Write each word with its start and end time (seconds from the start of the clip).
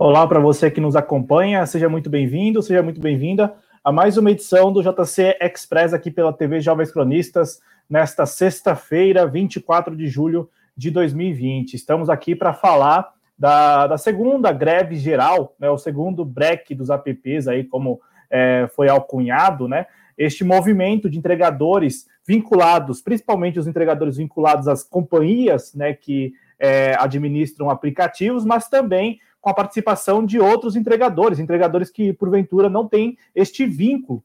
Olá 0.00 0.24
para 0.28 0.38
você 0.38 0.70
que 0.70 0.80
nos 0.80 0.94
acompanha, 0.94 1.66
seja 1.66 1.88
muito 1.88 2.08
bem-vindo, 2.08 2.62
seja 2.62 2.84
muito 2.84 3.00
bem-vinda 3.00 3.56
a 3.82 3.90
mais 3.90 4.16
uma 4.16 4.30
edição 4.30 4.72
do 4.72 4.80
JC 4.80 5.36
Express 5.40 5.92
aqui 5.92 6.08
pela 6.08 6.32
TV 6.32 6.60
Jovens 6.60 6.92
Cronistas, 6.92 7.60
nesta 7.90 8.24
sexta-feira, 8.24 9.26
24 9.26 9.96
de 9.96 10.06
julho 10.06 10.48
de 10.76 10.92
2020. 10.92 11.74
Estamos 11.74 12.08
aqui 12.08 12.36
para 12.36 12.54
falar 12.54 13.12
da, 13.36 13.88
da, 13.88 13.98
segunda 13.98 14.52
greve 14.52 14.94
geral, 14.94 15.56
né, 15.58 15.68
o 15.68 15.76
segundo 15.76 16.24
break 16.24 16.76
dos 16.76 16.90
apps, 16.90 17.48
aí, 17.48 17.64
como 17.64 18.00
é, 18.30 18.68
foi 18.76 18.88
alcunhado, 18.88 19.66
né? 19.66 19.86
Este 20.16 20.44
movimento 20.44 21.10
de 21.10 21.18
entregadores 21.18 22.06
vinculados, 22.24 23.02
principalmente 23.02 23.58
os 23.58 23.66
entregadores 23.66 24.16
vinculados 24.16 24.68
às 24.68 24.84
companhias 24.84 25.74
né, 25.74 25.92
que 25.92 26.34
é, 26.56 26.94
administram 27.00 27.68
aplicativos, 27.68 28.44
mas 28.44 28.68
também 28.68 29.18
com 29.40 29.50
a 29.50 29.54
participação 29.54 30.24
de 30.24 30.40
outros 30.40 30.76
entregadores, 30.76 31.38
entregadores 31.38 31.90
que 31.90 32.12
porventura 32.12 32.68
não 32.68 32.88
têm 32.88 33.16
este 33.34 33.66
vínculo, 33.66 34.22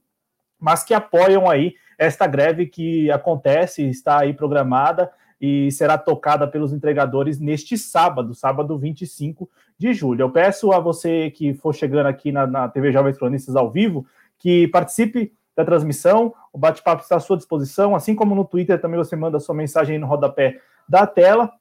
mas 0.59 0.84
que 0.84 0.94
apoiam 0.94 1.49
aí 1.49 1.76
esta 1.98 2.26
greve 2.26 2.66
que 2.66 3.12
acontece, 3.12 3.84
está 3.84 4.20
aí 4.20 4.34
programada 4.34 5.12
e 5.39 5.72
será 5.72 5.98
tocada 5.98 6.48
pelos 6.48 6.72
entregadores 6.72 7.39
neste 7.39 7.77
sábado, 7.77 8.34
sábado 8.34 8.77
25 8.77 9.50
de 9.78 9.94
julho. 9.94 10.22
Eu 10.22 10.31
peço 10.31 10.72
a 10.72 10.80
você 10.80 11.30
que 11.31 11.53
for 11.53 11.75
chegando 11.75 12.08
aqui 12.08 12.31
na, 12.31 12.47
na 12.47 12.69
TV 12.69 12.91
Jovens 12.91 13.17
Cronistas 13.17 13.56
ao 13.56 13.69
vivo 13.69 14.06
que 14.39 14.67
participe 14.69 15.34
da 15.56 15.64
transmissão, 15.64 16.34
o 16.52 16.58
bate-papo 16.58 17.03
está 17.03 17.17
à 17.17 17.19
sua 17.19 17.38
disposição, 17.38 17.95
assim 17.95 18.16
como 18.16 18.34
no 18.34 18.45
Twitter 18.45 18.80
também 18.81 18.97
você 18.97 19.16
manda 19.16 19.39
sua 19.39 19.53
mensagem 19.53 19.95
aí 19.95 20.00
no 20.00 20.08
rodapé 20.08 20.59
da 20.88 21.06
tela. 21.06 21.52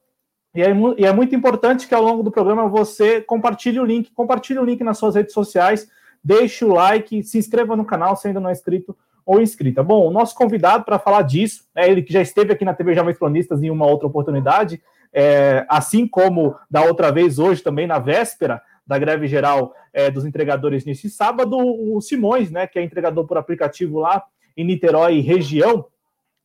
E 0.54 0.62
é, 0.62 0.70
e 0.98 1.04
é, 1.06 1.12
muito 1.12 1.34
importante 1.34 1.88
que 1.88 1.94
ao 1.94 2.02
longo 2.02 2.22
do 2.22 2.30
programa 2.30 2.68
você 2.68 3.20
compartilhe 3.20 3.80
o 3.80 3.84
link, 3.84 4.10
compartilhe 4.12 4.58
o 4.58 4.64
link 4.64 4.84
nas 4.84 4.98
suas 4.98 5.14
redes 5.14 5.32
sociais, 5.32 5.88
deixe 6.22 6.64
o 6.64 6.72
like, 6.72 7.22
se 7.22 7.38
inscreva 7.38 7.74
no 7.74 7.84
canal 7.84 8.16
se 8.16 8.28
ainda 8.28 8.40
não 8.40 8.50
é 8.50 8.52
inscrito 8.52 8.96
ou 9.24 9.40
inscrita. 9.40 9.82
Bom, 9.82 10.06
o 10.06 10.10
nosso 10.10 10.34
convidado 10.34 10.84
para 10.84 10.98
falar 10.98 11.22
disso, 11.22 11.64
é 11.74 11.88
ele 11.88 12.02
que 12.02 12.12
já 12.12 12.20
esteve 12.20 12.52
aqui 12.52 12.64
na 12.64 12.74
TV 12.74 12.94
Jovens 12.94 13.18
Cronistas 13.18 13.62
em 13.62 13.70
uma 13.70 13.86
outra 13.86 14.06
oportunidade, 14.06 14.82
é, 15.12 15.64
assim 15.68 16.06
como 16.06 16.54
da 16.70 16.82
outra 16.82 17.10
vez 17.10 17.38
hoje 17.38 17.62
também 17.62 17.86
na 17.86 17.98
véspera 17.98 18.62
da 18.86 18.98
greve 18.98 19.26
geral 19.26 19.74
é, 19.92 20.10
dos 20.10 20.24
entregadores 20.24 20.84
nesse 20.84 21.08
sábado, 21.08 21.56
o 21.56 22.00
Simões, 22.00 22.50
né, 22.50 22.66
que 22.66 22.78
é 22.78 22.82
entregador 22.82 23.26
por 23.26 23.38
aplicativo 23.38 24.00
lá 24.00 24.22
em 24.56 24.64
Niterói 24.64 25.20
região, 25.20 25.86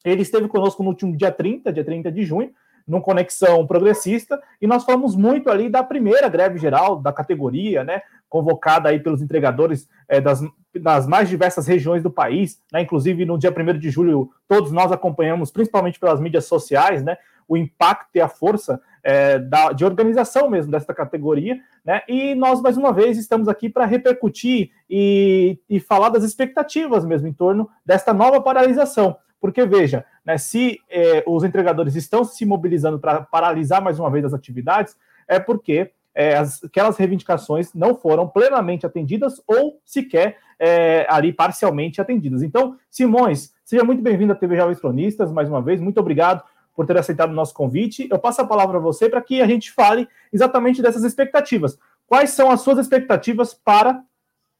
ele 0.06 0.22
esteve 0.22 0.48
conosco 0.48 0.84
no 0.84 0.90
último 0.90 1.16
dia 1.16 1.32
30, 1.32 1.74
dia 1.74 1.84
30 1.84 2.12
de 2.12 2.24
junho, 2.24 2.52
no 2.88 3.02
Conexão 3.02 3.68
Progressista, 3.68 4.42
e 4.62 4.66
nós 4.66 4.86
falamos 4.86 5.16
muito 5.16 5.50
ali 5.50 5.68
da 5.68 5.84
primeira 5.84 6.30
greve 6.30 6.58
geral 6.58 6.96
da 6.96 7.12
categoria, 7.12 7.84
né, 7.84 8.02
convocada 8.30 8.90
aí 8.90 9.00
pelos 9.00 9.22
entregadores 9.22 9.90
é, 10.08 10.22
das, 10.22 10.42
das 10.74 11.06
mais 11.06 11.28
diversas 11.28 11.68
regiões 11.68 12.02
do 12.02 12.10
país, 12.10 12.62
né, 12.72 12.82
inclusive 12.82 13.26
no 13.26 13.38
dia 13.38 13.52
1 13.52 13.78
de 13.78 13.90
julho, 13.90 14.30
todos 14.48 14.72
nós 14.72 14.92
acompanhamos, 14.92 15.52
principalmente 15.52 16.00
pelas 16.00 16.22
mídias 16.22 16.46
sociais, 16.46 17.04
né, 17.04 17.18
o 17.48 17.58
impacto 17.58 18.16
e 18.16 18.22
a 18.22 18.28
força 18.28 18.82
é, 19.04 19.40
da, 19.40 19.72
de 19.72 19.86
organização 19.86 20.50
mesmo 20.50 20.72
desta 20.72 20.94
categoria, 20.94 21.60
né, 21.84 22.02
e 22.08 22.36
nós, 22.36 22.62
mais 22.62 22.78
uma 22.78 22.94
vez, 22.94 23.18
estamos 23.18 23.50
aqui 23.50 23.70
para 23.70 23.86
repercutir 23.86 24.72
e, 24.90 25.60
e 25.70 25.80
falar 25.80 26.10
das 26.10 26.24
expectativas 26.24 27.06
mesmo 27.06 27.28
em 27.28 27.34
torno 27.34 27.70
desta 27.86 28.14
nova 28.14 28.42
paralisação, 28.42 29.18
porque 29.40 29.66
veja, 29.66 30.06
né, 30.26 30.38
se 30.38 30.80
eh, 30.90 31.24
os 31.26 31.44
entregadores 31.44 31.96
estão 31.96 32.24
se 32.24 32.46
mobilizando 32.46 33.00
para 33.00 33.22
paralisar 33.22 33.82
mais 33.82 34.00
uma 34.00 34.10
vez 34.10 34.26
as 34.26 34.34
atividades, 34.34 34.98
é 35.28 35.40
porque 35.40 35.92
eh, 36.16 36.36
as, 36.36 36.64
aquelas 36.64 36.98
reivindicações 36.98 37.74
não 37.74 37.96
foram 37.96 38.28
plenamente 38.28 38.86
atendidas 38.86 39.42
ou 39.48 39.80
sequer 39.86 40.38
eh, 40.60 41.06
ali 41.10 41.32
parcialmente 41.32 42.02
atendidas. 42.02 42.42
Então, 42.42 42.78
Simões, 42.90 43.54
seja 43.64 43.84
muito 43.84 44.02
bem-vindo 44.02 44.34
à 44.34 44.36
TV 44.36 44.58
Jovens 44.58 44.80
Cronistas, 44.80 45.32
mais 45.32 45.48
uma 45.48 45.62
vez, 45.62 45.80
muito 45.80 46.00
obrigado 46.00 46.44
por 46.76 46.86
ter 46.86 46.98
aceitado 46.98 47.32
o 47.32 47.36
nosso 47.36 47.54
convite. 47.54 48.08
Eu 48.12 48.20
passo 48.20 48.42
a 48.42 48.48
palavra 48.48 48.78
a 48.78 48.82
você 48.82 49.10
para 49.10 49.22
que 49.22 49.42
a 49.42 49.48
gente 49.48 49.72
fale 49.72 50.08
exatamente 50.32 50.82
dessas 50.82 51.04
expectativas. 51.04 51.78
Quais 52.06 52.32
são 52.32 52.50
as 52.50 52.62
suas 52.62 52.78
expectativas 52.78 53.54
para 53.54 54.02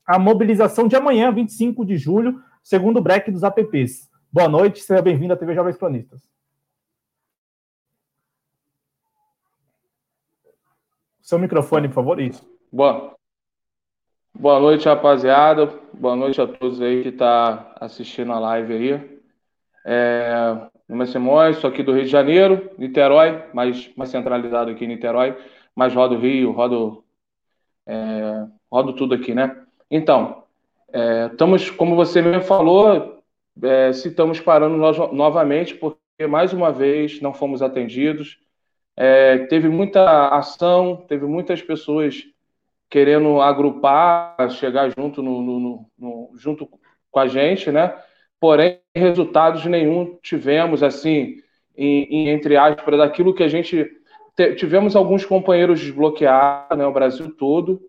a 0.06 0.18
mobilização 0.18 0.88
de 0.88 0.96
amanhã, 0.96 1.32
25 1.32 1.86
de 1.86 1.98
julho, 1.98 2.42
segundo 2.64 2.98
o 2.98 3.02
break 3.02 3.32
dos 3.32 3.44
apps? 3.44 4.10
Boa 4.38 4.48
noite, 4.48 4.82
seja 4.82 5.02
bem-vindo 5.02 5.34
à 5.34 5.36
TV 5.36 5.56
Jovens 5.56 5.78
Cronistas. 5.78 6.22
Seu 11.20 11.40
microfone, 11.40 11.88
por 11.88 11.96
favor, 11.96 12.22
isso. 12.22 12.48
Boa. 12.72 13.16
Boa 14.32 14.60
noite, 14.60 14.88
rapaziada. 14.88 15.66
Boa 15.92 16.16
noite 16.16 16.40
a 16.40 16.46
todos 16.46 16.80
aí 16.80 17.02
que 17.02 17.14
tá 17.14 17.74
assistindo 17.82 18.32
a 18.32 18.38
live 18.38 18.74
aí. 18.76 19.22
É, 19.84 20.54
meu 20.88 20.98
nome 20.98 21.06
é 21.06 21.08
Simões, 21.08 21.58
sou 21.58 21.72
aqui 21.72 21.82
do 21.82 21.94
Rio 21.94 22.04
de 22.04 22.12
Janeiro, 22.12 22.70
Niterói, 22.78 23.44
mais, 23.56 23.92
mais 23.98 24.12
centralizado 24.12 24.70
aqui 24.70 24.86
em 24.86 24.90
Niterói, 24.90 25.36
mas 25.74 25.96
rodo 25.96 26.16
Rio, 26.16 26.52
rodo, 26.52 27.04
é, 27.88 28.46
rodo 28.72 28.94
tudo 28.94 29.16
aqui, 29.16 29.34
né? 29.34 29.66
Então, 29.90 30.44
é, 30.94 31.26
estamos, 31.26 31.72
como 31.72 31.96
você 31.96 32.22
mesmo 32.22 32.44
falou, 32.44 33.17
é, 33.64 33.94
se 33.94 34.10
estamos 34.10 34.40
parando 34.40 34.78
nós, 34.78 34.98
novamente, 35.12 35.76
porque 35.76 36.28
mais 36.28 36.54
uma 36.54 36.72
vez 36.72 37.22
não 37.22 37.34
fomos 37.34 37.62
atendidos. 37.62 38.40
É, 38.96 39.40
teve 39.46 39.70
muita 39.70 40.30
ação, 40.30 41.06
teve 41.08 41.26
muitas 41.26 41.62
pessoas 41.62 42.24
querendo 42.90 43.42
agrupar, 43.42 44.50
chegar 44.52 44.90
junto, 44.98 45.22
no, 45.22 45.42
no, 45.42 45.86
no, 45.98 46.32
junto 46.36 46.68
com 47.12 47.20
a 47.20 47.28
gente, 47.28 47.72
né? 47.72 47.94
Porém, 48.40 48.80
resultados 48.96 49.66
nenhum 49.66 50.18
tivemos, 50.22 50.82
assim, 50.84 51.38
em, 51.76 52.04
em, 52.04 52.30
entre 52.30 52.56
aspas, 52.56 52.98
daquilo 52.98 53.34
que 53.34 53.44
a 53.44 53.48
gente. 53.48 53.92
Tivemos 54.56 54.96
alguns 54.96 55.26
companheiros 55.26 55.80
desbloqueados, 55.80 56.78
né? 56.78 56.86
O 56.86 56.94
Brasil 56.94 57.36
todo. 57.36 57.82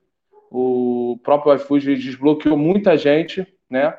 O 0.50 1.18
próprio 1.22 1.54
iFood 1.54 1.94
desbloqueou 1.96 2.56
muita 2.56 2.96
gente, 2.96 3.46
né? 3.68 3.94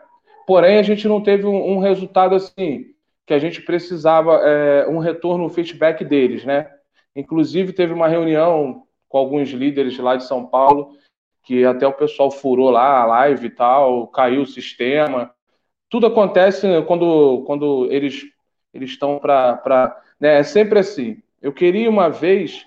Porém, 0.50 0.80
a 0.80 0.82
gente 0.82 1.08
não 1.08 1.22
teve 1.22 1.46
um, 1.46 1.74
um 1.74 1.78
resultado 1.78 2.34
assim 2.34 2.88
que 3.24 3.36
a 3.36 3.38
gente 3.38 3.62
precisava, 3.62 4.38
é, 4.38 4.88
um 4.88 4.98
retorno, 4.98 5.46
um 5.46 5.50
feedback 5.50 6.04
deles, 6.04 6.44
né? 6.44 6.68
Inclusive, 7.16 7.72
teve 7.72 7.94
uma 7.94 8.08
reunião 8.08 8.82
com 9.08 9.20
alguns 9.20 9.50
líderes 9.50 9.96
lá 10.00 10.16
de 10.16 10.24
São 10.24 10.48
Paulo, 10.48 10.98
que 11.44 11.64
até 11.64 11.86
o 11.86 11.94
pessoal 11.94 12.32
furou 12.32 12.72
lá 12.72 13.00
a 13.00 13.06
live 13.06 13.46
e 13.46 13.50
tal, 13.52 14.08
caiu 14.08 14.42
o 14.42 14.48
sistema. 14.48 15.30
Tudo 15.88 16.08
acontece 16.08 16.66
quando, 16.88 17.44
quando 17.46 17.88
eles 17.92 18.26
eles 18.74 18.90
estão 18.90 19.20
para. 19.20 20.02
Né? 20.20 20.40
É 20.40 20.44
sempre 20.44 20.80
assim. 20.80 21.22
Eu 21.40 21.54
queria 21.54 21.88
uma 21.88 22.10
vez 22.10 22.66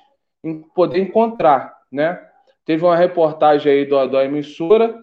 poder 0.72 1.00
encontrar, 1.00 1.76
né? 1.90 2.24
Teve 2.64 2.84
uma 2.84 2.94
reportagem 2.94 3.72
aí 3.72 3.84
da, 3.84 4.06
da 4.06 4.24
emissora 4.24 5.02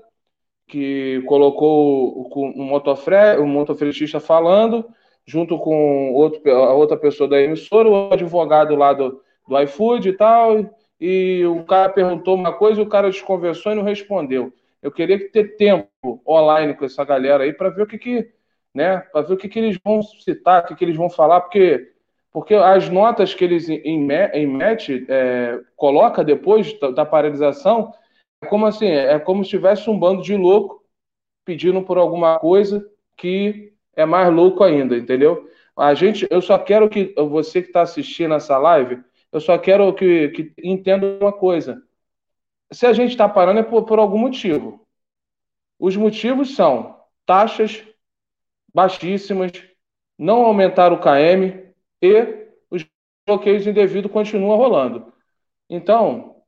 que 0.69 1.22
colocou 1.25 2.30
um, 2.35 2.63
motofre, 2.63 3.40
um 3.40 3.47
motofretista 3.47 4.19
falando, 4.19 4.85
junto 5.25 5.57
com 5.57 6.13
outro, 6.13 6.41
a 6.52 6.74
outra 6.74 6.96
pessoa 6.96 7.28
da 7.28 7.41
emissora, 7.41 7.90
o 7.90 8.13
advogado 8.13 8.75
lá 8.75 8.94
do, 8.94 9.19
do 9.48 9.60
iFood 9.62 10.10
e 10.10 10.13
tal, 10.13 10.69
e 11.01 11.44
o 11.45 11.63
cara 11.63 11.89
perguntou 11.89 12.36
uma 12.36 12.54
coisa 12.54 12.80
e 12.80 12.83
o 12.83 12.89
cara 12.89 13.10
desconversou 13.10 13.71
e 13.71 13.75
não 13.75 13.83
respondeu. 13.83 14.54
Eu 14.81 14.92
queria 14.92 15.30
ter 15.31 15.57
tempo 15.57 16.21
online 16.25 16.75
com 16.75 16.86
essa 16.86 17.04
galera 17.04 17.44
aí 17.44 17.51
para 17.51 17.69
ver 17.69 17.81
o 17.81 17.88
que 17.88 17.98
que, 17.98 18.30
né, 18.74 19.00
para 19.12 19.22
ver 19.22 19.33
o 19.33 19.38
que 19.38 19.50
que 19.50 19.57
eles 19.57 19.77
vão 19.83 20.04
citar, 20.04 20.63
o 20.63 20.68
que 20.68 20.75
que 20.75 20.86
eles 20.86 20.95
vão 20.95 21.10
falar, 21.10 21.42
porque 21.42 21.92
porque 22.31 22.54
as 22.54 22.88
notas 22.89 23.33
que 23.33 23.44
eles 23.44 23.68
em, 23.68 23.81
em 23.83 24.48
match 24.48 24.89
é, 25.10 25.60
coloca 25.75 26.24
depois 26.24 26.80
da, 26.80 26.92
da 26.92 27.06
paralisação 27.06 27.92
como 28.47 28.65
assim, 28.65 28.88
é 28.88 29.19
como 29.19 29.44
se 29.44 29.51
tivesse 29.51 29.89
um 29.89 30.00
bando 30.00 30.21
de 30.21 30.36
louco 30.36 30.83
pedindo 31.44 31.81
por 31.81 31.97
alguma 31.97 32.39
coisa 32.39 32.88
que 33.18 33.74
é 33.95 34.06
mais 34.06 34.31
louco 34.33 34.63
ainda, 34.63 34.97
entendeu? 34.97 35.50
A 35.75 35.94
gente, 35.94 36.27
eu 36.30 36.41
só 36.41 36.57
quero 36.57 36.89
que 36.89 37.13
você 37.15 37.62
que 37.62 37.69
está 37.69 37.81
assistindo 37.81 38.33
essa 38.33 38.57
live, 38.57 39.01
eu 39.31 39.39
só 39.39 39.57
quero 39.57 39.94
que, 39.94 40.30
que 40.30 40.53
entenda 40.63 41.18
uma 41.21 41.33
coisa. 41.33 41.81
Se 42.71 42.86
a 42.86 42.94
gente 42.94 43.12
está 43.12 43.27
parando 43.27 43.59
é 43.59 43.63
por, 43.63 43.86
por 43.86 44.00
algum 44.00 44.18
motivo. 44.18 44.86
Os 45.80 45.95
motivos 45.95 46.56
são 46.56 47.00
taxas 47.25 47.83
baixíssimas, 48.74 49.51
não 50.18 50.45
aumentar 50.45 50.91
o 50.91 51.00
KM 51.00 51.74
e 52.01 52.47
os 52.69 52.86
bloqueios 53.25 53.65
indevidos 53.65 54.12
continuam 54.12 54.57
rolando. 54.57 55.13
Então, 55.69 56.38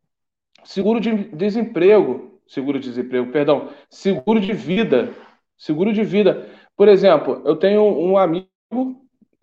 seguro 0.64 1.00
de 1.00 1.12
desemprego, 1.36 2.40
seguro 2.48 2.80
de 2.80 2.90
desemprego, 2.90 3.32
perdão, 3.32 3.70
seguro 3.90 4.40
de 4.40 4.54
vida, 4.54 5.12
seguro 5.58 5.94
de 5.94 6.04
vida. 6.04 6.48
Por 6.76 6.88
exemplo, 6.88 7.42
eu 7.46 7.56
tenho 7.56 7.84
um 7.84 8.18
amigo 8.18 8.48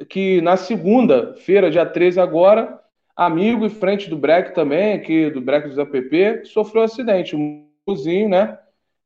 que 0.08 0.40
na 0.40 0.56
segunda-feira, 0.56 1.70
dia 1.70 1.86
13 1.86 2.20
agora, 2.20 2.80
amigo 3.16 3.66
e 3.66 3.70
frente 3.70 4.08
do 4.08 4.16
Breck 4.16 4.54
também, 4.54 4.94
aqui 4.94 5.30
do 5.30 5.40
Breck 5.40 5.68
dos 5.68 5.78
app, 5.78 6.46
sofreu 6.46 6.82
um 6.82 6.84
acidente, 6.84 7.34
um 7.34 7.66
cozinho, 7.84 8.28
né? 8.28 8.58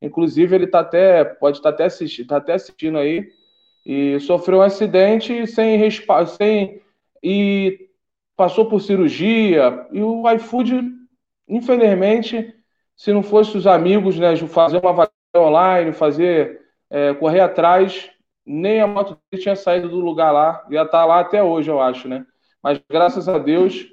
Inclusive, 0.03 0.55
ele 0.55 0.67
tá 0.67 0.81
até, 0.81 1.25
pode 1.25 1.59
estar 1.59 1.71
tá 1.71 1.75
até, 1.75 1.85
assistindo, 1.85 2.27
tá 2.27 2.37
até 2.37 2.55
assistindo 2.55 2.99
aí, 2.99 3.29
e 3.87 4.19
sofreu 4.21 4.59
um 4.59 4.63
acidente 4.63 5.47
sem 5.47 5.77
respaldo, 5.77 6.31
sem. 6.31 6.83
e 7.23 7.89
passou 8.37 8.67
por 8.67 8.81
cirurgia, 8.81 9.87
e 9.93 10.03
o 10.03 10.29
iFood, 10.33 11.02
infelizmente, 11.49 12.55
se 12.97 13.13
não 13.13 13.23
fosse 13.23 13.57
os 13.57 13.67
amigos, 13.67 14.19
né, 14.19 14.37
fazer 14.37 14.79
uma 14.79 14.93
vaga 14.93 15.11
online, 15.37 15.93
fazer, 15.93 16.61
é, 16.91 17.15
correr 17.15 17.41
atrás, 17.41 18.11
nem 18.45 18.81
a 18.81 18.87
moto 18.87 19.19
dele 19.31 19.43
tinha 19.43 19.57
saído 19.57 19.89
do 19.89 20.01
lugar 20.01 20.31
lá, 20.33 20.65
ia 20.71 20.83
estar 20.83 20.99
tá 20.99 21.05
lá 21.05 21.21
até 21.21 21.43
hoje, 21.43 21.71
eu 21.71 21.81
acho, 21.81 22.09
né? 22.09 22.27
Mas 22.63 22.81
graças 22.91 23.29
a 23.29 23.39
Deus, 23.39 23.87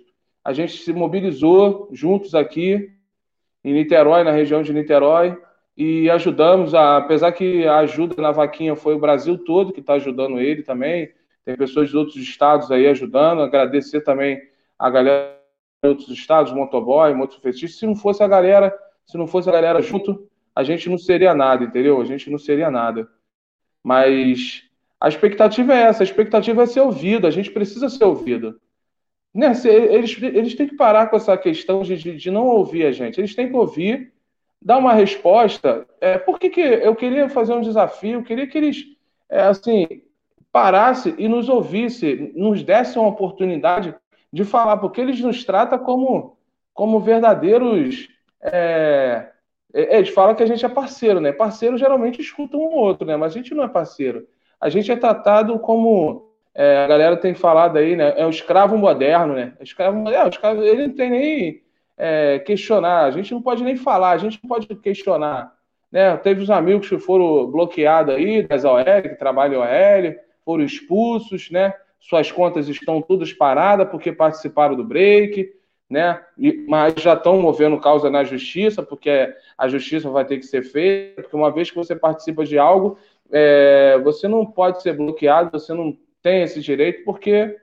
a 0.44 0.54
gente 0.54 0.74
se 0.74 0.94
mobilizou 0.94 1.90
juntos 1.92 2.36
aqui 2.36 2.90
em 3.64 3.74
Niterói, 3.74 4.24
na 4.24 4.32
região 4.32 4.62
de 4.62 4.74
Niterói, 4.74 5.38
e 5.76 6.10
ajudamos, 6.10 6.76
a, 6.76 6.98
apesar 6.98 7.32
que 7.32 7.66
a 7.66 7.78
ajuda 7.78 8.22
na 8.22 8.32
vaquinha 8.32 8.76
foi 8.76 8.96
o 8.96 9.00
Brasil 9.00 9.38
todo 9.38 9.72
que 9.72 9.80
está 9.80 9.94
ajudando 9.94 10.40
ele 10.40 10.62
também, 10.62 11.10
tem 11.46 11.56
pessoas 11.56 11.90
de 11.90 11.98
outros 11.98 12.18
estados 12.18 12.70
aí 12.70 12.88
ajudando, 12.88 13.42
agradecer 13.42 14.02
também 14.02 14.40
a 14.78 14.90
galera 14.90 15.39
de 15.82 15.90
outros 15.90 16.10
estados, 16.10 16.52
motoboy, 16.52 17.14
motofetista, 17.14 17.80
se 17.80 17.86
não 17.86 17.96
fosse 17.96 18.22
a 18.22 18.28
galera, 18.28 18.78
se 19.06 19.18
não 19.18 19.28
fosse 19.28 19.50
a 19.50 19.52
galera 19.52 19.82
junto, 19.82 20.28
a 20.56 20.64
gente 20.64 20.90
não 20.90 20.98
seria 20.98 21.34
nada, 21.34 21.64
entendeu? 21.64 22.02
A 22.02 22.06
gente 22.06 22.30
não 22.30 22.38
seria 22.38 22.70
nada. 22.70 23.08
Mas 23.84 24.64
a 25.00 25.08
expectativa 25.08 25.74
é 25.74 25.84
essa, 25.84 26.04
a 26.04 26.06
expectativa 26.06 26.64
é 26.64 26.66
ser 26.66 26.82
ouvido, 26.82 27.26
a 27.26 27.32
gente 27.32 27.50
precisa 27.50 27.88
ser 27.88 28.04
ouvido. 28.04 28.60
Né? 29.34 29.54
Eles, 29.66 30.22
eles 30.22 30.56
têm 30.56 30.68
que 30.68 30.76
parar 30.76 31.08
com 31.08 31.16
essa 31.16 31.38
questão 31.38 31.82
de, 31.82 31.96
de, 31.96 32.18
de 32.18 32.32
não 32.32 32.48
ouvir 32.48 32.86
a 32.86 32.92
gente, 32.92 33.20
eles 33.20 33.34
têm 33.34 33.48
que 33.48 33.56
ouvir 33.56 34.12
dar 34.62 34.78
uma 34.78 34.94
resposta. 34.94 35.88
É, 36.02 36.18
por 36.18 36.38
que, 36.38 36.50
que 36.50 36.60
eu 36.60 36.94
queria 36.96 37.30
fazer 37.30 37.54
um 37.54 37.62
desafio? 37.62 38.20
Eu 38.20 38.24
queria 38.24 38.48
que 38.48 38.58
eles 38.58 38.86
é, 39.30 39.44
assim 39.44 39.88
parassem 40.52 41.16
e 41.18 41.28
nos 41.28 41.48
ouvissem, 41.48 42.34
nos 42.36 42.64
dessem 42.64 43.02
uma 43.02 43.10
oportunidade 43.10 43.96
de 44.32 44.44
falar, 44.44 44.78
porque 44.78 45.02
eles 45.02 45.20
nos 45.20 45.44
tratam 45.44 45.80
como, 45.80 46.38
como 46.74 47.00
verdadeiros. 47.00 48.08
É, 48.42 49.30
é 49.74 49.98
eles 49.98 50.10
falam 50.10 50.36
que 50.36 50.44
a 50.44 50.46
gente 50.46 50.66
é 50.66 50.70
parceiro, 50.70 51.20
né? 51.20 51.32
Parceiro 51.32 51.78
geralmente 51.78 52.22
escuta 52.22 52.58
um 52.58 52.62
ou 52.62 52.74
outro, 52.74 53.06
né? 53.06 53.16
Mas 53.16 53.34
a 53.34 53.38
gente 53.38 53.54
não 53.54 53.64
é 53.64 53.68
parceiro. 53.68 54.28
A 54.60 54.70
gente 54.70 54.92
é 54.92 54.96
tratado 54.96 55.58
como. 55.60 56.30
É, 56.54 56.84
a 56.84 56.88
galera 56.88 57.16
tem 57.16 57.34
falado 57.34 57.78
aí, 57.78 57.96
né? 57.96 58.14
É 58.18 58.26
o 58.26 58.30
escravo 58.30 58.78
moderno, 58.78 59.34
né? 59.34 59.54
O 59.60 59.64
escravo 59.64 59.98
moderno, 59.98 60.64
ele 60.64 60.88
não 60.88 60.96
tem 60.96 61.10
nem 61.10 61.64
é, 62.00 62.40
questionar, 62.40 63.04
a 63.04 63.12
gente 63.12 63.34
não 63.34 63.42
pode 63.42 63.62
nem 63.62 63.76
falar, 63.76 64.12
a 64.12 64.18
gente 64.18 64.40
não 64.42 64.48
pode 64.48 64.68
questionar. 64.78 65.54
Né? 65.92 66.16
Teve 66.18 66.42
os 66.42 66.50
amigos 66.50 66.88
que 66.88 66.98
foram 66.98 67.52
bloqueados 67.52 68.16
aí, 68.16 68.42
das 68.42 68.64
OL, 68.64 68.84
que 69.02 69.16
trabalham 69.16 69.62
OL, 69.62 70.16
foram 70.46 70.64
expulsos, 70.64 71.52
né? 71.52 71.74
Suas 72.00 72.32
contas 72.32 72.68
estão 72.68 73.02
todas 73.02 73.34
paradas 73.34 73.90
porque 73.90 74.12
participaram 74.12 74.76
do 74.76 74.84
break, 74.84 75.54
né? 75.90 76.22
E, 76.38 76.66
mas 76.68 76.94
já 76.98 77.14
estão 77.14 77.42
movendo 77.42 77.80
causa 77.80 78.10
na 78.10 78.24
justiça, 78.24 78.84
porque 78.84 79.34
a 79.58 79.68
justiça 79.68 80.10
vai 80.10 80.24
ter 80.24 80.38
que 80.38 80.46
ser 80.46 80.64
feita, 80.64 81.24
porque 81.24 81.36
uma 81.36 81.52
vez 81.52 81.70
que 81.70 81.78
você 81.78 81.96
participa 81.96 82.46
de 82.46 82.58
algo, 82.58 82.98
é, 83.32 84.00
você 84.04 84.28
não 84.28 84.46
pode 84.46 84.82
ser 84.82 84.94
bloqueado, 84.94 85.52
você 85.52 85.74
não 85.74 85.98
tem 86.22 86.44
esse 86.44 86.62
direito, 86.62 87.04
porque 87.04 87.58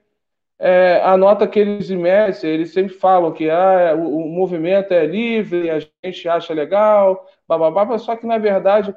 é, 0.59 1.01
a 1.05 1.17
nota 1.17 1.47
que 1.47 1.59
eles 1.59 1.91
imersem, 1.91 2.51
eles 2.51 2.73
sempre 2.73 2.95
falam 2.95 3.33
que 3.33 3.49
ah, 3.51 3.95
o, 3.97 4.25
o, 4.25 4.29
movimento 4.29 4.93
é 4.93 5.05
livre, 5.07 5.71
a 5.71 5.79
gente 6.05 6.29
acha 6.29 6.55
legal, 6.55 7.27
bababá, 7.47 7.99
só 7.99 8.17
que 8.17 8.27
na 8.27 8.39
verdade 8.39 8.95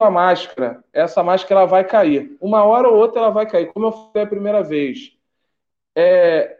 uma 0.00 0.10
máscara. 0.10 0.82
Essa 0.92 1.22
máscara 1.22 1.60
ela 1.60 1.68
vai 1.68 1.84
cair. 1.84 2.36
Uma 2.40 2.64
hora 2.64 2.88
ou 2.88 2.96
outra 2.96 3.20
ela 3.20 3.30
vai 3.30 3.46
cair. 3.46 3.72
Como 3.72 3.86
eu 3.86 3.92
falei 3.92 4.24
a 4.24 4.26
primeira 4.26 4.62
vez, 4.62 5.12
é, 5.94 6.58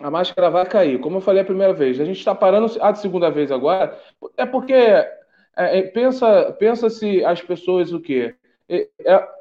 a 0.00 0.10
máscara 0.10 0.50
vai 0.50 0.66
cair. 0.66 1.00
Como 1.00 1.16
eu 1.16 1.20
falei 1.20 1.42
a 1.42 1.44
primeira 1.44 1.72
vez, 1.72 1.98
a 2.00 2.04
gente 2.04 2.18
está 2.18 2.34
parando 2.34 2.70
a 2.80 2.94
segunda 2.94 3.30
vez 3.30 3.50
agora, 3.50 3.98
é 4.36 4.44
porque 4.44 4.74
é, 4.74 5.18
é, 5.56 5.82
pensa, 5.82 6.52
pensa 6.58 6.90
se 6.90 7.24
as 7.24 7.40
pessoas 7.40 7.92
o 7.92 8.00
quê? 8.00 8.34
É, 8.68 8.88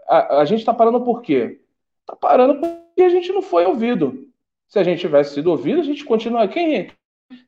a, 0.07 0.39
a, 0.39 0.45
gente 0.45 0.59
está 0.59 0.73
parando 0.73 1.01
por 1.01 1.21
quê? 1.21 1.59
Está 2.01 2.15
parando 2.15 2.59
por 2.59 2.85
e 2.97 3.03
a 3.03 3.09
gente 3.09 3.31
não 3.33 3.41
foi 3.41 3.65
ouvido. 3.65 4.25
Se 4.67 4.79
a 4.79 4.83
gente 4.83 4.99
tivesse 4.99 5.33
sido 5.33 5.51
ouvido, 5.51 5.81
a 5.81 5.83
gente 5.83 6.05
continua. 6.05 6.47
Quem, 6.47 6.91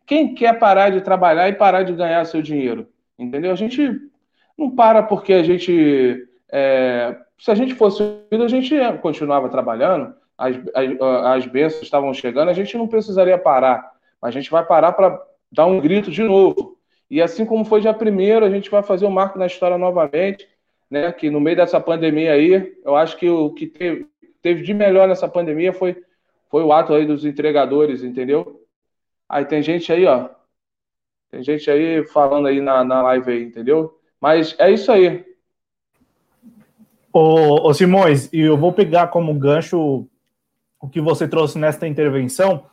quem 0.06 0.36
quer 0.36 0.60
parar 0.60 0.90
de 0.90 1.02
trabalhar 1.02 1.48
e 1.48 1.54
parar 1.54 1.84
de 1.84 1.94
ganhar 1.94 2.26
seu 2.26 2.42
dinheiro? 2.42 2.88
Entendeu? 3.18 3.52
A 3.52 3.56
gente 3.56 4.10
não 4.58 4.72
para 4.72 5.04
porque 5.04 5.34
a 5.34 5.44
gente. 5.44 6.28
É, 6.50 7.16
se 7.38 7.52
a 7.52 7.56
gente 7.56 7.76
fosse 7.76 8.02
ouvido, 8.02 8.44
a 8.44 8.48
gente 8.48 8.74
continuava 9.02 9.50
trabalhando, 9.50 10.16
as, 10.38 10.56
as, 10.74 11.02
as 11.26 11.46
bênçãos 11.46 11.84
estavam 11.84 12.14
chegando, 12.14 12.50
a 12.50 12.54
gente 12.54 12.78
não 12.78 12.88
precisaria 12.88 13.38
parar. 13.38 13.92
A 14.22 14.32
gente 14.32 14.50
vai 14.50 14.66
parar 14.66 14.94
para 14.94 15.22
dar 15.52 15.66
um 15.66 15.80
grito 15.80 16.10
de 16.10 16.24
novo. 16.24 16.78
E 17.10 17.22
assim 17.22 17.46
como 17.46 17.64
foi 17.64 17.82
dia 17.82 17.94
primeiro, 17.94 18.46
a 18.46 18.50
gente 18.50 18.70
vai 18.70 18.84
fazer 18.84 19.06
o 19.06 19.10
um 19.10 19.12
marco 19.12 19.38
na 19.38 19.46
história 19.46 19.78
novamente, 19.78 20.48
né? 20.90 21.12
Que 21.12 21.30
no 21.30 21.40
meio 21.40 21.56
dessa 21.56 21.80
pandemia 21.80 22.34
aí, 22.34 22.76
eu 22.84 22.96
acho 22.96 23.18
que 23.18 23.30
o 23.30 23.54
que 23.54 23.68
teve, 23.68 24.08
teve 24.42 24.64
de 24.64 24.74
melhor 24.74 25.08
nessa 25.08 25.28
pandemia 25.28 25.72
foi, 25.72 26.04
foi 26.50 26.64
o 26.64 26.74
ato 26.74 26.94
aí 26.94 27.06
dos 27.06 27.24
entregadores, 27.24 28.04
entendeu? 28.04 28.66
Aí 29.30 29.46
tem 29.46 29.62
gente 29.62 29.92
aí, 29.92 30.06
ó. 30.06 30.30
Tem 31.30 31.44
gente 31.44 31.70
aí 31.70 32.06
falando 32.08 32.48
aí 32.48 32.62
na, 32.62 32.84
na 32.84 33.02
live 33.04 33.32
aí, 33.32 33.44
entendeu? 33.44 33.97
Mas 34.20 34.56
é 34.58 34.72
isso 34.72 34.92
aí. 34.92 35.26
Ô, 37.12 37.68
ô 37.68 37.74
Simões, 37.74 38.32
e 38.32 38.42
eu 38.42 38.58
vou 38.58 38.74
pegar 38.74 39.08
como 39.08 39.34
gancho 39.34 40.08
o 40.80 40.88
que 40.88 41.02
você 41.02 41.28
trouxe 41.28 41.58
nesta 41.58 41.88
intervenção, 41.88 42.66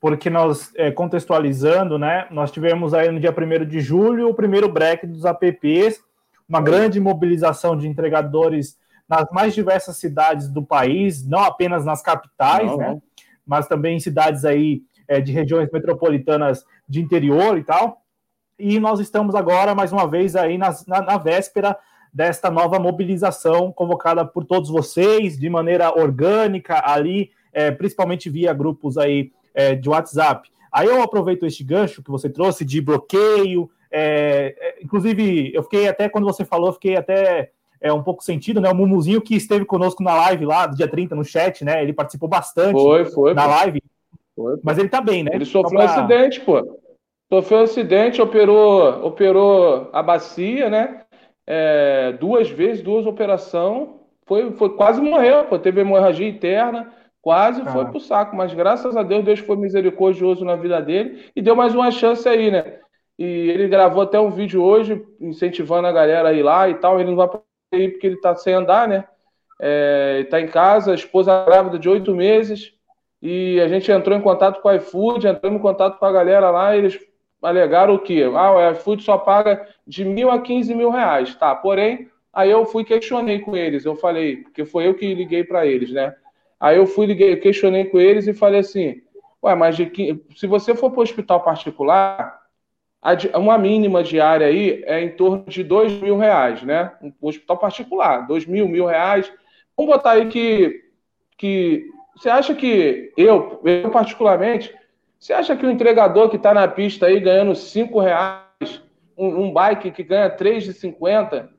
porque 0.00 0.30
nós, 0.30 0.72
é, 0.76 0.90
contextualizando, 0.90 1.98
né, 1.98 2.26
nós 2.30 2.50
tivemos 2.50 2.94
aí 2.94 3.10
no 3.10 3.20
dia 3.20 3.34
1 3.36 3.66
de 3.66 3.80
julho 3.80 4.28
o 4.28 4.34
primeiro 4.34 4.68
break 4.68 5.06
dos 5.06 5.24
apps, 5.24 6.00
uma 6.48 6.60
grande 6.60 6.98
mobilização 6.98 7.76
de 7.76 7.86
entregadores 7.86 8.78
nas 9.08 9.30
mais 9.30 9.54
diversas 9.54 9.96
cidades 9.98 10.48
do 10.48 10.64
país, 10.64 11.26
não 11.26 11.40
apenas 11.40 11.84
nas 11.84 12.00
capitais, 12.00 12.70
não, 12.70 12.76
né? 12.76 13.02
Mas 13.44 13.66
também 13.66 13.96
em 13.96 14.00
cidades 14.00 14.44
aí 14.44 14.82
é, 15.06 15.20
de 15.20 15.32
regiões 15.32 15.68
metropolitanas 15.72 16.64
de 16.88 17.00
interior 17.00 17.58
e 17.58 17.64
tal. 17.64 17.99
E 18.60 18.78
nós 18.78 19.00
estamos 19.00 19.34
agora, 19.34 19.74
mais 19.74 19.92
uma 19.92 20.06
vez, 20.06 20.36
aí 20.36 20.58
na, 20.58 20.74
na, 20.86 21.00
na 21.00 21.18
véspera 21.18 21.76
desta 22.12 22.50
nova 22.50 22.78
mobilização 22.78 23.72
convocada 23.72 24.24
por 24.24 24.44
todos 24.44 24.68
vocês, 24.68 25.38
de 25.38 25.48
maneira 25.48 25.90
orgânica, 25.98 26.82
ali, 26.84 27.30
é, 27.52 27.70
principalmente 27.70 28.28
via 28.28 28.52
grupos 28.52 28.98
aí 28.98 29.32
é, 29.54 29.74
de 29.74 29.88
WhatsApp. 29.88 30.50
Aí 30.70 30.86
eu 30.86 31.02
aproveito 31.02 31.46
este 31.46 31.64
gancho 31.64 32.02
que 32.02 32.10
você 32.10 32.28
trouxe 32.28 32.64
de 32.64 32.80
bloqueio. 32.80 33.70
É, 33.90 34.54
é 34.58 34.84
inclusive, 34.84 35.52
eu 35.54 35.62
fiquei 35.62 35.88
até, 35.88 36.08
quando 36.08 36.24
você 36.24 36.44
falou, 36.44 36.72
fiquei 36.72 36.96
até 36.96 37.50
é, 37.80 37.92
um 37.92 38.02
pouco 38.02 38.22
sentido, 38.22 38.60
né? 38.60 38.70
O 38.70 38.74
Mumuzinho 38.74 39.20
que 39.20 39.34
esteve 39.34 39.64
conosco 39.64 40.02
na 40.02 40.14
live 40.14 40.44
lá, 40.44 40.66
do 40.66 40.76
dia 40.76 40.86
30, 40.86 41.14
no 41.14 41.24
chat, 41.24 41.64
né? 41.64 41.82
Ele 41.82 41.92
participou 41.92 42.28
bastante 42.28 42.72
foi, 42.72 43.04
foi, 43.06 43.34
na 43.34 43.46
live. 43.46 43.82
Foi, 44.36 44.58
mas 44.62 44.78
ele 44.78 44.88
tá 44.88 45.00
bem, 45.00 45.24
né? 45.24 45.30
Ele 45.34 45.44
sofreu 45.44 45.80
pra... 45.80 45.86
um 45.86 45.98
acidente, 45.98 46.40
pô. 46.40 46.79
Sofreu 47.32 47.60
um 47.60 47.62
acidente, 47.62 48.20
operou, 48.20 49.06
operou 49.06 49.88
a 49.92 50.02
bacia, 50.02 50.68
né? 50.68 51.02
É, 51.46 52.12
duas 52.18 52.50
vezes, 52.50 52.82
duas 52.82 53.06
operações. 53.06 53.88
Foi, 54.26 54.50
foi, 54.52 54.70
quase 54.70 55.00
morreu, 55.00 55.44
pô. 55.44 55.56
Teve 55.56 55.80
hemorragia 55.80 56.28
interna, 56.28 56.92
quase 57.22 57.62
ah. 57.62 57.66
foi 57.66 57.84
pro 57.86 58.00
saco. 58.00 58.34
Mas 58.34 58.52
graças 58.52 58.96
a 58.96 59.04
Deus, 59.04 59.24
Deus 59.24 59.38
foi 59.38 59.56
misericordioso 59.56 60.44
na 60.44 60.56
vida 60.56 60.82
dele 60.82 61.24
e 61.36 61.40
deu 61.40 61.54
mais 61.54 61.72
uma 61.72 61.92
chance 61.92 62.28
aí, 62.28 62.50
né? 62.50 62.78
E 63.16 63.24
ele 63.24 63.68
gravou 63.68 64.02
até 64.02 64.18
um 64.18 64.30
vídeo 64.30 64.60
hoje, 64.62 65.00
incentivando 65.20 65.86
a 65.86 65.92
galera 65.92 66.30
a 66.30 66.32
ir 66.32 66.42
lá 66.42 66.68
e 66.68 66.74
tal. 66.74 66.98
Ele 66.98 67.10
não 67.10 67.16
vai 67.16 67.28
aí 67.72 67.88
porque 67.90 68.08
ele 68.08 68.16
está 68.16 68.34
sem 68.34 68.54
andar, 68.54 68.88
né? 68.88 69.04
É, 69.60 70.22
está 70.24 70.40
em 70.40 70.48
casa, 70.48 70.90
a 70.90 70.94
esposa 70.94 71.44
grávida 71.44 71.78
de 71.78 71.88
oito 71.88 72.14
meses, 72.14 72.72
e 73.22 73.60
a 73.60 73.68
gente 73.68 73.92
entrou 73.92 74.16
em 74.16 74.22
contato 74.22 74.62
com 74.62 74.68
o 74.68 74.74
iFood, 74.74 75.28
entramos 75.28 75.58
em 75.58 75.62
contato 75.62 75.98
com 75.98 76.06
a 76.06 76.12
galera 76.12 76.50
lá, 76.50 76.74
e 76.74 76.78
eles 76.78 76.98
alegaram 77.42 77.94
o 77.94 77.98
quê? 77.98 78.22
Ah, 78.34 78.52
o 78.52 78.70
iFood 78.72 79.02
só 79.02 79.18
paga 79.18 79.66
de 79.86 80.04
mil 80.04 80.30
a 80.30 80.40
quinze 80.40 80.74
mil 80.74 80.90
reais, 80.90 81.34
tá? 81.34 81.54
Porém, 81.54 82.08
aí 82.32 82.50
eu 82.50 82.64
fui 82.66 82.84
questionei 82.84 83.40
com 83.40 83.56
eles, 83.56 83.84
eu 83.84 83.96
falei, 83.96 84.38
porque 84.38 84.64
foi 84.64 84.86
eu 84.86 84.94
que 84.94 85.14
liguei 85.14 85.44
para 85.44 85.66
eles, 85.66 85.90
né? 85.90 86.14
Aí 86.58 86.76
eu 86.76 86.86
fui, 86.86 87.06
liguei, 87.06 87.36
questionei 87.36 87.86
com 87.86 87.98
eles 87.98 88.26
e 88.26 88.34
falei 88.34 88.60
assim, 88.60 89.00
ué, 89.42 89.54
mas 89.54 89.76
de, 89.76 89.90
se 90.36 90.46
você 90.46 90.74
for 90.74 90.90
para 90.90 91.00
o 91.00 91.02
hospital 91.02 91.42
particular, 91.42 92.38
uma 93.34 93.56
mínima 93.56 94.02
diária 94.02 94.46
aí 94.46 94.82
é 94.84 95.00
em 95.00 95.10
torno 95.16 95.44
de 95.46 95.64
dois 95.64 95.90
mil 96.02 96.18
reais, 96.18 96.62
né? 96.62 96.92
Um 97.02 97.28
hospital 97.28 97.56
particular, 97.56 98.26
dois 98.26 98.44
mil, 98.44 98.68
mil 98.68 98.84
reais. 98.84 99.32
Vamos 99.74 99.94
botar 99.94 100.10
aí 100.12 100.28
que, 100.28 100.82
que 101.38 101.86
Você 102.14 102.28
acha 102.28 102.54
que 102.54 103.10
eu, 103.16 103.58
eu 103.64 103.90
particularmente, 103.90 104.74
você 105.20 105.34
acha 105.34 105.54
que 105.54 105.66
o 105.66 105.70
entregador 105.70 106.30
que 106.30 106.36
está 106.36 106.54
na 106.54 106.66
pista 106.66 107.06
aí 107.06 107.20
ganhando 107.20 107.54
5 107.54 108.00
reais, 108.00 108.82
um, 109.16 109.44
um, 109.44 109.52
bike 109.52 109.90
que 109.90 110.02
ganha 110.02 110.34
3,50, 110.34 111.50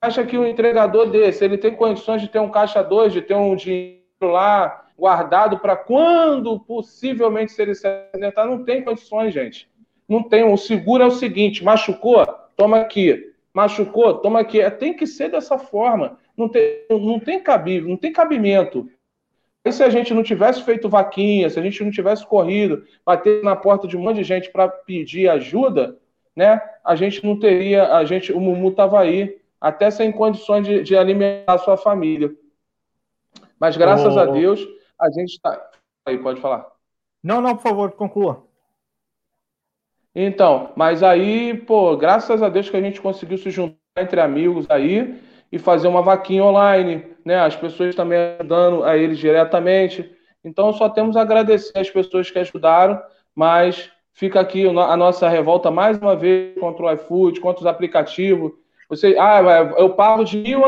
acha 0.00 0.24
que 0.24 0.38
o 0.38 0.46
entregador 0.46 1.10
desse, 1.10 1.44
ele 1.44 1.58
tem 1.58 1.74
condições 1.74 2.22
de 2.22 2.28
ter 2.28 2.38
um 2.38 2.50
caixa 2.50 2.80
2, 2.80 3.12
de 3.12 3.20
ter 3.20 3.34
um 3.34 3.56
dinheiro 3.56 4.00
lá 4.22 4.86
guardado 4.96 5.58
para 5.58 5.74
quando 5.74 6.60
possivelmente 6.60 7.50
se 7.50 7.60
ele 7.60 7.74
se 7.74 7.88
acidentar? 7.88 8.46
Não 8.46 8.64
tem 8.64 8.84
condições, 8.84 9.34
gente. 9.34 9.68
Não 10.08 10.22
tem. 10.22 10.44
O 10.44 10.56
seguro 10.56 11.02
é 11.02 11.06
o 11.06 11.10
seguinte: 11.10 11.64
machucou? 11.64 12.24
Toma 12.56 12.78
aqui. 12.78 13.32
Machucou? 13.52 14.14
Toma 14.18 14.38
aqui. 14.40 14.60
É, 14.60 14.70
tem 14.70 14.94
que 14.94 15.08
ser 15.08 15.28
dessa 15.28 15.58
forma. 15.58 16.18
Não 16.36 16.48
tem, 16.48 16.86
não 16.88 17.18
tem 17.18 17.42
cabimento, 17.42 17.88
não 17.88 17.96
tem 17.96 18.12
cabimento. 18.12 18.88
E 19.64 19.72
se 19.72 19.82
a 19.82 19.90
gente 19.90 20.12
não 20.12 20.22
tivesse 20.22 20.62
feito 20.62 20.88
vaquinha, 20.88 21.48
se 21.48 21.58
a 21.58 21.62
gente 21.62 21.82
não 21.84 21.90
tivesse 21.90 22.26
corrido, 22.26 22.84
bater 23.06 23.44
na 23.44 23.54
porta 23.54 23.86
de 23.86 23.96
um 23.96 24.00
monte 24.00 24.16
de 24.16 24.24
gente 24.24 24.50
para 24.50 24.68
pedir 24.68 25.28
ajuda, 25.28 25.98
né? 26.34 26.60
A 26.84 26.96
gente 26.96 27.24
não 27.24 27.38
teria, 27.38 27.94
a 27.94 28.04
gente, 28.04 28.32
o 28.32 28.40
Mumu 28.40 28.70
estava 28.70 29.00
aí, 29.00 29.40
até 29.60 29.90
sem 29.90 30.10
condições 30.10 30.66
de, 30.66 30.82
de, 30.82 30.96
alimentar 30.96 31.54
a 31.54 31.58
sua 31.58 31.76
família. 31.76 32.34
Mas 33.58 33.76
graças 33.76 34.16
oh. 34.16 34.18
a 34.18 34.26
Deus, 34.26 34.60
a 35.00 35.08
gente 35.10 35.34
está. 35.34 35.70
Aí, 36.04 36.18
pode 36.18 36.40
falar. 36.40 36.66
Não, 37.22 37.40
não, 37.40 37.54
por 37.54 37.62
favor, 37.62 37.92
conclua. 37.92 38.44
Então, 40.12 40.72
mas 40.74 41.04
aí, 41.04 41.56
pô, 41.56 41.96
graças 41.96 42.42
a 42.42 42.48
Deus 42.48 42.68
que 42.68 42.76
a 42.76 42.82
gente 42.82 43.00
conseguiu 43.00 43.38
se 43.38 43.50
juntar 43.50 43.76
entre 43.96 44.20
amigos 44.20 44.66
aí 44.68 45.20
e 45.52 45.58
fazer 45.58 45.86
uma 45.86 46.00
vaquinha 46.00 46.42
online, 46.42 47.04
né? 47.24 47.38
As 47.38 47.54
pessoas 47.54 47.94
também 47.94 48.18
ajudando 48.40 48.82
a 48.84 48.96
eles 48.96 49.18
diretamente. 49.18 50.10
Então, 50.42 50.72
só 50.72 50.88
temos 50.88 51.14
a 51.14 51.20
agradecer 51.20 51.78
as 51.78 51.90
pessoas 51.90 52.30
que 52.30 52.38
ajudaram, 52.38 53.00
mas 53.34 53.90
fica 54.14 54.40
aqui 54.40 54.66
a 54.66 54.96
nossa 54.96 55.28
revolta 55.28 55.70
mais 55.70 55.98
uma 55.98 56.16
vez 56.16 56.58
contra 56.58 56.86
o 56.86 56.92
iFood, 56.92 57.40
contra 57.40 57.60
os 57.60 57.66
aplicativos. 57.66 58.52
Você, 58.88 59.14
ah, 59.18 59.40
eu 59.76 59.90
pago 59.90 60.24
de 60.24 60.38
mil, 60.38 60.62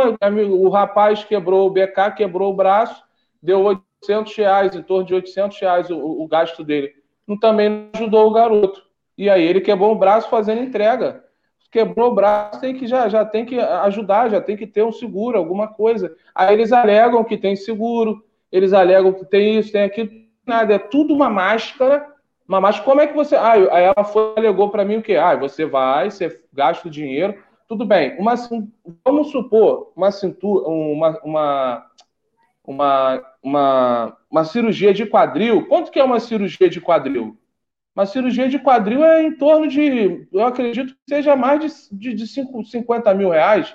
o 0.50 0.68
rapaz 0.68 1.24
quebrou 1.24 1.66
o 1.66 1.70
BK, 1.70 2.14
quebrou 2.16 2.52
o 2.52 2.56
braço, 2.56 3.02
deu 3.42 3.62
800 4.02 4.36
reais, 4.36 4.76
em 4.76 4.82
torno 4.82 5.04
de 5.04 5.14
800 5.14 5.58
reais 5.60 5.90
o, 5.90 5.96
o 5.96 6.28
gasto 6.28 6.62
dele. 6.62 6.92
Não, 7.26 7.38
também 7.38 7.90
ajudou 7.94 8.28
o 8.28 8.32
garoto. 8.32 8.82
E 9.16 9.30
aí 9.30 9.42
ele 9.42 9.60
quebrou 9.60 9.92
o 9.92 9.98
braço 9.98 10.28
fazendo 10.28 10.62
entrega 10.62 11.23
quebrou 11.74 12.12
o 12.12 12.14
braço, 12.14 12.60
tem 12.60 12.72
que 12.72 12.86
já, 12.86 13.08
já 13.08 13.24
tem 13.24 13.44
que 13.44 13.58
ajudar, 13.58 14.30
já 14.30 14.40
tem 14.40 14.56
que 14.56 14.64
ter 14.64 14.84
um 14.84 14.92
seguro, 14.92 15.36
alguma 15.36 15.66
coisa. 15.66 16.14
Aí 16.32 16.54
eles 16.54 16.70
alegam 16.70 17.24
que 17.24 17.36
tem 17.36 17.56
seguro, 17.56 18.24
eles 18.52 18.72
alegam 18.72 19.12
que 19.12 19.24
tem 19.24 19.58
isso, 19.58 19.72
tem 19.72 19.82
aquilo, 19.82 20.08
nada, 20.46 20.74
é 20.74 20.78
tudo 20.78 21.12
uma 21.12 21.28
máscara. 21.28 22.06
Uma 22.46 22.60
máscara, 22.60 22.84
como 22.84 23.00
é 23.00 23.08
que 23.08 23.14
você. 23.14 23.34
Ah, 23.34 23.56
ela 23.56 24.04
foi, 24.04 24.34
alegou 24.36 24.70
para 24.70 24.84
mim 24.84 24.98
o 24.98 25.02
quê? 25.02 25.16
Ah, 25.16 25.34
você 25.34 25.66
vai, 25.66 26.12
você 26.12 26.40
gasta 26.52 26.86
o 26.86 26.90
dinheiro, 26.90 27.42
tudo 27.66 27.84
bem. 27.84 28.16
Uma, 28.20 28.34
vamos 29.04 29.32
supor, 29.32 29.90
uma 29.96 30.12
cintura, 30.12 30.68
uma, 30.68 31.18
uma, 31.24 31.86
uma, 32.64 33.22
uma, 33.42 34.16
uma 34.30 34.44
cirurgia 34.44 34.94
de 34.94 35.06
quadril. 35.06 35.66
Quanto 35.66 35.90
que 35.90 35.98
é 35.98 36.04
uma 36.04 36.20
cirurgia 36.20 36.70
de 36.70 36.80
quadril? 36.80 37.36
Uma 37.94 38.06
cirurgia 38.06 38.48
de 38.48 38.58
quadril 38.58 39.04
é 39.04 39.22
em 39.22 39.36
torno 39.36 39.68
de, 39.68 40.26
eu 40.32 40.44
acredito 40.44 40.94
que 40.94 41.00
seja 41.08 41.36
mais 41.36 41.60
de, 41.60 41.96
de, 41.96 42.14
de 42.14 42.26
5, 42.26 42.64
50 42.64 43.14
mil 43.14 43.30
reais. 43.30 43.74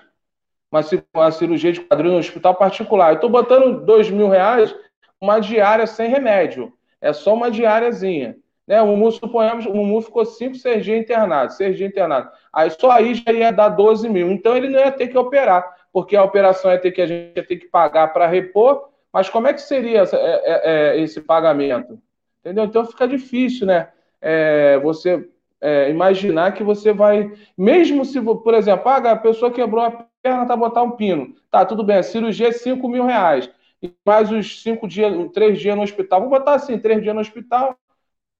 Uma, 0.72 0.82
uma 1.14 1.32
cirurgia 1.32 1.72
de 1.72 1.82
quadril 1.82 2.12
no 2.12 2.18
hospital 2.18 2.54
particular. 2.56 3.12
Eu 3.12 3.16
estou 3.16 3.30
botando 3.30 3.86
2 3.86 4.10
mil 4.12 4.28
reais 4.28 4.76
uma 5.22 5.40
diária 5.40 5.88
sem 5.88 6.10
remédio. 6.10 6.74
É 7.02 7.14
só 7.14 7.34
uma 7.34 7.50
diáriazinha. 7.50 8.36
Né? 8.68 8.82
O 8.82 8.88
Mumu, 8.88 9.12
suponhamos, 9.12 9.66
o 9.66 9.74
Mumu 9.74 10.02
ficou 10.02 10.26
5, 10.26 10.56
6 10.56 10.84
dias 10.84 11.00
internado, 11.00 11.54
6 11.54 11.78
dias 11.78 11.90
internado. 11.90 12.30
Aí 12.54 12.70
só 12.70 12.92
aí 12.92 13.16
já 13.16 13.32
ia 13.32 13.52
dar 13.52 13.70
12 13.70 14.08
mil. 14.10 14.30
Então 14.32 14.56
ele 14.56 14.70
não 14.70 14.80
ia 14.80 14.92
ter 14.92 15.08
que 15.08 15.18
operar, 15.18 15.66
porque 15.92 16.16
a 16.16 16.24
operação 16.24 16.72
ia 16.72 16.78
ter 16.78 16.92
que 16.92 17.02
a 17.02 17.08
gente 17.08 17.36
ia 17.38 17.44
ter 17.44 17.56
que 17.56 17.68
pagar 17.68 18.14
para 18.14 18.28
repor. 18.28 18.90
Mas 19.12 19.30
como 19.30 19.48
é 19.48 19.54
que 19.54 19.62
seria 19.62 20.02
essa, 20.02 20.18
é, 20.18 20.42
é, 20.44 20.62
é, 20.64 21.02
esse 21.02 21.20
pagamento? 21.20 22.00
Entendeu? 22.42 22.66
Então 22.66 22.86
fica 22.86 23.08
difícil, 23.08 23.66
né? 23.66 23.90
É, 24.22 24.80
você 24.80 25.28
é, 25.62 25.90
imaginar 25.90 26.54
que 26.54 26.64
você 26.64 26.94
vai, 26.94 27.32
mesmo 27.58 28.06
se, 28.06 28.22
por 28.22 28.54
exemplo, 28.54 28.90
ah, 28.90 28.98
a 28.98 29.16
pessoa 29.16 29.52
quebrou 29.52 29.84
a 29.84 30.06
perna, 30.22 30.46
tá 30.46 30.56
botar 30.56 30.84
um 30.84 30.92
pino, 30.92 31.36
tá, 31.52 31.66
tudo 31.66 31.84
bem, 31.84 31.98
a 31.98 32.04
cirurgia 32.04 32.50
é 32.50 32.52
5 32.52 32.88
mil 32.88 33.06
reais, 33.06 33.50
e 33.82 33.92
mais 34.06 34.32
os 34.32 34.62
cinco 34.62 34.88
dias, 34.88 35.14
três 35.34 35.60
dias 35.60 35.76
no 35.76 35.84
hospital, 35.84 36.22
vou 36.22 36.30
botar 36.30 36.56
assim, 36.56 36.78
três 36.78 37.02
dias 37.02 37.16
no 37.16 37.22
hospital, 37.22 37.78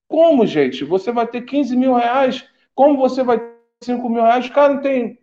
como, 0.08 0.44
gente? 0.44 0.84
Você 0.84 1.12
vai 1.12 1.26
ter 1.26 1.42
15 1.42 1.76
mil 1.76 1.94
reais, 1.94 2.44
como 2.74 2.98
você 2.98 3.22
vai 3.22 3.38
ter 3.38 3.54
5 3.82 4.08
mil 4.08 4.22
reais? 4.22 4.46
O 4.46 4.52
cara 4.52 4.74
não 4.74 4.80
tem, 4.82 5.18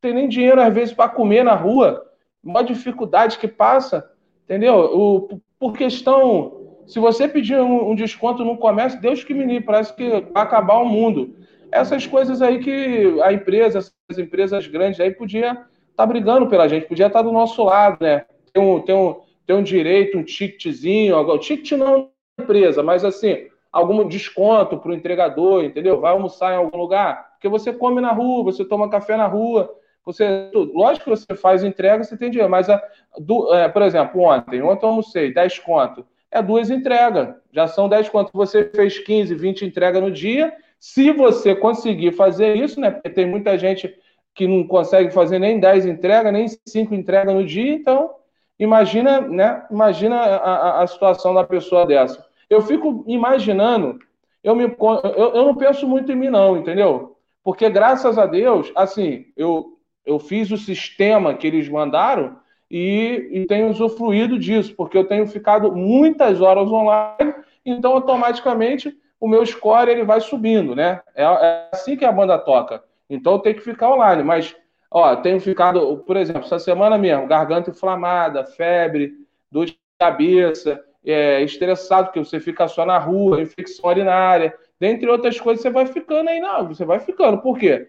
tem 0.00 0.14
nem 0.14 0.28
dinheiro, 0.28 0.60
às 0.60 0.72
vezes, 0.72 0.94
para 0.94 1.10
comer 1.10 1.42
na 1.42 1.54
rua, 1.54 2.06
uma 2.42 2.62
dificuldade 2.62 3.38
que 3.38 3.48
passa, 3.48 4.08
entendeu? 4.44 4.74
O, 4.76 5.40
por 5.58 5.76
questão 5.76 6.59
se 6.90 6.98
você 6.98 7.28
pedir 7.28 7.56
um, 7.60 7.90
um 7.90 7.94
desconto 7.94 8.44
no 8.44 8.56
comércio, 8.56 9.00
Deus 9.00 9.22
que 9.22 9.32
me 9.32 9.46
livre, 9.46 9.64
parece 9.64 9.94
que 9.94 10.08
vai 10.32 10.42
acabar 10.42 10.78
o 10.78 10.84
mundo. 10.84 11.36
Essas 11.70 12.04
coisas 12.04 12.42
aí 12.42 12.58
que 12.58 13.16
a 13.22 13.32
empresa, 13.32 13.78
as 13.78 14.18
empresas 14.18 14.66
grandes 14.66 14.98
aí 14.98 15.12
podia 15.12 15.52
estar 15.52 15.66
tá 15.96 16.04
brigando 16.04 16.48
pela 16.48 16.66
gente, 16.66 16.88
podia 16.88 17.06
estar 17.06 17.20
tá 17.20 17.22
do 17.22 17.30
nosso 17.30 17.62
lado, 17.62 17.98
né? 18.00 18.24
Tem 18.52 18.60
um, 18.60 18.80
tem 18.80 18.92
um, 18.92 19.20
tem 19.46 19.54
um 19.54 19.62
direito, 19.62 20.18
um 20.18 20.24
ticketzinho, 20.24 21.16
o 21.16 21.38
ticket 21.38 21.78
não 21.78 22.10
é 22.36 22.42
empresa, 22.42 22.82
mas 22.82 23.04
assim, 23.04 23.46
algum 23.70 24.08
desconto 24.08 24.76
para 24.76 24.90
o 24.90 24.94
entregador, 24.94 25.62
entendeu? 25.62 26.00
Vai 26.00 26.10
almoçar 26.10 26.54
em 26.54 26.56
algum 26.56 26.76
lugar, 26.76 27.34
porque 27.34 27.48
você 27.48 27.72
come 27.72 28.00
na 28.00 28.10
rua, 28.10 28.42
você 28.42 28.64
toma 28.64 28.90
café 28.90 29.16
na 29.16 29.28
rua, 29.28 29.72
você, 30.04 30.50
lógico 30.52 31.04
que 31.04 31.10
você 31.10 31.36
faz 31.36 31.62
entrega, 31.62 32.02
você 32.02 32.16
tem 32.16 32.30
dinheiro, 32.30 32.50
mas, 32.50 32.68
a, 32.68 32.82
do, 33.16 33.54
é, 33.54 33.68
por 33.68 33.82
exemplo, 33.82 34.22
ontem, 34.22 34.60
ontem 34.60 34.84
eu 34.84 34.88
almocei, 34.88 35.32
10 35.32 35.60
conto 35.60 36.04
é 36.30 36.42
duas 36.42 36.70
entregas. 36.70 37.34
Já 37.52 37.66
são 37.66 37.88
10 37.88 38.08
quanto 38.08 38.30
você 38.32 38.64
fez 38.74 38.98
15, 38.98 39.34
20 39.34 39.64
entregas 39.64 40.02
no 40.02 40.10
dia. 40.10 40.52
Se 40.78 41.10
você 41.10 41.54
conseguir 41.54 42.12
fazer 42.12 42.56
isso, 42.56 42.80
né? 42.80 42.90
Porque 42.90 43.10
tem 43.10 43.26
muita 43.26 43.58
gente 43.58 43.94
que 44.34 44.46
não 44.46 44.66
consegue 44.66 45.10
fazer 45.10 45.38
nem 45.38 45.58
10 45.58 45.86
entregas, 45.86 46.32
nem 46.32 46.46
5 46.48 46.94
entregas 46.94 47.34
no 47.34 47.44
dia, 47.44 47.72
então 47.72 48.10
imagina, 48.58 49.20
né? 49.20 49.66
Imagina 49.70 50.16
a, 50.16 50.82
a, 50.82 50.86
situação 50.86 51.34
da 51.34 51.44
pessoa 51.44 51.84
dessa. 51.84 52.24
Eu 52.48 52.62
fico 52.62 53.04
imaginando, 53.06 53.98
eu, 54.42 54.54
me, 54.54 54.64
eu, 54.64 55.34
eu 55.34 55.44
não 55.44 55.54
penso 55.54 55.86
muito 55.86 56.10
em 56.12 56.16
mim, 56.16 56.30
não, 56.30 56.56
entendeu? 56.56 57.16
Porque 57.42 57.68
graças 57.68 58.18
a 58.18 58.26
Deus, 58.26 58.70
assim, 58.76 59.26
eu, 59.36 59.78
eu 60.06 60.18
fiz 60.18 60.50
o 60.50 60.56
sistema 60.56 61.34
que 61.34 61.46
eles 61.46 61.68
mandaram 61.68 62.38
e, 62.70 63.28
e 63.32 63.46
tenho 63.46 63.68
usufruído 63.68 64.38
disso, 64.38 64.74
porque 64.76 64.96
eu 64.96 65.04
tenho 65.04 65.26
ficado 65.26 65.74
muitas 65.74 66.40
horas 66.40 66.68
online, 66.70 67.34
então 67.66 67.92
automaticamente 67.92 68.96
o 69.18 69.28
meu 69.28 69.44
score 69.44 69.90
ele 69.90 70.04
vai 70.04 70.20
subindo, 70.20 70.74
né? 70.74 71.00
É, 71.14 71.24
é 71.24 71.68
assim 71.72 71.96
que 71.96 72.04
a 72.04 72.12
banda 72.12 72.38
toca. 72.38 72.82
Então 73.08 73.34
eu 73.34 73.38
tenho 73.40 73.56
que 73.56 73.62
ficar 73.62 73.92
online, 73.92 74.22
mas 74.22 74.54
ó, 74.90 75.16
tenho 75.16 75.40
ficado, 75.40 75.98
por 75.98 76.16
exemplo, 76.16 76.42
essa 76.42 76.58
semana 76.58 76.96
mesmo, 76.96 77.26
garganta 77.26 77.70
inflamada, 77.70 78.44
febre, 78.44 79.12
dor 79.50 79.66
de 79.66 79.76
cabeça, 79.98 80.82
é, 81.04 81.42
estressado, 81.42 82.06
porque 82.06 82.20
você 82.20 82.38
fica 82.38 82.68
só 82.68 82.86
na 82.86 82.98
rua, 82.98 83.42
infecção 83.42 83.90
urinária, 83.90 84.54
dentre 84.78 85.10
outras 85.10 85.40
coisas, 85.40 85.62
você 85.62 85.70
vai 85.70 85.86
ficando 85.86 86.30
aí, 86.30 86.40
não, 86.40 86.68
você 86.68 86.84
vai 86.84 87.00
ficando. 87.00 87.42
Por 87.42 87.58
quê? 87.58 87.88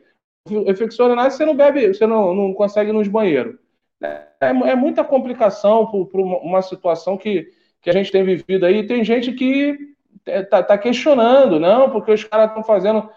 Infecção 0.49 1.05
urinária 1.05 1.29
você 1.29 1.45
não 1.45 1.55
bebe, 1.55 1.93
você 1.93 2.07
não, 2.07 2.33
não 2.33 2.53
consegue 2.53 2.89
ir 2.89 2.93
nos 2.93 3.07
banheiros. 3.07 3.60
É, 4.01 4.47
é 4.47 4.75
muita 4.75 5.03
complicação 5.03 5.85
para 5.85 6.21
uma 6.21 6.61
situação 6.61 7.17
que, 7.17 7.47
que 7.81 7.89
a 7.89 7.93
gente 7.93 8.11
tem 8.11 8.23
vivido 8.23 8.65
aí. 8.65 8.85
Tem 8.85 9.03
gente 9.03 9.31
que 9.33 9.77
está 10.25 10.63
tá 10.63 10.77
questionando, 10.77 11.59
não, 11.59 11.89
porque 11.89 12.11
os 12.11 12.23
caras 12.23 12.49
estão 12.49 12.63
fazendo 12.63 13.09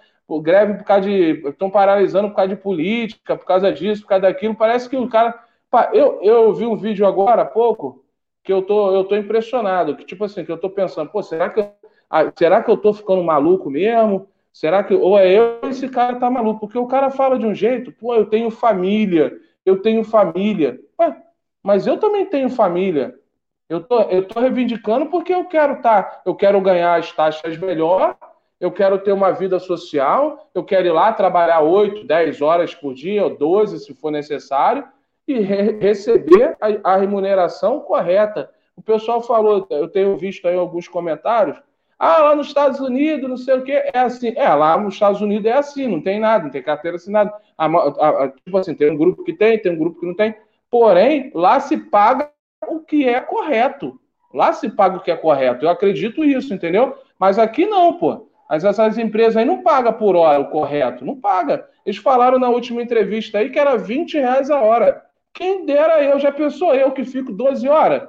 greve 0.42 0.74
por 0.74 0.84
causa 0.84 1.08
de. 1.08 1.48
estão 1.48 1.70
paralisando 1.70 2.28
por 2.28 2.36
causa 2.36 2.54
de 2.54 2.60
política, 2.60 3.36
por 3.36 3.44
causa 3.44 3.72
disso, 3.72 4.02
por 4.02 4.08
causa 4.08 4.22
daquilo. 4.22 4.54
Parece 4.54 4.88
que 4.88 4.96
o 4.96 5.08
cara. 5.08 5.42
Eu, 5.92 6.20
eu 6.22 6.54
vi 6.54 6.66
um 6.66 6.76
vídeo 6.76 7.04
agora 7.04 7.42
há 7.42 7.44
pouco 7.44 8.04
que 8.44 8.52
eu 8.52 8.62
tô, 8.62 8.94
eu 8.94 9.04
tô 9.04 9.16
impressionado, 9.16 9.96
que 9.96 10.04
tipo 10.04 10.24
assim, 10.24 10.44
que 10.44 10.52
eu 10.52 10.58
tô 10.58 10.70
pensando, 10.70 11.10
pô, 11.10 11.22
será 11.22 11.48
que 11.48 11.58
eu, 11.58 11.72
ah, 12.08 12.30
será 12.38 12.62
que 12.62 12.70
eu 12.70 12.76
tô 12.76 12.92
ficando 12.92 13.24
maluco 13.24 13.70
mesmo? 13.70 14.28
Será 14.52 14.84
que 14.84 14.94
ou 14.94 15.18
é 15.18 15.32
eu 15.32 15.58
esse 15.64 15.88
cara 15.88 16.16
tá 16.16 16.30
maluco? 16.30 16.60
Porque 16.60 16.78
o 16.78 16.86
cara 16.86 17.10
fala 17.10 17.38
de 17.38 17.46
um 17.46 17.54
jeito, 17.54 17.90
pô, 17.90 18.14
eu 18.14 18.26
tenho 18.26 18.50
família, 18.50 19.36
eu 19.64 19.80
tenho 19.80 20.04
família. 20.04 20.78
Ué, 21.00 21.16
mas 21.62 21.86
eu 21.86 21.96
também 21.98 22.26
tenho 22.26 22.48
família. 22.50 23.14
Eu 23.68 23.82
tô, 23.82 24.02
eu 24.02 24.26
tô 24.26 24.40
reivindicando 24.40 25.06
porque 25.06 25.32
eu 25.34 25.46
quero 25.46 25.80
tá, 25.80 26.22
eu 26.26 26.34
quero 26.34 26.60
ganhar 26.60 26.98
as 26.98 27.10
taxas 27.12 27.56
melhor, 27.56 28.16
eu 28.60 28.70
quero 28.70 28.98
ter 28.98 29.12
uma 29.12 29.32
vida 29.32 29.58
social, 29.58 30.50
eu 30.54 30.62
quero 30.62 30.86
ir 30.86 30.92
lá 30.92 31.12
trabalhar 31.12 31.60
8, 31.60 32.06
10 32.06 32.42
horas 32.42 32.74
por 32.74 32.94
dia, 32.94 33.24
ou 33.24 33.36
12, 33.36 33.80
se 33.80 33.94
for 33.94 34.10
necessário, 34.10 34.86
e 35.26 35.40
re 35.40 35.78
receber 35.78 36.56
a, 36.60 36.92
a 36.92 36.96
remuneração 36.96 37.80
correta. 37.80 38.50
O 38.76 38.82
pessoal 38.82 39.22
falou, 39.22 39.66
eu 39.70 39.88
tenho 39.88 40.16
visto 40.16 40.46
aí 40.46 40.56
alguns 40.56 40.86
comentários, 40.86 41.60
ah, 42.04 42.22
lá 42.22 42.34
nos 42.34 42.48
Estados 42.48 42.80
Unidos, 42.80 43.28
não 43.28 43.36
sei 43.36 43.54
o 43.54 43.62
quê, 43.62 43.82
é 43.92 43.98
assim. 43.98 44.34
É, 44.36 44.52
lá 44.52 44.76
nos 44.76 44.92
Estados 44.92 45.22
Unidos 45.22 45.46
é 45.46 45.54
assim, 45.54 45.86
não 45.86 46.02
tem 46.02 46.20
nada, 46.20 46.44
não 46.44 46.50
tem 46.50 46.62
carteira 46.62 46.96
assinada. 46.96 47.32
A, 47.56 47.66
a, 47.66 48.24
a, 48.24 48.28
tipo 48.28 48.58
assim, 48.58 48.74
tem 48.74 48.90
um 48.90 48.96
grupo 48.96 49.24
que 49.24 49.32
tem, 49.32 49.58
tem 49.58 49.72
um 49.72 49.78
grupo 49.78 50.00
que 50.00 50.06
não 50.06 50.14
tem. 50.14 50.34
Porém, 50.70 51.30
lá 51.34 51.58
se 51.60 51.78
paga 51.78 52.30
o 52.68 52.80
que 52.80 53.08
é 53.08 53.20
correto. 53.20 53.98
Lá 54.34 54.52
se 54.52 54.68
paga 54.68 54.98
o 54.98 55.00
que 55.00 55.10
é 55.10 55.16
correto. 55.16 55.64
Eu 55.64 55.70
acredito 55.70 56.22
isso, 56.22 56.52
entendeu? 56.52 56.94
Mas 57.18 57.38
aqui 57.38 57.64
não, 57.64 57.94
pô. 57.94 58.28
Mas 58.50 58.64
essas 58.64 58.98
empresas 58.98 59.36
aí 59.36 59.44
não 59.44 59.62
pagam 59.62 59.92
por 59.94 60.14
hora 60.14 60.40
o 60.40 60.50
correto. 60.50 61.04
Não 61.06 61.18
paga. 61.18 61.66
Eles 61.86 61.98
falaram 61.98 62.38
na 62.38 62.50
última 62.50 62.82
entrevista 62.82 63.38
aí 63.38 63.48
que 63.48 63.58
era 63.58 63.76
20 63.76 64.18
reais 64.18 64.50
a 64.50 64.60
hora. 64.60 65.02
Quem 65.32 65.64
dera 65.64 66.02
eu, 66.02 66.18
já 66.20 66.30
pensou 66.30 66.74
eu 66.74 66.92
que 66.92 67.04
fico 67.04 67.32
12 67.32 67.66
horas? 67.66 68.08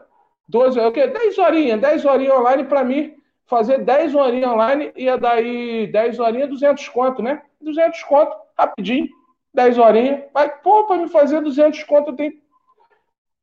12 0.49 0.79
horas, 0.79 0.91
o 0.91 0.93
quê? 0.93 1.07
10 1.07 1.37
horinhas, 1.37 1.79
10 1.79 2.05
horinhas 2.05 2.37
online 2.37 2.63
para 2.65 2.83
mim. 2.83 3.15
Fazer 3.45 3.79
10 3.79 4.15
horinhas 4.15 4.51
online 4.51 4.91
ia 4.95 5.17
daí 5.17 5.87
10 5.87 6.19
horinhas, 6.19 6.49
200 6.49 6.87
conto, 6.89 7.21
né? 7.21 7.41
200 7.61 8.03
conto, 8.03 8.35
rapidinho. 8.57 9.07
10 9.53 9.77
horinhas. 9.77 10.23
Mas, 10.33 10.51
pô, 10.63 10.85
para 10.85 10.97
me 10.97 11.07
fazer 11.07 11.41
200 11.41 11.83
conto 11.83 12.11
eu 12.11 12.15
tenho 12.15 12.31
que 12.31 12.41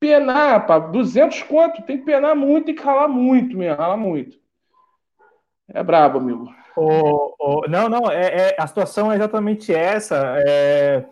penar, 0.00 0.66
pá. 0.66 0.78
200 0.78 1.42
conto, 1.44 1.82
tem 1.82 1.98
que 1.98 2.04
penar 2.04 2.34
muito, 2.34 2.74
que 2.74 2.82
ralar 2.82 3.08
muito 3.08 3.56
mesmo, 3.56 3.76
ralar 3.76 3.96
muito. 3.96 4.36
É 5.68 5.82
brabo, 5.82 6.18
amigo. 6.18 6.52
O, 6.76 7.34
o, 7.38 7.68
não, 7.68 7.88
não, 7.88 8.10
é, 8.10 8.50
é, 8.50 8.56
a 8.58 8.66
situação 8.66 9.12
é 9.12 9.16
exatamente 9.16 9.72
essa. 9.72 10.36
É, 10.46 11.04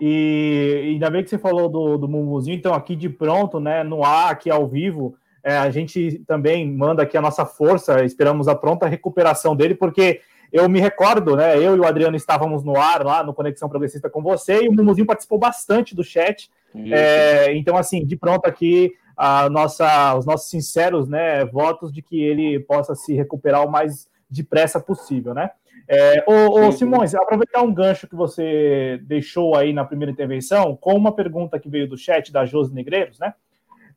e 0.00 0.92
ainda 0.92 1.10
bem 1.10 1.22
que 1.22 1.28
você 1.28 1.38
falou 1.38 1.68
do, 1.68 1.98
do 1.98 2.08
Mumuzinho, 2.08 2.56
então 2.56 2.72
aqui 2.72 2.96
de 2.96 3.08
pronto, 3.08 3.60
né, 3.60 3.84
no 3.84 4.02
ar, 4.02 4.30
aqui 4.30 4.50
ao 4.50 4.66
vivo, 4.66 5.14
é, 5.42 5.56
a 5.56 5.70
gente 5.70 6.22
também 6.26 6.70
manda 6.70 7.02
aqui 7.02 7.16
a 7.16 7.22
nossa 7.22 7.44
força, 7.44 8.04
esperamos 8.04 8.48
a 8.48 8.54
pronta 8.54 8.86
recuperação 8.86 9.56
dele, 9.56 9.74
porque 9.74 10.20
eu 10.52 10.68
me 10.68 10.80
recordo, 10.80 11.36
né, 11.36 11.56
eu 11.56 11.76
e 11.76 11.80
o 11.80 11.86
Adriano 11.86 12.16
estávamos 12.16 12.64
no 12.64 12.76
ar 12.76 13.04
lá 13.04 13.22
no 13.22 13.32
Conexão 13.32 13.68
Progressista 13.68 14.10
com 14.10 14.22
você, 14.22 14.64
e 14.64 14.68
o 14.68 14.72
Mumuzinho 14.72 15.06
participou 15.06 15.38
bastante 15.38 15.94
do 15.94 16.02
chat, 16.04 16.50
é, 16.74 17.54
então 17.54 17.76
assim, 17.76 18.04
de 18.04 18.16
pronto 18.16 18.46
aqui, 18.46 18.92
a 19.16 19.50
nossa, 19.50 20.14
os 20.16 20.24
nossos 20.24 20.48
sinceros 20.48 21.08
né, 21.08 21.44
votos 21.44 21.92
de 21.92 22.00
que 22.00 22.22
ele 22.22 22.58
possa 22.60 22.94
se 22.94 23.14
recuperar 23.14 23.66
o 23.66 23.70
mais 23.70 24.08
depressa 24.30 24.80
possível, 24.80 25.34
né? 25.34 25.50
É, 25.92 26.24
ô, 26.24 26.68
ô, 26.68 26.72
Simões, 26.72 27.16
aproveitar 27.16 27.62
um 27.62 27.74
gancho 27.74 28.06
que 28.06 28.14
você 28.14 29.00
deixou 29.02 29.56
aí 29.56 29.72
na 29.72 29.84
primeira 29.84 30.12
intervenção, 30.12 30.76
com 30.76 30.94
uma 30.94 31.12
pergunta 31.12 31.58
que 31.58 31.68
veio 31.68 31.88
do 31.88 31.98
chat 31.98 32.32
da 32.32 32.46
Josi 32.46 32.72
Negreiros, 32.72 33.18
né? 33.18 33.34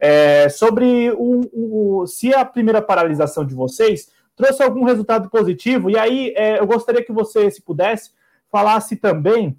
É, 0.06 0.50
sobre 0.50 1.12
o, 1.12 1.50
o, 1.54 2.08
se 2.08 2.34
a 2.34 2.44
primeira 2.44 2.82
paralisação 2.82 3.46
de 3.46 3.56
vocês 3.56 4.12
trouxe 4.36 4.62
algum 4.62 4.84
resultado 4.84 5.30
positivo, 5.30 5.90
e 5.90 5.98
aí 5.98 6.34
é, 6.36 6.60
eu 6.60 6.68
gostaria 6.68 7.02
que 7.02 7.14
você, 7.14 7.50
se 7.50 7.62
pudesse, 7.62 8.12
falasse 8.52 8.98
também 8.98 9.58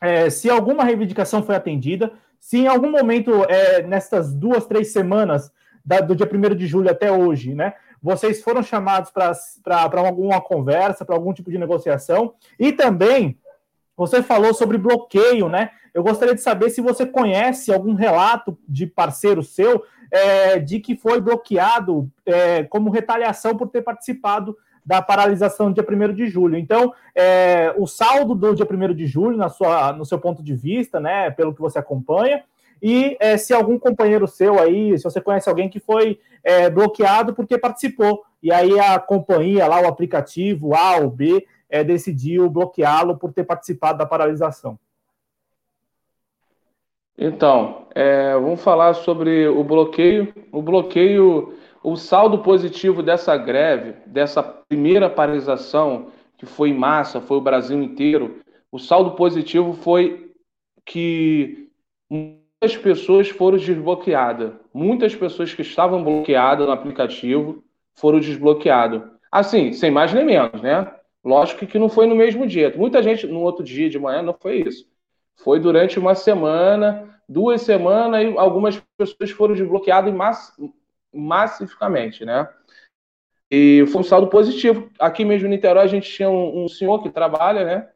é, 0.00 0.30
se 0.30 0.48
alguma 0.48 0.84
reivindicação 0.84 1.42
foi 1.42 1.54
atendida, 1.54 2.12
se 2.40 2.60
em 2.60 2.66
algum 2.66 2.90
momento, 2.90 3.44
é, 3.44 3.82
nessas 3.82 4.32
duas, 4.32 4.64
três 4.64 4.90
semanas, 4.90 5.52
da, 5.84 6.00
do 6.00 6.16
dia 6.16 6.26
1 6.32 6.54
de 6.54 6.66
julho 6.66 6.90
até 6.90 7.12
hoje, 7.12 7.54
né, 7.54 7.74
vocês 8.02 8.42
foram 8.42 8.62
chamados 8.62 9.10
para 9.10 10.00
alguma 10.00 10.40
conversa, 10.40 11.04
para 11.04 11.14
algum 11.14 11.34
tipo 11.34 11.50
de 11.50 11.58
negociação, 11.58 12.32
e 12.58 12.72
também 12.72 13.38
você 13.94 14.22
falou 14.22 14.54
sobre 14.54 14.78
bloqueio, 14.78 15.48
né? 15.48 15.70
Eu 15.94 16.02
gostaria 16.02 16.34
de 16.34 16.40
saber 16.40 16.70
se 16.70 16.80
você 16.80 17.06
conhece 17.06 17.72
algum 17.72 17.94
relato 17.94 18.58
de 18.68 18.84
parceiro 18.84 19.44
seu 19.44 19.84
é, 20.10 20.58
de 20.58 20.80
que 20.80 20.96
foi 20.96 21.20
bloqueado 21.20 22.10
é, 22.26 22.64
como 22.64 22.90
retaliação 22.90 23.56
por 23.56 23.68
ter 23.68 23.82
participado 23.82 24.56
da 24.84 25.00
paralisação 25.00 25.72
do 25.72 25.74
dia 25.74 26.08
1 26.10 26.12
de 26.12 26.26
julho. 26.26 26.58
Então, 26.58 26.92
é, 27.14 27.72
o 27.78 27.86
saldo 27.86 28.34
do 28.34 28.54
dia 28.54 28.66
1 28.70 28.94
de 28.94 29.06
julho, 29.06 29.36
na 29.36 29.48
sua, 29.48 29.92
no 29.92 30.04
seu 30.04 30.18
ponto 30.18 30.42
de 30.42 30.54
vista, 30.54 31.00
né, 31.00 31.30
pelo 31.30 31.54
que 31.54 31.60
você 31.60 31.78
acompanha, 31.78 32.42
e 32.82 33.16
é, 33.18 33.36
se 33.38 33.54
algum 33.54 33.78
companheiro 33.78 34.26
seu 34.26 34.60
aí, 34.60 34.98
se 34.98 35.04
você 35.04 35.20
conhece 35.20 35.48
alguém 35.48 35.70
que 35.70 35.80
foi 35.80 36.20
é, 36.42 36.68
bloqueado 36.68 37.32
porque 37.32 37.56
participou, 37.56 38.24
e 38.42 38.52
aí 38.52 38.78
a 38.78 38.98
companhia 38.98 39.66
lá, 39.66 39.80
o 39.80 39.86
aplicativo 39.86 40.74
A 40.74 40.96
ou 40.96 41.08
B, 41.08 41.46
é, 41.70 41.82
decidiu 41.82 42.50
bloqueá-lo 42.50 43.16
por 43.16 43.32
ter 43.32 43.44
participado 43.44 43.98
da 43.98 44.04
paralisação. 44.04 44.78
Então, 47.16 47.86
é, 47.94 48.34
vamos 48.34 48.62
falar 48.62 48.94
sobre 48.94 49.46
o 49.48 49.62
bloqueio. 49.62 50.34
O 50.50 50.60
bloqueio, 50.60 51.54
o 51.82 51.96
saldo 51.96 52.38
positivo 52.38 53.02
dessa 53.02 53.36
greve, 53.36 53.94
dessa 54.06 54.42
primeira 54.42 55.08
paralisação, 55.08 56.08
que 56.36 56.46
foi 56.46 56.70
em 56.70 56.78
massa, 56.78 57.20
foi 57.20 57.36
o 57.36 57.42
Brasil 57.42 57.80
inteiro, 57.82 58.40
o 58.70 58.78
saldo 58.78 59.12
positivo 59.12 59.72
foi 59.72 60.32
que 60.84 61.68
muitas 62.10 62.76
pessoas 62.76 63.28
foram 63.30 63.56
desbloqueadas. 63.56 64.52
Muitas 64.72 65.14
pessoas 65.14 65.54
que 65.54 65.62
estavam 65.62 66.02
bloqueadas 66.02 66.66
no 66.66 66.72
aplicativo 66.72 67.62
foram 67.94 68.18
desbloqueadas. 68.18 69.02
Assim, 69.30 69.72
sem 69.72 69.90
mais 69.90 70.12
nem 70.12 70.24
menos, 70.24 70.60
né? 70.60 70.92
Lógico 71.24 71.66
que 71.66 71.78
não 71.78 71.88
foi 71.88 72.06
no 72.06 72.16
mesmo 72.16 72.46
dia. 72.46 72.74
Muita 72.76 73.02
gente 73.02 73.26
no 73.26 73.40
outro 73.40 73.64
dia 73.64 73.88
de 73.88 73.98
manhã 73.98 74.22
não 74.22 74.34
foi 74.34 74.62
isso. 74.66 74.86
Foi 75.36 75.58
durante 75.60 75.98
uma 75.98 76.14
semana, 76.14 77.20
duas 77.28 77.62
semanas, 77.62 78.22
e 78.24 78.38
algumas 78.38 78.80
pessoas 78.96 79.30
foram 79.30 79.54
desbloqueadas 79.54 80.12
mass 80.14 80.52
massificamente, 81.12 82.24
né? 82.24 82.48
E 83.50 83.84
foi 83.88 84.00
um 84.00 84.04
saldo 84.04 84.28
positivo. 84.28 84.90
Aqui 84.98 85.24
mesmo 85.24 85.46
em 85.46 85.50
Niterói 85.50 85.84
a 85.84 85.86
gente 85.86 86.10
tinha 86.10 86.28
um, 86.28 86.64
um 86.64 86.68
senhor 86.68 87.02
que 87.02 87.10
trabalha, 87.10 87.64
né? 87.64 87.90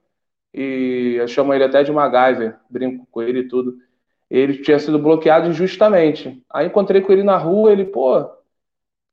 E 0.54 1.16
eu 1.18 1.28
chamo 1.28 1.52
ele 1.52 1.64
até 1.64 1.82
de 1.82 1.92
MacGyver, 1.92 2.58
brinco 2.70 3.06
com 3.10 3.22
ele 3.22 3.40
e 3.40 3.48
tudo 3.48 3.76
ele 4.30 4.58
tinha 4.62 4.78
sido 4.78 4.98
bloqueado 4.98 5.48
injustamente. 5.48 6.44
Aí 6.50 6.66
encontrei 6.66 7.00
com 7.00 7.12
ele 7.12 7.22
na 7.22 7.36
rua, 7.36 7.72
ele, 7.72 7.84
pô, 7.84 8.28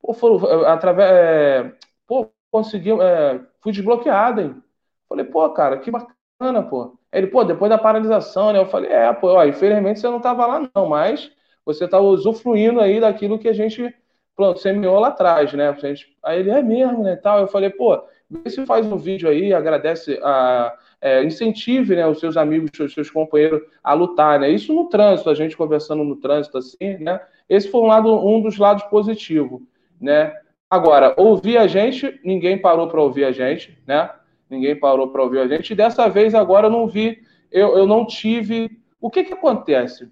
pô, 0.01 0.13
foi, 0.13 0.65
através, 0.65 1.11
é, 1.11 1.73
pô, 2.07 2.29
consegui, 2.51 2.91
é, 2.91 3.39
fui 3.61 3.71
desbloqueado, 3.71 4.41
hein? 4.41 4.63
Falei, 5.07 5.25
pô, 5.25 5.49
cara, 5.51 5.79
que 5.79 5.91
bacana, 5.91 6.63
pô. 6.63 6.97
Ele, 7.11 7.27
pô, 7.27 7.43
depois 7.43 7.69
da 7.69 7.77
paralisação, 7.77 8.51
né? 8.51 8.59
Eu 8.59 8.65
falei, 8.65 8.91
é, 8.91 9.11
pô, 9.13 9.29
ó, 9.33 9.45
infelizmente 9.45 9.99
você 9.99 10.07
não 10.07 10.19
tava 10.19 10.45
lá 10.45 10.69
não, 10.75 10.87
mas 10.87 11.31
você 11.65 11.87
tá 11.87 11.99
usufruindo 11.99 12.79
aí 12.79 12.99
daquilo 12.99 13.39
que 13.39 13.47
a 13.47 13.53
gente 13.53 13.93
pronto, 14.35 14.59
semeou 14.59 14.99
lá 14.99 15.07
atrás, 15.09 15.53
né? 15.53 15.75
Aí 16.23 16.39
ele, 16.39 16.49
é 16.49 16.61
mesmo, 16.61 17.03
né, 17.03 17.15
tal. 17.15 17.39
Eu 17.39 17.47
falei, 17.47 17.69
pô, 17.69 18.03
vê 18.29 18.49
se 18.49 18.65
faz 18.65 18.85
um 18.85 18.97
vídeo 18.97 19.29
aí, 19.29 19.53
agradece 19.53 20.19
a 20.21 20.73
é, 21.01 21.23
incentive 21.23 21.95
né, 21.95 22.07
os 22.07 22.19
seus 22.19 22.35
amigos, 22.35 22.71
os 22.79 22.93
seus 22.93 23.09
companheiros 23.09 23.61
a 23.83 23.93
lutar, 23.93 24.39
né? 24.39 24.49
Isso 24.49 24.73
no 24.73 24.89
trânsito, 24.89 25.29
a 25.29 25.35
gente 25.35 25.55
conversando 25.55 26.03
no 26.03 26.15
trânsito 26.15 26.57
assim, 26.57 26.97
né? 26.99 27.21
Esse 27.47 27.69
foi 27.69 27.81
um 27.81 27.85
lado, 27.85 28.27
um 28.27 28.41
dos 28.41 28.57
lados 28.57 28.83
positivos, 28.85 29.61
né? 30.01 30.33
Agora, 30.69 31.13
ouvir 31.15 31.57
a 31.57 31.67
gente, 31.67 32.19
ninguém 32.23 32.59
parou 32.59 32.87
para 32.87 33.01
ouvir 33.01 33.23
a 33.25 33.31
gente, 33.31 33.77
né? 33.87 34.09
Ninguém 34.49 34.79
parou 34.79 35.09
para 35.09 35.23
ouvir 35.23 35.39
a 35.39 35.47
gente. 35.47 35.71
E 35.71 35.75
dessa 35.75 36.07
vez 36.09 36.35
agora 36.35 36.67
eu 36.67 36.71
não 36.71 36.87
vi, 36.87 37.21
eu, 37.51 37.77
eu 37.77 37.87
não 37.87 38.05
tive. 38.05 38.79
O 38.99 39.09
que 39.09 39.23
que 39.23 39.33
acontece? 39.33 40.09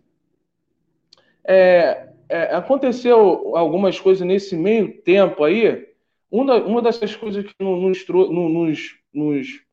É, 1.43 2.09
é, 2.29 2.55
aconteceu 2.55 3.55
algumas 3.55 3.99
coisas 3.99 4.25
nesse 4.25 4.55
meio 4.55 5.01
tempo 5.01 5.43
aí. 5.43 5.87
Uma, 6.31 6.55
uma 6.55 6.81
dessas 6.81 7.15
coisas 7.15 7.43
que 7.45 7.53
nos, 7.59 8.05
nos, 8.05 8.95
nos 9.13 9.63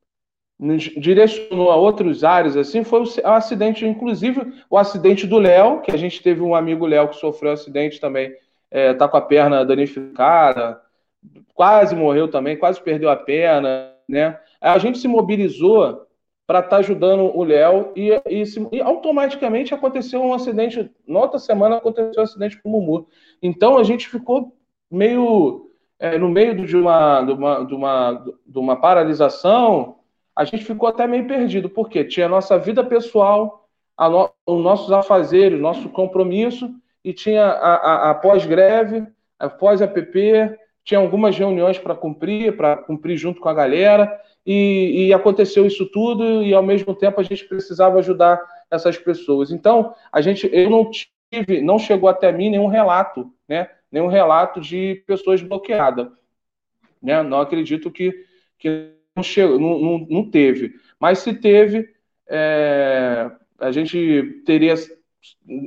nos 0.61 0.83
direcionou 0.83 1.71
a 1.71 1.77
outros 1.77 2.23
áreas, 2.23 2.55
assim, 2.55 2.85
foi 2.85 3.01
o 3.01 3.29
acidente, 3.29 3.87
inclusive 3.87 4.63
o 4.69 4.77
acidente 4.77 5.27
do 5.27 5.39
Léo, 5.39 5.81
que 5.81 5.91
a 5.91 5.97
gente 5.97 6.23
teve 6.23 6.43
um 6.43 6.55
amigo 6.55 6.85
Léo 6.87 7.09
que 7.09 7.17
sofreu 7.17 7.51
um 7.51 7.55
acidente 7.55 7.99
também, 7.99 8.31
é, 8.71 8.93
tá 8.93 9.09
com 9.09 9.17
a 9.17 9.23
perna 9.23 9.65
danificada, 9.65 10.79
quase 11.55 11.97
morreu 11.97 12.29
também, 12.29 12.59
quase 12.59 12.79
perdeu 12.79 13.09
a 13.09 13.17
perna, 13.17 13.95
né? 14.07 14.39
A 14.61 14.79
gente 14.79 14.99
se 14.99 15.09
mobilizou 15.09 16.07
para 16.47 16.59
estar 16.59 16.71
tá 16.71 16.77
ajudando 16.79 17.37
o 17.37 17.45
Léo 17.45 17.93
e, 17.95 18.11
e, 18.27 18.43
e, 18.73 18.81
automaticamente 18.81 19.73
aconteceu 19.73 20.21
um 20.21 20.35
acidente, 20.35 20.91
na 21.07 21.21
outra 21.21 21.39
semana 21.39 21.77
aconteceu 21.77 22.21
um 22.21 22.25
acidente 22.25 22.61
com 22.61 22.69
o 22.69 22.73
Mumu. 22.73 23.07
Então 23.41 23.79
a 23.79 23.85
gente 23.85 24.09
ficou 24.09 24.57
meio 24.91 25.71
é, 26.01 26.17
no 26.19 26.31
meio 26.31 26.67
de 26.67 26.77
uma, 26.77 27.23
de 27.23 27.33
uma, 27.33 27.65
de 27.65 27.75
uma, 27.75 28.25
de 28.47 28.59
uma 28.59 28.77
paralisação, 28.81 29.97
a 30.35 30.45
gente 30.45 30.65
ficou 30.65 30.89
até 30.89 31.07
meio 31.07 31.29
perdido, 31.29 31.69
porque 31.69 32.03
tinha 32.03 32.25
a 32.25 32.29
nossa 32.29 32.59
vida 32.59 32.83
pessoal, 32.83 33.69
no, 33.99 34.31
os 34.47 34.63
nossos 34.63 34.91
afazeres, 34.91 35.61
nosso 35.61 35.91
compromisso, 35.91 36.75
e 37.05 37.13
tinha 37.13 37.45
a, 37.45 37.75
a, 37.75 38.11
a 38.11 38.15
pós-greve, 38.15 39.07
a 39.39 39.51
pós-APP, 39.51 40.59
tinha 40.83 40.99
algumas 40.99 41.37
reuniões 41.37 41.79
para 41.79 41.95
cumprir, 41.95 42.57
para 42.57 42.79
cumprir 42.79 43.19
junto 43.19 43.39
com 43.39 43.49
a 43.51 43.55
galera, 43.55 44.19
e, 44.47 45.09
e, 45.09 45.13
aconteceu 45.13 45.67
isso 45.67 45.87
tudo, 45.87 46.43
e 46.43 46.55
ao 46.55 46.63
mesmo 46.63 46.95
tempo 46.95 47.21
a 47.21 47.23
gente 47.23 47.45
precisava 47.45 47.99
ajudar 47.99 48.41
essas 48.71 48.97
pessoas. 48.97 49.51
Então, 49.51 49.95
a 50.11 50.21
gente, 50.21 50.49
eu 50.53 50.71
não 50.71 50.91
tive, 50.91 51.61
não 51.61 51.79
chegou 51.79 52.09
até 52.09 52.33
mim 52.33 52.51
nenhum 52.51 52.67
relato, 52.67 53.33
né, 53.49 53.69
nenhum 53.91 54.07
relato 54.07 54.61
de 54.61 55.03
pessoas 55.07 55.43
bloqueadas. 55.43 56.09
Né? 57.03 57.23
Não 57.23 57.41
acredito 57.41 57.91
que, 57.91 58.27
que 58.59 58.93
não, 59.15 59.23
chegou, 59.23 59.59
não, 59.59 59.79
não, 59.79 60.07
não 60.09 60.31
teve. 60.31 60.75
Mas 60.99 61.21
se 61.21 61.35
teve, 61.35 61.89
é, 62.29 63.31
a 63.59 63.71
gente 63.73 64.43
teria. 64.45 64.75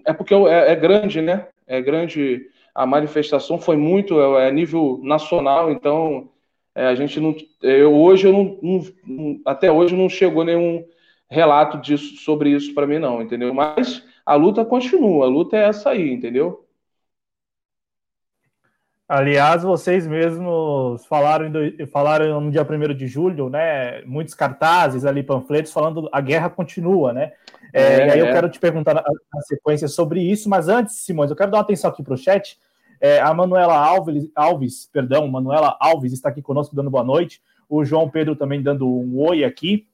É 0.05 0.13
porque 0.13 0.33
é, 0.33 0.71
é, 0.71 0.75
grande, 0.75 1.21
né? 1.21 1.47
É 1.67 1.81
grande. 1.81 2.49
A 2.73 2.85
manifestação 2.85 3.59
foi 3.59 3.77
muito 3.77 4.19
é, 4.19 4.47
é 4.47 4.51
nível 4.51 4.99
nacional, 5.03 5.71
então 5.71 6.29
é, 6.75 6.87
a 6.87 6.95
gente 6.95 7.19
não. 7.19 7.35
Eu, 7.61 7.93
hoje 7.93 8.27
eu 8.27 8.33
não, 8.33 8.59
não, 9.03 9.41
Até 9.45 9.71
hoje 9.71 9.95
não 9.95 10.09
chegou 10.09 10.43
nenhum 10.43 10.85
relato 11.29 11.77
disso 11.79 12.17
sobre 12.17 12.49
isso 12.51 12.73
para 12.73 12.87
mim, 12.87 12.99
não, 12.99 13.21
entendeu? 13.21 13.53
Mas 13.53 14.03
a 14.25 14.35
luta 14.35 14.63
continua, 14.65 15.25
a 15.25 15.29
luta 15.29 15.57
é 15.57 15.67
essa 15.67 15.91
aí, 15.91 16.11
entendeu? 16.11 16.63
Aliás, 19.07 19.61
vocês 19.61 20.07
mesmos 20.07 21.05
falaram, 21.05 21.51
falaram 21.91 22.39
no 22.41 22.49
dia 22.49 22.63
1 22.63 22.95
de 22.95 23.05
julho, 23.05 23.49
né? 23.49 24.01
Muitos 24.05 24.33
cartazes 24.33 25.05
ali, 25.05 25.21
panfletos, 25.21 25.73
falando 25.73 26.09
a 26.11 26.21
guerra 26.21 26.49
continua, 26.49 27.13
né? 27.13 27.33
É, 27.71 27.83
é, 27.83 28.07
e 28.07 28.11
aí 28.11 28.19
eu 28.19 28.27
é. 28.27 28.31
quero 28.33 28.49
te 28.49 28.59
perguntar 28.59 28.93
na, 28.93 29.03
na, 29.03 29.41
sequência 29.41 29.87
sobre 29.87 30.21
isso, 30.21 30.49
mas 30.49 30.67
antes, 30.67 30.95
Simões, 30.95 31.29
eu 31.29 31.35
quero 31.35 31.51
dar 31.51 31.57
uma 31.57 31.63
atenção 31.63 31.91
aqui 31.91 32.01
para 32.01 32.13
o 32.13 32.17
chat. 32.17 32.57
É, 33.03 33.19
a 33.19 33.33
Manuela 33.33 33.75
Alves, 33.75 34.31
Alves, 34.33 34.89
perdão, 34.89 35.27
Manuela 35.27 35.75
Alves 35.77 36.13
está 36.13 36.29
aqui 36.29 36.41
conosco 36.41 36.73
dando 36.73 36.89
boa 36.89 37.03
noite. 37.03 37.41
O 37.67 37.83
João 37.83 38.09
Pedro 38.09 38.33
também 38.33 38.63
dando 38.63 38.87
um 38.87 39.19
oi 39.19 39.43
aqui. 39.43 39.85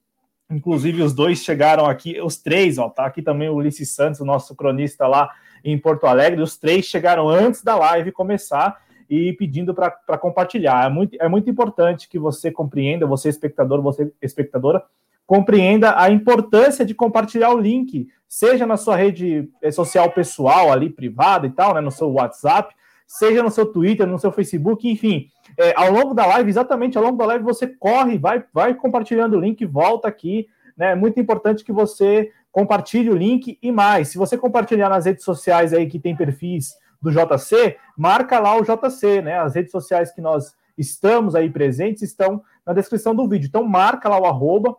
Inclusive, 0.48 1.02
os 1.02 1.12
dois 1.12 1.40
chegaram 1.40 1.88
aqui, 1.88 2.22
os 2.22 2.38
três, 2.38 2.78
ó, 2.78 2.88
tá 2.88 3.08
aqui 3.08 3.24
também 3.24 3.50
o 3.50 3.56
Ulisses 3.56 3.90
Santos, 3.96 4.20
o 4.20 4.26
nosso 4.26 4.56
cronista 4.56 5.08
lá 5.08 5.32
em 5.64 5.76
Porto 5.76 6.06
Alegre. 6.06 6.40
Os 6.40 6.56
três 6.56 6.86
chegaram 6.86 7.28
antes 7.28 7.64
da 7.64 7.76
live 7.76 8.12
começar 8.12 8.80
e 9.10 9.34
pedindo 9.34 9.74
para 9.74 9.90
compartilhar. 10.20 10.86
É 10.86 10.90
muito, 10.90 11.18
é 11.20 11.28
muito 11.28 11.50
importante 11.50 12.08
que 12.08 12.20
você 12.20 12.52
compreenda, 12.52 13.08
você 13.08 13.28
espectador, 13.28 13.82
você 13.82 14.14
espectadora, 14.22 14.84
compreenda 15.26 16.00
a 16.00 16.12
importância 16.12 16.86
de 16.86 16.94
compartilhar 16.94 17.50
o 17.50 17.60
link, 17.60 18.08
seja 18.28 18.68
na 18.68 18.78
sua 18.78 18.96
rede 18.96 19.50
eh, 19.64 19.72
social 19.72 20.12
pessoal, 20.12 20.72
ali 20.72 20.92
privada 20.92 21.48
e 21.48 21.50
tal, 21.50 21.74
né, 21.74 21.82
no 21.82 21.90
seu 21.90 22.12
WhatsApp, 22.12 22.76
seja 23.10 23.42
no 23.42 23.50
seu 23.50 23.66
Twitter, 23.66 24.06
no 24.06 24.20
seu 24.20 24.32
Facebook, 24.32 24.88
enfim. 24.88 25.28
É, 25.58 25.74
ao 25.76 25.92
longo 25.92 26.14
da 26.14 26.28
live, 26.28 26.48
exatamente 26.48 26.96
ao 26.96 27.04
longo 27.04 27.18
da 27.18 27.26
live, 27.26 27.44
você 27.44 27.66
corre, 27.66 28.20
vai, 28.20 28.44
vai 28.54 28.76
compartilhando 28.76 29.36
o 29.36 29.40
link, 29.40 29.66
volta 29.66 30.08
aqui. 30.08 30.48
Né? 30.78 30.92
É 30.92 30.96
muito 30.96 31.20
importante 31.20 31.64
que 31.64 31.72
você 31.74 32.32
compartilhe 32.52 33.10
o 33.10 33.16
link 33.16 33.58
e 33.62 33.72
mais. 33.72 34.10
Se 34.10 34.18
você 34.18 34.38
compartilhar 34.38 34.90
nas 34.90 35.06
redes 35.06 35.26
sociais 35.26 35.74
aí 35.74 35.88
que 35.88 36.00
tem 36.00 36.16
perfis 36.16 36.76
do 37.02 37.10
JC, 37.10 37.78
marca 37.98 38.40
lá 38.40 38.56
o 38.56 38.62
JC, 38.62 39.24
né? 39.24 39.40
As 39.40 39.56
redes 39.56 39.72
sociais 39.72 40.12
que 40.12 40.22
nós 40.22 40.54
estamos 40.78 41.34
aí 41.34 41.50
presentes 41.50 42.04
estão 42.04 42.44
na 42.66 42.74
descrição 42.74 43.16
do 43.16 43.28
vídeo. 43.28 43.48
Então 43.48 43.64
marca 43.64 44.08
lá 44.08 44.20
o 44.20 44.26
arroba 44.26 44.76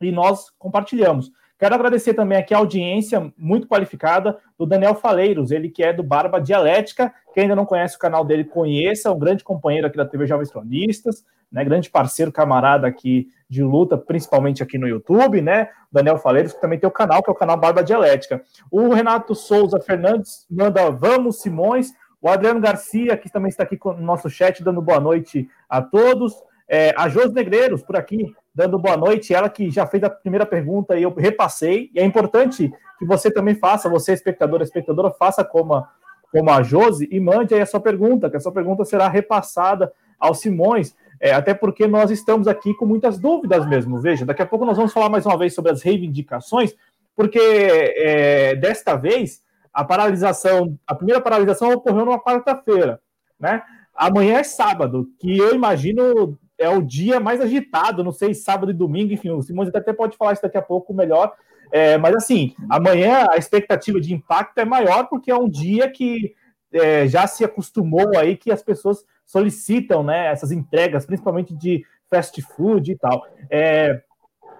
e 0.00 0.12
nós 0.12 0.50
compartilhamos. 0.56 1.32
Quero 1.58 1.74
agradecer 1.74 2.12
também 2.12 2.36
aqui 2.36 2.52
a 2.52 2.58
audiência 2.58 3.32
muito 3.36 3.66
qualificada 3.66 4.38
do 4.58 4.66
Daniel 4.66 4.94
Faleiros, 4.94 5.50
ele 5.50 5.70
que 5.70 5.82
é 5.82 5.92
do 5.92 6.02
Barba 6.02 6.38
Dialética. 6.38 7.12
Quem 7.32 7.44
ainda 7.44 7.56
não 7.56 7.64
conhece 7.64 7.96
o 7.96 7.98
canal 7.98 8.24
dele, 8.24 8.44
conheça, 8.44 9.10
um 9.10 9.18
grande 9.18 9.42
companheiro 9.42 9.86
aqui 9.86 9.96
da 9.96 10.04
TV 10.04 10.26
Jovens 10.26 10.50
Cronistas, 10.50 11.24
né, 11.50 11.64
grande 11.64 11.88
parceiro, 11.88 12.30
camarada 12.30 12.86
aqui 12.86 13.28
de 13.48 13.62
luta, 13.62 13.96
principalmente 13.96 14.62
aqui 14.62 14.76
no 14.76 14.88
YouTube, 14.88 15.40
né? 15.40 15.70
Daniel 15.90 16.18
Faleiros, 16.18 16.52
que 16.52 16.60
também 16.60 16.78
tem 16.78 16.88
o 16.88 16.92
canal, 16.92 17.22
que 17.22 17.30
é 17.30 17.32
o 17.32 17.36
canal 17.36 17.56
Barba 17.56 17.82
Dialética. 17.82 18.42
O 18.70 18.92
Renato 18.92 19.34
Souza 19.34 19.80
Fernandes 19.80 20.46
manda 20.50 20.90
Vamos 20.90 21.40
Simões. 21.40 21.92
O 22.20 22.28
Adriano 22.28 22.60
Garcia, 22.60 23.16
que 23.16 23.30
também 23.30 23.48
está 23.48 23.62
aqui 23.62 23.78
no 23.82 24.02
nosso 24.02 24.28
chat, 24.28 24.62
dando 24.62 24.82
boa 24.82 24.98
noite 24.98 25.48
a 25.68 25.80
todos. 25.80 26.34
É, 26.68 26.92
a 26.96 27.08
Jos 27.08 27.32
Negreiros, 27.32 27.82
por 27.82 27.96
aqui, 27.96 28.34
dando 28.56 28.78
boa 28.78 28.96
noite. 28.96 29.34
Ela 29.34 29.50
que 29.50 29.70
já 29.70 29.86
fez 29.86 30.02
a 30.02 30.08
primeira 30.08 30.46
pergunta 30.46 30.98
e 30.98 31.02
eu 31.02 31.12
repassei. 31.12 31.90
E 31.94 32.00
é 32.00 32.04
importante 32.04 32.72
que 32.98 33.04
você 33.04 33.30
também 33.30 33.54
faça, 33.54 33.90
você, 33.90 34.14
espectador, 34.14 34.62
espectadora, 34.62 35.10
faça 35.10 35.44
como 35.44 35.74
a, 35.74 35.88
como 36.32 36.50
a 36.50 36.62
Josi 36.62 37.06
e 37.12 37.20
mande 37.20 37.54
aí 37.54 37.60
a 37.60 37.66
sua 37.66 37.80
pergunta, 37.80 38.30
que 38.30 38.36
a 38.38 38.40
sua 38.40 38.52
pergunta 38.52 38.82
será 38.86 39.08
repassada 39.08 39.92
ao 40.18 40.34
Simões. 40.34 40.96
É, 41.20 41.32
até 41.32 41.52
porque 41.52 41.86
nós 41.86 42.10
estamos 42.10 42.48
aqui 42.48 42.74
com 42.74 42.86
muitas 42.86 43.18
dúvidas 43.18 43.66
mesmo. 43.66 44.00
Veja, 44.00 44.24
daqui 44.24 44.40
a 44.40 44.46
pouco 44.46 44.64
nós 44.64 44.76
vamos 44.76 44.92
falar 44.92 45.10
mais 45.10 45.26
uma 45.26 45.36
vez 45.36 45.54
sobre 45.54 45.70
as 45.70 45.82
reivindicações, 45.82 46.74
porque 47.14 47.38
é, 47.38 48.54
desta 48.56 48.96
vez 48.96 49.42
a 49.72 49.84
paralisação, 49.84 50.78
a 50.86 50.94
primeira 50.94 51.20
paralisação 51.20 51.70
ocorreu 51.72 52.06
numa 52.06 52.22
quarta-feira, 52.22 53.00
né? 53.38 53.62
Amanhã 53.94 54.38
é 54.38 54.42
sábado, 54.42 55.08
que 55.18 55.38
eu 55.38 55.54
imagino 55.54 56.38
é 56.58 56.68
o 56.68 56.82
dia 56.82 57.20
mais 57.20 57.40
agitado, 57.40 58.04
não 58.04 58.12
sei, 58.12 58.34
sábado 58.34 58.70
e 58.70 58.74
domingo, 58.74 59.12
enfim, 59.12 59.30
o 59.30 59.42
Simões 59.42 59.68
até 59.74 59.92
pode 59.92 60.16
falar 60.16 60.32
isso 60.32 60.42
daqui 60.42 60.56
a 60.56 60.62
pouco 60.62 60.94
melhor. 60.94 61.32
É, 61.72 61.98
mas 61.98 62.14
assim, 62.14 62.54
amanhã 62.70 63.26
a 63.30 63.36
expectativa 63.36 64.00
de 64.00 64.14
impacto 64.14 64.58
é 64.58 64.64
maior 64.64 65.08
porque 65.08 65.30
é 65.30 65.36
um 65.36 65.48
dia 65.48 65.90
que 65.90 66.34
é, 66.72 67.06
já 67.06 67.26
se 67.26 67.44
acostumou 67.44 68.16
aí 68.16 68.36
que 68.36 68.52
as 68.52 68.62
pessoas 68.62 69.04
solicitam 69.24 70.02
né, 70.02 70.26
essas 70.28 70.52
entregas, 70.52 71.04
principalmente 71.04 71.54
de 71.54 71.84
fast 72.08 72.40
food 72.42 72.92
e 72.92 72.96
tal. 72.96 73.26
É, 73.50 74.00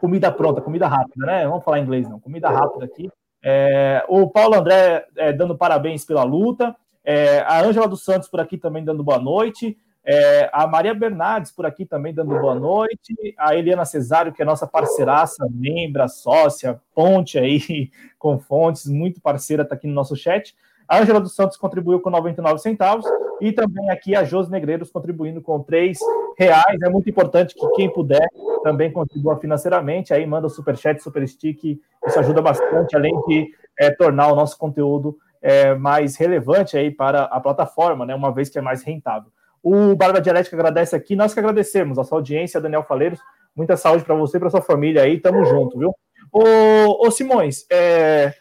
comida 0.01 0.31
pronta, 0.33 0.61
comida 0.61 0.87
rápida, 0.87 1.27
né? 1.27 1.47
Vamos 1.47 1.65
falar 1.65 1.79
em 1.79 1.83
inglês, 1.83 2.09
não. 2.09 2.21
Comida 2.21 2.51
rápida 2.51 2.85
aqui. 2.85 3.09
É, 3.43 4.05
o 4.09 4.29
Paulo 4.29 4.57
André 4.57 5.07
é, 5.17 5.33
dando 5.33 5.57
parabéns 5.57 6.05
pela 6.05 6.25
luta. 6.25 6.75
É, 7.05 7.41
a 7.41 7.61
Ângela 7.61 7.87
dos 7.87 8.05
Santos 8.05 8.29
por 8.29 8.41
aqui 8.41 8.59
também 8.59 8.85
dando 8.85 9.05
boa 9.05 9.19
noite. 9.19 9.79
É, 10.09 10.49
a 10.53 10.69
Maria 10.69 10.95
Bernardes 10.95 11.51
por 11.51 11.67
aqui 11.67 11.85
também 11.85 12.15
dando 12.15 12.39
boa 12.39 12.55
noite. 12.55 13.13
A 13.37 13.57
Eliana 13.57 13.85
Cesário, 13.85 14.33
que 14.33 14.41
é 14.41 14.45
nossa 14.45 14.65
parceiraça, 14.65 15.45
membra, 15.51 16.07
sócia, 16.07 16.81
ponte 16.95 17.37
aí 17.39 17.91
com 18.17 18.39
fontes, 18.39 18.87
muito 18.87 19.21
parceira, 19.21 19.65
está 19.65 19.75
aqui 19.75 19.89
no 19.89 19.95
nosso 19.95 20.15
chat. 20.15 20.55
A 20.89 20.99
Ângela 20.99 21.21
dos 21.21 21.35
Santos 21.35 21.57
contribuiu 21.57 21.99
com 21.99 22.09
99 22.09 22.61
centavos 22.61 23.05
e 23.41 23.51
também 23.51 23.91
aqui 23.91 24.15
a 24.15 24.23
Jos 24.23 24.49
Negreiros 24.49 24.91
contribuindo 24.91 25.43
com 25.43 25.61
3 25.61 25.99
reais. 26.39 26.81
É 26.81 26.89
muito 26.89 27.11
importante 27.11 27.57
que 27.57 27.69
quem 27.73 27.93
puder 27.93 28.29
também 28.63 28.93
contribua 28.93 29.37
financeiramente. 29.39 30.15
Aí 30.15 30.25
manda 30.25 30.47
o 30.47 30.51
superchat, 30.51 31.03
super 31.03 31.27
stick. 31.27 31.81
Isso 32.07 32.19
ajuda 32.21 32.41
bastante, 32.41 32.95
além 32.95 33.21
de 33.27 33.51
é, 33.77 33.91
tornar 33.91 34.31
o 34.31 34.37
nosso 34.37 34.57
conteúdo 34.57 35.19
é, 35.43 35.75
mais 35.75 36.17
relevante 36.17 36.77
aí 36.77 36.93
para 36.93 37.25
a 37.25 37.41
plataforma, 37.41 38.07
né? 38.07 38.15
Uma 38.15 38.33
vez 38.33 38.49
que 38.49 38.59
é 38.59 38.63
mais 38.63 38.85
rentável. 38.85 39.33
O 39.63 39.95
Barba 39.97 40.21
Dialética 40.21 40.57
agradece 40.57 40.95
aqui. 40.95 41.17
Nós 41.17 41.35
que 41.35 41.41
agradecemos 41.41 41.99
a 41.99 42.05
sua 42.05 42.19
audiência, 42.19 42.61
Daniel 42.61 42.85
Faleiros. 42.85 43.21
Muita 43.55 43.77
saúde 43.77 44.05
para 44.05 44.15
você 44.15 44.37
e 44.37 44.41
para 44.41 44.51
sua 44.51 44.63
família 44.63 45.03
aí. 45.03 45.19
Tamo 45.19 45.45
junto, 45.45 45.79
viu? 45.79 45.95
Ô, 46.33 47.07
ô 47.07 47.11
Simões, 47.11 47.67
é, 47.71 48.35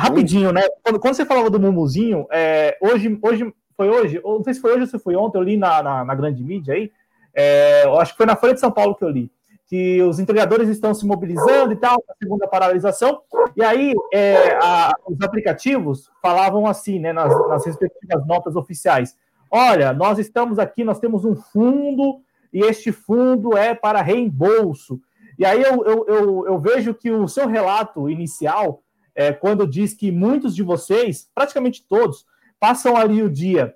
Rapidinho, 0.00 0.52
né? 0.52 0.62
Quando, 0.82 0.98
quando, 0.98 1.14
você 1.14 1.26
falava 1.26 1.50
do 1.50 1.60
Mumuzinho, 1.60 2.26
é, 2.30 2.76
hoje, 2.80 3.18
hoje, 3.22 3.52
foi 3.76 3.90
hoje, 3.90 4.20
não 4.24 4.42
sei 4.42 4.54
se 4.54 4.60
foi 4.60 4.72
hoje 4.72 4.82
ou 4.82 4.86
se 4.86 4.98
foi 4.98 5.16
ontem, 5.16 5.38
eu 5.38 5.42
li 5.42 5.56
na, 5.56 5.82
na, 5.82 6.04
na 6.04 6.14
grande 6.14 6.42
mídia 6.42 6.74
aí, 6.74 6.90
é, 7.34 7.84
acho 7.98 8.12
que 8.12 8.16
foi 8.16 8.26
na 8.26 8.36
Folha 8.36 8.54
de 8.54 8.60
São 8.60 8.70
Paulo 8.70 8.94
que 8.94 9.04
eu 9.04 9.10
li, 9.10 9.30
que 9.66 10.00
os 10.02 10.18
entregadores 10.18 10.68
estão 10.68 10.94
se 10.94 11.06
mobilizando 11.06 11.72
e 11.72 11.76
tal, 11.76 12.02
a 12.08 12.14
segunda 12.22 12.46
paralisação, 12.46 13.20
e 13.56 13.62
aí 13.62 13.92
é, 14.12 14.58
a, 14.62 14.94
os 15.06 15.20
aplicativos 15.20 16.10
falavam 16.22 16.66
assim, 16.66 16.98
né, 16.98 17.12
nas, 17.12 17.36
nas 17.48 17.66
respectivas 17.66 18.26
notas 18.26 18.56
oficiais, 18.56 19.16
olha, 19.50 19.92
nós 19.92 20.18
estamos 20.18 20.58
aqui, 20.58 20.84
nós 20.84 20.98
temos 20.98 21.24
um 21.24 21.34
fundo, 21.34 22.20
e 22.52 22.60
este 22.60 22.92
fundo 22.92 23.56
é 23.56 23.74
para 23.74 24.02
reembolso. 24.02 25.00
E 25.38 25.44
aí 25.44 25.62
eu, 25.62 25.84
eu, 25.84 26.06
eu, 26.06 26.46
eu 26.46 26.58
vejo 26.58 26.94
que 26.94 27.10
o 27.10 27.26
seu 27.26 27.46
relato 27.46 28.08
inicial 28.08 28.82
é, 29.14 29.32
quando 29.32 29.66
diz 29.66 29.94
que 29.94 30.10
muitos 30.10 30.54
de 30.54 30.62
vocês, 30.62 31.28
praticamente 31.34 31.84
todos, 31.86 32.24
passam 32.58 32.96
ali 32.96 33.22
o 33.22 33.30
dia, 33.30 33.74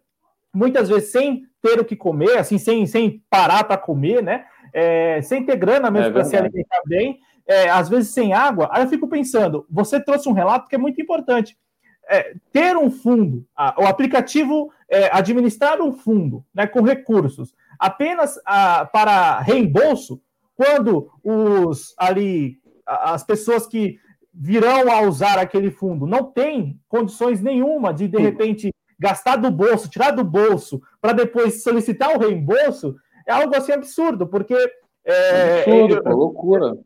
muitas 0.52 0.88
vezes 0.88 1.10
sem 1.10 1.44
ter 1.60 1.80
o 1.80 1.84
que 1.84 1.96
comer, 1.96 2.38
assim, 2.38 2.58
sem, 2.58 2.86
sem 2.86 3.22
parar 3.30 3.64
para 3.64 3.78
comer, 3.78 4.22
né? 4.22 4.44
É, 4.72 5.22
sem 5.22 5.44
ter 5.44 5.56
grana 5.56 5.90
mesmo 5.90 6.08
é 6.08 6.12
para 6.12 6.24
se 6.24 6.36
alimentar 6.36 6.80
bem, 6.86 7.18
é, 7.46 7.68
às 7.68 7.88
vezes 7.88 8.12
sem 8.12 8.32
água. 8.32 8.68
Aí 8.70 8.82
eu 8.82 8.88
fico 8.88 9.08
pensando, 9.08 9.66
você 9.70 10.00
trouxe 10.00 10.28
um 10.28 10.32
relato 10.32 10.68
que 10.68 10.74
é 10.74 10.78
muito 10.78 11.00
importante. 11.00 11.56
É, 12.08 12.34
ter 12.52 12.76
um 12.76 12.90
fundo, 12.90 13.46
a, 13.56 13.82
o 13.82 13.86
aplicativo 13.86 14.70
é, 14.88 15.08
administrar 15.10 15.80
um 15.80 15.92
fundo 15.92 16.44
né, 16.54 16.66
com 16.66 16.82
recursos 16.82 17.54
apenas 17.78 18.38
a, 18.44 18.84
para 18.84 19.40
reembolso, 19.40 20.20
quando 20.56 21.10
os 21.22 21.94
ali 21.98 22.58
as 22.86 23.24
pessoas 23.24 23.66
que 23.66 23.98
virão 24.32 24.90
a 24.90 25.00
usar 25.02 25.38
aquele 25.38 25.70
fundo 25.70 26.06
não 26.06 26.24
tem 26.24 26.78
condições 26.88 27.40
nenhuma 27.40 27.94
de, 27.94 28.08
de 28.08 28.18
repente, 28.18 28.74
gastar 28.98 29.36
do 29.36 29.50
bolso, 29.50 29.88
tirar 29.88 30.10
do 30.10 30.24
bolso, 30.24 30.82
para 31.00 31.12
depois 31.12 31.62
solicitar 31.62 32.14
o 32.14 32.18
reembolso, 32.18 32.96
é 33.26 33.32
algo 33.32 33.54
assim 33.56 33.72
absurdo, 33.72 34.26
porque. 34.26 34.56
É, 35.04 35.60
absurdo, 35.60 36.02
é, 36.04 36.12
loucura. 36.12 36.78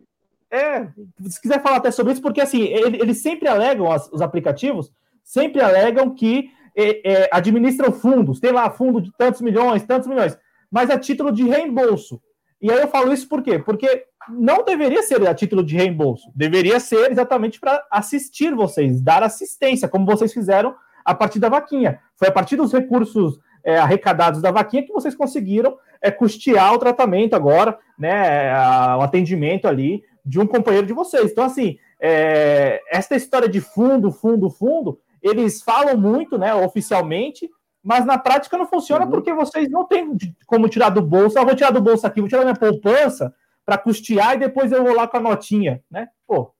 É, 0.50 0.88
se 1.28 1.40
quiser 1.40 1.62
falar 1.62 1.76
até 1.76 1.90
sobre 1.90 2.12
isso, 2.12 2.22
porque 2.22 2.40
assim, 2.40 2.62
eles 2.62 3.22
sempre 3.22 3.48
alegam, 3.48 3.88
os 4.12 4.22
aplicativos 4.22 4.92
sempre 5.28 5.60
alegam 5.60 6.14
que 6.14 6.50
é, 6.74 7.12
é, 7.12 7.28
administram 7.30 7.92
fundos, 7.92 8.40
tem 8.40 8.50
lá 8.50 8.70
fundo 8.70 8.98
de 8.98 9.12
tantos 9.12 9.42
milhões, 9.42 9.82
tantos 9.82 10.08
milhões, 10.08 10.38
mas 10.70 10.88
a 10.88 10.98
título 10.98 11.30
de 11.30 11.42
reembolso. 11.42 12.18
E 12.62 12.72
aí 12.72 12.80
eu 12.80 12.88
falo 12.88 13.12
isso 13.12 13.28
por 13.28 13.42
quê? 13.42 13.58
Porque 13.58 14.04
não 14.30 14.64
deveria 14.64 15.02
ser 15.02 15.26
a 15.28 15.34
título 15.34 15.62
de 15.62 15.76
reembolso, 15.76 16.32
deveria 16.34 16.80
ser 16.80 17.10
exatamente 17.10 17.60
para 17.60 17.84
assistir 17.90 18.54
vocês, 18.54 19.02
dar 19.02 19.22
assistência, 19.22 19.86
como 19.86 20.06
vocês 20.06 20.32
fizeram 20.32 20.74
a 21.04 21.14
partir 21.14 21.38
da 21.38 21.50
vaquinha. 21.50 22.00
Foi 22.16 22.28
a 22.28 22.32
partir 22.32 22.56
dos 22.56 22.72
recursos 22.72 23.38
é, 23.62 23.76
arrecadados 23.76 24.40
da 24.40 24.50
vaquinha 24.50 24.82
que 24.82 24.92
vocês 24.92 25.14
conseguiram 25.14 25.76
é, 26.00 26.10
custear 26.10 26.72
o 26.72 26.78
tratamento 26.78 27.34
agora, 27.34 27.78
né, 27.98 28.50
o 28.96 29.02
atendimento 29.02 29.68
ali 29.68 30.02
de 30.24 30.40
um 30.40 30.46
companheiro 30.46 30.86
de 30.86 30.94
vocês. 30.94 31.30
Então, 31.30 31.44
assim, 31.44 31.76
é, 32.00 32.80
essa 32.90 33.14
história 33.14 33.48
de 33.48 33.60
fundo, 33.60 34.10
fundo, 34.10 34.48
fundo, 34.48 34.98
eles 35.28 35.62
falam 35.62 35.96
muito, 35.96 36.38
né, 36.38 36.54
oficialmente, 36.54 37.48
mas 37.82 38.04
na 38.04 38.18
prática 38.18 38.58
não 38.58 38.66
funciona 38.66 39.04
uhum. 39.04 39.10
porque 39.10 39.32
vocês 39.32 39.70
não 39.70 39.84
têm 39.84 40.16
como 40.46 40.68
tirar 40.68 40.90
do 40.90 41.02
bolso. 41.02 41.38
Eu 41.38 41.44
vou 41.44 41.54
tirar 41.54 41.70
do 41.70 41.80
bolso 41.80 42.06
aqui, 42.06 42.20
vou 42.20 42.28
tirar 42.28 42.42
minha 42.42 42.54
poupança 42.54 43.34
para 43.64 43.78
custear 43.78 44.34
e 44.34 44.40
depois 44.40 44.72
eu 44.72 44.82
vou 44.82 44.94
lá 44.94 45.06
com 45.06 45.18
a 45.18 45.20
notinha, 45.20 45.82
né? 45.90 46.08
Pô. 46.26 46.52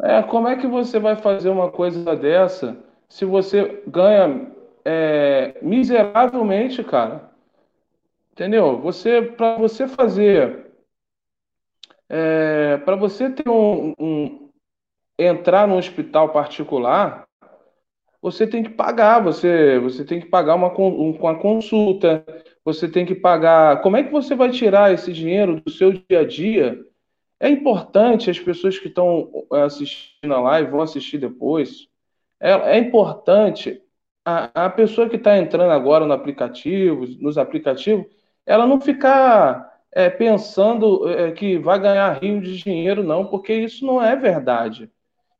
É, 0.00 0.22
como 0.22 0.48
é 0.48 0.56
que 0.56 0.66
você 0.66 0.98
vai 0.98 1.16
fazer 1.16 1.48
uma 1.48 1.70
coisa 1.70 2.16
dessa 2.16 2.76
se 3.08 3.24
você 3.24 3.82
ganha 3.86 4.50
é, 4.84 5.58
miseravelmente, 5.62 6.82
cara? 6.82 7.30
Entendeu? 8.32 8.78
Você, 8.80 9.22
para 9.22 9.56
você 9.58 9.86
fazer, 9.86 10.72
é, 12.08 12.78
para 12.78 12.96
você 12.96 13.30
ter 13.30 13.48
um, 13.48 13.94
um 13.98 14.48
entrar 15.18 15.68
no 15.68 15.76
hospital 15.76 16.30
particular, 16.30 17.24
você 18.22 18.46
tem 18.46 18.62
que 18.62 18.70
pagar, 18.70 19.18
você, 19.18 19.80
você 19.80 20.04
tem 20.04 20.20
que 20.20 20.26
pagar 20.26 20.54
uma, 20.54 20.72
uma 20.72 21.34
consulta, 21.40 22.24
você 22.64 22.88
tem 22.88 23.04
que 23.04 23.16
pagar. 23.16 23.82
Como 23.82 23.96
é 23.96 24.04
que 24.04 24.12
você 24.12 24.36
vai 24.36 24.50
tirar 24.50 24.94
esse 24.94 25.12
dinheiro 25.12 25.60
do 25.60 25.70
seu 25.70 25.92
dia 25.92 26.20
a 26.20 26.24
dia? 26.24 26.80
É 27.40 27.48
importante 27.48 28.30
as 28.30 28.38
pessoas 28.38 28.78
que 28.78 28.86
estão 28.86 29.28
é, 29.52 29.62
assistindo 29.62 30.32
a 30.32 30.40
live, 30.40 30.70
vão 30.70 30.82
assistir 30.82 31.18
depois. 31.18 31.88
É, 32.38 32.52
é 32.76 32.78
importante 32.78 33.82
a, 34.24 34.66
a 34.66 34.70
pessoa 34.70 35.08
que 35.08 35.16
está 35.16 35.36
entrando 35.36 35.72
agora 35.72 36.06
no 36.06 36.12
aplicativo, 36.12 37.04
nos 37.18 37.36
aplicativos, 37.36 38.06
ela 38.46 38.68
não 38.68 38.80
ficar 38.80 39.80
é, 39.90 40.08
pensando 40.08 41.08
é, 41.08 41.32
que 41.32 41.58
vai 41.58 41.80
ganhar 41.80 42.22
rio 42.22 42.40
de 42.40 42.56
dinheiro, 42.58 43.02
não, 43.02 43.26
porque 43.26 43.52
isso 43.52 43.84
não 43.84 44.00
é 44.00 44.14
verdade. 44.14 44.88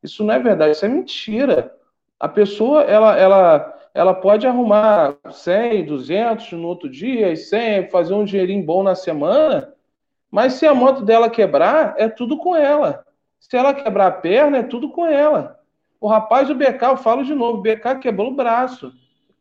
Isso 0.02 0.24
não 0.24 0.34
é 0.34 0.40
verdade, 0.40 0.72
isso 0.72 0.84
é 0.84 0.88
mentira. 0.88 1.72
A 2.22 2.28
pessoa, 2.28 2.82
ela, 2.82 3.16
ela, 3.18 3.74
ela 3.92 4.14
pode 4.14 4.46
arrumar 4.46 5.16
100, 5.28 5.86
200 5.86 6.52
no 6.52 6.68
outro 6.68 6.88
dia, 6.88 7.32
e 7.32 7.36
100, 7.36 7.90
fazer 7.90 8.14
um 8.14 8.24
dinheirinho 8.24 8.64
bom 8.64 8.80
na 8.80 8.94
semana, 8.94 9.74
mas 10.30 10.52
se 10.52 10.64
a 10.64 10.72
moto 10.72 11.02
dela 11.04 11.28
quebrar, 11.28 11.96
é 11.98 12.08
tudo 12.08 12.38
com 12.38 12.54
ela. 12.54 13.04
Se 13.40 13.56
ela 13.56 13.74
quebrar 13.74 14.06
a 14.06 14.12
perna, 14.12 14.58
é 14.58 14.62
tudo 14.62 14.90
com 14.90 15.04
ela. 15.04 15.58
O 16.00 16.06
rapaz 16.06 16.46
do 16.46 16.54
BK, 16.54 16.80
eu 16.84 16.96
falo 16.96 17.24
de 17.24 17.34
novo, 17.34 17.58
o 17.58 17.60
BK 17.60 17.98
quebrou 18.00 18.28
o 18.28 18.36
braço, 18.36 18.92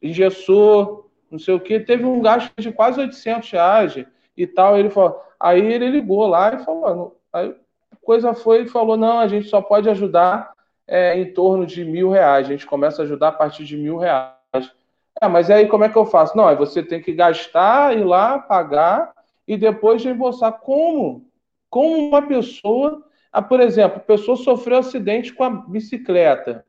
engessou, 0.01 1.07
não 1.29 1.37
sei 1.37 1.53
o 1.53 1.59
que, 1.59 1.79
teve 1.81 2.03
um 2.03 2.19
gasto 2.19 2.51
de 2.57 2.71
quase 2.71 2.99
800 2.99 3.51
reais 3.51 4.05
e 4.35 4.47
tal. 4.47 4.75
Ele 4.75 4.89
falou, 4.89 5.21
aí 5.39 5.61
ele 5.61 5.87
ligou 5.87 6.25
lá 6.25 6.55
e 6.55 6.65
falou, 6.65 7.15
aí 7.31 7.53
coisa 8.01 8.33
foi 8.33 8.63
e 8.63 8.67
falou, 8.67 8.97
não, 8.97 9.19
a 9.19 9.27
gente 9.27 9.47
só 9.47 9.61
pode 9.61 9.87
ajudar 9.87 10.51
é, 10.91 11.17
em 11.17 11.33
torno 11.33 11.65
de 11.65 11.85
mil 11.85 12.09
reais. 12.09 12.45
A 12.45 12.51
gente 12.51 12.65
começa 12.65 13.01
a 13.01 13.05
ajudar 13.05 13.29
a 13.29 13.31
partir 13.31 13.63
de 13.63 13.77
mil 13.77 13.97
reais. 13.97 14.35
É, 15.21 15.27
mas 15.29 15.49
aí 15.49 15.65
como 15.67 15.85
é 15.85 15.89
que 15.89 15.95
eu 15.95 16.05
faço? 16.05 16.35
Não, 16.35 16.45
aí 16.45 16.55
você 16.57 16.83
tem 16.83 17.01
que 17.01 17.13
gastar, 17.13 17.97
ir 17.97 18.03
lá, 18.03 18.37
pagar 18.37 19.13
e 19.47 19.55
depois 19.55 20.03
reembolsar. 20.03 20.51
Como? 20.59 21.25
Como 21.69 22.09
uma 22.09 22.21
pessoa. 22.21 23.05
Ah, 23.31 23.41
por 23.41 23.61
exemplo, 23.61 23.97
a 23.97 24.01
pessoa 24.01 24.35
sofreu 24.35 24.79
acidente 24.79 25.33
com 25.33 25.45
a 25.45 25.49
bicicleta. 25.49 26.65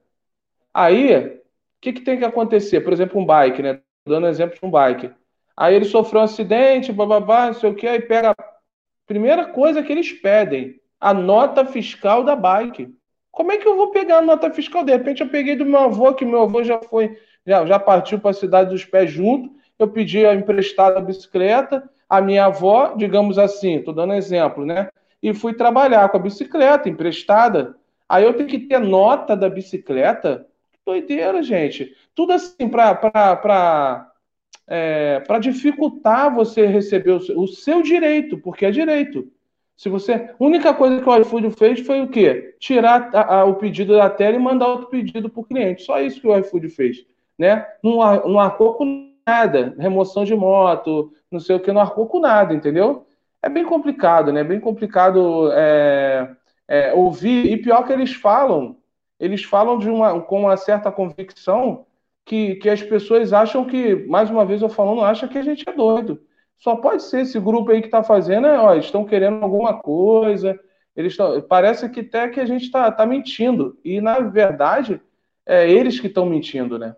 Aí, 0.72 1.16
o 1.16 1.40
que, 1.80 1.92
que 1.92 2.02
tem 2.02 2.16
que 2.16 2.24
acontecer? 2.24 2.80
Por 2.82 2.92
exemplo, 2.92 3.20
um 3.20 3.26
bike, 3.26 3.60
né? 3.60 3.80
Dando 4.06 4.28
exemplo 4.28 4.56
de 4.56 4.64
um 4.64 4.70
bike. 4.70 5.10
Aí 5.56 5.74
ele 5.74 5.84
sofreu 5.84 6.20
um 6.20 6.24
acidente, 6.24 6.92
bababá, 6.92 7.46
não 7.46 7.54
sei 7.54 7.70
o 7.70 7.74
que, 7.74 7.88
aí 7.88 8.00
pega. 8.00 8.36
Primeira 9.04 9.46
coisa 9.46 9.82
que 9.82 9.90
eles 9.90 10.12
pedem, 10.12 10.80
a 11.00 11.12
nota 11.12 11.66
fiscal 11.66 12.22
da 12.22 12.36
bike. 12.36 12.94
Como 13.32 13.50
é 13.50 13.56
que 13.56 13.66
eu 13.66 13.74
vou 13.74 13.90
pegar 13.90 14.18
a 14.18 14.22
nota 14.22 14.50
fiscal? 14.50 14.84
De 14.84 14.92
repente 14.92 15.22
eu 15.22 15.28
peguei 15.28 15.56
do 15.56 15.64
meu 15.64 15.80
avô, 15.80 16.12
que 16.12 16.24
meu 16.24 16.42
avô 16.42 16.62
já 16.62 16.78
foi, 16.78 17.18
já, 17.46 17.64
já 17.64 17.78
partiu 17.78 18.20
para 18.20 18.30
a 18.30 18.34
cidade 18.34 18.70
dos 18.70 18.84
pés 18.84 19.10
junto. 19.10 19.50
Eu 19.78 19.88
pedi 19.88 20.24
a 20.24 20.34
emprestada 20.34 21.00
bicicleta, 21.00 21.88
a 22.08 22.20
minha 22.20 22.44
avó, 22.44 22.94
digamos 22.94 23.38
assim, 23.38 23.76
estou 23.76 23.94
dando 23.94 24.12
exemplo, 24.12 24.66
né? 24.66 24.90
E 25.22 25.32
fui 25.32 25.54
trabalhar 25.54 26.08
com 26.10 26.18
a 26.18 26.20
bicicleta 26.20 26.90
emprestada. 26.90 27.74
Aí 28.06 28.22
eu 28.22 28.34
tenho 28.34 28.48
que 28.48 28.58
ter 28.58 28.78
nota 28.78 29.34
da 29.34 29.48
bicicleta. 29.48 30.46
Doideira, 30.84 31.42
gente. 31.42 31.96
Tudo 32.14 32.34
assim 32.34 32.68
para 32.68 34.12
é, 34.68 35.22
dificultar 35.40 36.34
você 36.34 36.66
receber 36.66 37.12
o 37.12 37.20
seu, 37.20 37.38
o 37.38 37.48
seu 37.48 37.82
direito, 37.82 38.36
porque 38.38 38.66
é 38.66 38.70
direito. 38.70 39.26
Se 39.76 39.88
você, 39.88 40.12
a 40.12 40.34
única 40.38 40.72
coisa 40.74 41.00
que 41.00 41.08
o 41.08 41.16
iFood 41.16 41.50
fez 41.52 41.80
foi 41.80 42.00
o 42.02 42.08
quê? 42.08 42.54
Tirar 42.60 43.10
a, 43.12 43.36
a, 43.40 43.44
o 43.44 43.54
pedido 43.54 43.96
da 43.96 44.08
tela 44.08 44.36
e 44.36 44.38
mandar 44.38 44.68
outro 44.68 44.88
pedido 44.88 45.28
para 45.28 45.40
o 45.40 45.44
cliente. 45.44 45.82
Só 45.82 46.00
isso 46.00 46.20
que 46.20 46.26
o 46.26 46.38
iFood 46.38 46.68
fez, 46.68 47.04
né? 47.38 47.66
Não, 47.82 47.96
não 48.28 48.38
arcou 48.38 48.74
com 48.74 49.10
nada, 49.26 49.74
remoção 49.78 50.24
de 50.24 50.34
moto, 50.34 51.12
não 51.30 51.40
sei 51.40 51.56
o 51.56 51.60
que, 51.60 51.72
não 51.72 51.80
arcou 51.80 52.06
com 52.06 52.20
nada, 52.20 52.54
entendeu? 52.54 53.06
É 53.42 53.48
bem 53.48 53.64
complicado, 53.64 54.32
né? 54.32 54.44
Bem 54.44 54.60
complicado 54.60 55.50
é, 55.52 56.30
é, 56.68 56.92
ouvir. 56.92 57.50
E 57.50 57.56
pior 57.56 57.84
que 57.84 57.92
eles 57.92 58.12
falam, 58.12 58.76
eles 59.18 59.42
falam 59.42 59.78
de 59.78 59.88
uma, 59.88 60.20
com 60.20 60.40
uma 60.40 60.56
certa 60.56 60.92
convicção 60.92 61.86
que, 62.24 62.56
que 62.56 62.68
as 62.68 62.82
pessoas 62.82 63.32
acham 63.32 63.64
que, 63.64 63.96
mais 64.06 64.30
uma 64.30 64.44
vez 64.44 64.62
eu 64.62 64.68
falando, 64.68 65.02
acham 65.02 65.28
que 65.28 65.38
a 65.38 65.42
gente 65.42 65.68
é 65.68 65.72
doido. 65.72 66.20
Só 66.62 66.76
pode 66.76 67.02
ser 67.02 67.22
esse 67.22 67.40
grupo 67.40 67.72
aí 67.72 67.80
que 67.80 67.88
está 67.88 68.04
fazendo, 68.04 68.46
é, 68.46 68.56
ó, 68.56 68.76
estão 68.76 69.04
querendo 69.04 69.42
alguma 69.42 69.80
coisa. 69.80 70.56
Eles 70.94 71.16
tão, 71.16 71.42
parece 71.42 71.88
que 71.88 71.98
até 71.98 72.28
que 72.28 72.38
a 72.38 72.46
gente 72.46 72.62
está 72.66 72.88
tá 72.92 73.04
mentindo. 73.04 73.76
E, 73.84 74.00
na 74.00 74.20
verdade, 74.20 75.00
é 75.44 75.68
eles 75.68 75.98
que 75.98 76.06
estão 76.06 76.24
mentindo, 76.24 76.78
né? 76.78 76.94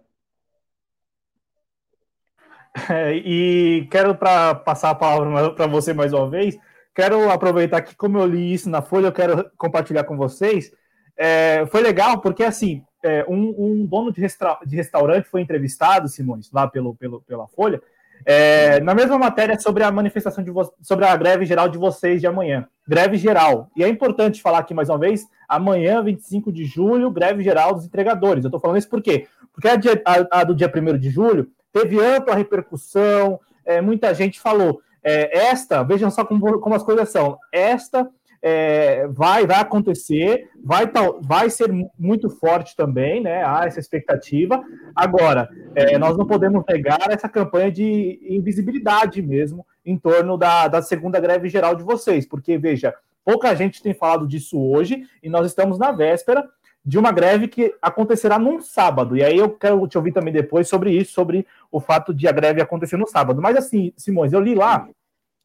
É, 2.91 3.15
e 3.15 3.87
quero 3.91 4.15
para 4.15 4.55
passar 4.55 4.91
a 4.91 4.95
palavra 4.95 5.55
para 5.55 5.67
você 5.67 5.95
mais 5.95 6.13
uma 6.13 6.29
vez. 6.29 6.59
Quero 6.95 7.31
aproveitar 7.31 7.81
que, 7.81 7.97
como 7.97 8.19
eu 8.19 8.27
li 8.27 8.53
isso 8.53 8.69
na 8.69 8.83
Folha, 8.83 9.07
eu 9.07 9.13
quero 9.13 9.51
compartilhar 9.57 10.05
com 10.05 10.15
vocês. 10.15 10.73
É, 11.17 11.65
foi 11.69 11.81
legal 11.81 12.21
porque, 12.21 12.45
assim, 12.45 12.85
é, 13.03 13.25
um, 13.27 13.55
um, 13.57 13.87
dono 13.87 14.13
de, 14.13 14.21
de, 14.67 14.77
restaurante 14.77 15.27
foi 15.27 15.41
entrevistado, 15.41 16.07
Simões, 16.07 16.51
lá 16.53 16.69
pelo, 16.69 16.95
pelo, 16.95 17.23
pela 17.23 17.49
Folha, 17.49 17.81
é, 18.25 18.81
na 18.81 18.95
mesma 18.95 19.19
matéria 19.19 19.59
sobre 19.59 19.83
a 19.83 19.91
manifestação 19.91 20.43
de 20.43 20.51
sobre 20.81 21.05
a 21.05 21.17
greve 21.17 21.45
geral 21.45 21.69
de 21.69 21.79
vocês 21.79 22.21
de 22.21 22.27
amanhã. 22.27 22.67
Greve 22.87 23.17
geral. 23.17 23.71
E 23.77 23.85
é 23.85 23.89
importante 23.89 24.41
falar 24.41 24.59
aqui 24.59 24.73
mais 24.73 24.89
uma 24.89 24.99
vez: 24.99 25.27
amanhã, 25.49 26.03
25 26.03 26.53
de 26.53 26.65
julho, 26.65 27.11
greve 27.11 27.43
geral 27.43 27.75
dos 27.75 27.85
entregadores. 27.85 28.45
Eu 28.45 28.49
estou 28.49 28.61
falando 28.61 28.79
isso 28.79 28.89
por 28.89 29.03
quê? 29.03 29.27
Porque 29.53 29.69
a, 29.69 29.77
dia, 29.77 30.01
a, 30.05 30.41
a, 30.41 30.45
do 30.45 30.55
dia 30.55 30.73
1 30.75 30.99
de 30.99 31.11
julho 31.11 31.49
teve 31.73 32.01
ampla 32.01 32.35
repercussão, 32.35 33.39
é, 33.65 33.81
muita 33.81 34.15
gente 34.15 34.41
falou. 34.41 34.81
É, 35.03 35.49
esta, 35.49 35.83
vejam 35.83 36.11
só 36.11 36.25
como, 36.25 36.61
como 36.61 36.75
as 36.75 36.83
coisas 36.83 37.11
são. 37.11 37.39
Esta 37.53 38.09
é, 38.47 39.09
vai, 39.09 39.47
vai 39.47 39.59
acontecer, 39.59 40.51
vai, 40.63 40.85
vai 41.23 41.49
ser 41.49 41.73
muito 41.99 42.29
forte 42.29 42.77
também, 42.77 43.23
né? 43.23 43.43
Há 43.43 43.65
essa 43.65 43.81
expectativa. 43.81 44.63
Agora, 44.95 45.49
é, 45.75 45.97
nós 45.97 46.15
não 46.15 46.27
podemos 46.27 46.63
negar 46.69 47.11
essa 47.11 47.27
campanha 47.27 47.73
de 47.73 48.21
invisibilidade 48.29 49.23
mesmo 49.23 49.67
em 49.83 49.97
torno 49.97 50.37
da, 50.37 50.69
da 50.69 50.83
segunda 50.83 51.19
greve 51.19 51.49
geral 51.49 51.75
de 51.75 51.83
vocês, 51.83 52.27
porque, 52.27 52.59
veja, 52.59 52.95
pouca 53.25 53.55
gente 53.55 53.83
tem 53.83 53.95
falado 53.95 54.27
disso 54.27 54.61
hoje 54.61 55.09
e 55.23 55.31
nós 55.31 55.47
estamos 55.47 55.79
na 55.79 55.91
véspera 55.91 56.47
de 56.85 56.99
uma 56.99 57.13
greve 57.13 57.49
que 57.49 57.75
acontecerá 57.81 58.39
num 58.39 58.61
sábado. 58.61 59.17
E 59.17 59.25
aí 59.25 59.39
eu 59.39 59.49
quero 59.49 59.89
te 59.89 59.97
ouvir 59.97 60.13
também 60.13 60.35
depois 60.35 60.69
sobre 60.69 60.91
isso, 60.91 61.15
sobre 61.15 61.47
o 61.73 61.81
fato 61.81 62.13
de 62.13 62.29
a 62.29 62.33
greve 62.33 62.61
acontecer 62.61 62.99
no 62.99 63.07
sábado. 63.07 63.41
Mas 63.41 63.57
assim, 63.57 63.91
Simões, 63.97 64.35
eu 64.35 64.41
li 64.41 64.55
lá, 64.55 64.87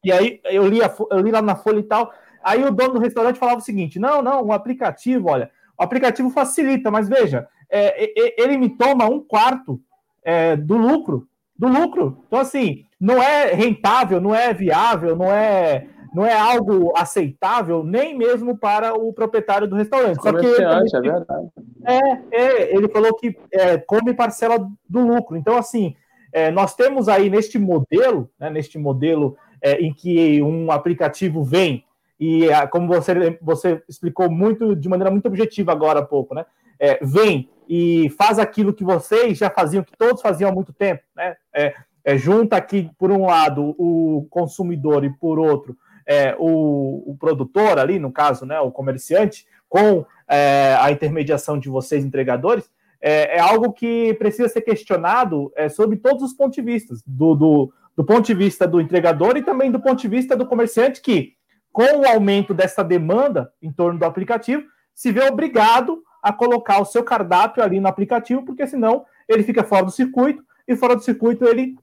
e 0.04 0.12
aí 0.12 0.38
eu 0.44 0.66
li, 0.66 0.82
a, 0.82 0.94
eu 1.10 1.20
li 1.20 1.30
lá 1.30 1.40
na 1.40 1.56
Folha 1.56 1.78
e 1.78 1.82
tal, 1.82 2.12
Aí 2.42 2.64
o 2.64 2.70
dono 2.70 2.94
do 2.94 3.00
restaurante 3.00 3.38
falava 3.38 3.58
o 3.58 3.64
seguinte: 3.64 3.98
não, 3.98 4.22
não, 4.22 4.42
o 4.44 4.52
aplicativo, 4.52 5.28
olha, 5.28 5.50
o 5.78 5.82
aplicativo 5.82 6.30
facilita, 6.30 6.90
mas 6.90 7.08
veja, 7.08 7.48
é, 7.70 8.12
ele 8.40 8.56
me 8.56 8.68
toma 8.68 9.06
um 9.06 9.20
quarto 9.20 9.80
é, 10.24 10.56
do 10.56 10.76
lucro, 10.76 11.26
do 11.56 11.68
lucro. 11.68 12.22
Então, 12.26 12.38
assim, 12.38 12.84
não 13.00 13.22
é 13.22 13.52
rentável, 13.52 14.20
não 14.20 14.34
é 14.34 14.52
viável, 14.52 15.16
não 15.16 15.32
é, 15.32 15.86
não 16.14 16.26
é 16.26 16.38
algo 16.38 16.92
aceitável, 16.96 17.84
nem 17.84 18.16
mesmo 18.16 18.58
para 18.58 18.94
o 18.94 19.12
proprietário 19.12 19.68
do 19.68 19.76
restaurante. 19.76 20.18
Comerciante, 20.18 20.96
é 20.96 21.00
verdade. 21.00 21.48
É, 21.86 21.98
é 22.30 22.76
ele 22.76 22.88
falou 22.88 23.14
que 23.16 23.36
é, 23.52 23.78
come 23.78 24.12
parcela 24.12 24.58
do 24.88 25.00
lucro. 25.00 25.36
Então, 25.36 25.56
assim, 25.56 25.94
é, 26.32 26.50
nós 26.50 26.74
temos 26.74 27.08
aí 27.08 27.30
neste 27.30 27.58
modelo, 27.58 28.30
né, 28.38 28.50
neste 28.50 28.78
modelo 28.78 29.36
é, 29.62 29.80
em 29.80 29.92
que 29.92 30.42
um 30.42 30.70
aplicativo 30.70 31.42
vem 31.42 31.84
e, 32.20 32.48
como 32.70 32.86
você, 32.86 33.38
você 33.40 33.82
explicou 33.88 34.30
muito 34.30 34.76
de 34.76 34.88
maneira 34.88 35.10
muito 35.10 35.26
objetiva 35.26 35.72
agora 35.72 36.00
há 36.00 36.04
pouco, 36.04 36.34
né? 36.34 36.44
É, 36.78 36.98
vem 37.02 37.48
e 37.68 38.10
faz 38.10 38.38
aquilo 38.38 38.74
que 38.74 38.84
vocês 38.84 39.38
já 39.38 39.48
faziam, 39.48 39.82
que 39.82 39.96
todos 39.96 40.20
faziam 40.20 40.50
há 40.50 40.54
muito 40.54 40.72
tempo, 40.72 41.02
né? 41.16 41.36
É, 41.54 41.74
é, 42.04 42.16
junta 42.18 42.56
aqui, 42.56 42.90
por 42.98 43.10
um 43.10 43.26
lado, 43.26 43.74
o 43.78 44.26
consumidor 44.30 45.04
e 45.04 45.10
por 45.10 45.38
outro, 45.38 45.76
é, 46.06 46.34
o, 46.38 47.10
o, 47.10 47.16
produtor 47.18 47.78
ali, 47.78 47.98
no 47.98 48.10
caso, 48.10 48.44
né, 48.44 48.58
o 48.60 48.70
comerciante, 48.70 49.46
com 49.68 50.04
é, 50.28 50.76
a 50.80 50.90
intermediação 50.90 51.58
de 51.58 51.68
vocês, 51.68 52.04
entregadores, 52.04 52.70
é, 53.00 53.36
é 53.36 53.40
algo 53.40 53.72
que 53.72 54.14
precisa 54.14 54.48
ser 54.48 54.62
questionado 54.62 55.52
é, 55.56 55.68
sobre 55.68 55.96
todos 55.96 56.22
os 56.22 56.32
pontos 56.32 56.56
de 56.56 56.62
vista, 56.62 56.94
do, 57.06 57.34
do, 57.34 57.72
do, 57.96 58.04
ponto 58.04 58.26
de 58.26 58.34
vista 58.34 58.66
do 58.66 58.80
entregador 58.80 59.36
e 59.36 59.42
também 59.42 59.70
do 59.70 59.80
ponto 59.80 60.00
de 60.00 60.08
vista 60.08 60.36
do 60.36 60.46
comerciante, 60.46 61.00
que, 61.00 61.34
com 61.72 62.00
o 62.00 62.06
aumento 62.06 62.52
dessa 62.52 62.82
demanda 62.82 63.52
em 63.62 63.72
torno 63.72 63.98
do 63.98 64.04
aplicativo, 64.04 64.64
se 64.94 65.12
vê 65.12 65.22
obrigado 65.28 66.02
a 66.22 66.32
colocar 66.32 66.80
o 66.80 66.84
seu 66.84 67.02
cardápio 67.02 67.62
ali 67.62 67.80
no 67.80 67.88
aplicativo, 67.88 68.44
porque 68.44 68.66
senão 68.66 69.04
ele 69.28 69.42
fica 69.42 69.64
fora 69.64 69.84
do 69.84 69.90
circuito, 69.90 70.42
e 70.66 70.76
fora 70.76 70.94
do 70.94 71.02
circuito 71.02 71.44
ele 71.46 71.76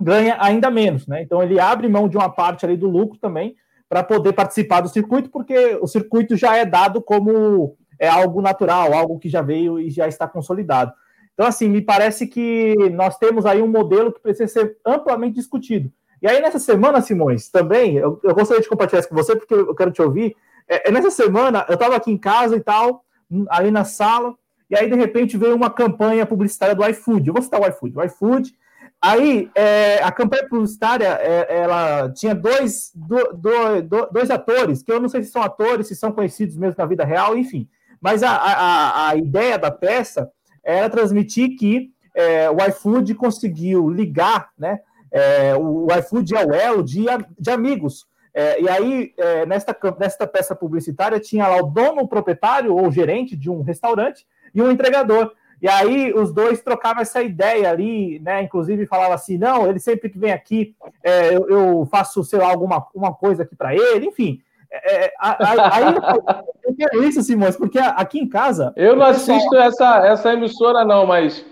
ganha 0.00 0.36
ainda 0.40 0.70
menos, 0.70 1.06
né? 1.06 1.22
Então 1.22 1.42
ele 1.42 1.60
abre 1.60 1.88
mão 1.88 2.08
de 2.08 2.16
uma 2.16 2.30
parte 2.30 2.64
ali 2.64 2.76
do 2.76 2.88
lucro 2.88 3.18
também 3.18 3.54
para 3.88 4.02
poder 4.02 4.32
participar 4.32 4.80
do 4.80 4.88
circuito, 4.88 5.28
porque 5.30 5.76
o 5.80 5.86
circuito 5.86 6.36
já 6.36 6.56
é 6.56 6.64
dado 6.64 7.02
como 7.02 7.76
é 7.98 8.08
algo 8.08 8.40
natural, 8.40 8.94
algo 8.94 9.18
que 9.18 9.28
já 9.28 9.42
veio 9.42 9.78
e 9.78 9.90
já 9.90 10.08
está 10.08 10.26
consolidado. 10.26 10.92
Então, 11.34 11.46
assim, 11.46 11.68
me 11.68 11.82
parece 11.82 12.26
que 12.26 12.74
nós 12.92 13.18
temos 13.18 13.44
aí 13.44 13.60
um 13.60 13.68
modelo 13.68 14.12
que 14.12 14.20
precisa 14.20 14.46
ser 14.46 14.76
amplamente 14.86 15.34
discutido. 15.34 15.92
E 16.22 16.28
aí, 16.28 16.40
nessa 16.40 16.58
semana, 16.58 17.00
Simões, 17.00 17.48
também, 17.48 17.96
eu, 17.96 18.20
eu 18.22 18.34
gostaria 18.34 18.62
de 18.62 18.68
compartilhar 18.68 19.00
isso 19.00 19.08
com 19.08 19.14
você, 19.14 19.34
porque 19.34 19.54
eu 19.54 19.74
quero 19.74 19.90
te 19.90 20.02
ouvir. 20.02 20.36
É, 20.68 20.88
é 20.88 20.92
nessa 20.92 21.10
semana, 21.10 21.64
eu 21.68 21.74
estava 21.74 21.96
aqui 21.96 22.10
em 22.10 22.18
casa 22.18 22.56
e 22.56 22.60
tal, 22.60 23.04
ali 23.48 23.70
na 23.70 23.84
sala, 23.84 24.34
e 24.68 24.76
aí, 24.76 24.88
de 24.88 24.96
repente, 24.96 25.36
veio 25.36 25.56
uma 25.56 25.70
campanha 25.70 26.24
publicitária 26.24 26.74
do 26.74 26.86
iFood. 26.86 27.28
Eu 27.28 27.34
vou 27.34 27.42
citar 27.42 27.60
o 27.60 27.66
iFood. 27.66 27.98
O 27.98 28.04
iFood 28.04 28.54
Aí, 29.02 29.50
é, 29.54 30.02
a 30.02 30.12
campanha 30.12 30.46
publicitária, 30.46 31.06
é, 31.22 31.62
ela 31.62 32.10
tinha 32.10 32.34
dois, 32.34 32.92
do, 32.94 33.32
do, 33.32 34.06
dois 34.12 34.30
atores, 34.30 34.82
que 34.82 34.92
eu 34.92 35.00
não 35.00 35.08
sei 35.08 35.22
se 35.22 35.30
são 35.30 35.42
atores, 35.42 35.88
se 35.88 35.96
são 35.96 36.12
conhecidos 36.12 36.54
mesmo 36.54 36.74
na 36.76 36.84
vida 36.84 37.02
real, 37.02 37.34
enfim. 37.36 37.66
Mas 37.98 38.22
a, 38.22 38.30
a, 38.30 39.08
a 39.08 39.16
ideia 39.16 39.58
da 39.58 39.70
peça 39.70 40.30
era 40.62 40.90
transmitir 40.90 41.56
que 41.56 41.90
é, 42.14 42.50
o 42.50 42.58
iFood 42.68 43.14
conseguiu 43.14 43.88
ligar, 43.88 44.50
né? 44.58 44.80
É, 45.12 45.54
o, 45.56 45.86
o 45.86 45.98
iFood 45.98 46.34
é 46.34 46.46
o 46.46 46.54
elo 46.54 46.82
de, 46.82 47.04
de 47.38 47.50
amigos. 47.50 48.06
É, 48.32 48.60
e 48.62 48.68
aí, 48.68 49.12
é, 49.16 49.44
nesta, 49.44 49.76
nesta 49.98 50.26
peça 50.26 50.54
publicitária, 50.54 51.18
tinha 51.18 51.48
lá 51.48 51.56
o 51.56 51.66
dono, 51.66 52.02
o 52.02 52.08
proprietário 52.08 52.74
ou 52.74 52.90
gerente 52.90 53.36
de 53.36 53.50
um 53.50 53.62
restaurante 53.62 54.26
e 54.54 54.62
um 54.62 54.70
entregador. 54.70 55.32
E 55.60 55.68
aí 55.68 56.12
os 56.14 56.32
dois 56.32 56.62
trocavam 56.62 57.02
essa 57.02 57.22
ideia 57.22 57.70
ali, 57.70 58.18
né? 58.20 58.42
Inclusive 58.42 58.86
falava 58.86 59.14
assim, 59.14 59.36
não, 59.36 59.68
ele 59.68 59.78
sempre 59.78 60.08
que 60.08 60.18
vem 60.18 60.32
aqui, 60.32 60.74
é, 61.02 61.36
eu, 61.36 61.48
eu, 61.50 61.88
faço, 61.90 62.24
sei 62.24 62.38
lá, 62.38 62.46
alguma 62.46 62.86
uma 62.94 63.12
coisa 63.12 63.42
aqui 63.42 63.54
para 63.54 63.74
ele, 63.74 64.06
enfim. 64.06 64.40
É, 64.72 65.06
é 65.06 65.12
aí 65.20 65.94
eu 66.64 66.74
quero 66.74 67.04
isso, 67.04 67.22
Simões, 67.22 67.56
porque 67.56 67.78
aqui 67.78 68.20
em 68.20 68.28
casa. 68.28 68.72
Eu 68.74 68.96
não 68.96 69.04
assisto 69.04 69.54
essa, 69.56 70.06
essa 70.06 70.32
emissora, 70.32 70.82
não, 70.82 71.04
mas 71.04 71.44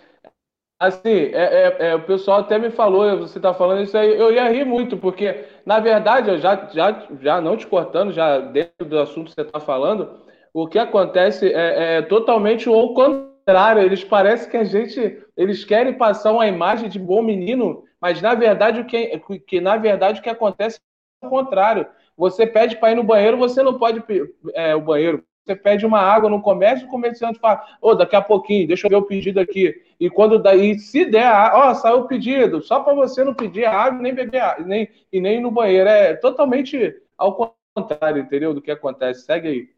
assim, 0.78 1.30
é, 1.32 1.76
é, 1.78 1.88
é, 1.88 1.94
o 1.94 2.02
pessoal 2.02 2.40
até 2.40 2.58
me 2.58 2.70
falou, 2.70 3.18
você 3.18 3.38
está 3.38 3.52
falando 3.52 3.82
isso 3.82 3.96
aí, 3.96 4.18
eu 4.18 4.32
ia 4.32 4.50
rir 4.50 4.64
muito, 4.64 4.96
porque, 4.96 5.44
na 5.66 5.80
verdade, 5.80 6.30
eu 6.30 6.38
já, 6.38 6.68
já, 6.72 7.06
já 7.20 7.40
não 7.40 7.56
te 7.56 7.66
cortando, 7.66 8.12
já 8.12 8.38
dentro 8.38 8.86
do 8.86 8.98
assunto 8.98 9.28
que 9.28 9.34
você 9.34 9.42
está 9.42 9.60
falando, 9.60 10.20
o 10.52 10.66
que 10.66 10.78
acontece 10.78 11.52
é, 11.52 11.96
é 11.96 12.02
totalmente 12.02 12.68
o 12.68 12.94
contrário 12.94 13.28
contrário, 13.48 13.82
eles 13.82 14.04
parecem 14.04 14.50
que 14.50 14.56
a 14.58 14.64
gente, 14.64 15.22
eles 15.34 15.64
querem 15.64 15.94
passar 15.94 16.32
uma 16.32 16.46
imagem 16.46 16.86
de 16.90 16.98
bom 16.98 17.22
menino, 17.22 17.82
mas 17.98 18.20
na 18.20 18.34
verdade 18.34 18.80
o 18.80 18.84
que, 18.84 19.18
que 19.46 19.58
na 19.58 19.78
verdade 19.78 20.20
o 20.20 20.22
que 20.22 20.28
acontece 20.28 20.78
é 21.22 21.26
o 21.26 21.30
contrário. 21.30 21.86
Você 22.14 22.46
pede 22.46 22.76
para 22.76 22.92
ir 22.92 22.96
no 22.96 23.02
banheiro, 23.02 23.38
você 23.38 23.62
não 23.62 23.78
pode 23.78 24.04
é, 24.52 24.74
o 24.74 24.82
banheiro. 24.82 25.24
Você 25.48 25.56
pede 25.56 25.86
uma 25.86 26.00
água 26.00 26.28
no 26.28 26.42
comércio, 26.42 26.86
o 26.86 26.90
comerciante 26.90 27.38
fala: 27.38 27.64
"Ô, 27.80 27.90
oh, 27.90 27.94
daqui 27.94 28.14
a 28.14 28.20
pouquinho, 28.20 28.68
deixa 28.68 28.86
eu 28.86 28.90
ver 28.90 28.96
o 28.96 29.02
pedido 29.02 29.40
aqui". 29.40 29.74
E 29.98 30.10
quando 30.10 30.38
daí, 30.38 30.78
se 30.78 31.06
der, 31.06 31.32
ó, 31.54 31.70
oh, 31.70 31.74
saiu 31.74 32.00
o 32.00 32.06
pedido, 32.06 32.60
só 32.60 32.80
para 32.80 32.92
você 32.92 33.24
não 33.24 33.32
pedir 33.32 33.64
água, 33.64 33.98
nem 33.98 34.14
beber 34.14 34.42
água, 34.42 34.66
nem 34.66 34.90
e 35.10 35.20
nem 35.22 35.38
ir 35.38 35.40
no 35.40 35.50
banheiro. 35.50 35.88
É 35.88 36.14
totalmente 36.14 36.94
ao 37.16 37.56
contrário, 37.74 38.20
entendeu? 38.20 38.52
Do 38.52 38.60
que 38.60 38.70
acontece. 38.70 39.22
Segue 39.22 39.48
aí. 39.48 39.68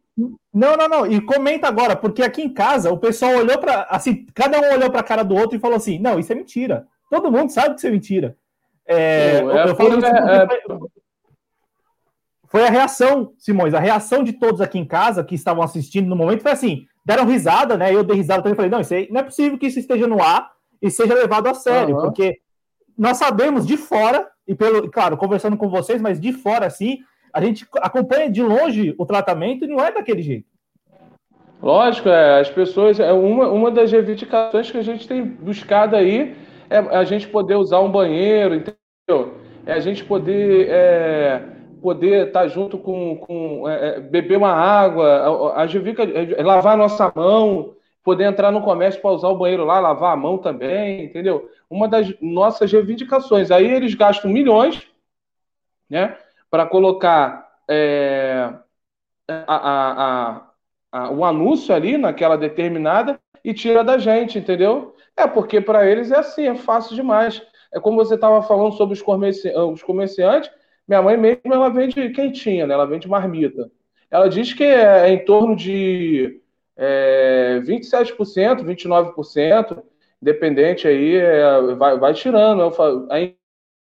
Não, 0.52 0.76
não, 0.76 0.88
não. 0.88 1.06
E 1.06 1.20
comenta 1.20 1.68
agora, 1.68 1.94
porque 1.94 2.22
aqui 2.22 2.42
em 2.42 2.52
casa 2.52 2.90
o 2.90 2.98
pessoal 2.98 3.36
olhou 3.36 3.58
para 3.58 3.82
assim, 3.88 4.26
cada 4.34 4.58
um 4.60 4.74
olhou 4.74 4.90
para 4.90 5.00
a 5.00 5.04
cara 5.04 5.22
do 5.22 5.36
outro 5.36 5.56
e 5.56 5.60
falou 5.60 5.76
assim: 5.76 6.00
"Não, 6.00 6.18
isso 6.18 6.32
é 6.32 6.34
mentira". 6.34 6.88
Todo 7.08 7.30
mundo 7.30 7.50
sabe 7.50 7.74
que 7.74 7.76
isso 7.76 7.86
é 7.86 7.90
mentira. 7.90 8.36
É, 8.86 9.40
eu, 9.40 9.50
eu 9.50 9.76
falo 9.76 10.04
é, 10.04 10.48
foi, 12.50 12.66
a 12.66 12.70
reação, 12.70 13.32
Simões, 13.38 13.74
a 13.74 13.78
reação 13.78 14.24
de 14.24 14.32
todos 14.32 14.60
aqui 14.60 14.76
em 14.76 14.84
casa 14.84 15.22
que 15.22 15.36
estavam 15.36 15.62
assistindo 15.62 16.08
no 16.08 16.16
momento 16.16 16.42
foi 16.42 16.50
assim, 16.50 16.84
deram 17.04 17.24
risada, 17.24 17.76
né? 17.76 17.94
Eu 17.94 18.02
dei 18.02 18.16
risada 18.16 18.42
também, 18.42 18.56
falei: 18.56 18.70
"Não, 18.70 18.80
isso 18.80 18.92
aí, 18.92 19.08
não 19.08 19.20
é 19.20 19.24
possível 19.24 19.56
que 19.56 19.68
isso 19.68 19.78
esteja 19.78 20.08
no 20.08 20.20
ar 20.20 20.50
e 20.82 20.90
seja 20.90 21.14
levado 21.14 21.46
a 21.46 21.54
sério, 21.54 21.94
uhum. 21.94 22.02
porque 22.02 22.38
nós 22.98 23.18
sabemos 23.18 23.64
de 23.64 23.76
fora 23.76 24.28
e 24.48 24.54
pelo, 24.54 24.90
claro, 24.90 25.16
conversando 25.16 25.56
com 25.56 25.68
vocês, 25.68 26.02
mas 26.02 26.20
de 26.20 26.32
fora 26.32 26.66
assim, 26.66 26.98
a 27.32 27.40
gente 27.40 27.64
acompanha 27.76 28.28
de 28.28 28.42
longe 28.42 28.96
o 28.98 29.06
tratamento 29.06 29.64
e 29.64 29.68
não 29.68 29.80
é 29.80 29.92
daquele 29.92 30.20
jeito. 30.20 30.48
Lógico, 31.62 32.08
é, 32.08 32.40
as 32.40 32.50
pessoas. 32.50 32.98
É 32.98 33.12
uma, 33.12 33.48
uma 33.48 33.70
das 33.70 33.92
reivindicações 33.92 34.70
que 34.70 34.78
a 34.78 34.82
gente 34.82 35.06
tem 35.06 35.22
buscado 35.24 35.94
aí 35.94 36.34
é 36.68 36.78
a 36.78 37.04
gente 37.04 37.28
poder 37.28 37.54
usar 37.54 37.80
um 37.80 37.90
banheiro, 37.90 38.56
entendeu? 38.56 39.34
É 39.64 39.72
a 39.72 39.78
gente 39.78 40.04
poder 40.04 40.68
é, 40.68 41.42
poder 41.80 42.28
estar 42.28 42.42
tá 42.42 42.48
junto 42.48 42.78
com, 42.78 43.16
com 43.16 43.68
é, 43.68 43.96
é 43.96 44.00
beber 44.00 44.38
uma 44.38 44.52
água, 44.52 45.52
a, 45.54 45.62
a 45.62 45.66
Juvica, 45.66 46.02
é, 46.04 46.42
lavar 46.42 46.74
a 46.74 46.76
nossa 46.76 47.12
mão, 47.14 47.74
poder 48.04 48.24
entrar 48.24 48.50
no 48.50 48.62
comércio 48.62 49.00
para 49.00 49.10
usar 49.10 49.28
o 49.28 49.36
banheiro 49.36 49.64
lá, 49.64 49.80
lavar 49.80 50.12
a 50.12 50.16
mão 50.16 50.38
também, 50.38 51.04
entendeu? 51.04 51.50
Uma 51.68 51.88
das 51.88 52.12
nossas 52.20 52.70
reivindicações. 52.72 53.50
Aí 53.50 53.70
eles 53.70 53.94
gastam 53.94 54.30
milhões, 54.30 54.86
né? 55.88 56.16
para 56.50 56.66
colocar 56.66 57.48
é, 57.68 58.52
a, 59.28 60.42
a, 60.92 61.10
o 61.12 61.24
anúncio 61.24 61.72
ali 61.74 61.96
naquela 61.96 62.36
determinada 62.36 63.20
e 63.44 63.54
tira 63.54 63.84
da 63.84 63.96
gente, 63.96 64.38
entendeu? 64.38 64.94
É 65.16 65.26
porque 65.26 65.60
para 65.60 65.86
eles 65.86 66.10
é 66.10 66.18
assim, 66.18 66.48
é 66.48 66.54
fácil 66.56 66.96
demais. 66.96 67.40
É 67.72 67.78
como 67.78 67.96
você 67.96 68.16
estava 68.16 68.42
falando 68.42 68.72
sobre 68.72 68.94
os, 68.94 69.02
comerci 69.02 69.48
os 69.56 69.82
comerciantes. 69.82 70.50
Minha 70.90 71.02
mãe 71.02 71.16
mesmo 71.16 71.54
ela 71.54 71.68
vende 71.68 72.10
quentinha, 72.10 72.66
né? 72.66 72.74
Ela 72.74 72.84
vende 72.84 73.06
marmita. 73.08 73.70
Ela 74.10 74.28
diz 74.28 74.52
que 74.52 74.64
é, 74.64 75.08
é 75.08 75.12
em 75.12 75.24
torno 75.24 75.54
de 75.54 76.40
é, 76.76 77.60
27%, 77.62 78.64
29%, 78.64 79.84
dependente 80.20 80.88
aí, 80.88 81.14
é, 81.14 81.74
vai, 81.76 81.96
vai 81.96 82.12
tirando. 82.12 82.74
aí, 83.08 83.36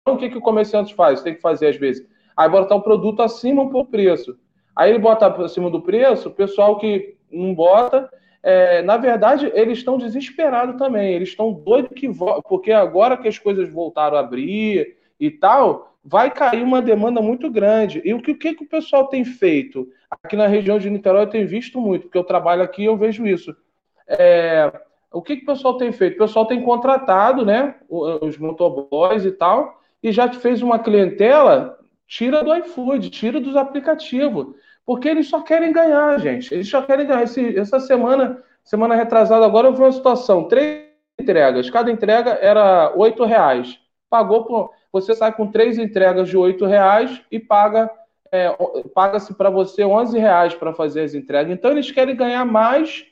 então, 0.03 0.15
o 0.15 0.19
que, 0.19 0.31
que 0.31 0.39
o 0.39 0.41
comerciante 0.41 0.95
faz? 0.95 1.21
Tem 1.21 1.35
que 1.35 1.41
fazer 1.41 1.67
às 1.67 1.77
vezes 1.77 2.07
aí 2.37 2.49
botar 2.49 2.77
o 2.77 2.83
produto 2.83 3.23
acima 3.23 3.63
um 3.63 3.71
pouco 3.71 3.91
preço. 3.91 4.39
Aí 4.77 4.91
ele 4.91 5.01
bota 5.01 5.27
acima 5.43 5.69
do 5.69 5.83
preço, 5.83 6.29
o 6.29 6.33
pessoal 6.33 6.79
que 6.79 7.17
não 7.29 7.53
bota, 7.53 8.09
é, 8.41 8.83
na 8.83 8.97
verdade, 8.99 9.51
eles 9.53 9.79
estão 9.79 9.99
desesperados 9.99 10.77
também, 10.77 11.13
eles 11.13 11.31
estão 11.31 11.53
doidos 11.53 11.91
que 11.93 12.09
porque 12.49 12.71
agora 12.71 13.17
que 13.17 13.27
as 13.27 13.39
coisas 13.39 13.69
voltaram 13.69 14.17
a 14.17 14.21
abrir 14.21 14.97
e 15.19 15.29
tal, 15.29 15.94
vai 16.05 16.31
cair 16.31 16.63
uma 16.63 16.83
demanda 16.83 17.21
muito 17.23 17.51
grande. 17.51 18.03
E 18.05 18.13
o 18.13 18.21
que, 18.21 18.33
o 18.33 18.39
que, 18.39 18.51
o 18.51 18.69
pessoal 18.69 19.09
tem 19.09 19.25
feito? 19.25 19.89
Aqui 20.11 20.37
na 20.37 20.47
região 20.47 20.79
de 20.79 20.91
Niterói 20.91 21.23
eu 21.23 21.31
tenho 21.31 21.49
visto 21.49 21.81
muito, 21.81 22.03
porque 22.03 22.19
eu 22.19 22.25
trabalho 22.25 22.63
aqui 22.63 22.83
e 22.83 22.87
eu 22.87 22.97
vejo 22.97 23.27
isso. 23.27 23.57
É, 24.07 24.71
o 25.13 25.23
que, 25.23 25.37
que 25.37 25.43
o 25.43 25.47
pessoal 25.47 25.77
tem 25.77 25.91
feito? 25.93 26.17
O 26.17 26.19
pessoal 26.19 26.47
tem 26.47 26.63
contratado 26.63 27.45
né, 27.45 27.77
os 27.89 28.37
motoboys 28.37 29.25
e 29.25 29.33
tal, 29.33 29.81
e 30.03 30.13
já 30.13 30.31
fez 30.33 30.61
uma 30.61 30.79
clientela 30.79 31.79
Tira 32.07 32.45
do 32.45 32.55
iFood, 32.55 33.11
tira 33.11 33.41
dos 33.41 33.57
aplicativos. 33.57 34.55
Porque 34.85 35.09
eles 35.09 35.29
só 35.29 35.41
querem 35.41 35.73
ganhar, 35.73 36.19
gente. 36.21 36.53
Eles 36.53 36.69
só 36.69 36.83
querem 36.83 37.07
ganhar. 37.07 37.23
Esse, 37.23 37.59
essa 37.59 37.81
semana, 37.81 38.43
semana 38.63 38.95
retrasada, 38.95 39.45
agora 39.45 39.69
eu 39.69 39.73
vi 39.73 39.81
uma 39.81 39.93
situação: 39.93 40.47
três 40.47 40.85
entregas. 41.19 41.71
Cada 41.71 41.91
entrega 41.91 42.33
era 42.41 42.93
oito 42.97 43.25
reais. 43.25 43.79
Pagou 44.11 44.45
por. 44.45 44.71
Você 44.95 45.13
sai 45.13 45.33
com 45.33 45.49
três 45.49 45.77
entregas 45.77 46.29
de 46.29 46.37
oito 46.37 46.65
reais 46.65 47.21
e 47.29 47.41
paga. 47.41 47.91
É, 48.31 48.49
paga-se 48.95 49.35
para 49.35 49.51
você 49.51 49.85
onze 49.85 50.19
reais 50.21 50.55
para 50.55 50.73
fazer 50.73 51.01
as 51.01 51.15
entregas. 51.15 51.53
Então 51.53 51.73
eles 51.73 51.91
querem 51.91 52.15
ganhar 52.15 52.45
mais 52.45 53.05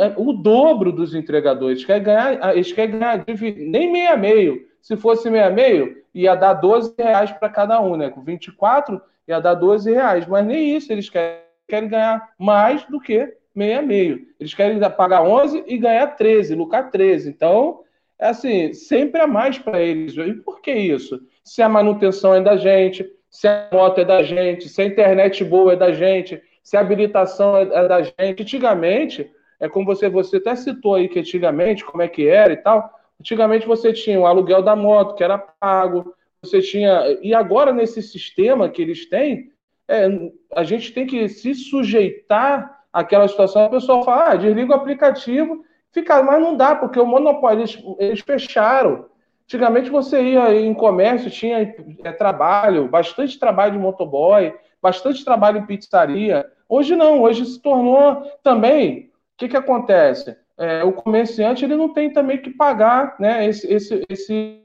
é, 0.00 0.12
o 0.18 0.34
dobro 0.34 0.92
dos 0.92 1.14
entregadores. 1.14 1.82
Quer 1.82 1.98
ganhar, 2.00 2.54
eles 2.54 2.72
querem 2.72 2.98
ganhar 2.98 3.24
nem 3.56 3.90
meia 3.90 4.18
meio. 4.18 4.66
Se 4.82 4.94
fosse 4.94 5.30
meia 5.30 5.48
meio, 5.48 5.96
ia 6.14 6.34
dar 6.34 6.54
12 6.54 6.94
reais 6.98 7.32
para 7.32 7.48
cada 7.48 7.80
um, 7.80 7.96
né? 7.96 8.10
Com 8.10 8.22
24 8.22 9.00
ia 9.26 9.40
dar 9.40 9.54
12 9.54 9.90
reais. 9.90 10.26
Mas 10.26 10.44
nem 10.44 10.76
isso, 10.76 10.92
eles 10.92 11.08
querem, 11.08 11.38
querem 11.66 11.88
ganhar 11.88 12.34
mais 12.38 12.84
do 12.84 13.00
que 13.00 13.34
meia 13.54 13.80
meio. 13.80 14.26
Eles 14.38 14.52
querem 14.52 14.78
pagar 14.90 15.22
11 15.22 15.64
e 15.66 15.78
ganhar 15.78 16.06
13, 16.08 16.54
lucrar 16.54 16.90
13. 16.90 17.30
Então, 17.30 17.80
é 18.22 18.28
assim, 18.28 18.72
sempre 18.72 19.20
a 19.20 19.26
mais 19.26 19.58
para 19.58 19.82
eles. 19.82 20.16
E 20.16 20.34
por 20.34 20.60
que 20.60 20.72
isso? 20.72 21.20
Se 21.42 21.60
a 21.60 21.68
manutenção 21.68 22.32
é 22.32 22.40
da 22.40 22.56
gente, 22.56 23.04
se 23.28 23.48
a 23.48 23.68
moto 23.72 24.00
é 24.00 24.04
da 24.04 24.22
gente, 24.22 24.68
se 24.68 24.80
a 24.80 24.84
internet 24.84 25.42
boa 25.42 25.72
é 25.72 25.76
da 25.76 25.90
gente, 25.90 26.40
se 26.62 26.76
a 26.76 26.80
habilitação 26.80 27.56
é, 27.56 27.62
é 27.62 27.88
da 27.88 28.00
gente. 28.00 28.42
Antigamente, 28.42 29.28
é 29.58 29.68
como 29.68 29.84
você, 29.84 30.08
você 30.08 30.36
até 30.36 30.54
citou 30.54 30.94
aí 30.94 31.08
que 31.08 31.18
antigamente, 31.18 31.84
como 31.84 32.00
é 32.00 32.06
que 32.06 32.28
era 32.28 32.52
e 32.52 32.56
tal. 32.56 32.88
Antigamente 33.20 33.66
você 33.66 33.92
tinha 33.92 34.20
o 34.20 34.26
aluguel 34.26 34.62
da 34.62 34.76
moto, 34.76 35.16
que 35.16 35.24
era 35.24 35.36
pago, 35.36 36.14
você 36.40 36.60
tinha. 36.60 37.18
E 37.22 37.34
agora, 37.34 37.72
nesse 37.72 38.00
sistema 38.00 38.68
que 38.68 38.82
eles 38.82 39.08
têm, 39.08 39.50
é, 39.88 40.08
a 40.54 40.62
gente 40.62 40.92
tem 40.92 41.06
que 41.06 41.28
se 41.28 41.56
sujeitar 41.56 42.84
àquela 42.92 43.26
situação. 43.26 43.64
A 43.64 43.68
pessoa 43.68 44.04
fala, 44.04 44.30
ah, 44.30 44.36
desliga 44.36 44.70
o 44.70 44.76
aplicativo, 44.76 45.64
fica, 45.92 46.22
mas 46.22 46.40
não 46.40 46.56
dá, 46.56 46.74
porque 46.74 46.98
o 46.98 47.06
monopólio, 47.06 47.60
eles, 47.60 47.82
eles 47.98 48.20
fecharam. 48.20 49.06
Antigamente 49.44 49.90
você 49.90 50.22
ia 50.22 50.54
em 50.54 50.72
comércio, 50.72 51.30
tinha 51.30 51.74
é, 52.02 52.12
trabalho, 52.12 52.88
bastante 52.88 53.38
trabalho 53.38 53.72
de 53.72 53.78
motoboy, 53.78 54.54
bastante 54.80 55.24
trabalho 55.24 55.58
em 55.58 55.66
pizzaria. 55.66 56.46
Hoje 56.68 56.96
não, 56.96 57.22
hoje 57.22 57.44
se 57.44 57.60
tornou 57.60 58.22
também. 58.42 59.10
O 59.34 59.38
que, 59.38 59.48
que 59.48 59.56
acontece? 59.56 60.36
É, 60.56 60.82
o 60.84 60.92
comerciante 60.92 61.64
ele 61.64 61.76
não 61.76 61.92
tem 61.92 62.10
também 62.12 62.38
que 62.38 62.50
pagar 62.50 63.16
né, 63.18 63.46
esse, 63.46 63.70
esse, 63.72 64.02
esse, 64.08 64.62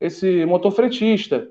esse 0.00 0.46
motofretista. 0.46 1.48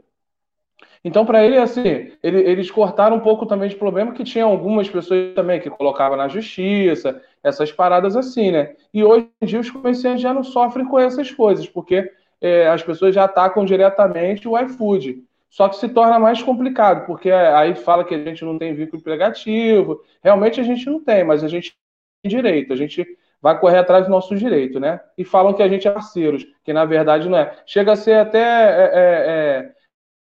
Então, 1.03 1.25
para 1.25 1.45
ele, 1.45 1.57
assim, 1.57 2.11
ele, 2.21 2.39
eles 2.41 2.69
cortaram 2.69 3.15
um 3.15 3.21
pouco 3.21 3.45
também 3.45 3.69
de 3.69 3.75
problema 3.75 4.11
que 4.11 4.23
tinha 4.23 4.43
algumas 4.43 4.89
pessoas 4.89 5.33
também 5.33 5.59
que 5.59 5.69
colocavam 5.69 6.17
na 6.17 6.27
justiça, 6.27 7.21
essas 7.41 7.71
paradas 7.71 8.17
assim, 8.17 8.51
né? 8.51 8.75
E 8.93 9.03
hoje 9.03 9.29
em 9.41 9.45
dia 9.45 9.59
os 9.59 9.69
comerciantes 9.69 10.21
já 10.21 10.33
não 10.33 10.43
sofrem 10.43 10.85
com 10.85 10.99
essas 10.99 11.31
coisas, 11.31 11.67
porque 11.67 12.11
é, 12.41 12.67
as 12.67 12.83
pessoas 12.83 13.15
já 13.15 13.23
atacam 13.23 13.63
diretamente 13.63 14.47
o 14.47 14.57
iFood. 14.57 15.23
Só 15.49 15.67
que 15.67 15.77
se 15.77 15.89
torna 15.89 16.19
mais 16.19 16.43
complicado, 16.43 17.05
porque 17.07 17.31
aí 17.31 17.73
fala 17.75 18.03
que 18.03 18.13
a 18.13 18.23
gente 18.23 18.45
não 18.45 18.57
tem 18.57 18.73
vínculo 18.73 18.99
empregativa. 18.99 19.97
Realmente 20.23 20.59
a 20.59 20.63
gente 20.63 20.85
não 20.85 21.03
tem, 21.03 21.23
mas 21.23 21.43
a 21.43 21.47
gente 21.47 21.75
tem 22.21 22.29
direito, 22.29 22.71
a 22.71 22.75
gente 22.75 23.05
vai 23.41 23.59
correr 23.59 23.77
atrás 23.77 24.05
do 24.05 24.11
nosso 24.11 24.35
direito, 24.35 24.79
né? 24.79 24.99
E 25.17 25.23
falam 25.23 25.53
que 25.53 25.63
a 25.63 25.67
gente 25.67 25.87
é 25.87 25.91
parceiros, 25.91 26.45
que 26.63 26.73
na 26.73 26.85
verdade 26.85 27.27
não 27.29 27.37
é. 27.37 27.57
Chega 27.65 27.93
a 27.93 27.95
ser 27.95 28.15
até 28.15 28.39
é, 28.39 28.91
é, 28.93 29.71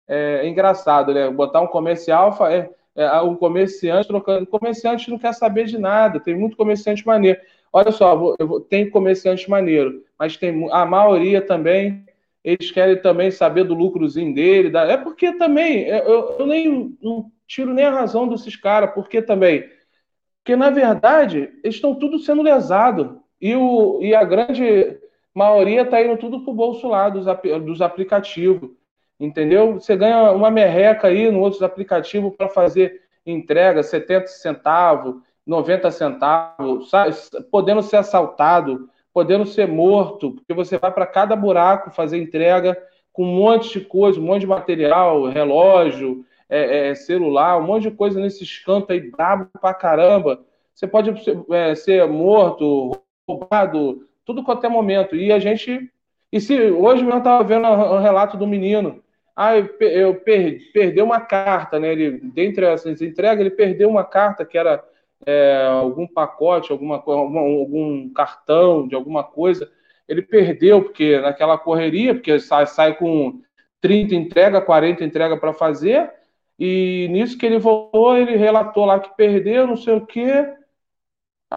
é, 0.09 0.41
é 0.43 0.47
engraçado, 0.49 1.13
né? 1.13 1.29
Botar 1.29 1.61
um 1.61 1.67
comercial, 1.67 2.35
é, 2.47 2.69
é, 2.95 3.21
um 3.21 3.35
comerciante 3.35 4.07
trocando. 4.07 4.45
Comerciante 4.47 5.09
não 5.09 5.17
quer 5.17 5.33
saber 5.33 5.65
de 5.65 5.77
nada, 5.77 6.19
tem 6.19 6.35
muito 6.35 6.57
comerciante 6.57 7.07
maneiro. 7.07 7.39
Olha 7.71 7.91
só, 7.91 8.35
eu 8.39 8.47
vou, 8.47 8.59
tem 8.59 8.89
comerciante 8.89 9.49
maneiro, 9.49 10.03
mas 10.17 10.35
tem 10.35 10.67
a 10.71 10.85
maioria 10.85 11.41
também 11.41 12.03
eles 12.43 12.71
querem 12.71 13.01
também 13.01 13.31
saber 13.31 13.63
do 13.63 13.73
lucrozinho 13.73 14.33
dele. 14.33 14.69
Da... 14.69 14.83
É 14.83 14.97
porque 14.97 15.33
também, 15.33 15.87
eu, 15.87 16.37
eu 16.39 16.47
nem 16.47 16.97
não 17.01 17.31
tiro 17.47 17.73
nem 17.73 17.85
a 17.85 17.91
razão 17.91 18.27
desses 18.27 18.55
caras, 18.55 18.91
porque 18.93 19.21
também. 19.21 19.69
Porque, 20.37 20.55
na 20.55 20.69
verdade, 20.69 21.49
eles 21.63 21.75
estão 21.75 21.95
tudo 21.95 22.19
sendo 22.19 22.41
lesados. 22.41 23.17
E, 23.41 23.55
o, 23.55 23.99
e 24.01 24.15
a 24.15 24.23
grande 24.23 24.97
maioria 25.33 25.81
está 25.81 26.01
indo 26.01 26.17
tudo 26.17 26.43
para 26.43 26.51
o 26.51 26.55
bolso 26.55 26.87
lá 26.87 27.09
dos, 27.09 27.25
dos 27.63 27.81
aplicativos. 27.81 28.71
Entendeu? 29.19 29.73
Você 29.73 29.95
ganha 29.95 30.31
uma 30.31 30.49
merreca 30.49 31.07
aí 31.07 31.29
no 31.29 31.41
outros 31.41 31.61
aplicativos 31.61 32.33
para 32.35 32.47
fazer 32.47 33.01
entrega, 33.25 33.83
70 33.83 34.27
centavos, 34.27 35.15
90 35.45 35.91
centavos, 35.91 36.89
podendo 37.51 37.81
ser 37.81 37.97
assaltado 37.97 38.89
podendo 39.13 39.45
ser 39.45 39.67
morto, 39.67 40.31
porque 40.31 40.53
você 40.53 40.77
vai 40.77 40.91
para 40.91 41.05
cada 41.05 41.35
buraco 41.35 41.91
fazer 41.91 42.21
entrega 42.21 42.81
com 43.11 43.23
um 43.23 43.35
monte 43.35 43.79
de 43.79 43.85
coisa, 43.85 44.19
um 44.19 44.23
monte 44.23 44.41
de 44.41 44.47
material, 44.47 45.25
relógio, 45.25 46.25
é, 46.47 46.89
é, 46.89 46.95
celular, 46.95 47.57
um 47.57 47.65
monte 47.65 47.83
de 47.83 47.91
coisa 47.91 48.19
nesses 48.19 48.59
cantos 48.59 48.91
aí, 48.91 49.11
brabo 49.11 49.49
pra 49.59 49.73
caramba. 49.73 50.41
Você 50.73 50.87
pode 50.87 51.13
é, 51.51 51.75
ser 51.75 52.07
morto, 52.07 52.91
roubado, 53.27 54.07
tudo 54.23 54.43
qualquer 54.43 54.69
momento. 54.69 55.15
E 55.15 55.31
a 55.31 55.39
gente. 55.39 55.91
E 56.31 56.39
se 56.39 56.53
hoje 56.71 57.03
mesmo 57.03 57.15
eu 57.15 57.17
estava 57.17 57.43
vendo 57.43 57.67
o 57.67 57.99
relato 57.99 58.37
do 58.37 58.47
menino. 58.47 59.03
Ah, 59.41 59.57
eu, 59.57 59.69
eu 59.79 60.15
per, 60.15 60.59
perdeu 60.73 61.05
uma 61.05 61.21
carta, 61.21 61.79
né? 61.79 61.93
Ele, 61.93 62.19
dentre 62.19 62.65
essas 62.65 63.01
entregas, 63.01 63.39
ele 63.39 63.49
perdeu 63.49 63.89
uma 63.89 64.03
carta 64.03 64.43
que 64.43 64.57
era 64.57 64.83
é, 65.25 65.65
algum 65.65 66.05
pacote, 66.05 66.73
alguma, 66.73 67.01
algum, 67.05 68.09
cartão 68.09 68.85
de 68.85 68.95
alguma 68.95 69.23
coisa, 69.23 69.71
ele 70.09 70.21
perdeu, 70.21 70.83
porque 70.83 71.21
naquela 71.21 71.57
correria, 71.57 72.13
porque 72.13 72.37
sai, 72.37 72.67
sai 72.67 72.97
com 72.97 73.41
30 73.79 74.13
entrega, 74.13 74.59
40 74.59 75.05
entrega 75.05 75.37
para 75.37 75.53
fazer, 75.53 76.11
e 76.59 77.07
nisso 77.09 77.37
que 77.37 77.45
ele 77.45 77.59
voltou, 77.59 78.17
ele 78.17 78.35
relatou 78.35 78.83
lá 78.83 78.99
que 78.99 79.15
perdeu, 79.15 79.65
não 79.65 79.77
sei 79.77 79.93
o 79.93 80.05
quê. 80.05 80.53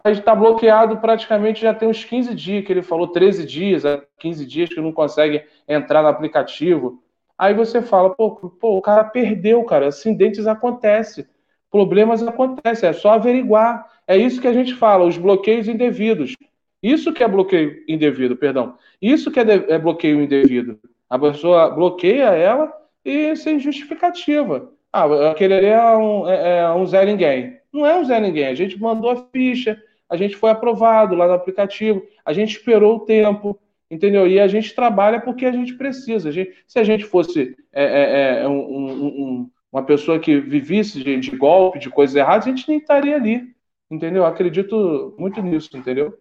Aí 0.05 0.13
está 0.13 0.37
bloqueado 0.37 0.99
praticamente 0.99 1.61
já 1.63 1.75
tem 1.75 1.89
uns 1.89 2.05
15 2.05 2.33
dias, 2.33 2.65
que 2.65 2.73
ele 2.73 2.83
falou 2.83 3.09
13 3.09 3.45
dias, 3.45 3.83
15 4.21 4.45
é, 4.45 4.47
dias 4.47 4.69
que 4.69 4.81
não 4.81 4.93
consegue 4.93 5.45
entrar 5.67 6.01
no 6.01 6.09
aplicativo. 6.09 7.03
Aí 7.39 7.55
você 7.55 7.83
fala, 7.83 8.11
pô, 8.11 8.31
pô 8.31 8.79
o 8.79 8.83
cara 8.83 9.05
perdeu, 9.05 9.65
cara, 9.65 9.89
acidentes 9.89 10.47
acontecem 10.47 11.25
problemas 11.73 12.23
acontecem, 12.23 12.91
é 12.91 12.93
só 12.93 13.13
averiguar. 13.13 13.91
É 14.07 14.17
isso 14.17 14.41
que 14.41 14.47
a 14.47 14.53
gente 14.53 14.75
fala, 14.75 15.07
os 15.07 15.17
bloqueios 15.17 15.67
indevidos. 15.67 16.37
Isso 16.83 17.13
que 17.13 17.25
é 17.25 17.29
bloqueio 17.29 17.83
indevido, 17.89 18.37
perdão. 18.37 18.77
Isso 19.01 19.31
que 19.31 19.41
é, 19.41 19.45
de, 19.45 19.73
é 19.73 19.79
bloqueio 19.79 20.21
indevido. 20.21 20.79
A 21.09 21.19
pessoa 21.19 21.71
bloqueia 21.71 22.27
ela 22.27 22.71
e 23.05 23.35
sem 23.35 23.59
justificativa. 23.59 24.71
Ah, 24.93 25.31
aquele 25.31 25.55
ali 25.55 25.67
é 25.67 25.97
um, 25.97 26.29
é, 26.29 26.59
é 26.59 26.73
um 26.73 26.87
Zé 26.87 27.07
Ninguém. 27.07 27.57
Não 27.73 27.87
é 27.87 27.99
um 27.99 28.05
Zé 28.05 28.21
Ninguém. 28.21 28.47
A 28.47 28.55
gente 28.55 28.79
mandou 28.79 29.11
a 29.11 29.17
ficha, 29.33 29.81
a 30.09 30.17
gente 30.17 30.37
foi 30.37 30.51
aprovado 30.51 31.15
lá 31.15 31.27
no 31.27 31.33
aplicativo, 31.33 32.03
a 32.25 32.33
gente 32.35 32.59
esperou 32.59 32.97
o 32.97 33.01
tempo, 33.01 33.59
entendeu? 33.93 34.27
E 34.27 34.41
a 34.41 34.49
gente 34.49 34.75
trabalha 34.75 35.21
porque 35.21 35.45
a 35.45 35.53
gente 35.53 35.75
precisa. 35.75 36.31
A 36.31 36.33
gente, 36.33 36.65
se 36.67 36.79
a 36.79 36.83
gente 36.83 37.05
fosse 37.05 37.55
é, 37.71 37.85
é, 37.85 38.43
é 38.43 38.49
um, 38.49 38.59
um, 38.59 39.51
uma 39.71 39.85
pessoa 39.85 40.19
que 40.19 40.41
vivesse 40.41 41.05
de, 41.05 41.21
de 41.21 41.37
golpe, 41.37 41.79
de 41.79 41.91
coisas 41.91 42.17
erradas, 42.17 42.47
a 42.47 42.51
gente 42.51 42.67
nem 42.67 42.79
estaria 42.79 43.15
ali, 43.15 43.55
entendeu? 43.91 44.25
acredito 44.25 45.15
muito 45.19 45.43
nisso, 45.43 45.77
entendeu? 45.77 46.19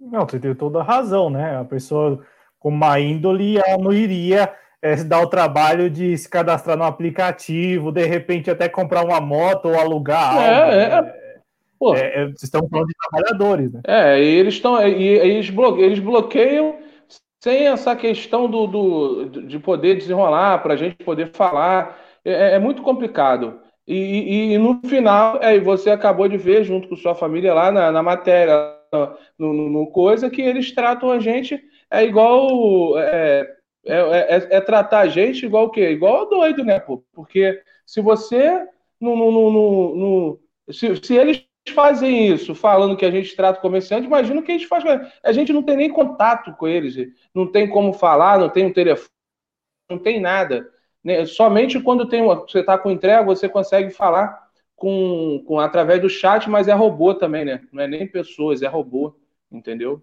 Não, 0.00 0.26
você 0.26 0.40
tem 0.40 0.54
toda 0.54 0.80
a 0.80 0.84
razão, 0.84 1.28
né? 1.28 1.58
A 1.58 1.64
pessoa 1.64 2.24
com 2.58 2.70
má 2.70 2.98
índole, 2.98 3.58
ela 3.58 3.76
não 3.76 3.92
iria 3.92 4.54
é, 4.80 4.96
dar 5.04 5.20
o 5.20 5.28
trabalho 5.28 5.90
de 5.90 6.16
se 6.16 6.28
cadastrar 6.28 6.78
no 6.78 6.84
aplicativo, 6.84 7.92
de 7.92 8.06
repente 8.06 8.50
até 8.50 8.70
comprar 8.70 9.04
uma 9.04 9.20
moto 9.20 9.66
ou 9.66 9.78
alugar 9.78 10.36
é, 10.38 10.94
algo. 10.96 11.08
É, 11.10 11.27
né? 11.80 12.00
é, 12.00 12.20
é, 12.20 12.24
vocês 12.26 12.42
estão 12.44 12.68
falando 12.68 12.86
de 12.86 12.94
trabalhadores, 12.94 13.72
né? 13.72 13.80
É, 13.86 14.22
e 14.22 14.26
eles 14.26 14.54
estão. 14.54 14.86
E, 14.86 15.02
eles, 15.02 15.52
eles 15.78 15.98
bloqueiam 15.98 16.76
sem 17.40 17.68
essa 17.68 17.94
questão 17.94 18.50
do, 18.50 18.66
do 18.66 19.24
de 19.46 19.58
poder 19.58 19.96
desenrolar, 19.96 20.58
para 20.58 20.74
a 20.74 20.76
gente 20.76 20.96
poder 21.04 21.30
falar, 21.32 21.98
é, 22.24 22.32
é, 22.32 22.54
é 22.54 22.58
muito 22.58 22.82
complicado. 22.82 23.60
E, 23.86 23.94
e, 23.96 24.52
e, 24.54 24.58
no 24.58 24.80
final, 24.86 25.38
é, 25.42 25.58
você 25.58 25.90
acabou 25.90 26.28
de 26.28 26.36
ver, 26.36 26.64
junto 26.64 26.88
com 26.88 26.96
sua 26.96 27.14
família 27.14 27.54
lá 27.54 27.72
na, 27.72 27.90
na 27.90 28.02
matéria, 28.02 28.76
no, 29.38 29.52
no, 29.54 29.70
no, 29.70 29.86
coisa, 29.90 30.28
que 30.28 30.42
eles 30.42 30.72
tratam 30.72 31.10
a 31.10 31.18
gente 31.18 31.58
é 31.90 32.04
igual. 32.04 32.98
É, 32.98 33.56
é, 33.86 33.96
é, 33.96 34.56
é 34.56 34.60
tratar 34.60 35.00
a 35.00 35.08
gente 35.08 35.46
igual 35.46 35.66
o 35.66 35.70
quê? 35.70 35.90
Igual 35.90 36.28
doido, 36.28 36.64
né? 36.64 36.78
Pô? 36.80 37.02
Porque 37.14 37.62
se 37.86 38.00
você. 38.00 38.66
No, 39.00 39.16
no, 39.16 39.30
no, 39.30 39.96
no 39.96 40.40
se, 40.72 40.96
se 40.96 41.14
eles 41.14 41.47
fazem 41.72 42.32
isso 42.32 42.54
falando 42.54 42.96
que 42.96 43.04
a 43.04 43.10
gente 43.10 43.34
trata 43.34 43.58
o 43.58 43.62
comerciante, 43.62 44.06
imagina 44.06 44.40
o 44.40 44.42
que 44.42 44.52
a 44.52 44.58
gente 44.58 44.66
faz. 44.66 44.84
A 45.22 45.32
gente 45.32 45.52
não 45.52 45.62
tem 45.62 45.76
nem 45.76 45.90
contato 45.90 46.52
com 46.54 46.66
eles, 46.66 46.96
não 47.34 47.46
tem 47.50 47.68
como 47.68 47.92
falar, 47.92 48.38
não 48.38 48.48
tem 48.48 48.66
um 48.66 48.72
telefone, 48.72 49.10
não 49.90 49.98
tem 49.98 50.20
nada. 50.20 50.68
Né? 51.02 51.24
Somente 51.26 51.80
quando 51.80 52.08
tem 52.08 52.22
uma, 52.22 52.36
você 52.36 52.60
está 52.60 52.76
com 52.76 52.90
entrega, 52.90 53.24
você 53.24 53.48
consegue 53.48 53.90
falar 53.90 54.48
com, 54.76 55.42
com 55.46 55.58
através 55.58 56.00
do 56.00 56.08
chat, 56.08 56.48
mas 56.48 56.68
é 56.68 56.72
robô 56.72 57.14
também, 57.14 57.44
né? 57.44 57.62
Não 57.72 57.82
é 57.82 57.88
nem 57.88 58.06
pessoas, 58.06 58.62
é 58.62 58.66
robô, 58.66 59.16
entendeu? 59.50 60.02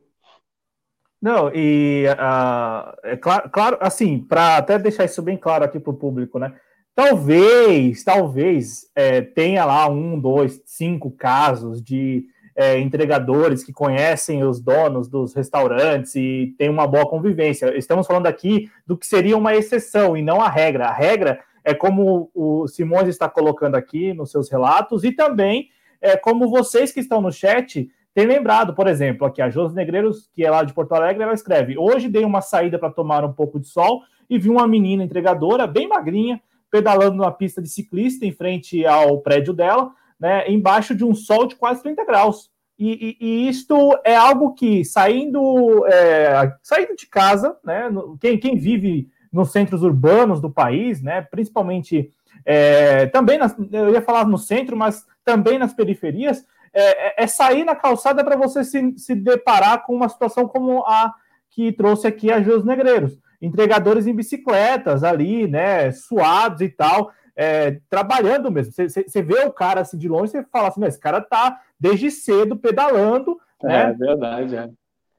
Não, 1.21 1.49
e 1.55 2.05
uh, 2.09 2.95
é 3.03 3.17
claro, 3.17 3.49
claro, 3.49 3.77
assim, 3.79 4.19
para 4.19 4.57
até 4.57 4.77
deixar 4.77 5.05
isso 5.05 5.21
bem 5.23 5.37
claro 5.37 5.63
aqui 5.63 5.79
para 5.79 5.91
o 5.91 5.97
público, 5.97 6.37
né? 6.37 6.59
Talvez, 6.95 8.03
talvez 8.03 8.89
é, 8.95 9.21
tenha 9.21 9.65
lá 9.65 9.87
um, 9.89 10.17
dois, 10.17 10.61
cinco 10.65 11.11
casos 11.11 11.83
de 11.83 12.25
é, 12.55 12.79
entregadores 12.79 13.63
que 13.63 13.73
conhecem 13.73 14.43
os 14.43 14.61
donos 14.61 15.09
dos 15.09 15.33
restaurantes 15.33 16.15
e 16.15 16.55
tem 16.57 16.69
uma 16.69 16.87
boa 16.87 17.05
convivência. 17.05 17.77
Estamos 17.77 18.07
falando 18.07 18.27
aqui 18.27 18.71
do 18.87 18.97
que 18.97 19.05
seria 19.05 19.37
uma 19.37 19.53
exceção 19.53 20.15
e 20.15 20.21
não 20.21 20.41
a 20.41 20.49
regra. 20.49 20.87
A 20.87 20.93
regra 20.93 21.41
é 21.65 21.73
como 21.73 22.31
o 22.33 22.65
Simões 22.67 23.09
está 23.09 23.27
colocando 23.27 23.75
aqui 23.75 24.13
nos 24.13 24.31
seus 24.31 24.49
relatos 24.49 25.03
e 25.03 25.11
também 25.11 25.69
é 25.99 26.15
como 26.15 26.49
vocês 26.49 26.93
que 26.93 27.01
estão 27.01 27.19
no 27.19 27.31
chat 27.31 27.89
têm 28.13 28.25
lembrado, 28.25 28.73
por 28.73 28.87
exemplo, 28.87 29.27
aqui 29.27 29.41
a 29.41 29.49
Jos 29.49 29.73
Negreiros, 29.73 30.29
que 30.33 30.45
é 30.45 30.49
lá 30.49 30.63
de 30.63 30.73
Porto 30.73 30.93
Alegre, 30.93 31.23
ela 31.23 31.33
escreve: 31.33 31.77
Hoje 31.77 32.07
dei 32.07 32.23
uma 32.23 32.39
saída 32.39 32.79
para 32.79 32.91
tomar 32.91 33.25
um 33.25 33.33
pouco 33.33 33.59
de 33.59 33.67
sol 33.67 34.03
e 34.29 34.37
vi 34.37 34.49
uma 34.49 34.67
menina 34.67 35.03
entregadora, 35.03 35.67
bem 35.67 35.89
magrinha, 35.89 36.39
pedalando 36.71 37.17
numa 37.17 37.31
pista 37.31 37.61
de 37.61 37.69
ciclista 37.69 38.25
em 38.25 38.31
frente 38.31 38.85
ao 38.85 39.21
prédio 39.21 39.53
dela 39.53 39.91
né, 40.19 40.49
embaixo 40.49 40.95
de 40.95 41.03
um 41.03 41.13
sol 41.13 41.47
de 41.47 41.55
quase 41.55 41.81
30 41.83 42.05
graus. 42.05 42.49
E, 42.77 43.17
e, 43.19 43.25
e 43.25 43.49
isto 43.49 43.97
é 44.03 44.15
algo 44.15 44.53
que, 44.53 44.83
saindo, 44.83 45.85
é, 45.87 46.53
saindo 46.61 46.95
de 46.95 47.07
casa, 47.07 47.55
né, 47.63 47.89
quem, 48.19 48.37
quem 48.37 48.57
vive 48.57 49.09
nos 49.31 49.51
centros 49.51 49.81
urbanos 49.81 50.41
do 50.41 50.49
país, 50.49 51.01
né, 51.01 51.21
principalmente 51.21 52.11
é, 52.45 53.05
também, 53.07 53.37
nas, 53.37 53.55
eu 53.71 53.91
ia 53.91 54.01
falar 54.01 54.25
no 54.25 54.37
centro, 54.37 54.75
mas 54.75 55.05
também 55.23 55.57
nas 55.57 55.73
periferias, 55.73 56.45
é, 56.73 57.21
é, 57.21 57.23
é 57.23 57.27
sair 57.27 57.63
na 57.63 57.75
calçada 57.75 58.23
para 58.23 58.35
você 58.35 58.63
se, 58.63 58.97
se 58.97 59.15
deparar 59.15 59.85
com 59.85 59.95
uma 59.95 60.09
situação 60.09 60.47
como 60.47 60.83
a 60.85 61.13
que 61.49 61.71
trouxe 61.71 62.05
aqui 62.05 62.29
a 62.29 62.41
Jus 62.41 62.65
Negreiros. 62.65 63.17
Entregadores 63.41 64.07
em 64.07 64.15
bicicletas 64.15 65.03
ali, 65.03 65.47
né, 65.47 65.91
suados 65.91 66.61
e 66.61 66.69
tal 66.69 67.11
é, 67.35 67.79
trabalhando 67.89 68.49
mesmo. 68.49 68.71
Você 68.71 69.21
vê 69.21 69.43
o 69.45 69.51
cara 69.51 69.81
assim 69.81 69.97
de 69.97 70.07
longe, 70.07 70.31
você 70.31 70.43
fala 70.43 70.69
assim, 70.69 70.83
esse 70.85 70.99
cara 70.99 71.19
tá 71.19 71.59
desde 71.79 72.09
cedo 72.09 72.55
pedalando. 72.55 73.37
É, 73.63 73.67
né? 73.67 73.83
é 73.83 73.93
verdade, 73.93 74.55
é. 74.55 74.69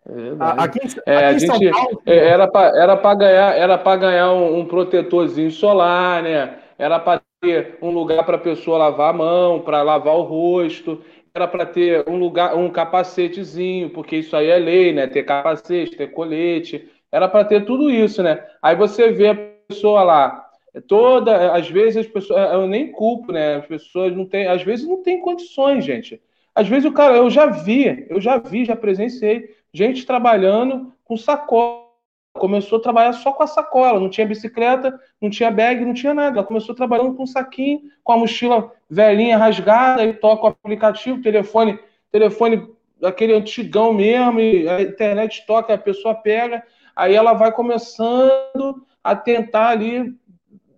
É 0.09 0.63
aqui, 0.63 0.79
é, 1.05 1.17
aqui 1.17 1.25
a 1.25 1.39
gente 1.39 1.71
Paulo, 1.71 2.03
é, 2.07 2.29
era 2.29 2.47
para 2.47 2.81
era 2.81 2.97
para 2.97 3.15
ganhar 3.17 3.57
era 3.57 3.77
para 3.77 3.97
ganhar 3.97 4.33
um, 4.33 4.61
um, 4.61 4.65
protetorzinho 4.65 5.51
solar, 5.51 6.23
né? 6.23 6.59
Era 6.79 7.01
para 7.01 7.21
ter 7.41 7.77
um 7.83 7.91
lugar 7.91 8.25
para 8.25 8.37
a 8.37 8.41
pessoa 8.41 8.79
lavar 8.79 9.11
a 9.11 9.13
mão, 9.13 9.63
para 9.63 9.83
lavar 9.83 10.15
o 10.15 10.23
rosto, 10.23 11.03
era 11.35 11.49
para 11.49 11.67
ter 11.67 12.09
um 12.09 12.17
lugar, 12.19 12.55
um 12.55 12.71
capacetezinho, 12.71 13.91
porque 13.91 14.15
isso 14.15 14.37
aí 14.37 14.49
é 14.49 14.59
lei, 14.61 14.93
né? 14.93 15.09
Ter 15.09 15.25
capacete, 15.25 15.97
ter 15.97 16.13
colete, 16.13 16.89
era 17.17 17.29
para 17.29 17.47
ter 17.47 17.65
tudo 17.65 17.91
isso, 17.91 18.23
né? 18.23 18.45
Aí 18.61 18.77
você 18.77 19.11
vê 19.11 19.29
a 19.29 19.35
pessoa 19.67 20.03
lá 20.03 20.47
é 20.75 20.81
toda, 20.83 21.55
às 21.55 21.67
vezes 21.71 21.97
as 21.97 22.07
pessoas, 22.07 22.53
eu 22.53 22.67
nem 22.67 22.93
culpo, 22.93 23.33
né? 23.33 23.57
As 23.57 23.67
pessoas 23.67 24.15
não 24.15 24.27
têm, 24.27 24.47
às 24.47 24.63
vezes 24.63 24.87
não 24.87 25.03
tem 25.03 25.19
condições, 25.19 25.83
gente. 25.83 26.21
Às 26.55 26.69
vezes 26.69 26.85
o 26.85 26.93
cara, 26.93 27.17
eu 27.17 27.31
já 27.31 27.47
vi, 27.47 28.07
eu 28.11 28.21
já 28.21 28.37
vi, 28.37 28.67
já 28.67 28.77
presenciei 28.77 29.49
gente 29.73 30.05
trabalhando 30.05 30.93
com 31.05 31.17
sacola. 31.17 31.87
Começou 32.35 32.79
a 32.79 32.83
trabalhar 32.83 33.15
só 33.15 33.33
com 33.33 33.43
a 33.43 33.47
sacola, 33.47 33.99
não 33.99 34.11
tinha 34.11 34.27
bicicleta, 34.27 35.01
não 35.19 35.31
tinha 35.31 35.51
bag, 35.51 35.83
não 35.83 35.95
tinha 35.95 36.13
nada. 36.13 36.37
Ela 36.37 36.47
começou 36.47 36.75
trabalhando 36.75 37.15
com 37.15 37.23
um 37.23 37.27
saquinho, 37.27 37.81
com 38.05 38.13
a 38.13 38.19
mochila 38.19 38.71
velhinha 38.91 39.39
rasgada, 39.39 40.05
e 40.05 40.13
toca 40.13 40.45
o 40.45 40.49
aplicativo, 40.49 41.23
telefone, 41.23 41.79
telefone 42.13 42.69
aquele 43.03 43.35
antigão 43.35 43.93
mesmo, 43.93 44.39
a 44.41 44.83
internet 44.83 45.45
toca, 45.47 45.75
a 45.75 45.79
pessoa 45.79 46.15
pega, 46.15 46.63
aí 46.97 47.15
ela 47.15 47.35
vai 47.35 47.53
começando 47.53 48.83
a 49.05 49.15
tentar 49.15 49.69
ali 49.69 50.19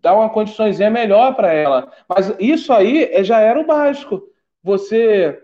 dar 0.02 0.14
uma 0.14 0.28
condições 0.28 0.78
melhor 0.78 1.34
para 1.34 1.52
ela. 1.52 1.92
Mas 2.08 2.34
isso 2.38 2.72
aí 2.72 3.04
é, 3.04 3.24
já 3.24 3.40
era 3.40 3.58
o 3.60 3.66
básico. 3.66 4.22
Você 4.62 5.40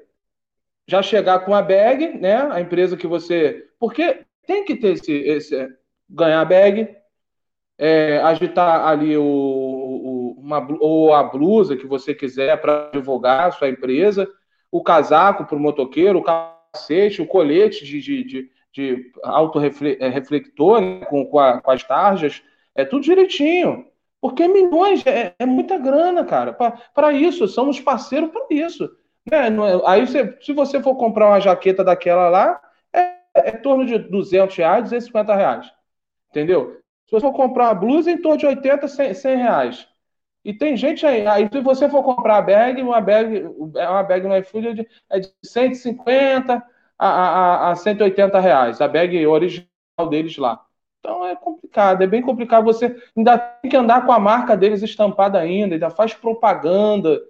já 0.86 1.00
chegar 1.02 1.40
com 1.40 1.54
a 1.54 1.62
bag, 1.62 2.18
né? 2.18 2.36
A 2.50 2.60
empresa 2.60 2.96
que 2.96 3.06
você. 3.06 3.68
Porque 3.78 4.24
tem 4.46 4.64
que 4.64 4.76
ter 4.76 4.92
esse. 4.94 5.12
esse 5.12 5.68
ganhar 6.08 6.42
a 6.42 6.44
bag, 6.44 6.94
é, 7.78 8.18
agitar 8.18 8.86
ali 8.86 9.16
o, 9.16 9.24
o, 9.24 10.36
uma, 10.38 10.66
ou 10.80 11.14
a 11.14 11.22
blusa 11.22 11.76
que 11.76 11.86
você 11.86 12.14
quiser 12.14 12.60
para 12.60 12.90
divulgar 12.92 13.48
a 13.48 13.50
sua 13.50 13.68
empresa, 13.68 14.28
o 14.70 14.82
casaco 14.82 15.44
para 15.46 15.56
o 15.56 15.60
motoqueiro, 15.60 16.18
o 16.18 16.22
capacete, 16.22 17.22
o 17.22 17.26
colete 17.26 17.84
de, 17.84 18.00
de, 18.00 18.24
de, 18.24 18.50
de 18.74 19.12
autorreflector 19.22 20.80
né, 20.80 21.04
com, 21.06 21.24
com, 21.24 21.60
com 21.60 21.70
as 21.70 21.84
tarjas, 21.84 22.42
é 22.74 22.84
tudo 22.84 23.04
direitinho. 23.04 23.86
Porque 24.20 24.48
milhões 24.48 25.06
é, 25.06 25.34
é 25.38 25.46
muita 25.46 25.78
grana, 25.78 26.24
cara. 26.24 26.52
Para 26.52 27.12
isso, 27.12 27.46
somos 27.46 27.80
parceiros 27.80 28.30
para 28.30 28.46
isso. 28.50 28.84
Né? 29.30 29.46
É, 29.48 29.50
aí, 29.86 30.06
você, 30.06 30.36
se 30.40 30.52
você 30.52 30.82
for 30.82 30.96
comprar 30.96 31.28
uma 31.28 31.40
jaqueta 31.40 31.84
daquela 31.84 32.28
lá, 32.28 32.60
é, 32.92 33.16
é 33.34 33.50
em 33.50 33.62
torno 33.62 33.86
de 33.86 33.98
200 33.98 34.56
reais, 34.56 34.82
250 34.84 35.34
reais. 35.34 35.72
Entendeu? 36.30 36.80
Se 37.06 37.12
você 37.12 37.20
for 37.20 37.32
comprar 37.32 37.66
uma 37.66 37.74
blusa, 37.74 38.10
é 38.10 38.14
em 38.14 38.20
torno 38.20 38.38
de 38.38 38.46
80, 38.46 38.88
100, 38.88 39.14
100 39.14 39.36
reais. 39.36 39.88
E 40.44 40.52
tem 40.52 40.76
gente 40.76 41.06
aí, 41.06 41.26
aí 41.26 41.48
se 41.50 41.60
você 41.60 41.88
for 41.88 42.02
comprar 42.02 42.38
a 42.38 42.42
bag, 42.42 42.82
uma 42.82 43.00
bag, 43.00 43.44
uma 43.46 44.02
bag 44.02 44.26
no 44.26 44.36
iFood 44.36 44.86
é 45.10 45.20
de 45.20 45.32
150 45.42 46.62
a, 46.98 47.08
a, 47.08 47.70
a 47.72 47.76
180 47.76 48.38
reais, 48.40 48.80
a 48.80 48.88
bag 48.88 49.26
original 49.26 49.66
deles 50.08 50.36
lá. 50.36 50.64
Então 51.00 51.26
é 51.26 51.36
complicado, 51.36 52.02
é 52.02 52.06
bem 52.06 52.22
complicado. 52.22 52.64
Você 52.64 52.96
ainda 53.16 53.36
tem 53.36 53.70
que 53.70 53.76
andar 53.76 54.06
com 54.06 54.12
a 54.12 54.18
marca 54.18 54.56
deles 54.56 54.82
estampada 54.82 55.38
ainda, 55.38 55.74
ainda 55.74 55.90
faz 55.90 56.14
propaganda. 56.14 57.20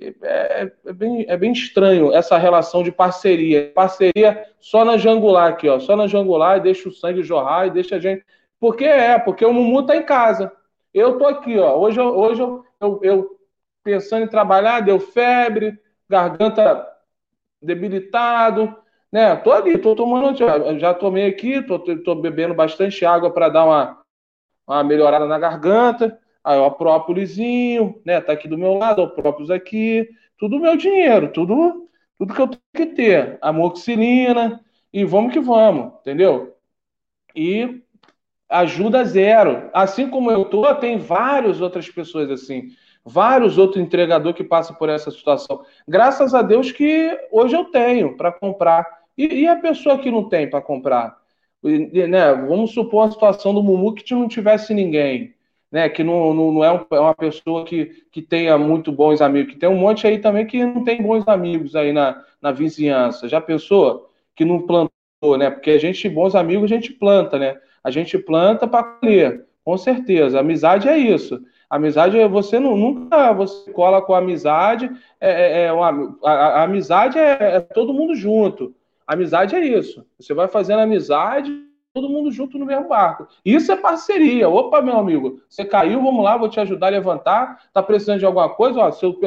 É, 0.00 0.14
é, 0.22 0.72
é, 0.86 0.92
bem, 0.92 1.24
é 1.28 1.36
bem 1.36 1.52
estranho 1.52 2.12
essa 2.12 2.38
relação 2.38 2.82
de 2.82 2.92
parceria. 2.92 3.72
Parceria 3.74 4.46
só 4.60 4.84
na 4.84 4.96
jangular 4.96 5.50
aqui, 5.50 5.68
ó. 5.68 5.80
Só 5.80 5.96
na 5.96 6.06
jangular 6.06 6.58
e 6.58 6.62
deixa 6.62 6.88
o 6.88 6.92
sangue 6.92 7.22
jorrar 7.22 7.66
e 7.66 7.70
deixa 7.70 7.96
a 7.96 7.98
gente. 7.98 8.24
Porque 8.60 8.84
é, 8.84 9.18
porque 9.18 9.44
o 9.44 9.52
Mumu 9.52 9.84
tá 9.84 9.96
em 9.96 10.04
casa. 10.04 10.52
Eu 10.94 11.18
tô 11.18 11.26
aqui, 11.26 11.58
ó. 11.58 11.76
Hoje, 11.78 11.98
eu, 11.98 12.06
hoje 12.06 12.40
eu, 12.40 12.64
eu, 12.80 13.00
eu 13.02 13.38
pensando 13.82 14.24
em 14.24 14.28
trabalhar, 14.28 14.80
deu 14.80 15.00
febre, 15.00 15.76
garganta 16.08 16.86
debilitado, 17.60 18.76
né? 19.12 19.36
Tô 19.36 19.52
ali, 19.52 19.76
tô 19.76 19.94
tomando, 19.94 20.36
já, 20.36 20.78
já 20.78 20.94
tomei 20.94 21.26
aqui, 21.26 21.62
tô, 21.62 21.78
tô 21.78 22.14
bebendo 22.14 22.54
bastante 22.54 23.04
água 23.04 23.30
para 23.30 23.50
dar 23.50 23.66
uma, 23.66 24.02
uma 24.66 24.82
melhorada 24.82 25.26
na 25.26 25.38
garganta. 25.38 26.18
Aí 26.42 26.58
o 26.58 26.70
própolizinho, 26.70 28.00
né? 28.04 28.20
Tá 28.20 28.32
aqui 28.32 28.48
do 28.48 28.58
meu 28.58 28.74
lado, 28.74 29.02
o 29.02 29.10
próprios 29.10 29.50
aqui, 29.50 30.08
tudo 30.38 30.58
meu 30.58 30.76
dinheiro, 30.76 31.30
tudo, 31.30 31.88
tudo 32.18 32.34
que 32.34 32.40
eu 32.40 32.48
tenho 32.48 32.62
que 32.74 32.86
ter, 32.86 33.38
amoxicilina 33.40 34.60
e 34.92 35.04
vamos 35.04 35.32
que 35.32 35.38
vamos, 35.38 35.92
entendeu? 36.00 36.56
E 37.36 37.82
ajuda 38.48 39.04
zero. 39.04 39.70
Assim 39.72 40.10
como 40.10 40.32
eu 40.32 40.44
tô, 40.46 40.74
tem 40.74 40.98
várias 40.98 41.60
outras 41.60 41.88
pessoas 41.88 42.30
assim 42.30 42.70
vários 43.04 43.58
outros 43.58 43.82
entregadores 43.82 44.36
que 44.36 44.44
passam 44.44 44.76
por 44.76 44.88
essa 44.88 45.10
situação. 45.10 45.64
Graças 45.86 46.34
a 46.34 46.42
Deus 46.42 46.70
que 46.70 47.18
hoje 47.30 47.56
eu 47.56 47.64
tenho 47.64 48.16
para 48.16 48.30
comprar 48.30 49.01
e, 49.16 49.42
e 49.42 49.46
a 49.48 49.56
pessoa 49.56 49.98
que 49.98 50.10
não 50.10 50.28
tem 50.28 50.48
para 50.48 50.60
comprar? 50.60 51.16
E, 51.64 52.06
né, 52.06 52.32
vamos 52.34 52.72
supor 52.72 53.06
a 53.06 53.10
situação 53.10 53.54
do 53.54 53.62
Mumu 53.62 53.94
que 53.94 54.12
não 54.14 54.26
tivesse 54.26 54.74
ninguém, 54.74 55.34
né, 55.70 55.88
que 55.88 56.02
não, 56.02 56.34
não, 56.34 56.52
não 56.52 56.64
é, 56.64 56.72
um, 56.72 56.84
é, 56.90 57.00
uma 57.00 57.14
pessoa 57.14 57.64
que, 57.64 58.04
que 58.10 58.20
tenha 58.20 58.58
muito 58.58 58.90
bons 58.90 59.20
amigos, 59.20 59.54
que 59.54 59.60
tem 59.60 59.68
um 59.68 59.76
monte 59.76 60.06
aí 60.06 60.18
também 60.18 60.46
que 60.46 60.64
não 60.64 60.82
tem 60.84 61.00
bons 61.00 61.26
amigos 61.28 61.76
aí 61.76 61.92
na, 61.92 62.22
na 62.40 62.50
vizinhança. 62.50 63.28
Já 63.28 63.40
pensou? 63.40 64.10
Que 64.34 64.44
não 64.44 64.60
plantou, 64.62 65.38
né? 65.38 65.50
Porque 65.50 65.70
a 65.70 65.78
gente, 65.78 66.08
bons 66.08 66.34
amigos, 66.34 66.64
a 66.64 66.74
gente 66.74 66.92
planta, 66.92 67.38
né? 67.38 67.56
A 67.84 67.90
gente 67.90 68.18
planta 68.18 68.66
para 68.66 68.84
colher, 68.84 69.46
com 69.64 69.78
certeza. 69.78 70.40
Amizade 70.40 70.88
é 70.88 70.96
isso. 70.98 71.40
Amizade 71.70 72.18
é 72.18 72.28
você 72.28 72.58
não, 72.60 72.76
nunca 72.76 73.32
você 73.32 73.72
cola 73.72 74.02
com 74.02 74.14
amizade, 74.14 74.90
é, 75.18 75.30
é, 75.30 75.64
é 75.64 75.72
uma, 75.72 76.18
a, 76.22 76.30
a, 76.32 76.62
amizade 76.64 77.18
é, 77.18 77.56
é 77.56 77.60
todo 77.60 77.94
mundo 77.94 78.14
junto. 78.14 78.74
Amizade 79.12 79.54
é 79.54 79.64
isso. 79.64 80.06
Você 80.18 80.32
vai 80.32 80.48
fazendo 80.48 80.80
amizade, 80.80 81.52
todo 81.92 82.08
mundo 82.08 82.30
junto 82.30 82.58
no 82.58 82.66
mesmo 82.66 82.88
barco. 82.88 83.28
Isso 83.44 83.70
é 83.70 83.76
parceria. 83.76 84.48
Opa, 84.48 84.80
meu 84.80 84.96
amigo, 84.96 85.40
você 85.48 85.64
caiu, 85.64 86.02
vamos 86.02 86.24
lá, 86.24 86.36
vou 86.36 86.48
te 86.48 86.58
ajudar 86.60 86.86
a 86.86 86.90
levantar. 86.90 87.62
Tá 87.72 87.82
precisando 87.82 88.18
de 88.18 88.26
alguma 88.26 88.48
coisa? 88.48 88.80
Ó, 88.80 88.90
seu... 88.90 89.18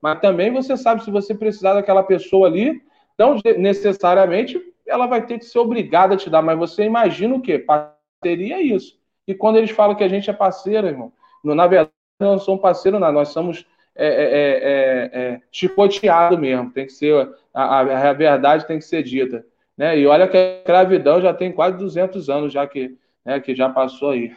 Mas 0.00 0.20
também 0.20 0.52
você 0.52 0.76
sabe 0.76 1.02
se 1.02 1.10
você 1.10 1.34
precisar 1.34 1.74
daquela 1.74 2.02
pessoa 2.02 2.46
ali, 2.46 2.80
não 3.18 3.36
necessariamente 3.56 4.60
ela 4.86 5.06
vai 5.06 5.26
ter 5.26 5.38
que 5.38 5.44
ser 5.44 5.58
obrigada 5.58 6.14
a 6.14 6.16
te 6.16 6.30
dar, 6.30 6.40
mas 6.40 6.58
você 6.58 6.84
imagina 6.84 7.34
o 7.34 7.42
quê? 7.42 7.58
Parceria 7.58 8.56
é 8.56 8.62
isso. 8.62 8.98
E 9.26 9.34
quando 9.34 9.56
eles 9.56 9.70
falam 9.70 9.94
que 9.94 10.04
a 10.04 10.08
gente 10.08 10.30
é 10.30 10.32
parceiro, 10.32 10.86
irmão, 10.86 11.12
na 11.44 11.66
verdade, 11.66 11.90
nós 12.18 12.30
não 12.30 12.38
somos 12.38 12.62
parceiros, 12.62 12.98
não, 12.98 13.12
nós 13.12 13.28
somos 13.28 13.66
é, 13.98 14.06
é, 14.06 14.30
é, 14.30 15.10
é, 15.12 15.40
chicoteado 15.50 16.38
mesmo, 16.38 16.70
tem 16.70 16.86
que 16.86 16.92
ser, 16.92 17.28
a, 17.52 17.80
a, 17.80 18.12
verdade 18.12 18.64
tem 18.64 18.78
que 18.78 18.84
ser 18.84 19.02
dita. 19.02 19.44
Né? 19.76 19.98
E 19.98 20.06
olha 20.06 20.28
que 20.28 20.36
a 20.36 20.58
escravidão 20.58 21.20
já 21.20 21.34
tem 21.34 21.50
quase 21.50 21.76
200 21.78 22.30
anos 22.30 22.52
já 22.52 22.64
que, 22.64 22.96
né, 23.24 23.40
que 23.40 23.56
já 23.56 23.68
passou 23.68 24.10
aí. 24.10 24.32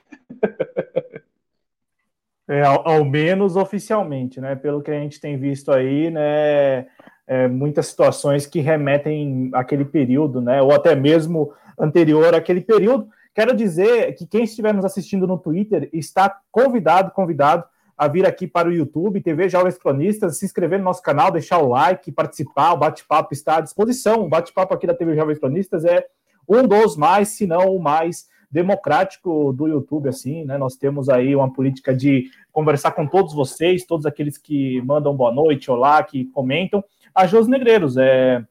É, 2.48 2.64
ao, 2.64 2.86
ao, 2.86 3.06
menos 3.06 3.56
oficialmente, 3.56 4.42
né? 4.42 4.56
Pelo 4.56 4.82
que 4.82 4.92
a 4.92 5.00
gente 5.00 5.22
tem 5.22 5.38
visto 5.38 5.72
aí, 5.72 6.10
né? 6.10 6.88
É, 7.26 7.48
muitas 7.48 7.88
situações 7.88 8.46
que 8.46 8.60
remetem 8.60 9.52
àquele 9.54 9.86
período, 9.86 10.42
né? 10.42 10.62
Ou 10.62 10.74
até 10.74 10.94
mesmo 10.94 11.54
anterior 11.80 12.36
àquele 12.36 12.60
período. 12.60 13.08
Quero 13.34 13.56
dizer 13.56 14.16
que 14.16 14.26
quem 14.26 14.44
estiver 14.44 14.74
nos 14.74 14.84
assistindo 14.84 15.26
no 15.26 15.38
Twitter 15.38 15.88
está 15.94 16.42
convidado, 16.52 17.12
convidado 17.12 17.64
a 18.02 18.08
vir 18.08 18.26
aqui 18.26 18.48
para 18.48 18.68
o 18.68 18.74
YouTube, 18.74 19.22
TV 19.22 19.48
Jovens 19.48 19.78
Cronistas, 19.78 20.40
se 20.40 20.44
inscrever 20.44 20.80
no 20.80 20.86
nosso 20.86 21.04
canal, 21.04 21.30
deixar 21.30 21.60
o 21.60 21.68
like, 21.68 22.12
participar, 22.12 22.74
o 22.74 22.78
bate-papo 22.78 23.32
está 23.32 23.58
à 23.58 23.62
disposição. 23.62 24.24
O 24.24 24.28
bate-papo 24.28 24.74
aqui 24.74 24.88
da 24.88 24.96
TV 24.96 25.16
Jovens 25.16 25.38
Cronistas 25.38 25.86
é 25.86 26.04
um 26.50 26.68
dos 26.68 26.98
mais, 26.98 27.28
se 27.28 27.46
não 27.46 27.76
o 27.76 27.80
mais 27.80 28.28
democrático 28.50 29.54
do 29.54 29.68
YouTube, 29.68 30.10
assim, 30.10 30.44
né? 30.46 30.58
Nós 30.58 30.76
temos 30.76 31.10
aí 31.10 31.36
uma 31.36 31.54
política 31.54 31.96
de 31.96 32.26
conversar 32.52 32.94
com 32.94 33.06
todos 33.06 33.36
vocês, 33.36 33.86
todos 33.86 34.08
aqueles 34.08 34.36
que 34.36 34.82
mandam 34.82 35.16
boa 35.16 35.32
noite, 35.32 35.70
olá, 35.70 36.02
que 36.02 36.26
comentam. 36.26 36.84
A 37.14 37.28
Jos 37.28 37.48
Negreiros 37.48 37.98
é, 37.98 38.44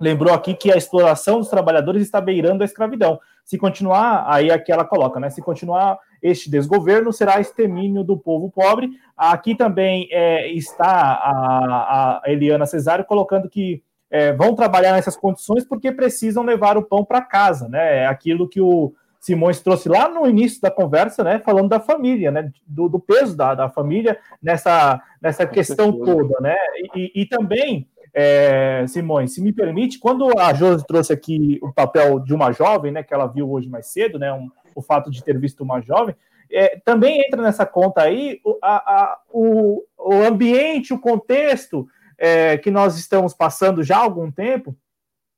lembrou 0.00 0.32
aqui 0.32 0.54
que 0.54 0.72
a 0.72 0.76
exploração 0.76 1.38
dos 1.38 1.48
trabalhadores 1.48 2.02
está 2.02 2.20
beirando 2.20 2.62
a 2.62 2.66
escravidão. 2.66 3.18
Se 3.44 3.58
continuar, 3.58 4.24
aí 4.26 4.50
aqui 4.50 4.72
ela 4.72 4.84
coloca, 4.84 5.20
né? 5.20 5.28
Se 5.30 5.42
continuar 5.42 5.98
este 6.22 6.50
desgoverno, 6.50 7.12
será 7.12 7.40
extermínio 7.40 8.02
do 8.02 8.16
povo 8.16 8.50
pobre. 8.50 8.90
Aqui 9.16 9.54
também 9.54 10.08
é, 10.10 10.50
está 10.52 10.86
a, 10.86 12.20
a 12.24 12.30
Eliana 12.30 12.64
Cesário 12.64 13.04
colocando 13.04 13.48
que 13.48 13.82
é, 14.10 14.32
vão 14.32 14.54
trabalhar 14.54 14.92
nessas 14.92 15.16
condições 15.16 15.64
porque 15.64 15.92
precisam 15.92 16.42
levar 16.42 16.78
o 16.78 16.82
pão 16.82 17.04
para 17.04 17.20
casa, 17.20 17.68
né? 17.68 17.98
É 18.04 18.06
aquilo 18.06 18.48
que 18.48 18.60
o 18.60 18.94
Simões 19.24 19.58
trouxe 19.58 19.88
lá 19.88 20.06
no 20.06 20.26
início 20.26 20.60
da 20.60 20.70
conversa, 20.70 21.24
né, 21.24 21.38
falando 21.38 21.70
da 21.70 21.80
família, 21.80 22.30
né, 22.30 22.52
do, 22.66 22.90
do 22.90 23.00
peso 23.00 23.34
da, 23.34 23.54
da 23.54 23.70
família 23.70 24.18
nessa, 24.42 25.00
nessa 25.18 25.46
questão 25.46 25.90
toda, 25.92 26.38
né, 26.42 26.54
e, 26.94 27.22
e 27.22 27.24
também, 27.24 27.88
é, 28.14 28.86
Simões, 28.86 29.34
se 29.34 29.42
me 29.42 29.52
permite, 29.52 29.98
quando 29.98 30.38
a 30.38 30.54
Josi 30.54 30.86
trouxe 30.86 31.12
aqui 31.12 31.58
o 31.60 31.72
papel 31.72 32.20
de 32.20 32.32
uma 32.32 32.52
jovem, 32.52 32.92
né, 32.92 33.02
que 33.02 33.12
ela 33.12 33.26
viu 33.26 33.50
hoje 33.50 33.68
mais 33.68 33.88
cedo, 33.88 34.18
né, 34.18 34.32
um, 34.32 34.48
o 34.74 34.80
fato 34.80 35.10
de 35.10 35.22
ter 35.22 35.36
visto 35.38 35.62
uma 35.64 35.80
jovem, 35.80 36.14
é, 36.52 36.80
também 36.84 37.20
entra 37.20 37.42
nessa 37.42 37.66
conta 37.66 38.02
aí 38.02 38.40
a, 38.62 38.76
a, 38.76 39.18
o, 39.32 39.82
o 39.98 40.14
ambiente, 40.22 40.94
o 40.94 40.98
contexto 40.98 41.88
é, 42.16 42.56
que 42.56 42.70
nós 42.70 42.96
estamos 42.96 43.34
passando 43.34 43.82
já 43.82 43.96
há 43.96 44.02
algum 44.02 44.30
tempo, 44.30 44.76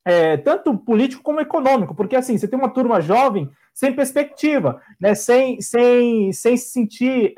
é, 0.04 0.36
tanto 0.36 0.76
político 0.76 1.22
como 1.22 1.40
econômico, 1.40 1.94
porque 1.94 2.14
assim, 2.14 2.36
você 2.36 2.46
tem 2.46 2.58
uma 2.58 2.68
turma 2.68 3.00
jovem 3.00 3.50
sem 3.72 3.94
perspectiva, 3.94 4.80
né? 5.00 5.14
sem, 5.14 5.60
sem, 5.62 6.32
sem 6.32 6.56
se 6.56 6.70
sentir 6.70 7.34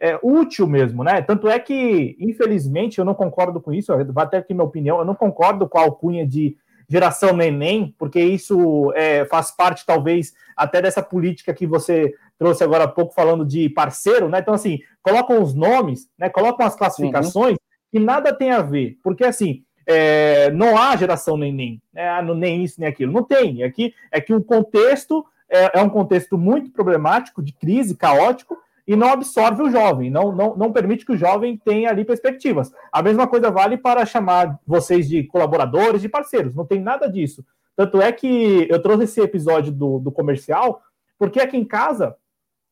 é, 0.00 0.18
útil 0.22 0.66
mesmo, 0.66 1.02
né? 1.02 1.22
Tanto 1.22 1.48
é 1.48 1.58
que, 1.58 2.16
infelizmente, 2.20 2.98
eu 2.98 3.04
não 3.04 3.14
concordo 3.14 3.60
com 3.60 3.72
isso, 3.72 3.92
vou 3.96 4.22
até 4.22 4.38
aqui 4.38 4.54
minha 4.54 4.64
opinião, 4.64 4.98
eu 4.98 5.04
não 5.04 5.14
concordo 5.14 5.68
com 5.68 5.78
a 5.78 5.82
alcunha 5.82 6.26
de 6.26 6.56
geração 6.88 7.36
neném, 7.36 7.94
porque 7.98 8.20
isso 8.20 8.92
é, 8.94 9.24
faz 9.26 9.50
parte, 9.50 9.84
talvez, 9.84 10.32
até 10.56 10.80
dessa 10.80 11.02
política 11.02 11.52
que 11.52 11.66
você 11.66 12.14
trouxe 12.38 12.64
agora 12.64 12.84
há 12.84 12.88
pouco 12.88 13.12
falando 13.14 13.44
de 13.44 13.68
parceiro, 13.68 14.28
né? 14.28 14.38
Então, 14.38 14.54
assim, 14.54 14.78
colocam 15.02 15.42
os 15.42 15.54
nomes, 15.54 16.08
né? 16.18 16.30
Colocam 16.30 16.64
as 16.64 16.76
classificações 16.76 17.52
uhum. 17.52 17.58
que 17.92 17.98
nada 17.98 18.32
tem 18.32 18.50
a 18.52 18.62
ver, 18.62 18.98
porque 19.02 19.24
assim 19.24 19.64
é, 19.90 20.50
não 20.50 20.76
há 20.76 20.94
geração 20.96 21.38
neném, 21.38 21.80
né? 21.92 22.06
Ah, 22.08 22.22
nem 22.22 22.62
isso, 22.62 22.78
nem 22.78 22.88
aquilo. 22.88 23.10
Não 23.10 23.22
tem. 23.22 23.62
É 23.62 23.70
que, 23.70 23.94
é 24.12 24.20
que 24.20 24.34
o 24.34 24.44
contexto 24.44 25.24
é, 25.48 25.78
é, 25.78 25.82
um 25.82 25.88
contexto 25.88 26.36
muito 26.36 26.70
problemático, 26.70 27.42
de 27.42 27.54
crise, 27.54 27.96
caótico, 27.96 28.58
e 28.88 28.96
não 28.96 29.12
absorve 29.12 29.62
o 29.62 29.70
jovem, 29.70 30.10
não, 30.10 30.32
não, 30.32 30.56
não 30.56 30.72
permite 30.72 31.04
que 31.04 31.12
o 31.12 31.16
jovem 31.16 31.58
tenha 31.58 31.90
ali 31.90 32.06
perspectivas. 32.06 32.72
A 32.90 33.02
mesma 33.02 33.28
coisa 33.28 33.50
vale 33.50 33.76
para 33.76 34.06
chamar 34.06 34.58
vocês 34.66 35.06
de 35.06 35.24
colaboradores, 35.24 36.00
de 36.00 36.08
parceiros, 36.08 36.54
não 36.54 36.64
tem 36.64 36.80
nada 36.80 37.06
disso. 37.06 37.44
Tanto 37.76 38.00
é 38.00 38.10
que 38.10 38.66
eu 38.70 38.80
trouxe 38.80 39.04
esse 39.04 39.20
episódio 39.20 39.70
do, 39.70 39.98
do 39.98 40.10
comercial, 40.10 40.80
porque 41.18 41.38
aqui 41.38 41.58
em 41.58 41.66
casa, 41.66 42.16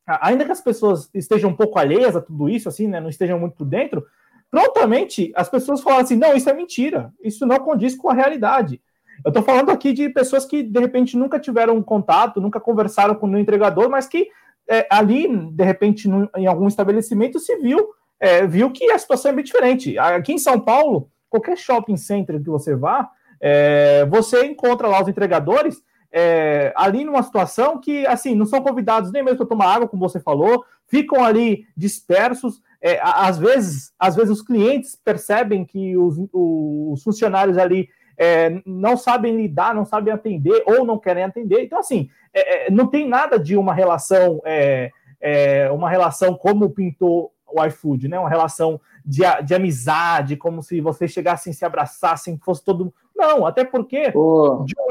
ainda 0.06 0.46
que 0.46 0.52
as 0.52 0.62
pessoas 0.62 1.10
estejam 1.12 1.50
um 1.50 1.54
pouco 1.54 1.78
alheias 1.78 2.16
a 2.16 2.22
tudo 2.22 2.48
isso, 2.48 2.66
assim, 2.66 2.88
né, 2.88 2.98
não 2.98 3.10
estejam 3.10 3.38
muito 3.38 3.56
por 3.56 3.66
dentro, 3.66 4.06
prontamente 4.50 5.30
as 5.36 5.50
pessoas 5.50 5.82
falam 5.82 6.00
assim: 6.00 6.16
não, 6.16 6.34
isso 6.34 6.48
é 6.48 6.54
mentira, 6.54 7.12
isso 7.22 7.44
não 7.44 7.58
condiz 7.58 7.94
com 7.94 8.08
a 8.08 8.14
realidade. 8.14 8.80
Eu 9.22 9.28
estou 9.28 9.42
falando 9.42 9.68
aqui 9.68 9.92
de 9.92 10.08
pessoas 10.08 10.46
que 10.46 10.62
de 10.62 10.80
repente 10.80 11.14
nunca 11.14 11.38
tiveram 11.38 11.82
contato, 11.82 12.40
nunca 12.40 12.58
conversaram 12.58 13.14
com 13.14 13.28
o 13.28 13.38
entregador, 13.38 13.90
mas 13.90 14.06
que 14.06 14.30
é, 14.68 14.86
ali, 14.90 15.28
de 15.28 15.64
repente, 15.64 16.08
em 16.36 16.46
algum 16.46 16.68
estabelecimento, 16.68 17.38
se 17.38 17.56
viu, 17.56 17.88
é, 18.18 18.46
viu 18.46 18.70
que 18.70 18.90
a 18.90 18.98
situação 18.98 19.30
é 19.30 19.34
bem 19.34 19.44
diferente. 19.44 19.98
Aqui 19.98 20.32
em 20.32 20.38
São 20.38 20.58
Paulo, 20.60 21.10
qualquer 21.28 21.56
shopping 21.56 21.96
center 21.96 22.42
que 22.42 22.50
você 22.50 22.74
vá, 22.74 23.08
é, 23.40 24.06
você 24.06 24.44
encontra 24.44 24.88
lá 24.88 25.02
os 25.02 25.08
entregadores 25.08 25.82
é, 26.10 26.72
ali 26.76 27.04
numa 27.04 27.22
situação 27.22 27.78
que, 27.78 28.06
assim, 28.06 28.34
não 28.34 28.46
são 28.46 28.62
convidados 28.62 29.12
nem 29.12 29.22
mesmo 29.22 29.38
para 29.38 29.46
tomar 29.46 29.74
água, 29.74 29.88
como 29.88 30.08
você 30.08 30.18
falou, 30.18 30.64
ficam 30.88 31.22
ali 31.22 31.66
dispersos, 31.76 32.62
é, 32.80 33.00
às 33.02 33.38
vezes, 33.38 33.92
às 33.98 34.14
vezes 34.14 34.30
os 34.30 34.42
clientes 34.42 34.96
percebem 35.04 35.64
que 35.64 35.96
os, 35.96 36.16
os 36.32 37.02
funcionários 37.02 37.58
ali 37.58 37.88
é, 38.16 38.60
não 38.64 38.96
sabem 38.96 39.36
lidar, 39.36 39.74
não 39.74 39.84
sabem 39.84 40.12
atender 40.12 40.62
ou 40.66 40.84
não 40.84 40.98
querem 40.98 41.24
atender. 41.24 41.62
Então, 41.62 41.78
assim, 41.78 42.08
é, 42.32 42.66
é 42.66 42.70
não 42.70 42.86
tem 42.86 43.08
nada 43.08 43.38
de 43.38 43.56
uma 43.56 43.74
relação, 43.74 44.40
é, 44.44 44.90
é, 45.20 45.70
uma 45.70 45.90
relação 45.90 46.34
como 46.34 46.70
pintou 46.70 47.32
o 47.46 47.64
iFood, 47.64 48.08
né? 48.08 48.18
Uma 48.18 48.28
relação 48.28 48.80
de, 49.04 49.22
de 49.44 49.54
amizade, 49.54 50.36
como 50.36 50.62
se 50.62 50.80
vocês 50.80 51.10
chegassem, 51.10 51.52
se 51.52 51.64
abraçassem, 51.64 52.38
fosse 52.38 52.64
todo. 52.64 52.92
Não, 53.14 53.46
até 53.46 53.64
porque 53.64 54.12
oh. 54.14 54.64
de, 54.64 54.74
um, 54.78 54.86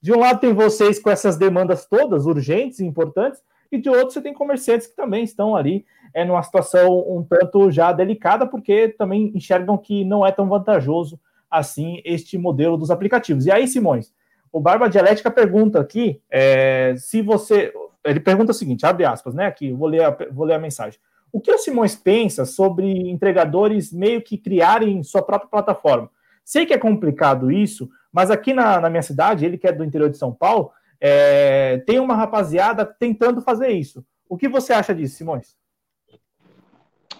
de 0.00 0.12
um 0.12 0.20
lado 0.20 0.40
tem 0.40 0.52
vocês 0.52 0.98
com 0.98 1.10
essas 1.10 1.36
demandas 1.36 1.86
todas 1.86 2.26
urgentes 2.26 2.80
e 2.80 2.86
importantes, 2.86 3.42
e 3.70 3.78
de 3.78 3.88
outro 3.88 4.12
você 4.12 4.22
tem 4.22 4.32
comerciantes 4.32 4.86
que 4.86 4.96
também 4.96 5.24
estão 5.24 5.54
ali 5.54 5.84
é 6.14 6.24
numa 6.24 6.42
situação 6.42 6.98
um 7.06 7.22
tanto 7.22 7.70
já 7.70 7.92
delicada, 7.92 8.46
porque 8.46 8.88
também 8.88 9.30
enxergam 9.34 9.76
que 9.76 10.04
não 10.04 10.26
é 10.26 10.32
tão 10.32 10.48
vantajoso 10.48 11.18
assim 11.50 12.00
este 12.04 12.36
modelo 12.38 12.76
dos 12.76 12.90
aplicativos. 12.90 13.46
E 13.46 13.50
aí, 13.50 13.66
Simões, 13.66 14.12
o 14.52 14.60
Barba 14.60 14.88
Dialética 14.88 15.30
pergunta 15.30 15.80
aqui 15.80 16.20
é, 16.30 16.94
se 16.96 17.22
você. 17.22 17.72
Ele 18.04 18.20
pergunta 18.20 18.52
o 18.52 18.54
seguinte: 18.54 18.86
abre 18.86 19.04
aspas, 19.04 19.34
né? 19.34 19.46
Aqui, 19.46 19.72
vou 19.72 19.88
ler, 19.88 20.04
a, 20.04 20.16
vou 20.30 20.46
ler 20.46 20.54
a 20.54 20.58
mensagem. 20.58 20.98
O 21.32 21.40
que 21.40 21.52
o 21.52 21.58
Simões 21.58 21.94
pensa 21.94 22.44
sobre 22.46 22.86
entregadores 23.10 23.92
meio 23.92 24.22
que 24.22 24.38
criarem 24.38 25.02
sua 25.02 25.22
própria 25.22 25.50
plataforma? 25.50 26.10
Sei 26.42 26.64
que 26.64 26.72
é 26.72 26.78
complicado 26.78 27.50
isso, 27.50 27.90
mas 28.10 28.30
aqui 28.30 28.54
na, 28.54 28.80
na 28.80 28.88
minha 28.88 29.02
cidade, 29.02 29.44
ele 29.44 29.58
que 29.58 29.66
é 29.66 29.72
do 29.72 29.84
interior 29.84 30.08
de 30.08 30.16
São 30.16 30.32
Paulo, 30.32 30.70
é, 30.98 31.78
tem 31.86 32.00
uma 32.00 32.14
rapaziada 32.14 32.84
tentando 32.84 33.42
fazer 33.42 33.68
isso. 33.68 34.02
O 34.28 34.36
que 34.36 34.48
você 34.48 34.72
acha 34.72 34.94
disso, 34.94 35.16
Simões? 35.16 35.54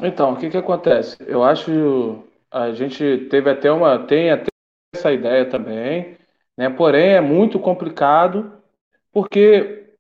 Então, 0.01 0.33
o 0.33 0.37
que, 0.37 0.49
que 0.49 0.57
acontece? 0.57 1.17
Eu 1.27 1.43
acho 1.43 2.23
a 2.51 2.73
gente 2.73 3.27
teve 3.31 3.51
até 3.51 3.71
uma 3.71 3.99
tem 4.07 4.31
até 4.31 4.49
essa 4.95 5.13
ideia 5.13 5.45
também, 5.49 6.17
né? 6.57 6.71
Porém 6.71 7.11
é 7.11 7.21
muito 7.21 7.59
complicado 7.59 8.53
porque 9.13 9.95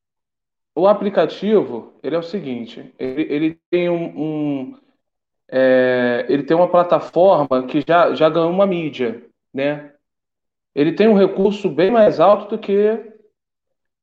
o 0.74 0.86
aplicativo 0.86 1.98
ele 2.02 2.16
é 2.16 2.18
o 2.18 2.22
seguinte, 2.22 2.94
ele, 2.98 3.22
ele 3.22 3.60
tem 3.70 3.88
um, 3.90 4.04
um 4.18 4.78
é, 5.48 6.26
ele 6.28 6.42
tem 6.42 6.56
uma 6.56 6.70
plataforma 6.70 7.66
que 7.66 7.82
já, 7.86 8.14
já 8.14 8.28
ganhou 8.28 8.50
uma 8.50 8.66
mídia, 8.66 9.24
né? 9.52 9.92
Ele 10.74 10.92
tem 10.92 11.08
um 11.08 11.14
recurso 11.14 11.68
bem 11.68 11.90
mais 11.90 12.20
alto 12.20 12.56
do 12.56 12.58
que 12.58 13.12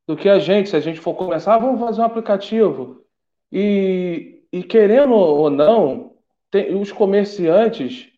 do 0.07 0.15
que 0.15 0.29
a 0.29 0.39
gente. 0.39 0.69
Se 0.69 0.75
a 0.75 0.79
gente 0.79 0.99
for 0.99 1.15
começar, 1.15 1.55
ah, 1.55 1.59
vamos 1.59 1.79
fazer 1.79 2.01
um 2.01 2.05
aplicativo 2.05 3.03
e, 3.51 4.43
e 4.51 4.63
querendo 4.63 5.13
ou 5.13 5.49
não, 5.49 6.15
tem, 6.51 6.75
os 6.75 6.91
comerciantes 6.91 8.11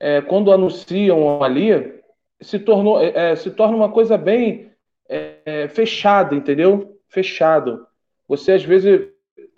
é, 0.00 0.22
quando 0.22 0.50
anunciam 0.50 1.42
ali, 1.42 2.00
se, 2.40 2.58
tornou, 2.58 3.00
é, 3.00 3.32
é, 3.32 3.36
se 3.36 3.50
torna 3.50 3.76
uma 3.76 3.90
coisa 3.90 4.16
bem 4.16 4.72
é, 5.08 5.36
é, 5.44 5.68
fechada, 5.68 6.34
entendeu? 6.34 6.98
Fechado. 7.08 7.86
Você, 8.26 8.52
às 8.52 8.64
vezes, 8.64 9.08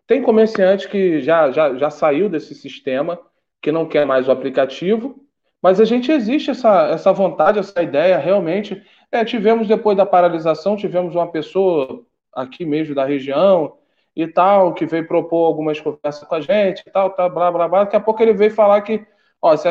tem 0.06 0.20
comerciante 0.22 0.88
que 0.88 1.20
já, 1.20 1.52
já, 1.52 1.74
já 1.76 1.90
saiu 1.90 2.28
desse 2.28 2.54
sistema, 2.54 3.18
que 3.60 3.70
não 3.70 3.86
quer 3.86 4.04
mais 4.04 4.26
o 4.26 4.32
aplicativo, 4.32 5.24
mas 5.62 5.80
a 5.80 5.84
gente 5.84 6.10
existe 6.10 6.50
essa, 6.50 6.88
essa 6.88 7.12
vontade, 7.12 7.60
essa 7.60 7.80
ideia, 7.80 8.18
realmente. 8.18 8.82
É, 9.12 9.24
tivemos, 9.24 9.68
depois 9.68 9.96
da 9.96 10.04
paralisação, 10.04 10.76
tivemos 10.76 11.14
uma 11.14 11.30
pessoa 11.30 12.04
aqui 12.34 12.64
mesmo 12.64 12.94
da 12.96 13.04
região 13.04 13.76
e 14.16 14.26
tal, 14.26 14.74
que 14.74 14.86
veio 14.86 15.06
propor 15.06 15.46
algumas 15.46 15.80
conversas 15.80 16.26
com 16.26 16.34
a 16.34 16.40
gente 16.40 16.82
e 16.84 16.90
tal, 16.90 17.10
tal, 17.10 17.30
blá, 17.30 17.52
blá, 17.52 17.68
blá. 17.68 17.84
Daqui 17.84 17.94
a 17.94 18.00
pouco 18.00 18.20
ele 18.22 18.32
veio 18.32 18.50
falar 18.50 18.80
que, 18.82 19.06
ó, 19.40 19.56
se 19.56 19.68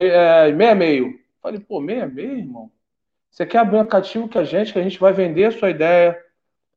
é, 0.00 0.52
meia 0.52 0.74
meio. 0.74 1.18
Falei, 1.42 1.60
pô, 1.60 1.80
meia 1.80 2.06
meio, 2.06 2.38
irmão? 2.38 2.70
Você 3.30 3.46
quer 3.46 3.58
abrir 3.58 3.76
um 3.76 3.80
aplicativo 3.80 4.28
com 4.28 4.38
a 4.38 4.44
gente, 4.44 4.72
que 4.72 4.78
a 4.78 4.82
gente 4.82 4.98
vai 4.98 5.12
vender 5.12 5.46
a 5.46 5.52
sua 5.52 5.70
ideia, 5.70 6.18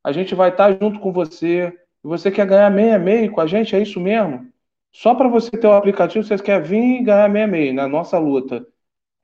a 0.03 0.11
gente 0.11 0.36
vai 0.36 0.49
estar 0.49 0.72
junto 0.80 0.99
com 0.99 1.11
você, 1.11 1.67
e 2.03 2.07
você 2.07 2.32
quer 2.32 2.45
ganhar 2.45 2.69
meia 2.69 2.99
meio 2.99 3.32
com 3.32 3.41
a 3.41 3.47
gente, 3.47 3.76
é 3.76 3.82
isso 3.82 3.99
mesmo? 3.99 4.51
Só 4.91 5.15
para 5.15 5.28
você 5.30 5.51
ter 5.51 5.67
o 5.67 5.74
aplicativo, 5.74 6.24
vocês 6.24 6.41
querem 6.41 6.67
vir 6.67 7.03
ganhar 7.03 7.30
meia-meia 7.30 7.74
na 7.74 7.88
nossa 7.88 8.17
luta. 8.19 8.65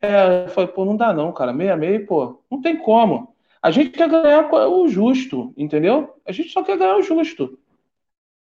É, 0.02 0.46
eu 0.46 0.50
falei, 0.50 0.72
pô, 0.72 0.86
não 0.86 0.96
dá 0.96 1.14
não, 1.14 1.32
cara. 1.34 1.52
Meia-meia, 1.54 2.06
pô, 2.06 2.42
não 2.50 2.62
tem 2.62 2.78
como. 2.78 3.36
A 3.62 3.72
gente 3.72 3.90
quer 3.92 4.10
ganhar 4.10 4.50
o 4.52 4.88
justo, 4.88 5.54
entendeu? 5.58 6.16
A 6.26 6.32
gente 6.32 6.50
só 6.50 6.64
quer 6.64 6.78
ganhar 6.78 6.98
o 6.98 7.02
justo. 7.02 7.60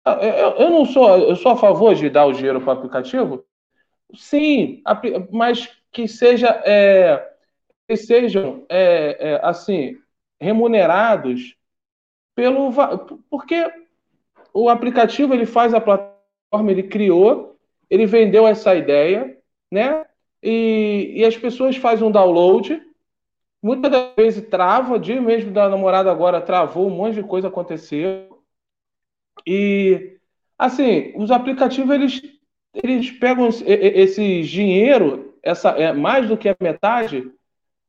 Ah, 0.05 0.15
eu, 0.25 0.51
eu 0.67 0.71
não 0.71 0.85
sou, 0.85 1.17
eu 1.19 1.37
sou 1.37 1.53
a 1.53 1.57
favor 1.57 1.95
de 1.95 2.11
dar 2.11 2.27
o 2.27 2.33
dinheiro 2.33 2.61
para 2.61 2.75
o 2.75 2.79
aplicativo? 2.79 3.45
Sim, 4.15 4.83
mas 5.31 5.69
que 5.91 6.07
seja 6.09 6.49
é, 6.65 7.33
que 7.89 7.97
sejam 7.97 8.65
é, 8.69 9.17
é, 9.33 9.41
assim 9.43 9.99
remunerados 10.41 11.57
pelo 12.35 12.73
porque 13.31 13.71
o 14.53 14.69
aplicativo 14.69 15.35
ele 15.35 15.47
faz 15.47 15.73
a 15.73 15.81
plataforma, 15.81 16.71
ele 16.71 16.83
criou, 16.85 17.57
ele 17.89 18.07
vendeu 18.07 18.47
essa 18.47 18.75
ideia, 18.75 19.39
né? 19.71 20.05
E, 20.43 21.13
e 21.17 21.25
as 21.25 21.37
pessoas 21.37 21.77
fazem 21.77 22.07
um 22.07 22.11
download, 22.11 22.83
muitas 23.63 23.91
das 23.91 24.15
vezes 24.17 24.49
trava, 24.49 24.99
dia 24.99 25.21
mesmo 25.21 25.53
da 25.53 25.69
namorada 25.69 26.11
agora 26.11 26.41
travou, 26.41 26.89
um 26.89 26.91
monte 26.97 27.15
de 27.15 27.23
coisa 27.23 27.49
aconteceu. 27.49 28.43
E 29.47 30.19
assim, 30.59 31.13
os 31.17 31.31
aplicativos 31.31 31.95
eles 31.95 32.23
eles 32.75 33.11
pegam 33.11 33.49
esse 33.49 34.43
dinheiro, 34.43 35.35
essa 35.43 35.71
é 35.71 35.93
mais 35.93 36.29
do 36.29 36.37
que 36.37 36.49
a 36.49 36.57
metade, 36.61 37.31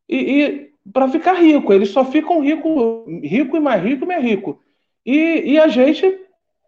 e, 0.09 0.17
e 0.17 0.73
para 0.91 1.07
ficar 1.07 1.34
rico. 1.34 1.71
Eles 1.71 1.89
só 1.89 2.03
ficam 2.03 2.41
rico, 2.41 3.05
rico 3.21 3.55
e 3.55 3.59
mais 3.59 3.84
rico 3.84 4.05
mais 4.05 4.23
rico. 4.23 4.59
E, 5.05 5.53
e 5.53 5.59
a 5.59 5.67
gente, 5.67 6.19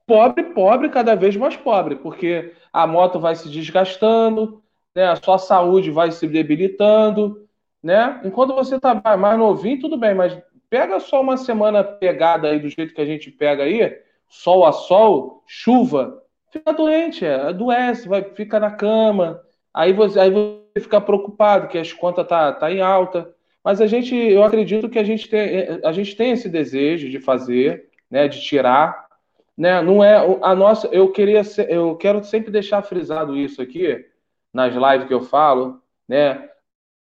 pobre, 0.05 0.43
pobre, 0.43 0.89
cada 0.89 1.15
vez 1.15 1.35
mais 1.35 1.55
pobre, 1.55 1.95
porque 1.97 2.53
a 2.71 2.85
moto 2.85 3.19
vai 3.19 3.35
se 3.35 3.49
desgastando, 3.49 4.61
né? 4.93 5.05
a 5.07 5.15
sua 5.15 5.37
saúde 5.37 5.91
vai 5.91 6.11
se 6.11 6.27
debilitando. 6.27 7.47
Né? 7.81 8.21
Enquanto 8.23 8.55
você 8.55 8.75
está 8.75 8.95
mais 9.17 9.37
novinho, 9.37 9.79
tudo 9.79 9.97
bem, 9.97 10.15
mas 10.15 10.37
pega 10.69 10.99
só 10.99 11.21
uma 11.21 11.37
semana 11.37 11.83
pegada 11.83 12.49
aí 12.49 12.59
do 12.59 12.69
jeito 12.69 12.93
que 12.93 13.01
a 13.01 13.05
gente 13.05 13.29
pega 13.29 13.63
aí, 13.63 13.97
sol 14.27 14.65
a 14.65 14.71
sol, 14.71 15.43
chuva, 15.45 16.21
fica 16.55 16.71
doente, 16.71 17.25
é, 17.25 17.35
adoece, 17.35 18.07
vai, 18.07 18.23
fica 18.23 18.59
na 18.59 18.71
cama, 18.71 19.41
aí 19.73 19.91
você, 19.91 20.19
aí 20.19 20.31
você 20.31 20.79
fica 20.79 21.01
preocupado 21.01 21.67
que 21.67 21.77
as 21.77 21.91
contas 21.91 22.25
tá, 22.27 22.53
tá 22.53 22.71
em 22.71 22.81
alta. 22.81 23.33
Mas 23.61 23.81
a 23.81 23.87
gente, 23.87 24.15
eu 24.15 24.43
acredito 24.43 24.89
que 24.89 24.99
a 24.99 25.03
gente 25.03 25.27
tem, 25.27 25.81
a 25.83 25.91
gente 25.91 26.15
tem 26.15 26.31
esse 26.31 26.47
desejo 26.47 27.09
de 27.09 27.19
fazer, 27.19 27.89
né, 28.09 28.27
de 28.27 28.41
tirar, 28.41 29.05
né? 29.57 29.81
Não 29.81 30.03
é 30.03 30.15
a 30.41 30.55
nossa, 30.55 30.87
eu 30.87 31.11
queria, 31.11 31.41
eu 31.67 31.95
quero 31.95 32.23
sempre 32.23 32.51
deixar 32.51 32.81
frisado 32.83 33.35
isso 33.35 33.61
aqui 33.61 34.05
nas 34.53 34.73
lives 34.73 35.07
que 35.07 35.13
eu 35.13 35.21
falo, 35.21 35.81
né? 36.07 36.49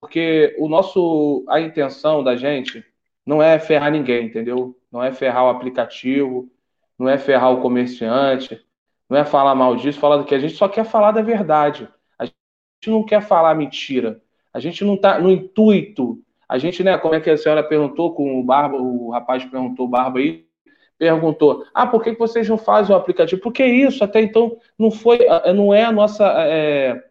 Porque 0.02 0.56
o 0.58 0.68
nosso, 0.68 1.46
a 1.48 1.60
intenção 1.62 2.24
da 2.24 2.36
gente 2.36 2.84
não 3.26 3.42
é 3.44 3.60
ferrar 3.60 3.92
ninguém, 3.92 4.26
entendeu? 4.26 4.76
Não 4.92 5.04
é 5.04 5.12
ferrar 5.14 5.46
o 5.46 5.50
aplicativo, 5.50 6.50
não 6.98 7.08
é 7.08 7.18
ferrar 7.18 7.52
o 7.54 7.62
comerciante, 7.62 8.60
não 9.10 9.18
é 9.18 9.26
falar 9.26 9.56
mal 9.56 9.76
disso, 9.76 10.00
falar 10.00 10.18
do 10.18 10.26
que 10.26 10.36
a 10.36 10.40
gente 10.40 10.54
só 10.56 10.68
quer 10.68 10.86
falar 10.86 11.12
da 11.12 11.22
verdade. 11.22 11.88
A 12.18 12.26
gente 12.26 12.36
não 12.88 13.04
quer 13.04 13.22
falar 13.22 13.56
mentira. 13.56 14.22
A 14.54 14.60
gente 14.60 14.84
não 14.84 14.96
está 14.96 15.20
no 15.20 15.30
intuito 15.30 16.24
a 16.50 16.58
gente, 16.58 16.84
né, 16.84 16.98
como 16.98 17.14
é 17.14 17.22
que 17.22 17.30
a 17.30 17.38
senhora 17.38 17.64
perguntou 17.64 18.12
com 18.16 18.40
o 18.40 18.44
Barba, 18.44 18.76
o 18.76 19.12
rapaz 19.12 19.46
perguntou, 19.46 19.86
o 19.86 19.90
Barba 19.90 20.18
aí, 20.18 20.48
perguntou: 20.98 21.64
ah, 21.72 21.86
por 21.86 22.04
que 22.04 22.14
vocês 22.14 22.50
não 22.50 22.58
fazem 22.58 22.94
o 22.94 22.98
aplicativo? 22.98 23.40
Porque 23.40 23.64
isso 23.64 24.04
até 24.04 24.20
então 24.20 24.58
não 24.78 24.90
foi, 24.90 25.20
não 25.56 25.72
é 25.72 25.84
a 25.84 25.92
nossa. 25.92 26.26
É, 26.48 27.04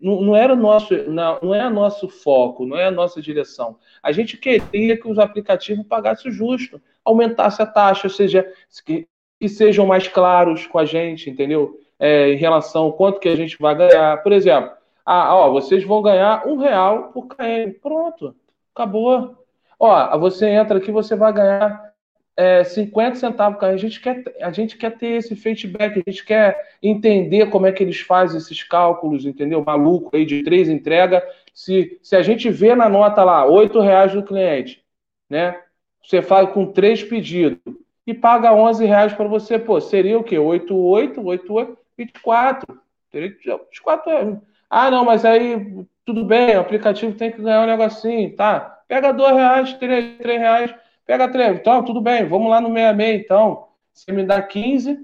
não, 0.00 0.22
não, 0.22 0.34
era 0.36 0.54
o 0.54 0.56
nosso, 0.56 0.94
não, 1.10 1.38
não 1.42 1.54
é 1.54 1.68
nosso 1.68 2.08
foco, 2.08 2.64
não 2.64 2.76
é 2.76 2.86
a 2.86 2.90
nossa 2.90 3.20
direção. 3.20 3.78
A 4.02 4.12
gente 4.12 4.38
queria 4.38 4.96
que 4.98 5.08
os 5.08 5.18
aplicativos 5.18 5.86
pagassem 5.86 6.32
justo, 6.32 6.80
aumentasse 7.04 7.60
a 7.60 7.66
taxa, 7.66 8.06
ou 8.06 8.12
seja, 8.12 8.50
que, 8.84 9.06
que 9.40 9.48
sejam 9.48 9.86
mais 9.86 10.08
claros 10.08 10.66
com 10.66 10.78
a 10.78 10.84
gente, 10.84 11.30
entendeu? 11.30 11.78
É, 11.98 12.30
em 12.30 12.36
relação 12.36 12.84
ao 12.84 12.92
quanto 12.92 13.20
que 13.20 13.28
a 13.28 13.36
gente 13.36 13.56
vai 13.58 13.74
ganhar. 13.74 14.22
Por 14.22 14.32
exemplo, 14.32 14.70
ah, 15.04 15.34
ó, 15.36 15.50
vocês 15.52 15.84
vão 15.84 16.02
ganhar 16.02 16.46
um 16.46 16.56
real 16.56 17.12
por 17.12 17.26
KM. 17.28 17.72
Pronto. 17.80 18.34
Acabou. 18.74 19.36
Ó, 19.78 20.18
você 20.18 20.48
entra 20.48 20.78
aqui, 20.78 20.90
você 20.90 21.14
vai 21.14 21.32
ganhar 21.32 21.92
é, 22.36 22.64
50 22.64 23.16
centavos, 23.16 23.58
cara. 23.58 23.72
A 23.72 23.76
gente, 23.76 24.00
quer, 24.00 24.22
a 24.40 24.50
gente 24.50 24.76
quer 24.76 24.96
ter 24.98 25.16
esse 25.16 25.34
feedback, 25.36 26.02
a 26.06 26.10
gente 26.10 26.24
quer 26.24 26.76
entender 26.82 27.50
como 27.50 27.66
é 27.66 27.72
que 27.72 27.82
eles 27.82 28.00
fazem 28.00 28.38
esses 28.38 28.62
cálculos, 28.62 29.24
entendeu? 29.24 29.64
Maluco 29.64 30.14
aí 30.16 30.24
de 30.26 30.42
três 30.42 30.68
entrega. 30.68 31.22
Se, 31.54 31.98
se 32.02 32.16
a 32.16 32.22
gente 32.22 32.50
vê 32.50 32.74
na 32.74 32.88
nota 32.88 33.24
lá, 33.24 33.46
oito 33.46 33.80
reais 33.80 34.12
do 34.12 34.22
cliente, 34.22 34.82
né? 35.30 35.58
Você 36.02 36.22
faz 36.22 36.50
com 36.50 36.66
três 36.66 37.02
pedidos 37.02 37.58
e 38.06 38.14
paga 38.14 38.52
11 38.54 38.84
reais 38.84 39.12
para 39.12 39.26
você, 39.26 39.58
pô, 39.58 39.80
seria 39.80 40.18
o 40.18 40.24
quê? 40.24 40.38
8, 40.38 40.76
8, 40.76 41.22
8, 41.24 41.52
8, 41.52 41.78
24. 41.98 42.80
Teria 43.10 43.28
24 43.28 44.40
Ah, 44.70 44.90
não, 44.90 45.04
mas 45.04 45.24
aí 45.24 45.84
tudo 46.04 46.24
bem, 46.24 46.56
o 46.56 46.60
aplicativo 46.60 47.16
tem 47.16 47.32
que 47.32 47.42
ganhar 47.42 47.62
um 47.62 47.66
negocinho, 47.66 48.34
tá? 48.36 48.80
Pega 48.86 49.12
dois 49.12 49.34
reais, 49.34 49.72
três, 49.74 50.16
três 50.18 50.38
reais, 50.38 50.74
pega 51.04 51.28
três. 51.28 51.58
Então, 51.58 51.84
tudo 51.84 52.00
bem, 52.00 52.28
vamos 52.28 52.48
lá 52.48 52.60
no 52.60 52.68
66, 52.68 53.24
então. 53.24 53.66
Você 53.92 54.12
me 54.12 54.22
dá 54.22 54.40
15, 54.40 55.00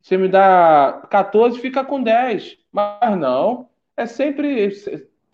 você 0.00 0.16
me 0.16 0.28
dá 0.28 1.02
14, 1.10 1.60
fica 1.60 1.84
com 1.84 2.02
10. 2.02 2.56
Mas 2.72 3.18
não, 3.18 3.68
é 3.96 4.06
sempre 4.06 4.70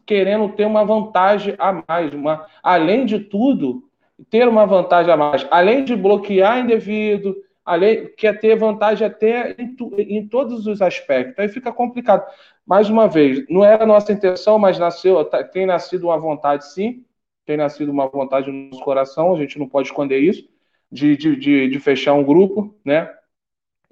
querendo 0.04 0.48
ter 0.50 0.64
uma 0.64 0.84
vantagem 0.84 1.54
a 1.58 1.84
mais. 1.86 2.12
Uma, 2.12 2.46
além 2.62 3.06
de 3.06 3.20
tudo, 3.20 3.88
ter 4.30 4.48
uma 4.48 4.66
vantagem 4.66 5.12
a 5.12 5.16
mais. 5.16 5.46
Além 5.50 5.84
de 5.84 5.96
bloquear 5.96 6.58
indevido, 6.58 7.36
além, 7.64 8.08
quer 8.16 8.38
ter 8.38 8.56
vantagem 8.56 9.06
até 9.06 9.54
em, 9.58 9.76
em 9.98 10.28
todos 10.28 10.66
os 10.66 10.82
aspectos. 10.82 11.38
Aí 11.38 11.48
fica 11.48 11.72
complicado 11.72 12.24
mais 12.66 12.88
uma 12.88 13.06
vez, 13.08 13.46
não 13.48 13.64
era 13.64 13.84
a 13.84 13.86
nossa 13.86 14.12
intenção, 14.12 14.58
mas 14.58 14.78
nasceu, 14.78 15.22
tá, 15.24 15.44
tem 15.44 15.66
nascido 15.66 16.04
uma 16.04 16.18
vontade, 16.18 16.66
sim, 16.72 17.04
tem 17.44 17.56
nascido 17.56 17.90
uma 17.90 18.08
vontade 18.08 18.50
no 18.50 18.70
nosso 18.70 18.82
coração, 18.82 19.34
a 19.34 19.38
gente 19.38 19.58
não 19.58 19.68
pode 19.68 19.88
esconder 19.88 20.18
isso, 20.18 20.48
de, 20.90 21.16
de, 21.16 21.36
de, 21.36 21.68
de 21.68 21.78
fechar 21.80 22.14
um 22.14 22.24
grupo, 22.24 22.74
né? 22.84 23.12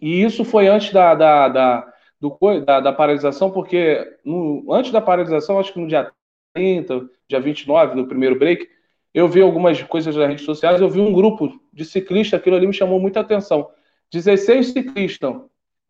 E 0.00 0.22
isso 0.22 0.44
foi 0.44 0.68
antes 0.68 0.92
da, 0.92 1.14
da, 1.14 1.48
da, 1.48 1.92
do, 2.18 2.38
da, 2.64 2.80
da 2.80 2.92
paralisação, 2.92 3.50
porque 3.50 4.18
no, 4.24 4.72
antes 4.72 4.90
da 4.90 5.00
paralisação, 5.00 5.58
acho 5.58 5.72
que 5.72 5.80
no 5.80 5.86
dia 5.86 6.10
30, 6.54 7.08
dia 7.28 7.40
29, 7.40 7.96
do 7.96 8.08
primeiro 8.08 8.38
break, 8.38 8.68
eu 9.14 9.28
vi 9.28 9.40
algumas 9.42 9.82
coisas 9.82 10.16
nas 10.16 10.28
redes 10.28 10.44
sociais, 10.44 10.80
eu 10.80 10.88
vi 10.88 11.00
um 11.00 11.12
grupo 11.12 11.60
de 11.72 11.84
ciclistas, 11.84 12.40
aquilo 12.40 12.56
ali 12.56 12.66
me 12.66 12.72
chamou 12.72 12.98
muita 13.00 13.20
atenção. 13.20 13.68
16 14.10 14.68
ciclistas 14.68 15.34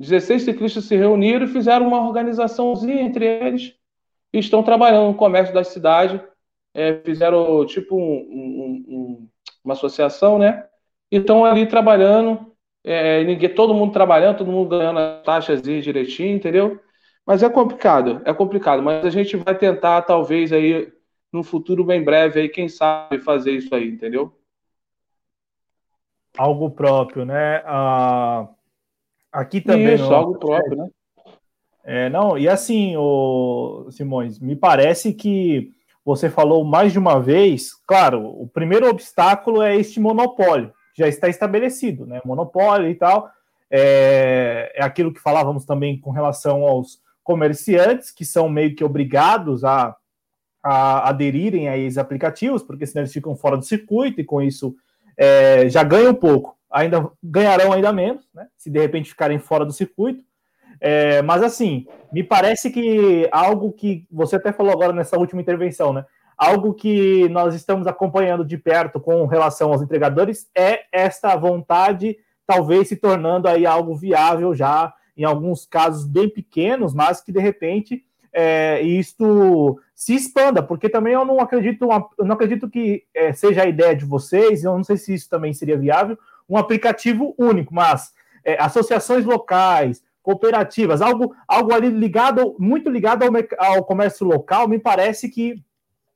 16 0.03 0.43
ciclistas 0.43 0.85
se 0.85 0.97
reuniram 0.97 1.45
e 1.45 1.49
fizeram 1.49 1.87
uma 1.87 2.05
organizaçãozinha 2.05 3.03
entre 3.03 3.25
eles 3.25 3.75
e 4.33 4.39
estão 4.39 4.63
trabalhando 4.63 5.09
no 5.09 5.15
comércio 5.15 5.55
da 5.55 5.63
cidade. 5.63 6.21
É, 6.75 6.95
fizeram 7.05 7.65
tipo 7.67 7.97
um, 7.97 8.01
um, 8.01 8.85
um, 8.89 9.29
uma 9.65 9.75
associação, 9.75 10.39
né? 10.39 10.67
E 11.11 11.19
estão 11.19 11.45
ali 11.45 11.67
trabalhando, 11.67 12.53
é, 12.83 13.23
ninguém, 13.23 13.55
todo 13.55 13.75
mundo 13.75 13.93
trabalhando, 13.93 14.39
todo 14.39 14.51
mundo 14.51 14.71
ganhando 14.71 14.99
as 14.99 15.23
taxas 15.23 15.63
direitinho, 15.63 16.35
entendeu? 16.35 16.81
Mas 17.27 17.43
é 17.43 17.49
complicado, 17.49 18.23
é 18.25 18.33
complicado. 18.33 18.83
Mas 18.83 19.05
a 19.05 19.11
gente 19.11 19.37
vai 19.37 19.57
tentar, 19.57 20.03
talvez, 20.03 20.53
aí, 20.53 20.91
no 21.33 21.43
futuro 21.43 21.85
bem 21.85 22.05
breve, 22.05 22.41
aí, 22.41 22.49
quem 22.49 22.69
sabe 22.69 23.19
fazer 23.19 23.53
isso 23.53 23.75
aí, 23.75 23.89
entendeu? 23.89 24.37
Algo 26.37 26.71
próprio, 26.71 27.25
né? 27.25 27.63
Ah 27.65 28.49
Aqui 29.33 29.63
também. 29.63 29.95
Isso, 29.95 30.13
algo 30.13 30.39
próprio, 30.39 30.77
né? 30.77 30.89
É, 31.85 32.11
não, 32.11 32.37
e 32.37 32.49
assim, 32.49 32.95
o 32.97 33.89
Simões, 33.91 34.39
me 34.39 34.55
parece 34.55 35.15
que 35.15 35.73
você 36.05 36.29
falou 36.29 36.65
mais 36.65 36.93
de 36.93 36.99
uma 36.99 37.19
vez, 37.19 37.73
claro, 37.87 38.25
o 38.25 38.47
primeiro 38.47 38.89
obstáculo 38.89 39.63
é 39.63 39.75
este 39.75 39.99
monopólio, 39.99 40.73
que 40.95 41.03
já 41.03 41.09
está 41.09 41.29
estabelecido, 41.29 42.07
né? 42.07 42.21
Monopólio 42.25 42.89
e 42.89 42.95
tal. 42.95 43.31
É, 43.71 44.71
é 44.77 44.85
aquilo 44.85 45.13
que 45.13 45.21
falávamos 45.21 45.65
também 45.65 45.99
com 45.99 46.11
relação 46.11 46.63
aos 46.63 47.01
comerciantes, 47.25 48.11
que 48.11 48.25
são 48.25 48.49
meio 48.49 48.75
que 48.75 48.85
obrigados 48.85 49.65
a, 49.65 49.97
a 50.63 51.09
aderirem 51.09 51.69
a 51.69 51.77
esses 51.77 51.99
aplicativos, 51.99 52.63
porque 52.63 52.87
senão 52.87 53.03
eles 53.03 53.13
ficam 53.13 53.35
fora 53.37 53.57
do 53.57 53.65
circuito 53.65 54.21
e 54.21 54.25
com 54.25 54.41
isso 54.41 54.75
é, 55.17 55.69
já 55.69 55.83
ganham 55.83 56.15
pouco 56.15 56.57
ainda 56.73 57.11
ganharão 57.23 57.73
ainda 57.73 57.93
menos, 57.93 58.27
né? 58.35 58.49
Se 58.57 58.71
de 58.71 58.81
repente 58.81 59.11
ficarem 59.11 59.39
fora 59.39 59.65
do 59.65 59.73
circuito. 59.73 60.25
É, 60.81 61.23
mas 61.23 61.43
assim, 61.43 61.87
me 62.11 62.25
parece 62.25 62.71
que 62.71 63.29
algo 63.31 63.73
que 63.73 64.07
você 64.11 64.37
até 64.37 64.53
falou 64.53 64.73
agora 64.73 64.93
nessa 64.93 65.19
última 65.19 65.41
intervenção, 65.41 65.93
né? 65.93 66.05
Algo 66.37 66.75
que 66.75 67.29
nós 67.29 67.55
estamos 67.55 67.87
acompanhando 67.87 68.45
de 68.45 68.57
perto 68.57 68.99
com 68.99 69.27
relação 69.27 69.71
aos 69.71 69.83
entregadores 69.83 70.51
é 70.57 70.81
esta 70.91 71.37
vontade, 71.37 72.17
talvez 72.47 72.89
se 72.89 72.97
tornando 72.97 73.47
aí 73.47 73.67
algo 73.67 73.95
viável 73.95 74.55
já 74.55 74.93
em 75.17 75.25
alguns 75.25 75.67
casos 75.67 76.07
bem 76.07 76.29
pequenos, 76.29 76.95
mas 76.95 77.21
que 77.21 77.31
de 77.31 77.39
repente 77.39 78.03
é, 78.33 78.81
isto 78.83 79.79
se 79.95 80.15
expanda, 80.15 80.63
porque 80.63 80.89
também 80.89 81.13
eu 81.13 81.25
não 81.25 81.39
acredito, 81.39 81.89
eu 82.19 82.25
não 82.25 82.35
acredito 82.35 82.69
que 82.69 83.05
é, 83.15 83.33
seja 83.33 83.63
a 83.63 83.69
ideia 83.69 83.95
de 83.95 84.05
vocês, 84.05 84.65
eu 84.65 84.77
não 84.77 84.83
sei 84.83 84.97
se 84.97 85.15
isso 85.15 85.29
também 85.29 85.53
seria 85.53 85.79
viável, 85.79 86.19
um 86.49 86.57
aplicativo 86.57 87.35
único, 87.39 87.75
mas 87.75 88.13
é, 88.45 88.61
associações 88.61 89.25
locais, 89.25 90.03
cooperativas, 90.23 91.03
algo, 91.03 91.35
algo 91.47 91.73
ali 91.73 91.89
ligado, 91.89 92.57
muito 92.59 92.89
ligado 92.89 93.25
ao, 93.25 93.33
ao 93.59 93.85
comércio 93.85 94.27
local, 94.27 94.67
me 94.67 94.79
parece 94.79 95.29
que 95.29 95.63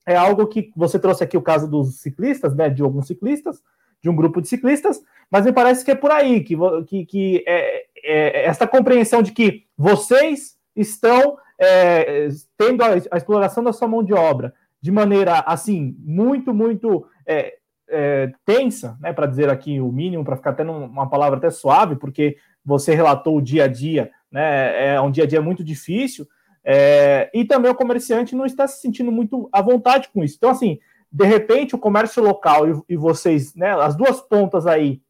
é 0.07 0.17
algo 0.17 0.47
que 0.47 0.73
você 0.77 0.99
trouxe 0.99 1.25
aqui 1.25 1.37
o 1.37 1.43
caso 1.43 1.69
dos 1.69 2.01
ciclistas, 2.01 2.55
né, 2.55 2.71
de 2.71 2.83
alguns 2.83 3.09
ciclistas, 3.09 3.61
de 4.01 4.09
um 4.09 4.15
grupo 4.15 4.41
de 4.41 4.49
ciclistas, 4.49 5.03
mas 5.31 5.45
me 5.45 5.53
parece 5.53 5.85
que 5.85 5.91
é 5.91 5.95
por 5.97 6.13
aí, 6.13 6.43
que, 6.45 6.57
que, 6.87 7.07
que 7.07 7.45
é, 7.47 7.87
é, 8.05 8.45
essa 8.47 8.67
compreensão 8.67 9.21
de 9.21 9.33
que 9.33 9.65
vocês 9.77 10.57
estão 10.77 11.37
é, 11.59 12.29
tendo 12.57 12.83
a, 12.83 12.89
a, 13.11 13.17
exploração 13.17 13.63
da 13.65 13.73
sua 13.73 13.89
mão 13.89 14.03
de 14.03 14.13
obra 14.13 14.53
de 14.81 14.91
maneira, 14.91 15.41
assim, 15.41 15.97
muito, 15.99 16.55
muito 16.55 17.07
é, 17.27 17.57
é, 17.89 18.33
tensa, 18.45 18.97
né, 19.01 19.13
para 19.13 19.27
dizer 19.27 19.49
aqui 19.49 19.81
o 19.81 19.91
mínimo, 19.91 20.25
para 20.25 20.37
ficar 20.37 20.51
até 20.51 20.63
uma 20.63 21.09
palavra 21.09 21.39
até 21.39 21.51
suave, 21.51 21.97
porque 21.97 22.37
você 22.65 22.95
relatou 22.95 23.37
o 23.37 23.43
dia 23.43 23.65
a 23.65 23.69
dia, 23.69 24.11
né, 24.31 24.95
é 24.95 25.01
um 25.01 25.11
dia 25.11 25.25
a 25.25 25.27
dia 25.27 25.41
muito 25.41 25.65
difícil, 25.65 26.27
é, 26.65 27.31
e 27.33 27.45
também 27.45 27.71
o 27.71 27.77
comerciante 27.77 28.35
não 28.35 28.45
está 28.45 28.67
se 28.67 28.81
sentindo 28.81 29.11
muito 29.11 29.49
à 29.53 29.63
vontade 29.63 30.09
com 30.13 30.23
isso. 30.23 30.35
Então, 30.37 30.51
assim, 30.51 30.79
de 31.11 31.25
repente, 31.25 31.75
o 31.75 31.79
comércio 31.79 32.23
local 32.23 32.69
e, 32.69 32.83
e 32.89 32.97
vocês, 32.97 33.55
né, 33.55 33.71
as 33.81 33.97
duas 33.97 34.21
pontas 34.21 34.67
aí 34.67 35.01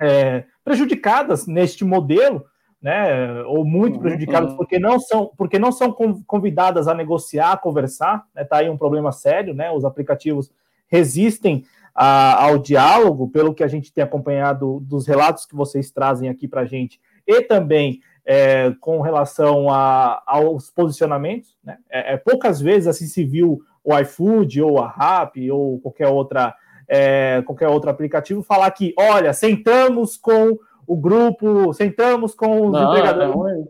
é, 0.00 0.44
prejudicadas 0.64 1.46
neste 1.46 1.84
modelo, 1.84 2.44
né, 2.84 3.42
ou 3.44 3.64
muito 3.64 3.94
uhum, 3.94 4.02
prejudicadas 4.02 4.50
uhum. 4.50 4.56
porque 4.58 4.78
não 4.78 5.00
são 5.00 5.30
porque 5.38 5.58
não 5.58 5.72
são 5.72 5.90
convidadas 6.26 6.86
a 6.86 6.92
negociar, 6.92 7.52
a 7.52 7.56
conversar, 7.56 8.26
né, 8.34 8.44
tá 8.44 8.58
aí 8.58 8.68
um 8.68 8.76
problema 8.76 9.10
sério, 9.10 9.54
né, 9.54 9.70
os 9.70 9.86
aplicativos 9.86 10.52
resistem 10.86 11.64
a, 11.94 12.44
ao 12.44 12.58
diálogo, 12.58 13.30
pelo 13.30 13.54
que 13.54 13.64
a 13.64 13.68
gente 13.68 13.90
tem 13.90 14.04
acompanhado 14.04 14.80
dos 14.80 15.06
relatos 15.06 15.46
que 15.46 15.56
vocês 15.56 15.90
trazem 15.90 16.28
aqui 16.28 16.46
para 16.46 16.60
a 16.60 16.66
gente, 16.66 17.00
e 17.26 17.40
também 17.40 18.00
é, 18.22 18.74
com 18.78 19.00
relação 19.00 19.70
a, 19.70 20.22
aos 20.26 20.70
posicionamentos. 20.70 21.56
Né? 21.64 21.78
É, 21.88 22.12
é, 22.12 22.16
poucas 22.18 22.60
vezes 22.60 22.86
assim 22.86 23.06
se 23.06 23.24
viu 23.24 23.62
o 23.82 23.98
iFood 23.98 24.60
ou 24.60 24.78
a 24.78 24.90
Rap 24.90 25.50
ou 25.50 25.80
qualquer 25.80 26.08
outra 26.08 26.54
é, 26.86 27.42
qualquer 27.46 27.68
outro 27.68 27.88
aplicativo 27.88 28.42
falar 28.42 28.70
que, 28.72 28.92
olha, 28.98 29.32
sentamos 29.32 30.18
com 30.18 30.58
o 30.86 30.96
grupo, 30.96 31.72
sentamos 31.72 32.34
com 32.34 32.66
os 32.66 32.72
não, 32.72 32.90
empregadores. 32.90 33.58
Não. 33.58 33.68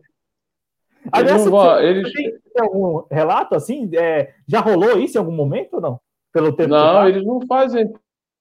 Aliás, 1.13 1.43
você, 1.43 1.51
vão, 1.51 1.81
eles... 1.81 2.13
tem, 2.13 2.33
algum 2.59 3.05
relato 3.11 3.55
assim? 3.55 3.91
É, 3.95 4.33
já 4.49 4.61
rolou 4.61 4.99
isso 4.99 5.17
em 5.17 5.21
algum 5.21 5.33
momento 5.33 5.75
ou 5.75 5.81
não? 5.81 6.01
Pelo 6.33 6.53
tempo 6.53 6.71
não, 6.71 7.09
eles 7.09 7.25
não 7.25 7.41
fazem 7.47 7.93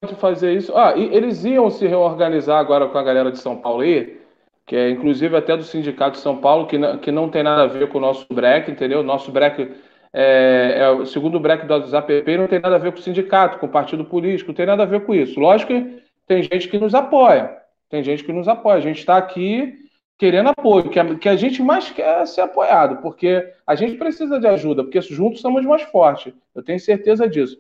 de 0.08 0.16
fazer 0.16 0.54
isso. 0.54 0.76
Ah, 0.76 0.94
eles 0.98 1.44
iam 1.46 1.70
se 1.70 1.86
reorganizar 1.88 2.60
agora 2.60 2.88
com 2.88 2.98
a 2.98 3.04
galera 3.04 3.32
de 3.32 3.40
São 3.40 3.58
Paulo 3.58 3.82
aí, 3.82 4.20
que 4.66 4.76
é 4.76 4.90
inclusive 4.90 5.36
até 5.36 5.56
do 5.56 5.64
Sindicato 5.64 6.14
de 6.14 6.24
São 6.24 6.38
Paulo, 6.38 6.68
que 6.68 6.78
não, 6.78 6.98
que 6.98 7.12
não 7.12 7.30
tem 7.30 7.44
nada 7.44 7.64
a 7.64 7.68
ver 7.68 7.90
com 7.90 7.98
o 7.98 8.02
nosso 8.02 8.26
break, 8.32 8.72
entendeu? 8.72 9.02
O 9.02 9.04
nosso 9.04 9.32
break, 9.32 9.72
é, 10.12 10.76
é, 10.78 10.90
o 10.90 11.06
segundo 11.06 11.40
break 11.40 11.66
dos 11.66 11.94
APP, 11.94 12.38
não 12.38 12.48
tem 12.48 12.60
nada 12.60 12.76
a 12.76 12.80
ver 12.80 12.92
com 12.92 13.00
o 13.00 13.02
sindicato, 13.02 13.60
com 13.60 13.66
o 13.66 13.72
partido 13.72 14.06
político, 14.06 14.50
não 14.50 14.56
tem 14.56 14.66
nada 14.66 14.84
a 14.84 14.88
ver 14.88 15.06
com 15.06 15.14
isso. 15.14 15.40
Lógico 15.40 15.74
que 15.74 16.04
tem 16.28 16.44
gente 16.44 16.68
que 16.68 16.80
nos 16.80 16.96
apoia, 16.96 17.58
tem 17.90 18.04
gente 18.04 18.24
que 18.24 18.34
nos 18.34 18.48
apoia. 18.48 18.78
A 18.78 18.82
gente 18.82 19.00
está 19.00 19.18
aqui 19.18 19.84
querendo 20.18 20.50
apoio, 20.50 20.90
que 20.90 21.00
a, 21.00 21.16
que 21.16 21.28
a 21.28 21.36
gente 21.36 21.62
mais 21.62 21.90
quer 21.90 22.26
ser 22.28 22.42
apoiado, 22.42 23.02
porque 23.02 23.54
a 23.66 23.76
gente 23.76 23.98
precisa 23.98 24.40
de 24.40 24.48
ajuda, 24.48 24.84
porque 24.84 25.02
juntos 25.02 25.42
somos 25.42 25.66
mais 25.66 25.82
fortes. 25.84 26.34
Eu 26.56 26.64
tenho 26.64 26.80
certeza 26.80 27.28
disso. 27.28 27.60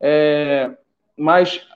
É, 0.00 0.70
mas 1.16 1.66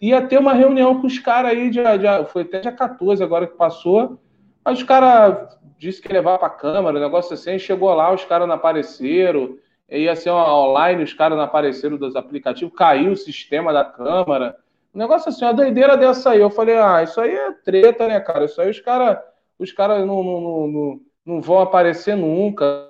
ia 0.00 0.26
ter 0.26 0.38
uma 0.38 0.54
reunião 0.54 1.00
com 1.00 1.06
os 1.06 1.18
caras 1.18 1.52
aí, 1.52 1.68
de, 1.68 1.82
de, 1.82 2.24
foi 2.30 2.42
até 2.42 2.60
dia 2.60 2.72
14 2.72 3.22
agora 3.22 3.46
que 3.46 3.56
passou. 3.56 4.18
Mas 4.64 4.78
os 4.78 4.84
caras 4.84 5.58
disse 5.78 6.00
que 6.00 6.08
ia 6.08 6.14
levar 6.14 6.38
para 6.38 6.48
a 6.48 6.50
Câmara, 6.50 6.96
um 6.96 7.02
negócio 7.02 7.34
assim. 7.34 7.58
Chegou 7.58 7.92
lá, 7.92 8.12
os 8.12 8.24
caras 8.24 8.48
não 8.48 8.54
apareceram. 8.54 9.58
Ia 9.88 10.16
ser 10.16 10.30
online, 10.30 11.04
os 11.04 11.12
caras 11.12 11.36
não 11.36 11.44
apareceram 11.44 11.96
dos 11.96 12.16
aplicativos. 12.16 12.74
Caiu 12.74 13.12
o 13.12 13.16
sistema 13.16 13.72
da 13.72 13.84
Câmara. 13.84 14.56
Um 14.96 14.98
negócio 14.98 15.28
assim, 15.28 15.44
uma 15.44 15.52
doideira 15.52 15.94
dessa 15.94 16.30
aí. 16.30 16.40
Eu 16.40 16.48
falei, 16.48 16.74
ah, 16.78 17.02
isso 17.02 17.20
aí 17.20 17.30
é 17.30 17.52
treta, 17.52 18.08
né, 18.08 18.18
cara? 18.18 18.46
Isso 18.46 18.58
aí 18.58 18.70
os 18.70 18.80
caras 18.80 19.18
os 19.58 19.70
cara 19.70 20.04
não, 20.06 20.22
não, 20.22 20.40
não, 20.40 21.00
não, 21.26 21.42
vão 21.42 21.60
aparecer 21.60 22.16
nunca. 22.16 22.88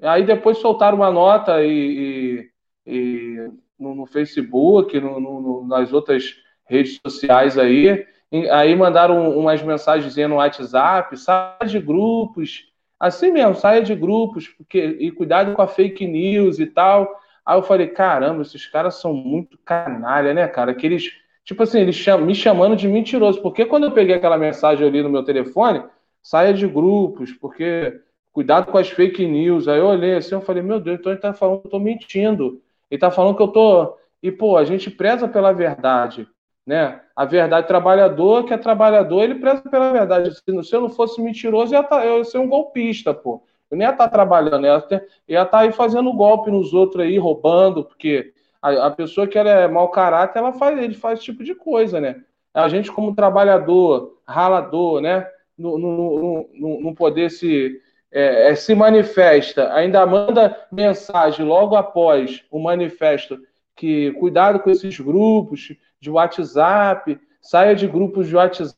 Aí 0.00 0.24
depois 0.24 0.58
soltaram 0.58 0.98
uma 0.98 1.10
nota 1.10 1.60
e, 1.64 2.48
e, 2.86 2.94
e 2.94 3.50
no, 3.76 3.92
no 3.92 4.06
Facebook, 4.06 5.00
no, 5.00 5.18
no, 5.18 5.66
nas 5.66 5.92
outras 5.92 6.36
redes 6.64 7.00
sociais 7.04 7.58
aí. 7.58 8.06
Aí 8.52 8.76
mandaram 8.76 9.36
umas 9.36 9.60
mensagens 9.60 10.14
no 10.28 10.36
WhatsApp, 10.36 11.16
saia 11.16 11.66
de 11.66 11.80
grupos, 11.80 12.70
assim 13.00 13.32
mesmo, 13.32 13.56
saia 13.56 13.82
de 13.82 13.96
grupos, 13.96 14.46
porque, 14.46 14.78
e 15.00 15.10
cuidado 15.10 15.54
com 15.54 15.62
a 15.62 15.66
fake 15.66 16.06
news 16.06 16.60
e 16.60 16.66
tal. 16.66 17.20
Aí 17.44 17.58
eu 17.58 17.62
falei, 17.64 17.88
caramba, 17.88 18.42
esses 18.42 18.64
caras 18.66 19.00
são 19.00 19.12
muito 19.12 19.58
canalha, 19.64 20.32
né, 20.32 20.46
cara? 20.46 20.72
Que 20.72 20.86
eles, 20.86 21.10
tipo 21.48 21.62
assim, 21.62 21.90
cham, 21.92 22.18
me 22.18 22.34
chamando 22.34 22.76
de 22.76 22.86
mentiroso. 22.86 23.40
Porque 23.40 23.64
quando 23.64 23.84
eu 23.84 23.92
peguei 23.92 24.14
aquela 24.14 24.36
mensagem 24.36 24.86
ali 24.86 25.02
no 25.02 25.08
meu 25.08 25.24
telefone, 25.24 25.82
saia 26.22 26.52
de 26.52 26.66
grupos, 26.66 27.32
porque 27.32 27.98
cuidado 28.32 28.70
com 28.70 28.76
as 28.76 28.90
fake 28.90 29.26
news. 29.26 29.66
Aí 29.66 29.78
eu 29.78 29.86
olhei 29.86 30.16
assim, 30.16 30.34
eu 30.34 30.42
falei, 30.42 30.62
meu 30.62 30.78
Deus, 30.78 31.00
então 31.00 31.10
ele 31.10 31.20
tá 31.20 31.32
falando 31.32 31.60
que 31.62 31.68
eu 31.68 31.70
tô 31.70 31.78
mentindo. 31.78 32.60
Ele 32.90 33.00
tá 33.00 33.10
falando 33.10 33.34
que 33.34 33.42
eu 33.42 33.48
tô. 33.48 33.96
E, 34.22 34.30
pô, 34.30 34.58
a 34.58 34.64
gente 34.64 34.90
preza 34.90 35.26
pela 35.26 35.52
verdade, 35.52 36.28
né? 36.66 37.00
A 37.16 37.24
verdade, 37.24 37.66
trabalhador 37.66 38.44
que 38.44 38.52
é 38.52 38.58
trabalhador, 38.58 39.22
ele 39.22 39.36
preza 39.36 39.62
pela 39.62 39.90
verdade. 39.90 40.34
Se, 40.34 40.42
se 40.64 40.76
eu 40.76 40.82
não 40.82 40.90
fosse 40.90 41.22
mentiroso, 41.22 41.74
eu 41.74 41.80
ia, 41.80 41.82
tá, 41.82 42.04
eu 42.04 42.18
ia 42.18 42.24
ser 42.24 42.36
um 42.36 42.48
golpista, 42.48 43.14
pô. 43.14 43.42
Eu 43.70 43.78
nem 43.78 43.86
ia 43.86 43.92
estar 43.92 44.04
tá 44.04 44.10
trabalhando, 44.10 44.66
eu 44.66 44.74
ia 44.74 45.42
estar 45.42 45.46
tá 45.46 45.60
aí 45.60 45.72
fazendo 45.72 46.12
golpe 46.12 46.50
nos 46.50 46.74
outros 46.74 47.04
aí, 47.04 47.16
roubando, 47.16 47.84
porque 47.84 48.34
a, 48.60 48.86
a, 48.86 48.90
pessoa 48.90 49.26
que 49.26 49.38
é 49.38 49.68
mau 49.68 49.88
caráter, 49.90 50.38
ela 50.38 50.52
faz, 50.52 50.78
ele 50.78 50.94
faz 50.94 51.18
esse 51.18 51.26
tipo 51.26 51.44
de 51.44 51.54
coisa, 51.54 52.00
né? 52.00 52.22
A 52.52 52.68
gente, 52.68 52.90
como 52.90 53.14
trabalhador, 53.14 54.20
ralador, 54.26 55.00
né? 55.00 55.28
Não, 55.56 55.78
não, 55.78 56.48
não, 56.54 56.94
poder 56.94 57.30
se 57.30 57.80
é, 58.12 58.50
é, 58.50 58.54
se 58.54 58.74
manifesta, 58.74 59.72
ainda 59.74 60.04
manda 60.06 60.56
mensagem 60.70 61.44
logo 61.44 61.76
após 61.76 62.44
o 62.50 62.58
manifesto 62.58 63.38
que 63.74 64.12
cuidado 64.12 64.60
com 64.60 64.70
esses 64.70 64.98
grupos 64.98 65.74
de 66.00 66.10
WhatsApp, 66.10 67.18
saia 67.40 67.74
de 67.74 67.86
grupos 67.86 68.28
de 68.28 68.36
WhatsApp, 68.36 68.76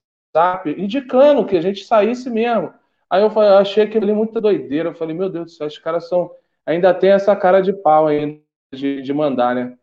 indicando 0.77 1.45
que 1.45 1.57
a 1.57 1.61
gente 1.61 1.85
saísse 1.85 2.31
mesmo. 2.31 2.73
Aí 3.09 3.23
eu, 3.23 3.31
falei, 3.31 3.51
eu 3.51 3.59
achei 3.59 3.85
aquilo 3.85 4.05
ali 4.05 4.13
muita 4.13 4.41
doideira. 4.41 4.91
Eu 4.91 4.95
falei, 4.95 5.15
meu 5.15 5.29
Deus 5.29 5.47
do 5.47 5.51
céu, 5.51 5.67
os 5.67 5.79
caras 5.79 6.09
são. 6.09 6.31
Ainda 6.65 6.95
tem 6.95 7.11
essa 7.11 7.35
cara 7.35 7.61
de 7.61 7.73
pau 7.73 8.07
ainda 8.07 8.41
de, 8.73 9.03
de 9.03 9.13
mandar, 9.13 9.55
né? 9.55 9.77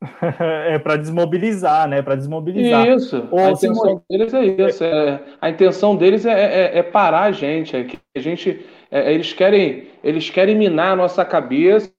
é 0.68 0.78
para 0.78 0.96
desmobilizar, 0.96 1.88
né? 1.88 2.02
Para 2.02 2.16
desmobilizar. 2.16 2.86
Isso. 2.88 3.28
Ou 3.30 3.38
a 3.38 3.50
intenção 3.50 4.02
deles 4.08 4.34
é 4.34 4.44
isso. 4.44 4.84
É, 4.84 5.24
a 5.40 5.50
intenção 5.50 5.96
deles 5.96 6.26
é, 6.26 6.32
é, 6.32 6.78
é, 6.78 6.82
parar 6.82 7.22
a 7.22 7.32
gente. 7.32 7.76
É 7.76 7.84
que 7.84 7.98
a 8.14 8.20
gente, 8.20 8.64
é, 8.90 9.12
eles 9.12 9.32
querem, 9.32 9.88
eles 10.02 10.30
querem 10.30 10.56
minar 10.56 10.92
a 10.92 10.96
nossa 10.96 11.24
cabeça, 11.24 11.92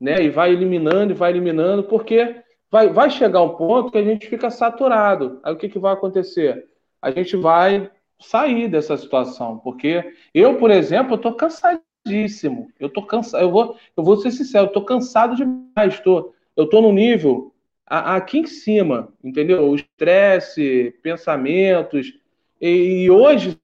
né? 0.00 0.22
E 0.22 0.28
vai 0.28 0.52
eliminando, 0.52 1.12
e 1.12 1.16
vai 1.16 1.30
eliminando, 1.30 1.84
porque 1.84 2.36
vai, 2.70 2.88
vai 2.88 3.10
chegar 3.10 3.42
um 3.42 3.56
ponto 3.56 3.90
que 3.90 3.98
a 3.98 4.04
gente 4.04 4.26
fica 4.26 4.50
saturado. 4.50 5.40
Aí 5.42 5.52
o 5.52 5.56
que, 5.56 5.68
que 5.68 5.78
vai 5.78 5.92
acontecer? 5.92 6.66
A 7.00 7.10
gente 7.10 7.36
vai 7.36 7.90
sair 8.20 8.68
dessa 8.68 8.96
situação, 8.96 9.58
porque 9.58 10.12
eu, 10.32 10.56
por 10.56 10.70
exemplo, 10.70 11.14
eu 11.14 11.18
tô 11.18 11.34
cansadíssimo. 12.06 12.70
Eu 12.78 12.88
tô 12.88 13.02
cansado. 13.02 13.42
Eu 13.42 13.50
vou, 13.50 13.76
eu 13.96 14.04
vou 14.04 14.16
ser 14.16 14.30
sincero. 14.30 14.66
Eu 14.66 14.72
tô 14.72 14.84
cansado 14.84 15.34
demais. 15.34 15.94
Estou 15.94 16.34
eu 16.56 16.64
estou 16.64 16.80
no 16.80 16.90
nível 16.90 17.52
aqui 17.86 18.38
em 18.38 18.46
cima, 18.46 19.12
entendeu? 19.22 19.68
O 19.68 19.76
estresse, 19.76 20.94
pensamentos. 21.02 22.14
E, 22.58 23.10
hoje, 23.10 23.58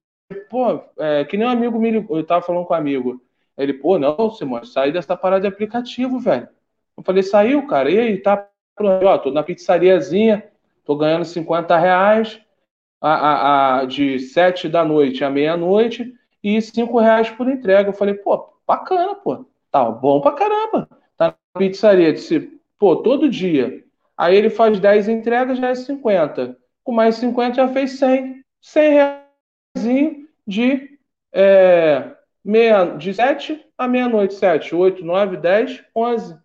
pô, 0.49 0.79
é, 0.99 1.25
que 1.25 1.35
nem 1.35 1.47
um 1.47 1.49
amigo 1.49 1.79
me 1.79 1.89
ligou, 1.89 2.17
eu 2.17 2.23
tava 2.23 2.45
falando 2.45 2.65
com 2.65 2.73
um 2.73 2.77
amigo. 2.77 3.21
Ele, 3.57 3.73
pô, 3.73 3.97
não, 3.97 4.29
Simão, 4.29 4.63
sai 4.63 4.91
dessa 4.91 5.17
parada 5.17 5.41
de 5.41 5.47
aplicativo, 5.47 6.19
velho. 6.19 6.47
Eu 6.95 7.03
falei, 7.03 7.23
saiu, 7.23 7.65
cara. 7.65 7.89
E 7.89 7.97
aí, 7.97 8.17
tá. 8.17 8.47
Ó, 8.79 9.17
tô 9.17 9.31
na 9.31 9.43
pizzariazinha, 9.43 10.43
tô 10.85 10.95
ganhando 10.95 11.25
50 11.25 11.77
reais 11.77 12.39
a, 13.01 13.13
a, 13.13 13.79
a 13.79 13.85
de 13.85 14.19
7 14.19 14.67
da 14.67 14.83
noite 14.83 15.23
à 15.23 15.29
meia-noite 15.29 16.13
e 16.43 16.61
5 16.61 16.99
reais 16.99 17.29
por 17.29 17.49
entrega. 17.49 17.89
Eu 17.89 17.93
falei, 17.93 18.15
pô, 18.15 18.49
bacana, 18.67 19.15
pô. 19.15 19.45
Tá 19.71 19.89
bom 19.89 20.19
pra 20.21 20.33
caramba. 20.33 20.87
Tá 21.17 21.35
na 21.55 21.59
pizzaria. 21.59 22.11
Disse, 22.11 22.59
pô, 22.77 22.97
todo 22.97 23.29
dia. 23.29 23.83
Aí 24.17 24.35
ele 24.35 24.49
faz 24.49 24.79
10 24.79 25.07
entregas, 25.07 25.57
já 25.57 25.69
é 25.69 25.75
50. 25.75 26.57
Com 26.83 26.91
mais 26.91 27.15
50 27.15 27.55
já 27.55 27.67
fez 27.69 27.97
100. 27.97 28.43
100 28.61 28.91
reais 28.91 29.23
de, 30.45 30.97
é, 31.31 32.11
meia, 32.43 32.85
de 32.95 33.13
7 33.13 33.65
à 33.77 33.87
meia-noite, 33.87 34.33
7, 34.35 34.75
8, 34.75 35.03
9, 35.03 35.37
10, 35.37 35.83
11. 35.95 36.37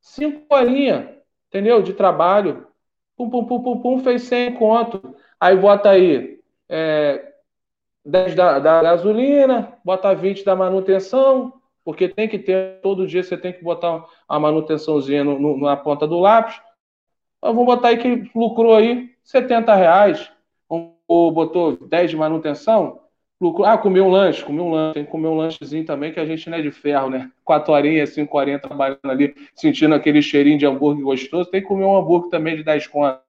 5 0.00 0.54
horinhas, 0.54 1.08
entendeu? 1.48 1.82
De 1.82 1.92
trabalho. 1.92 2.66
Pum, 3.16 3.28
pum, 3.28 3.44
pum, 3.44 3.62
pum, 3.62 3.80
pum, 3.80 3.98
fez 3.98 4.22
100 4.22 4.54
conto. 4.54 5.16
Aí 5.40 5.56
bota 5.56 5.90
aí 5.90 6.38
é, 6.68 7.32
10 8.06 8.34
da, 8.36 8.58
da 8.60 8.82
gasolina, 8.82 9.72
bota 9.84 10.14
20 10.14 10.44
da 10.44 10.54
manutenção, 10.54 11.52
porque 11.84 12.08
tem 12.08 12.28
que 12.28 12.38
ter, 12.38 12.80
todo 12.80 13.06
dia 13.06 13.22
você 13.22 13.36
tem 13.36 13.52
que 13.52 13.62
botar 13.62 14.04
a 14.28 14.38
manutençãozinha 14.38 15.24
no, 15.24 15.38
no, 15.38 15.58
na 15.58 15.76
ponta 15.76 16.06
do 16.06 16.20
lápis. 16.20 16.60
Então, 17.38 17.52
vamos 17.52 17.66
botar 17.66 17.88
aí 17.88 17.96
que 17.98 18.30
lucrou 18.34 18.76
aí 18.76 19.10
70 19.24 19.74
reais, 19.74 20.30
ou 20.68 21.30
botou 21.32 21.76
10 21.76 22.10
de 22.10 22.16
manutenção, 22.16 23.00
lucrou, 23.40 23.66
ah, 23.66 23.76
comeu 23.76 24.04
um 24.06 24.10
lanche, 24.10 24.44
comeu 24.44 24.66
um 24.66 24.70
lanche, 24.70 24.94
tem 24.94 25.04
que 25.04 25.10
comer 25.10 25.28
um 25.28 25.36
lanchezinho 25.36 25.84
também, 25.84 26.12
que 26.12 26.20
a 26.20 26.26
gente 26.26 26.48
não 26.48 26.58
é 26.58 26.62
de 26.62 26.70
ferro, 26.70 27.10
né? 27.10 27.30
4 27.44 27.72
horinhas, 27.72 28.10
5 28.10 28.38
horinhas 28.38 28.62
trabalhando 28.62 29.00
ali, 29.04 29.34
sentindo 29.54 29.94
aquele 29.94 30.22
cheirinho 30.22 30.58
de 30.58 30.66
hambúrguer 30.66 31.04
gostoso, 31.04 31.50
tem 31.50 31.60
que 31.60 31.66
comer 31.68 31.84
um 31.84 31.96
hambúrguer 31.96 32.30
também 32.30 32.56
de 32.56 32.62
10 32.62 32.86
conto. 32.86 33.20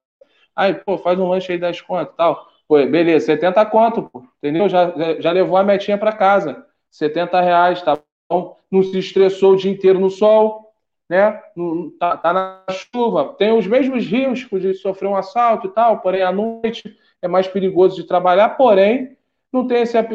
Aí, 0.54 0.74
pô, 0.74 0.98
faz 0.98 1.18
um 1.18 1.28
lanche 1.28 1.52
aí 1.52 1.58
de 1.58 1.62
10 1.62 1.80
conto 1.80 2.12
e 2.12 2.16
tal. 2.16 2.48
Pô, 2.68 2.76
beleza, 2.86 3.24
70 3.24 3.64
conto, 3.66 4.02
pô, 4.02 4.22
entendeu? 4.36 4.68
Já, 4.68 4.92
já 5.18 5.32
levou 5.32 5.56
a 5.56 5.64
metinha 5.64 5.96
para 5.96 6.12
casa. 6.12 6.66
70 6.90 7.40
reais, 7.40 7.82
tá 7.82 7.98
bom? 8.30 8.58
Não 8.70 8.82
se 8.82 8.98
estressou 8.98 9.54
o 9.54 9.56
dia 9.56 9.72
inteiro 9.72 9.98
no 9.98 10.10
sol, 10.10 10.70
né? 11.08 11.40
Não, 11.56 11.90
tá, 11.98 12.16
tá 12.18 12.32
na 12.32 12.64
chuva. 12.70 13.34
Tem 13.38 13.52
os 13.56 13.66
mesmos 13.66 14.04
riscos 14.04 14.60
de 14.60 14.74
sofrer 14.74 15.08
um 15.08 15.16
assalto 15.16 15.68
e 15.68 15.70
tal, 15.70 16.00
porém 16.00 16.22
à 16.22 16.30
noite 16.30 16.94
é 17.22 17.26
mais 17.26 17.48
perigoso 17.48 17.96
de 17.96 18.06
trabalhar, 18.06 18.50
porém 18.50 19.16
não 19.50 19.66
tem 19.66 19.78
essa 19.78 20.06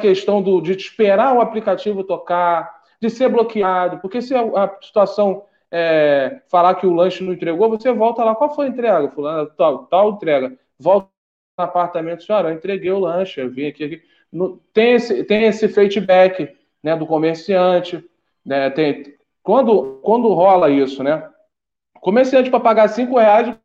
questão 0.00 0.42
do, 0.42 0.60
de 0.60 0.72
esperar 0.72 1.34
o 1.34 1.40
aplicativo 1.40 2.04
tocar, 2.04 2.82
de 3.00 3.08
ser 3.08 3.30
bloqueado, 3.30 3.98
porque 3.98 4.20
se 4.20 4.34
a, 4.34 4.40
a 4.40 4.78
situação 4.82 5.44
é, 5.70 6.42
falar 6.50 6.74
que 6.74 6.86
o 6.86 6.92
lanche 6.92 7.24
não 7.24 7.32
entregou, 7.32 7.70
você 7.70 7.90
volta 7.92 8.22
lá, 8.22 8.34
qual 8.34 8.54
foi 8.54 8.66
a 8.66 8.68
entrega? 8.68 9.10
Fulano, 9.10 9.50
tal, 9.56 9.86
tal 9.86 10.10
entrega. 10.10 10.58
Volta 10.78 11.13
apartamento, 11.56 12.24
senhora, 12.24 12.48
eu 12.48 12.54
entreguei 12.54 12.90
o 12.90 12.98
lanche, 12.98 13.40
eu 13.40 13.50
vim 13.50 13.66
aqui. 13.68 13.84
aqui. 13.84 14.02
No, 14.32 14.58
tem, 14.72 14.94
esse, 14.94 15.22
tem 15.24 15.44
esse 15.44 15.68
feedback 15.68 16.54
né, 16.82 16.96
do 16.96 17.06
comerciante. 17.06 18.04
Né, 18.44 18.70
tem, 18.70 19.14
quando, 19.42 20.00
quando 20.02 20.32
rola 20.32 20.70
isso, 20.70 21.02
né? 21.02 21.28
Comerciante 22.00 22.50
para 22.50 22.60
pagar 22.60 22.88
5 22.88 23.16
reais 23.16 23.56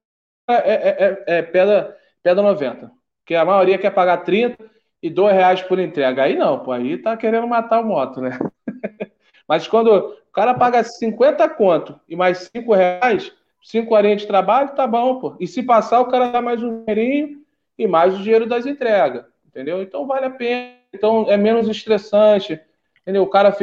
é, 0.48 0.54
é, 0.54 1.24
é, 1.28 1.38
é 1.38 1.42
pedra, 1.42 1.98
pedra 2.22 2.44
90. 2.44 2.92
Porque 3.22 3.36
a 3.36 3.44
maioria 3.46 3.78
quer 3.78 3.92
pagar 3.92 4.18
30 4.18 4.58
e 5.02 5.10
2 5.10 5.34
reais 5.34 5.62
por 5.62 5.80
entrega. 5.80 6.24
Aí 6.24 6.38
não, 6.38 6.60
pô, 6.60 6.72
aí 6.72 6.98
tá 6.98 7.18
querendo 7.18 7.48
matar 7.48 7.82
o 7.82 7.86
moto, 7.86 8.22
né? 8.22 8.38
Mas 9.48 9.68
quando 9.68 9.88
o 9.92 10.32
cara 10.32 10.54
paga 10.54 10.84
50 10.84 11.50
conto 11.50 12.00
e 12.08 12.16
mais 12.16 12.50
5 12.56 12.74
reais, 12.74 13.34
5 13.64 13.94
horinhas 13.94 14.22
de 14.22 14.28
trabalho, 14.28 14.76
tá 14.76 14.86
bom, 14.86 15.20
pô. 15.20 15.36
E 15.40 15.48
se 15.48 15.64
passar, 15.64 16.00
o 16.00 16.06
cara 16.06 16.30
dá 16.30 16.42
mais 16.42 16.62
um 16.62 16.84
dinheirinho 16.84 17.39
e 17.80 17.88
mais 17.88 18.14
o 18.14 18.22
dinheiro 18.22 18.46
das 18.46 18.66
entregas, 18.66 19.24
entendeu? 19.48 19.82
Então 19.82 20.06
vale 20.06 20.26
a 20.26 20.30
pena, 20.30 20.74
então 20.94 21.26
é 21.30 21.38
menos 21.38 21.70
estressante, 21.70 22.60
entendeu? 23.02 23.24
O 23.24 23.30
cara 23.30 23.56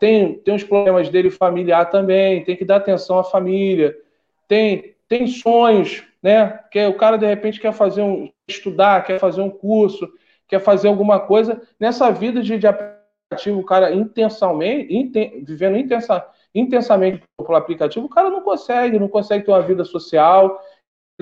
tem, 0.00 0.38
tem 0.38 0.54
os 0.54 0.64
problemas 0.64 1.10
dele 1.10 1.30
familiar 1.30 1.90
também, 1.90 2.42
tem 2.42 2.56
que 2.56 2.64
dar 2.64 2.76
atenção 2.76 3.18
à 3.18 3.24
família, 3.24 3.94
tem, 4.48 4.96
tem 5.06 5.26
sonhos, 5.26 6.02
né? 6.22 6.58
Que 6.72 6.86
o 6.86 6.96
cara 6.96 7.18
de 7.18 7.26
repente 7.26 7.60
quer 7.60 7.74
fazer 7.74 8.00
um 8.00 8.30
estudar, 8.48 9.04
quer 9.04 9.20
fazer 9.20 9.42
um 9.42 9.50
curso, 9.50 10.08
quer 10.48 10.58
fazer 10.58 10.88
alguma 10.88 11.20
coisa 11.20 11.60
nessa 11.78 12.10
vida 12.10 12.42
de, 12.42 12.56
de 12.56 12.66
aplicativo, 12.66 13.60
o 13.60 13.64
cara 13.64 13.92
intensamente, 13.92 14.92
inten, 14.92 15.44
vivendo 15.44 15.76
intensa, 15.76 16.26
intensamente 16.54 17.22
pelo 17.36 17.56
aplicativo, 17.56 18.06
o 18.06 18.08
cara 18.08 18.30
não 18.30 18.40
consegue, 18.40 18.98
não 18.98 19.08
consegue 19.08 19.44
ter 19.44 19.50
uma 19.50 19.60
vida 19.60 19.84
social, 19.84 20.58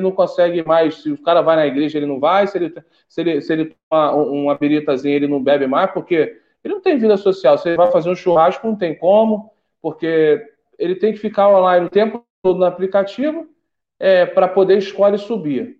não 0.00 0.10
consegue 0.10 0.62
mais, 0.66 1.02
se 1.02 1.10
o 1.10 1.22
cara 1.22 1.40
vai 1.40 1.56
na 1.56 1.66
igreja, 1.66 1.98
ele 1.98 2.06
não 2.06 2.20
vai, 2.20 2.46
se 2.46 2.58
ele, 2.58 2.74
se 3.08 3.20
ele, 3.20 3.40
se 3.40 3.52
ele 3.52 3.76
toma 3.88 4.12
uma 4.14 4.54
biritazinha, 4.56 5.14
ele 5.14 5.28
não 5.28 5.42
bebe 5.42 5.66
mais, 5.66 5.90
porque 5.90 6.40
ele 6.64 6.74
não 6.74 6.80
tem 6.80 6.98
vida 6.98 7.16
social. 7.16 7.56
Se 7.58 7.68
ele 7.68 7.76
vai 7.76 7.90
fazer 7.90 8.10
um 8.10 8.14
churrasco, 8.14 8.66
não 8.66 8.76
tem 8.76 8.94
como, 8.96 9.50
porque 9.80 10.44
ele 10.78 10.96
tem 10.96 11.12
que 11.12 11.18
ficar 11.18 11.48
online 11.48 11.86
o 11.86 11.90
tempo 11.90 12.24
todo 12.42 12.58
no 12.58 12.64
aplicativo 12.64 13.48
é, 13.98 14.26
para 14.26 14.48
poder 14.48 14.78
escolher 14.78 15.18
subir. 15.18 15.78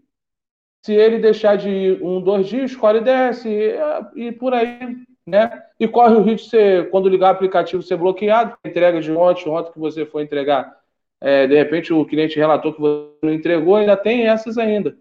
Se 0.84 0.94
ele 0.94 1.18
deixar 1.18 1.56
de 1.56 1.68
ir 1.68 2.02
um, 2.02 2.20
dois 2.20 2.46
dias, 2.46 2.70
escolhe 2.70 3.00
desce 3.00 3.48
e, 3.48 4.28
e 4.28 4.32
por 4.32 4.54
aí, 4.54 4.96
né? 5.26 5.62
E 5.78 5.86
corre 5.86 6.14
o 6.14 6.22
risco 6.22 6.44
de 6.44 6.50
ser, 6.50 6.90
quando 6.90 7.08
ligar 7.08 7.28
o 7.28 7.32
aplicativo, 7.32 7.82
ser 7.82 7.96
bloqueado, 7.96 8.56
entrega 8.64 9.00
de 9.00 9.12
ontem, 9.12 9.48
ontem 9.48 9.72
que 9.72 9.78
você 9.78 10.06
foi 10.06 10.22
entregar 10.22 10.78
é, 11.20 11.46
de 11.46 11.54
repente 11.54 11.92
o 11.92 12.04
cliente 12.04 12.38
relatou 12.38 12.72
que 12.72 12.80
você 12.80 13.10
não 13.22 13.32
entregou, 13.32 13.76
ainda 13.76 13.96
tem 13.96 14.28
essas 14.28 14.56
ainda. 14.56 14.96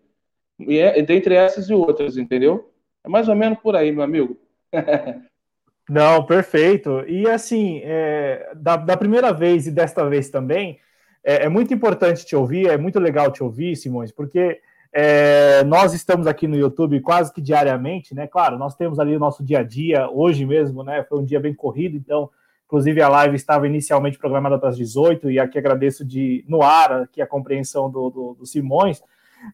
E 0.59 0.79
é, 0.79 1.01
dentre 1.01 1.35
essas 1.35 1.69
e 1.69 1.73
outras, 1.73 2.17
entendeu? 2.17 2.71
É 3.03 3.09
mais 3.09 3.27
ou 3.27 3.35
menos 3.35 3.59
por 3.59 3.75
aí, 3.75 3.91
meu 3.91 4.03
amigo. 4.03 4.37
não, 5.89 6.25
perfeito. 6.25 7.03
E 7.07 7.29
assim, 7.29 7.81
é, 7.83 8.51
da, 8.55 8.75
da, 8.75 8.97
primeira 8.97 9.31
vez 9.31 9.67
e 9.67 9.71
desta 9.71 10.07
vez 10.09 10.29
também, 10.29 10.79
é, 11.23 11.45
é, 11.45 11.49
muito 11.49 11.73
importante 11.73 12.25
te 12.25 12.35
ouvir, 12.35 12.67
é 12.67 12.77
muito 12.77 12.99
legal 12.99 13.31
te 13.31 13.43
ouvir, 13.43 13.75
Simões, 13.75 14.11
porque 14.11 14.59
é, 14.91 15.63
nós 15.65 15.93
estamos 15.93 16.25
aqui 16.25 16.47
no 16.47 16.57
YouTube 16.57 16.99
quase 17.01 17.31
que 17.31 17.41
diariamente, 17.41 18.15
né? 18.15 18.25
Claro, 18.25 18.57
nós 18.57 18.75
temos 18.75 18.97
ali 18.97 19.15
o 19.15 19.19
nosso 19.19 19.43
dia 19.43 19.59
a 19.59 19.63
dia, 19.63 20.09
hoje 20.09 20.45
mesmo, 20.45 20.83
né? 20.83 21.03
Foi 21.07 21.19
um 21.19 21.25
dia 21.25 21.39
bem 21.39 21.53
corrido, 21.53 21.95
então 21.95 22.31
Inclusive, 22.67 23.01
a 23.01 23.07
live 23.07 23.35
estava 23.35 23.65
inicialmente 23.65 24.17
programada 24.17 24.59
para 24.59 24.67
as 24.67 24.77
18, 24.77 25.31
e 25.31 25.39
aqui 25.39 25.57
agradeço 25.57 26.03
de 26.03 26.43
no 26.49 26.61
ar 26.61 27.03
aqui 27.03 27.21
a 27.21 27.27
compreensão 27.27 27.89
do, 27.89 28.09
do, 28.09 28.33
do 28.39 28.45
Simões, 28.45 29.01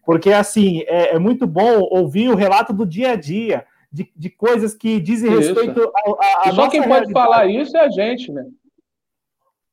porque 0.04 0.32
assim 0.32 0.82
é, 0.88 1.14
é, 1.14 1.20
muito 1.20 1.46
bom 1.46 1.80
ouvir 1.92 2.30
o 2.30 2.36
relato 2.36 2.74
do 2.74 2.88
dia 2.88 3.12
a 3.12 3.16
dia, 3.16 3.66
de, 3.92 4.12
de 4.16 4.32
coisas 4.32 4.74
que 4.74 5.00
dizem 5.00 5.32
isso. 5.32 5.54
respeito 5.54 5.92
a, 5.96 6.10
a, 6.10 6.50
a 6.50 6.52
Só 6.54 6.68
quem 6.68 6.82
pode 6.82 7.12
falar 7.12 7.46
isso 7.46 7.78
é 7.78 7.82
a 7.82 7.90
gente, 7.90 8.32
né? 8.32 8.46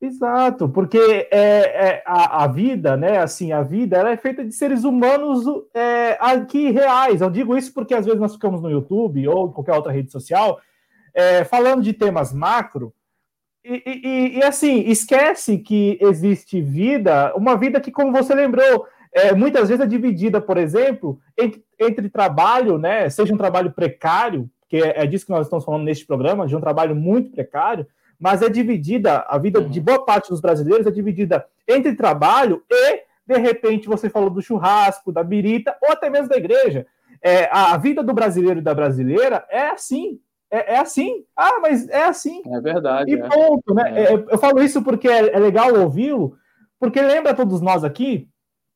Exato, 0.02 0.68
porque 0.68 0.98
é, 1.30 1.30
é 1.30 2.02
a, 2.06 2.44
a, 2.44 2.46
vida, 2.46 2.94
né? 2.94 3.18
Assim, 3.18 3.52
a 3.52 3.62
vida 3.62 3.96
ela 3.96 4.10
é 4.10 4.16
feita 4.18 4.44
de 4.44 4.52
seres 4.52 4.84
humanos 4.84 5.44
é, 5.74 6.18
aqui 6.20 6.70
reais. 6.70 7.22
Eu 7.22 7.30
digo 7.30 7.56
isso 7.56 7.72
porque 7.72 7.94
às 7.94 8.04
vezes 8.04 8.20
nós 8.20 8.34
ficamos 8.34 8.60
no 8.60 8.70
YouTube 8.70 9.26
ou 9.28 9.48
em 9.48 9.52
qualquer 9.52 9.74
outra 9.74 9.92
rede 9.92 10.10
social 10.10 10.60
é, 11.14 11.44
falando 11.44 11.82
de 11.82 11.92
temas 11.92 12.32
macro 12.32 12.94
e, 13.64 13.82
e, 13.84 14.38
e, 14.38 14.42
assim, 14.42 14.80
esquece 14.88 15.58
que 15.58 15.98
existe 16.00 16.60
vida, 16.60 17.34
uma 17.36 17.56
vida 17.56 17.80
que, 17.80 17.90
como 17.90 18.12
você 18.12 18.34
lembrou, 18.34 18.86
é, 19.12 19.34
muitas 19.34 19.68
vezes 19.68 19.84
é 19.84 19.86
dividida, 19.86 20.40
por 20.40 20.56
exemplo, 20.56 21.20
entre, 21.38 21.62
entre, 21.78 22.08
trabalho, 22.08 22.78
né, 22.78 23.08
seja 23.10 23.34
um 23.34 23.38
trabalho 23.38 23.72
precário, 23.72 24.48
que 24.68 24.76
é, 24.76 25.02
é, 25.02 25.06
disso 25.06 25.26
que 25.26 25.32
nós 25.32 25.46
estamos 25.46 25.64
falando 25.64 25.84
neste 25.84 26.06
programa, 26.06 26.46
de 26.46 26.56
um 26.56 26.60
trabalho 26.60 26.94
muito 26.94 27.30
precário, 27.32 27.86
mas 28.18 28.42
é 28.42 28.48
dividida, 28.48 29.24
a 29.28 29.36
vida 29.38 29.62
de 29.62 29.80
boa 29.80 30.04
parte 30.04 30.30
dos 30.30 30.40
brasileiros 30.40 30.86
é 30.86 30.90
dividida 30.90 31.46
entre 31.66 31.94
trabalho 31.94 32.62
e, 32.70 33.02
de 33.26 33.38
repente, 33.38 33.88
você 33.88 34.08
falou 34.08 34.30
do 34.30 34.42
churrasco, 34.42 35.12
da 35.12 35.22
birita, 35.24 35.76
ou 35.82 35.92
até 35.92 36.08
mesmo 36.08 36.28
da 36.28 36.36
igreja. 36.36 36.86
É, 37.22 37.44
a, 37.50 37.74
a 37.74 37.76
vida 37.76 38.02
do 38.02 38.14
brasileiro 38.14 38.60
e 38.60 38.62
da 38.62 38.74
brasileira 38.74 39.44
é 39.50 39.68
assim, 39.68 40.18
é, 40.50 40.74
é, 40.74 40.78
assim. 40.78 41.24
Ah, 41.36 41.58
mas 41.60 41.88
é 41.88 42.04
assim. 42.04 42.42
É 42.46 42.60
verdade. 42.60 43.12
E 43.12 43.14
é. 43.14 43.28
ponto, 43.28 43.74
né? 43.74 44.04
É. 44.04 44.12
Eu 44.12 44.38
falo 44.38 44.62
isso 44.62 44.82
porque 44.82 45.08
é, 45.08 45.34
é 45.34 45.38
legal 45.38 45.72
ouvi-lo, 45.74 46.36
porque 46.78 47.00
lembra 47.00 47.34
todos 47.34 47.60
nós 47.60 47.84
aqui, 47.84 48.28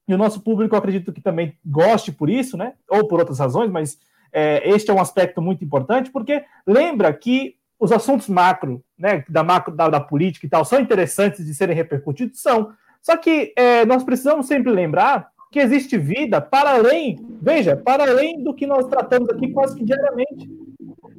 e 0.06 0.14
o 0.14 0.18
nosso 0.18 0.40
público 0.40 0.76
acredito 0.76 1.12
que 1.12 1.20
também 1.20 1.56
goste 1.64 2.12
por 2.12 2.28
isso, 2.30 2.56
né? 2.56 2.74
Ou 2.88 3.08
por 3.08 3.18
outras 3.18 3.38
razões, 3.38 3.70
mas 3.70 3.98
é, 4.32 4.68
este 4.68 4.90
é 4.90 4.94
um 4.94 5.00
aspecto 5.00 5.40
muito 5.40 5.64
importante, 5.64 6.10
porque 6.10 6.44
lembra 6.66 7.12
que 7.12 7.56
os 7.78 7.90
assuntos 7.90 8.28
macro, 8.28 8.82
né, 8.98 9.24
da 9.28 9.42
macro 9.42 9.74
da, 9.74 9.88
da 9.88 10.00
política 10.00 10.46
e 10.46 10.48
tal, 10.48 10.64
são 10.64 10.80
interessantes 10.80 11.44
de 11.44 11.54
serem 11.54 11.74
repercutidos, 11.74 12.40
são. 12.40 12.72
Só 13.02 13.16
que 13.16 13.52
é, 13.56 13.84
nós 13.84 14.02
precisamos 14.02 14.46
sempre 14.46 14.72
lembrar 14.72 15.28
que 15.50 15.60
existe 15.60 15.96
vida 15.96 16.40
para 16.40 16.74
além, 16.74 17.18
veja, 17.40 17.76
para 17.76 18.04
além 18.10 18.42
do 18.42 18.54
que 18.54 18.66
nós 18.66 18.86
tratamos 18.88 19.28
aqui 19.28 19.52
quase 19.52 19.76
que 19.76 19.84
diariamente. 19.84 20.48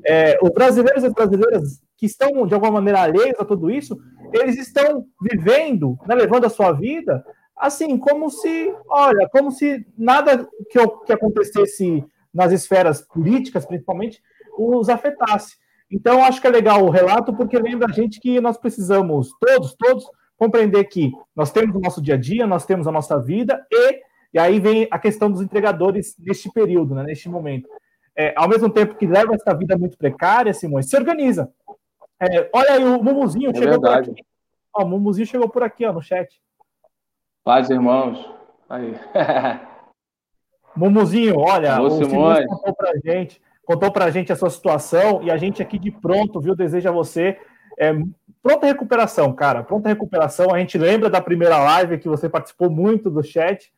É, 0.07 0.37
os 0.41 0.49
brasileiros 0.49 1.03
e 1.03 1.07
as 1.07 1.13
brasileiras 1.13 1.81
que 1.97 2.05
estão, 2.05 2.45
de 2.45 2.53
alguma 2.53 2.73
maneira, 2.73 3.01
alheios 3.01 3.39
a 3.39 3.45
tudo 3.45 3.71
isso, 3.71 3.97
eles 4.33 4.57
estão 4.57 5.05
vivendo, 5.21 5.97
né, 6.07 6.15
levando 6.15 6.45
a 6.45 6.49
sua 6.49 6.71
vida, 6.71 7.25
assim, 7.57 7.97
como 7.97 8.29
se, 8.29 8.73
olha, 8.87 9.27
como 9.29 9.51
se 9.51 9.85
nada 9.97 10.47
que, 10.69 10.79
que 11.05 11.13
acontecesse 11.13 12.03
nas 12.33 12.51
esferas 12.51 13.01
políticas, 13.01 13.65
principalmente, 13.65 14.21
os 14.57 14.89
afetasse. 14.89 15.55
Então, 15.89 16.23
acho 16.23 16.41
que 16.41 16.47
é 16.47 16.49
legal 16.49 16.83
o 16.83 16.89
relato, 16.89 17.33
porque 17.33 17.57
lembra 17.57 17.87
a 17.89 17.93
gente 17.93 18.19
que 18.19 18.41
nós 18.41 18.57
precisamos, 18.57 19.29
todos, 19.39 19.73
todos, 19.75 20.05
compreender 20.37 20.83
que 20.85 21.11
nós 21.35 21.51
temos 21.51 21.75
o 21.75 21.79
nosso 21.79 22.01
dia 22.01 22.15
a 22.15 22.17
dia, 22.17 22.45
nós 22.45 22.65
temos 22.65 22.87
a 22.87 22.91
nossa 22.91 23.17
vida, 23.19 23.65
e, 23.71 24.01
e 24.33 24.39
aí 24.39 24.59
vem 24.59 24.87
a 24.91 24.99
questão 24.99 25.31
dos 25.31 25.41
entregadores 25.41 26.15
neste 26.19 26.51
período, 26.51 26.93
né, 26.93 27.03
neste 27.03 27.29
momento. 27.29 27.69
É, 28.17 28.33
ao 28.35 28.47
mesmo 28.47 28.69
tempo 28.69 28.95
que 28.95 29.05
leva 29.05 29.35
essa 29.35 29.53
vida 29.55 29.77
muito 29.77 29.97
precária, 29.97 30.53
Simões, 30.53 30.89
se 30.89 30.95
organiza. 30.95 31.51
É, 32.19 32.49
olha 32.53 32.71
aí, 32.71 32.83
o 32.83 33.03
Mumuzinho 33.03 33.51
é 33.51 33.53
chegou 33.53 33.71
verdade. 33.71 34.09
por 34.09 34.13
aqui. 34.13 34.25
Ó, 34.73 34.83
o 34.83 34.87
Mumuzinho 34.87 35.27
chegou 35.27 35.49
por 35.49 35.63
aqui, 35.63 35.85
ó, 35.85 35.93
no 35.93 36.01
chat. 36.01 36.41
Paz, 37.43 37.69
irmãos. 37.69 38.29
Aí. 38.69 38.95
Mumuzinho, 40.75 41.39
olha, 41.39 41.81
o 41.81 41.89
Simões 41.89 42.45
contou 42.47 42.75
pra 42.75 42.91
gente, 43.03 43.41
contou 43.63 43.91
pra 43.91 44.09
gente 44.09 44.31
a 44.33 44.35
sua 44.35 44.49
situação 44.49 45.23
e 45.23 45.31
a 45.31 45.37
gente 45.37 45.61
aqui 45.61 45.79
de 45.79 45.89
pronto, 45.89 46.41
viu, 46.41 46.55
deseja 46.55 46.91
você 46.91 47.39
é, 47.77 47.93
pronta 48.41 48.65
recuperação, 48.65 49.33
cara, 49.33 49.63
pronta 49.63 49.89
recuperação. 49.89 50.53
A 50.53 50.59
gente 50.59 50.77
lembra 50.77 51.09
da 51.09 51.21
primeira 51.21 51.57
live 51.57 51.97
que 51.97 52.09
você 52.09 52.29
participou 52.29 52.69
muito 52.69 53.09
do 53.09 53.23
chat. 53.23 53.73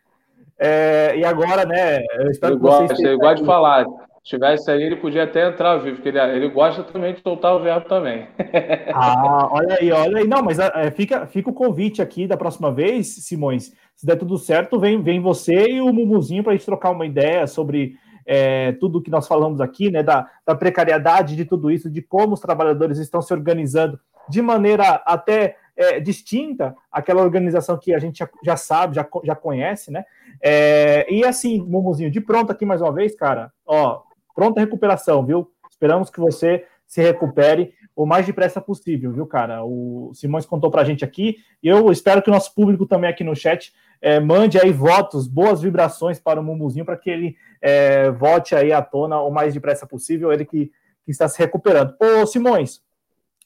É, 0.60 1.16
e 1.18 1.24
agora, 1.24 1.66
né? 1.66 2.00
Eu 2.16 2.32
espero 2.32 2.54
ele 2.54 2.62
que 2.62 2.68
gosta, 2.68 2.88
vocês 2.88 3.00
ele 3.00 3.18
gosta 3.18 3.36
de 3.36 3.46
falar. 3.46 3.86
Se 4.28 4.32
tivesse 4.32 4.70
aí, 4.70 4.84
ele 4.84 4.98
podia 4.98 5.24
até 5.24 5.48
entrar 5.48 5.72
ao 5.72 5.80
vivo, 5.80 5.96
porque 5.96 6.10
ele, 6.10 6.20
ele 6.20 6.50
gosta 6.50 6.84
também 6.84 7.14
de 7.14 7.22
soltar 7.22 7.56
o 7.56 7.64
verbo 7.64 7.88
também. 7.88 8.28
ah, 8.94 9.48
olha 9.50 9.78
aí, 9.80 9.90
olha 9.90 10.18
aí. 10.18 10.28
Não, 10.28 10.44
mas 10.44 10.60
é, 10.60 10.92
fica, 10.92 11.26
fica 11.26 11.50
o 11.50 11.54
convite 11.54 12.02
aqui 12.02 12.28
da 12.28 12.36
próxima 12.36 12.70
vez, 12.70 13.08
Simões. 13.26 13.72
Se 13.96 14.06
der 14.06 14.18
tudo 14.18 14.38
certo, 14.38 14.78
vem, 14.82 15.02
vem 15.02 15.22
você 15.22 15.70
e 15.70 15.80
o 15.80 15.94
Mumuzinho 15.94 16.44
para 16.44 16.52
a 16.52 16.56
gente 16.58 16.66
trocar 16.66 16.90
uma 16.90 17.06
ideia 17.06 17.48
sobre 17.48 17.96
é, 18.26 18.74
tudo 18.74 19.02
que 19.02 19.10
nós 19.10 19.26
falamos 19.26 19.62
aqui, 19.62 19.90
né? 19.90 20.04
Da, 20.04 20.30
da 20.46 20.54
precariedade 20.54 21.34
de 21.34 21.46
tudo 21.46 21.72
isso, 21.72 21.90
de 21.90 22.02
como 22.02 22.34
os 22.34 22.42
trabalhadores 22.42 22.98
estão 22.98 23.22
se 23.22 23.34
organizando 23.34 23.98
de 24.28 24.42
maneira 24.42 25.02
até 25.06 25.56
é, 25.78 26.02
distinta 26.02 26.76
àquela 26.92 27.22
organização 27.22 27.78
que 27.78 27.94
a 27.94 28.00
gente 28.00 28.18
já, 28.18 28.30
já 28.44 28.58
sabe, 28.58 28.94
já, 28.94 29.08
já 29.24 29.36
conhece, 29.36 29.90
né? 29.90 30.04
É, 30.44 31.08
e 31.10 31.24
assim, 31.24 31.62
Mumuzinho, 31.62 32.12
de 32.12 32.20
pronto 32.20 32.52
aqui 32.52 32.66
mais 32.66 32.82
uma 32.82 32.92
vez, 32.92 33.16
cara, 33.16 33.54
ó, 33.66 34.06
pronta 34.38 34.62
recuperação, 34.62 35.26
viu? 35.26 35.52
Esperamos 35.68 36.12
que 36.12 36.20
você 36.20 36.64
se 36.86 37.02
recupere 37.02 37.74
o 37.96 38.06
mais 38.06 38.24
depressa 38.24 38.62
possível, 38.62 39.12
viu, 39.12 39.26
cara? 39.26 39.64
O 39.66 40.12
Simões 40.14 40.46
contou 40.46 40.70
pra 40.70 40.84
gente 40.84 41.04
aqui, 41.04 41.38
e 41.64 41.68
eu 41.68 41.92
espero 41.92 42.22
que 42.22 42.30
o 42.30 42.34
nosso 42.34 42.54
público 42.54 42.86
também 42.86 43.10
aqui 43.10 43.24
no 43.24 43.36
chat 43.36 43.74
é, 44.00 44.20
mande 44.20 44.60
aí 44.60 44.72
votos, 44.72 45.28
boas 45.28 45.60
vibrações 45.60 46.20
para 46.20 46.40
o 46.40 46.44
Mumuzinho, 46.44 46.86
para 46.86 46.96
que 46.96 47.10
ele 47.10 47.36
é, 47.60 48.12
volte 48.12 48.54
aí 48.54 48.72
à 48.72 48.80
tona 48.80 49.20
o 49.22 49.32
mais 49.32 49.56
depressa 49.56 49.88
possível, 49.88 50.32
ele 50.32 50.46
que, 50.46 50.72
que 51.04 51.10
está 51.10 51.28
se 51.28 51.40
recuperando. 51.40 51.96
Ô, 52.00 52.28
Simões, 52.28 52.84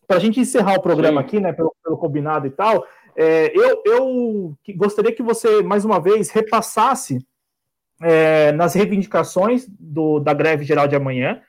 para 0.05 0.17
a 0.17 0.19
gente 0.19 0.41
encerrar 0.41 0.75
o 0.75 0.81
programa 0.81 1.21
Sim. 1.21 1.25
aqui, 1.25 1.39
né, 1.39 1.53
pelo, 1.53 1.73
pelo, 1.81 1.95
combinado 1.95 2.45
e 2.47 2.51
tal, 2.51 2.85
é, 3.15 3.49
eu, 3.57 3.81
eu 3.85 4.57
gostaria 4.75 5.15
que 5.15 5.23
você, 5.23 5.63
mais 5.63 5.85
uma 5.85 6.01
vez, 6.01 6.29
repassasse 6.31 7.25
é, 8.01 8.51
nas 8.51 8.73
reivindicações 8.73 9.67
do, 9.67 10.19
da 10.19 10.33
greve 10.33 10.63
geral 10.63 10.87
de 10.87 10.95
amanhã, 10.95 11.41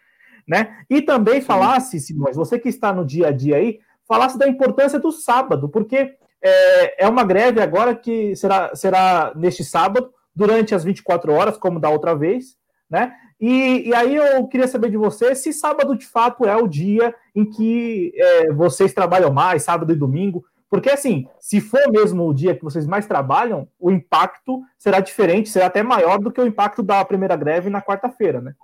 né? 0.47 0.77
E 0.91 1.01
também 1.01 1.41
Sim. 1.41 1.47
falasse, 1.47 2.01
Simões, 2.01 2.37
você 2.37 2.59
que 2.59 2.69
está 2.69 2.93
no 2.93 3.05
dia 3.05 3.29
a 3.29 3.33
dia 3.33 3.57
aí, 3.57 3.81
falasse 4.07 4.39
da 4.39 4.49
importância 4.49 4.99
do 4.99 5.11
sábado, 5.13 5.69
porque 5.69 6.15
é, 6.43 7.05
é 7.05 7.09
uma 7.09 7.25
greve 7.25 7.61
agora 7.61 7.95
que 7.95 8.35
será, 8.37 8.75
será 8.75 9.33
neste 9.37 9.65
sábado, 9.65 10.13
durante 10.35 10.75
as 10.75 10.83
24 10.83 11.33
horas, 11.33 11.57
como 11.57 11.79
da 11.79 11.91
outra 11.91 12.15
vez, 12.15 12.57
né? 12.91 13.13
E, 13.41 13.89
e, 13.89 13.95
aí 13.95 14.15
eu 14.15 14.47
queria 14.47 14.69
saber 14.69 14.89
de 14.91 14.97
você 14.97 15.35
se 15.35 15.53
sábado 15.53 15.97
de 15.97 16.07
fato 16.07 16.47
é 16.47 16.55
o 16.57 16.69
dia 16.69 17.13
em 17.35 17.45
que 17.45 18.13
é, 18.15 18.53
vocês 18.53 18.95
trabalham 18.95 19.33
mais, 19.33 19.65
sábado 19.65 19.93
e 19.93 19.97
domingo. 19.97 20.45
Porque, 20.73 20.89
assim, 20.89 21.29
se 21.39 21.61
for 21.61 21.83
mesmo 21.91 22.27
o 22.27 22.33
dia 22.33 22.57
que 22.57 22.65
vocês 22.65 22.87
mais 22.87 23.07
trabalham, 23.07 23.69
o 23.79 23.91
impacto 23.91 24.63
será 24.79 25.01
diferente, 25.01 25.51
será 25.51 25.67
até 25.67 25.83
maior 25.83 26.19
do 26.19 26.33
que 26.33 26.41
o 26.41 26.47
impacto 26.47 26.83
da 26.83 27.05
primeira 27.05 27.37
greve 27.37 27.69
na 27.69 27.83
quarta-feira, 27.83 28.41
né? 28.41 28.55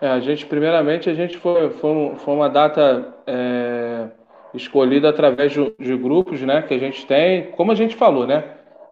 É, 0.00 0.08
a 0.08 0.20
gente, 0.20 0.46
primeiramente, 0.46 1.10
a 1.10 1.14
gente 1.14 1.36
foi, 1.38 1.70
foi, 1.70 2.14
foi 2.18 2.34
uma 2.34 2.48
data 2.48 3.12
é, 3.26 4.08
escolhida 4.54 5.08
através 5.08 5.50
de, 5.50 5.74
de 5.80 5.96
grupos 5.96 6.40
né, 6.42 6.62
que 6.62 6.74
a 6.74 6.78
gente 6.78 7.04
tem, 7.06 7.50
como 7.50 7.72
a 7.72 7.74
gente 7.74 7.96
falou, 7.96 8.24
né? 8.24 8.44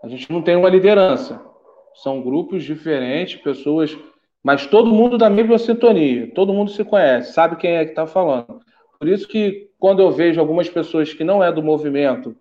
A 0.03 0.09
gente 0.09 0.29
não 0.33 0.43
tem 0.43 0.57
uma 0.57 0.69
liderança 0.69 1.41
são 1.95 2.23
grupos 2.23 2.65
diferentes, 2.65 3.41
pessoas, 3.41 3.97
mas 4.43 4.67
todo 4.67 4.93
mundo 4.93 5.19
da 5.19 5.31
mesma 5.31 5.59
sintonia, 5.59 6.31
todo 6.35 6.53
mundo 6.53 6.71
se 6.71 6.85
conhece, 6.85 7.33
sabe 7.33 7.57
quem 7.57 7.77
é 7.77 7.85
que 7.85 7.91
está 7.91 8.07
falando. 8.07 8.61
Por 9.03 9.09
isso 9.09 9.27
que 9.27 9.69
quando 9.81 10.01
eu 10.01 10.13
vejo 10.13 10.39
algumas 10.39 10.69
pessoas 10.69 11.13
que 11.13 11.25
não 11.25 11.43
é 11.43 11.51
do 11.51 11.61
movimento 11.61 12.37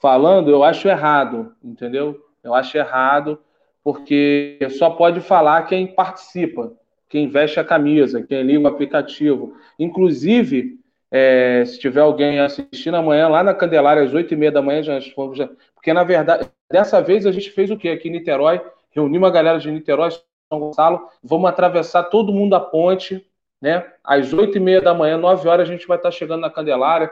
falando, 0.00 0.50
eu 0.50 0.64
acho 0.64 0.88
errado, 0.88 1.52
entendeu? 1.62 2.18
Eu 2.42 2.54
acho 2.54 2.74
errado, 2.78 3.38
porque 3.84 4.58
só 4.78 4.88
pode 4.88 5.20
falar 5.20 5.66
quem 5.66 5.86
participa, 5.86 6.72
quem 7.06 7.28
veste 7.28 7.60
a 7.60 7.64
camisa, 7.64 8.22
quem 8.22 8.42
liga 8.44 8.60
o 8.60 8.66
aplicativo. 8.66 9.58
Inclusive, 9.78 10.80
é, 11.10 11.62
se 11.66 11.78
tiver 11.78 12.00
alguém 12.00 12.40
assistindo 12.40 12.94
amanhã, 12.94 13.28
lá 13.28 13.44
na 13.44 13.52
Candelária, 13.52 14.02
às 14.02 14.14
oito 14.14 14.32
e 14.32 14.38
meia 14.38 14.50
da 14.50 14.62
manhã, 14.62 14.82
já, 14.82 14.98
já, 14.98 15.50
porque 15.74 15.92
na 15.92 16.02
verdade, 16.02 16.48
dessa 16.70 17.02
vez 17.02 17.26
a 17.26 17.30
gente 17.30 17.50
fez 17.50 17.70
o 17.70 17.76
quê? 17.76 17.90
Aqui 17.90 18.08
em 18.08 18.12
Niterói, 18.12 18.58
reunimos 18.90 19.28
a 19.28 19.32
galera 19.32 19.58
de 19.58 19.70
Niterói, 19.70 20.12
São 20.48 20.60
Gonçalo, 20.60 21.10
vamos 21.22 21.50
atravessar 21.50 22.04
todo 22.04 22.32
mundo 22.32 22.56
a 22.56 22.60
ponte, 22.60 23.22
né? 23.60 23.84
Às 24.04 24.32
oito 24.32 24.58
e 24.58 24.60
meia 24.60 24.80
da 24.80 24.94
manhã, 24.94 25.16
nove 25.16 25.48
horas, 25.48 25.68
a 25.68 25.72
gente 25.72 25.86
vai 25.86 25.96
estar 25.96 26.10
chegando 26.10 26.40
na 26.40 26.50
Candelária. 26.50 27.10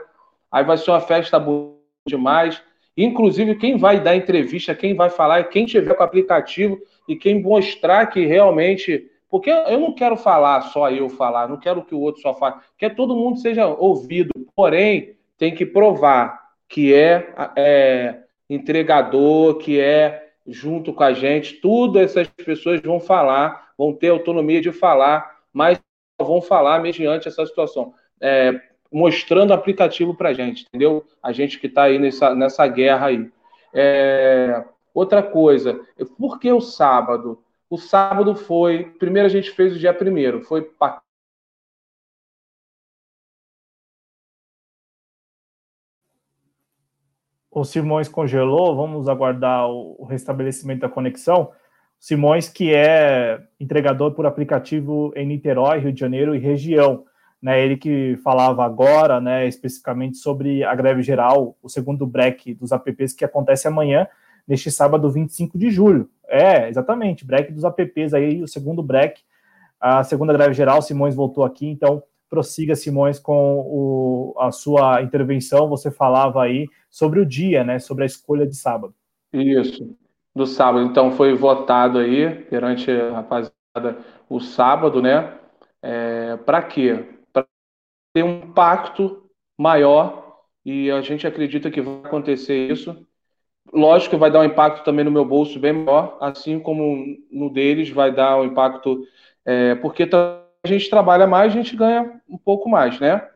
Aí 0.51 0.63
vai 0.63 0.77
ser 0.77 0.91
uma 0.91 1.01
festa 1.01 1.39
boa 1.39 1.75
demais. 2.07 2.61
Inclusive, 2.97 3.55
quem 3.55 3.77
vai 3.77 3.99
dar 3.99 4.15
entrevista, 4.15 4.73
quem 4.73 4.95
vai 4.95 5.09
falar, 5.09 5.43
quem 5.45 5.65
tiver 5.65 5.93
com 5.95 6.01
o 6.01 6.05
aplicativo 6.05 6.79
e 7.07 7.15
quem 7.15 7.41
mostrar 7.41 8.05
que 8.07 8.25
realmente. 8.25 9.11
Porque 9.29 9.49
eu 9.49 9.79
não 9.79 9.93
quero 9.93 10.15
falar 10.15 10.61
só 10.61 10.89
eu 10.89 11.09
falar, 11.09 11.49
não 11.49 11.59
quero 11.59 11.83
que 11.83 11.93
o 11.93 11.99
outro 11.99 12.21
só 12.21 12.33
fale, 12.33 12.55
quero 12.77 12.91
que 12.91 12.97
todo 12.97 13.15
mundo 13.15 13.39
seja 13.39 13.67
ouvido. 13.67 14.29
Porém, 14.55 15.17
tem 15.37 15.53
que 15.53 15.65
provar 15.65 16.39
que 16.69 16.93
é, 16.93 17.33
é 17.57 18.19
entregador, 18.49 19.57
que 19.57 19.79
é 19.79 20.25
junto 20.47 20.93
com 20.93 21.03
a 21.03 21.11
gente, 21.11 21.55
tudo 21.55 21.99
essas 21.99 22.27
pessoas 22.27 22.79
vão 22.81 22.99
falar, 22.99 23.71
vão 23.77 23.91
ter 23.91 24.09
autonomia 24.09 24.61
de 24.61 24.71
falar, 24.71 25.39
mas 25.51 25.79
vão 26.21 26.41
falar 26.41 26.81
mediante 26.81 27.27
essa 27.27 27.45
situação, 27.45 27.93
é, 28.21 28.61
mostrando 28.91 29.53
aplicativo 29.53 30.15
para 30.15 30.33
gente, 30.33 30.65
entendeu? 30.67 31.05
A 31.21 31.31
gente 31.31 31.59
que 31.59 31.67
está 31.67 31.83
aí 31.83 31.99
nessa, 31.99 32.33
nessa 32.33 32.67
guerra 32.67 33.07
aí. 33.07 33.29
É, 33.73 34.63
outra 34.93 35.21
coisa, 35.21 35.79
por 36.17 36.39
que 36.39 36.51
o 36.51 36.61
sábado? 36.61 37.43
O 37.69 37.77
sábado 37.77 38.35
foi, 38.35 38.85
primeiro 38.99 39.25
a 39.25 39.29
gente 39.29 39.51
fez 39.51 39.75
o 39.75 39.79
dia 39.79 39.93
primeiro, 39.93 40.41
foi 40.43 40.61
o 47.55 47.63
Simões 47.63 48.09
congelou, 48.09 48.75
vamos 48.75 49.07
aguardar 49.07 49.69
o, 49.69 50.03
restabelecimento 50.03 50.81
da 50.81 50.89
conexão. 50.89 51.53
Simões, 52.05 52.47
que 52.47 52.71
é 52.71 53.41
entregador 53.59 54.11
por 54.11 54.27
aplicativo 54.27 55.11
em 55.15 55.25
Niterói, 55.25 55.79
Rio 55.79 55.91
de 55.91 55.99
Janeiro 55.99 56.35
e 56.35 56.37
região. 56.37 57.03
Né, 57.41 57.65
ele 57.65 57.77
que 57.77 58.15
falava 58.23 58.63
agora, 58.63 59.19
né, 59.19 59.47
especificamente 59.47 60.17
sobre 60.17 60.63
a 60.63 60.75
greve 60.75 61.01
geral, 61.01 61.57
o 61.63 61.67
segundo 61.67 62.05
break 62.05 62.53
dos 62.53 62.71
apps 62.71 63.11
que 63.11 63.25
acontece 63.25 63.67
amanhã, 63.67 64.07
neste 64.47 64.69
sábado 64.69 65.09
25 65.09 65.57
de 65.57 65.71
julho. 65.71 66.07
É, 66.27 66.69
exatamente, 66.69 67.25
break 67.25 67.51
dos 67.51 67.63
apps 67.63 68.13
aí, 68.13 68.39
o 68.39 68.47
segundo 68.47 68.83
break, 68.83 69.23
a 69.79 70.03
segunda 70.03 70.31
greve 70.31 70.53
geral, 70.53 70.83
Simões 70.83 71.15
voltou 71.15 71.43
aqui, 71.43 71.65
então 71.65 72.03
prossiga, 72.29 72.75
Simões, 72.75 73.17
com 73.17 73.61
o, 73.65 74.35
a 74.37 74.51
sua 74.51 75.01
intervenção. 75.01 75.67
Você 75.69 75.89
falava 75.89 76.43
aí 76.43 76.67
sobre 76.87 77.19
o 77.19 77.25
dia, 77.25 77.63
né? 77.63 77.79
Sobre 77.79 78.03
a 78.03 78.07
escolha 78.07 78.45
de 78.45 78.55
sábado. 78.55 78.93
Isso, 79.33 79.95
do 80.35 80.45
sábado. 80.45 80.85
Então 80.85 81.11
foi 81.11 81.33
votado 81.35 81.99
aí 81.99 82.29
perante 82.45 82.91
a 82.91 83.13
rapaziada 83.13 83.97
o 84.29 84.39
sábado, 84.39 85.01
né? 85.01 85.37
É, 85.81 86.37
Para 86.37 86.61
quê? 86.63 87.05
Para 87.33 87.45
ter 88.13 88.23
um 88.23 88.53
pacto 88.53 89.29
maior 89.57 90.41
e 90.65 90.91
a 90.91 91.01
gente 91.01 91.27
acredita 91.27 91.71
que 91.71 91.81
vai 91.81 92.01
acontecer 92.05 92.71
isso. 92.71 93.05
Lógico 93.73 94.11
que 94.11 94.17
vai 94.19 94.31
dar 94.31 94.41
um 94.41 94.45
impacto 94.45 94.83
também 94.85 95.05
no 95.05 95.11
meu 95.11 95.25
bolso 95.25 95.59
bem 95.59 95.73
maior, 95.73 96.17
assim 96.21 96.59
como 96.59 97.05
no 97.31 97.49
deles 97.51 97.89
vai 97.89 98.11
dar 98.13 98.37
um 98.39 98.45
impacto, 98.45 99.03
é, 99.45 99.75
porque 99.75 100.07
a 100.13 100.67
gente 100.67 100.89
trabalha 100.89 101.27
mais, 101.27 101.53
a 101.53 101.55
gente 101.57 101.75
ganha 101.75 102.21
um 102.29 102.37
pouco 102.37 102.69
mais, 102.69 102.99
né? 102.99 103.27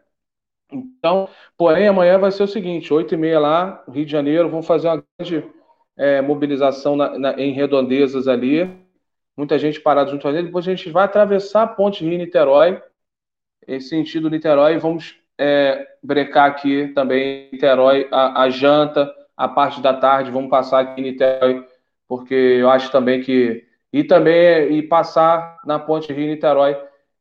Então, 0.72 1.28
porém, 1.58 1.88
amanhã 1.88 2.18
vai 2.20 2.32
ser 2.32 2.44
o 2.44 2.48
seguinte: 2.48 2.94
8 2.94 3.14
e 3.16 3.18
meia 3.18 3.40
lá, 3.40 3.84
Rio 3.90 4.06
de 4.06 4.12
Janeiro, 4.12 4.50
vamos 4.50 4.68
fazer 4.68 4.88
uma 4.88 5.04
grande 5.20 5.50
é, 6.00 6.22
mobilização 6.22 6.96
na, 6.96 7.20
na, 7.20 7.34
em 7.34 7.52
redondezas 7.52 8.28
ali. 8.28 8.72
Muita 9.36 9.60
gente 9.60 9.82
parada 9.82 10.10
junto 10.10 10.26
a 10.28 10.32
ele. 10.32 10.44
Depois 10.44 10.66
a 10.66 10.72
gente 10.72 10.90
vai 10.90 11.04
atravessar 11.04 11.64
a 11.64 11.68
ponte 11.68 12.06
Rio-Niterói, 12.06 12.82
em 13.68 13.82
sentido 13.82 14.30
Niterói, 14.30 14.76
e 14.76 14.78
vamos 14.78 15.16
é, 15.38 15.86
brecar 16.02 16.50
aqui 16.50 16.88
também 16.90 17.50
Niterói, 17.52 18.08
a, 18.12 18.44
a, 18.44 18.50
janta, 18.50 19.14
a 19.36 19.48
parte 19.48 19.82
da 19.82 19.94
tarde, 19.94 20.32
vamos 20.32 20.50
passar 20.50 20.80
aqui 20.80 21.02
em 21.02 21.04
Niterói, 21.04 21.66
porque 22.08 22.34
eu 22.34 22.70
acho 22.70 22.92
também 22.92 23.22
que 23.22 23.66
E 23.92 24.04
também 24.04 24.78
e 24.78 24.84
passar 24.84 25.58
na 25.66 25.80
Ponte 25.80 26.14
Rio-Niterói 26.14 26.78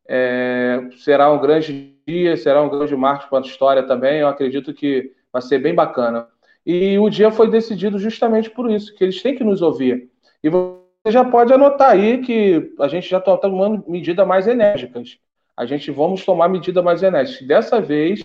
é, 0.09 0.89
será 0.99 1.31
um 1.33 1.41
grande 1.41 1.97
dia, 2.07 2.37
será 2.37 2.63
um 2.63 2.69
grande 2.69 2.95
marco 2.97 3.29
para 3.29 3.39
a 3.39 3.43
história 3.47 3.83
também. 3.83 4.21
Eu 4.21 4.29
acredito 4.29 4.73
que 4.73 5.13
vai 5.33 5.43
ser 5.43 5.59
bem 5.59 5.75
bacana. 5.75 6.29
E 6.71 6.99
o 6.99 7.09
dia 7.09 7.31
foi 7.31 7.51
decidido 7.51 7.99
justamente 7.99 8.51
por 8.51 8.71
isso, 8.71 8.95
que 8.95 9.03
eles 9.03 9.23
têm 9.23 9.35
que 9.35 9.43
nos 9.43 9.63
ouvir. 9.63 10.11
E 10.45 10.51
você 10.51 10.77
já 11.07 11.25
pode 11.25 11.51
anotar 11.51 11.93
aí 11.93 12.19
que 12.19 12.75
a 12.79 12.87
gente 12.87 13.09
já 13.09 13.17
está 13.17 13.35
tomando 13.39 13.83
medidas 13.89 14.27
mais 14.27 14.47
enérgicas. 14.47 15.19
A 15.57 15.65
gente 15.65 15.91
vamos 15.91 16.27
tomar 16.27 16.47
medidas 16.51 16.85
mais 16.85 17.03
enérgicas. 17.03 17.49
Dessa 17.49 17.81
vez, 17.81 18.23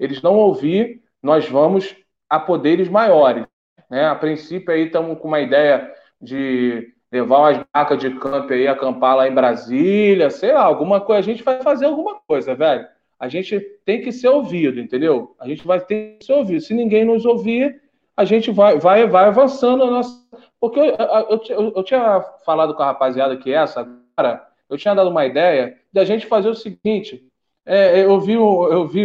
eles 0.00 0.20
não 0.20 0.34
ouvir, 0.34 1.00
nós 1.22 1.48
vamos 1.48 1.94
a 2.28 2.40
poderes 2.40 2.88
maiores. 2.88 3.46
Né? 3.88 4.04
A 4.04 4.16
princípio 4.16 4.74
aí 4.74 4.86
estamos 4.86 5.16
com 5.20 5.28
uma 5.28 5.38
ideia 5.38 5.94
de 6.20 6.92
levar 7.12 7.38
umas 7.38 7.64
vacas 7.72 8.00
de 8.00 8.10
campo 8.18 8.52
aí, 8.52 8.66
acampar 8.66 9.14
lá 9.14 9.28
em 9.28 9.34
Brasília, 9.34 10.28
sei 10.28 10.52
lá, 10.52 10.62
alguma 10.62 11.00
coisa. 11.00 11.20
A 11.20 11.32
gente 11.32 11.44
vai 11.44 11.62
fazer 11.62 11.86
alguma 11.86 12.18
coisa, 12.26 12.52
velho. 12.52 12.84
A 13.20 13.28
gente 13.28 13.60
tem 13.84 14.00
que 14.00 14.10
ser 14.10 14.28
ouvido, 14.28 14.80
entendeu? 14.80 15.36
A 15.38 15.46
gente 15.46 15.66
vai 15.66 15.78
ter 15.78 16.16
que 16.18 16.24
ser 16.24 16.32
ouvido. 16.32 16.62
Se 16.62 16.72
ninguém 16.72 17.04
nos 17.04 17.26
ouvir, 17.26 17.82
a 18.16 18.24
gente 18.24 18.50
vai, 18.50 18.78
vai, 18.78 19.06
vai 19.06 19.26
avançando 19.26 19.84
a 19.84 19.90
nossa. 19.90 20.18
Porque 20.58 20.80
eu, 20.80 20.86
eu, 20.86 21.40
eu, 21.50 21.72
eu 21.76 21.84
tinha 21.84 22.22
falado 22.46 22.74
com 22.74 22.82
a 22.82 22.86
rapaziada 22.86 23.36
que 23.36 23.52
essa 23.52 23.80
agora, 23.80 24.42
eu 24.70 24.78
tinha 24.78 24.94
dado 24.94 25.10
uma 25.10 25.26
ideia 25.26 25.76
da 25.92 26.02
gente 26.02 26.26
fazer 26.26 26.48
o 26.48 26.54
seguinte. 26.54 27.22
É, 27.66 28.02
eu 28.02 28.18
vi, 28.18 28.32
eu 28.32 28.86
vi 28.88 29.04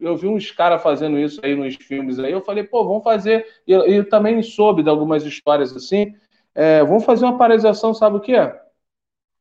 eu 0.00 0.16
vi 0.16 0.28
uns 0.28 0.50
caras 0.50 0.82
fazendo 0.82 1.18
isso 1.18 1.40
aí 1.42 1.54
nos 1.54 1.74
filmes 1.74 2.18
aí, 2.18 2.32
eu 2.32 2.40
falei, 2.40 2.62
pô, 2.64 2.84
vamos 2.84 3.02
fazer, 3.02 3.44
e 3.66 3.72
eu, 3.72 3.82
eu, 3.82 4.08
também 4.08 4.40
soube 4.42 4.82
de 4.82 4.88
algumas 4.88 5.24
histórias 5.24 5.74
assim, 5.74 6.14
é, 6.54 6.84
vamos 6.84 7.04
fazer 7.04 7.24
uma 7.24 7.36
paralisação, 7.36 7.92
sabe 7.92 8.16
o 8.16 8.20
quê? 8.20 8.36
A 8.36 8.60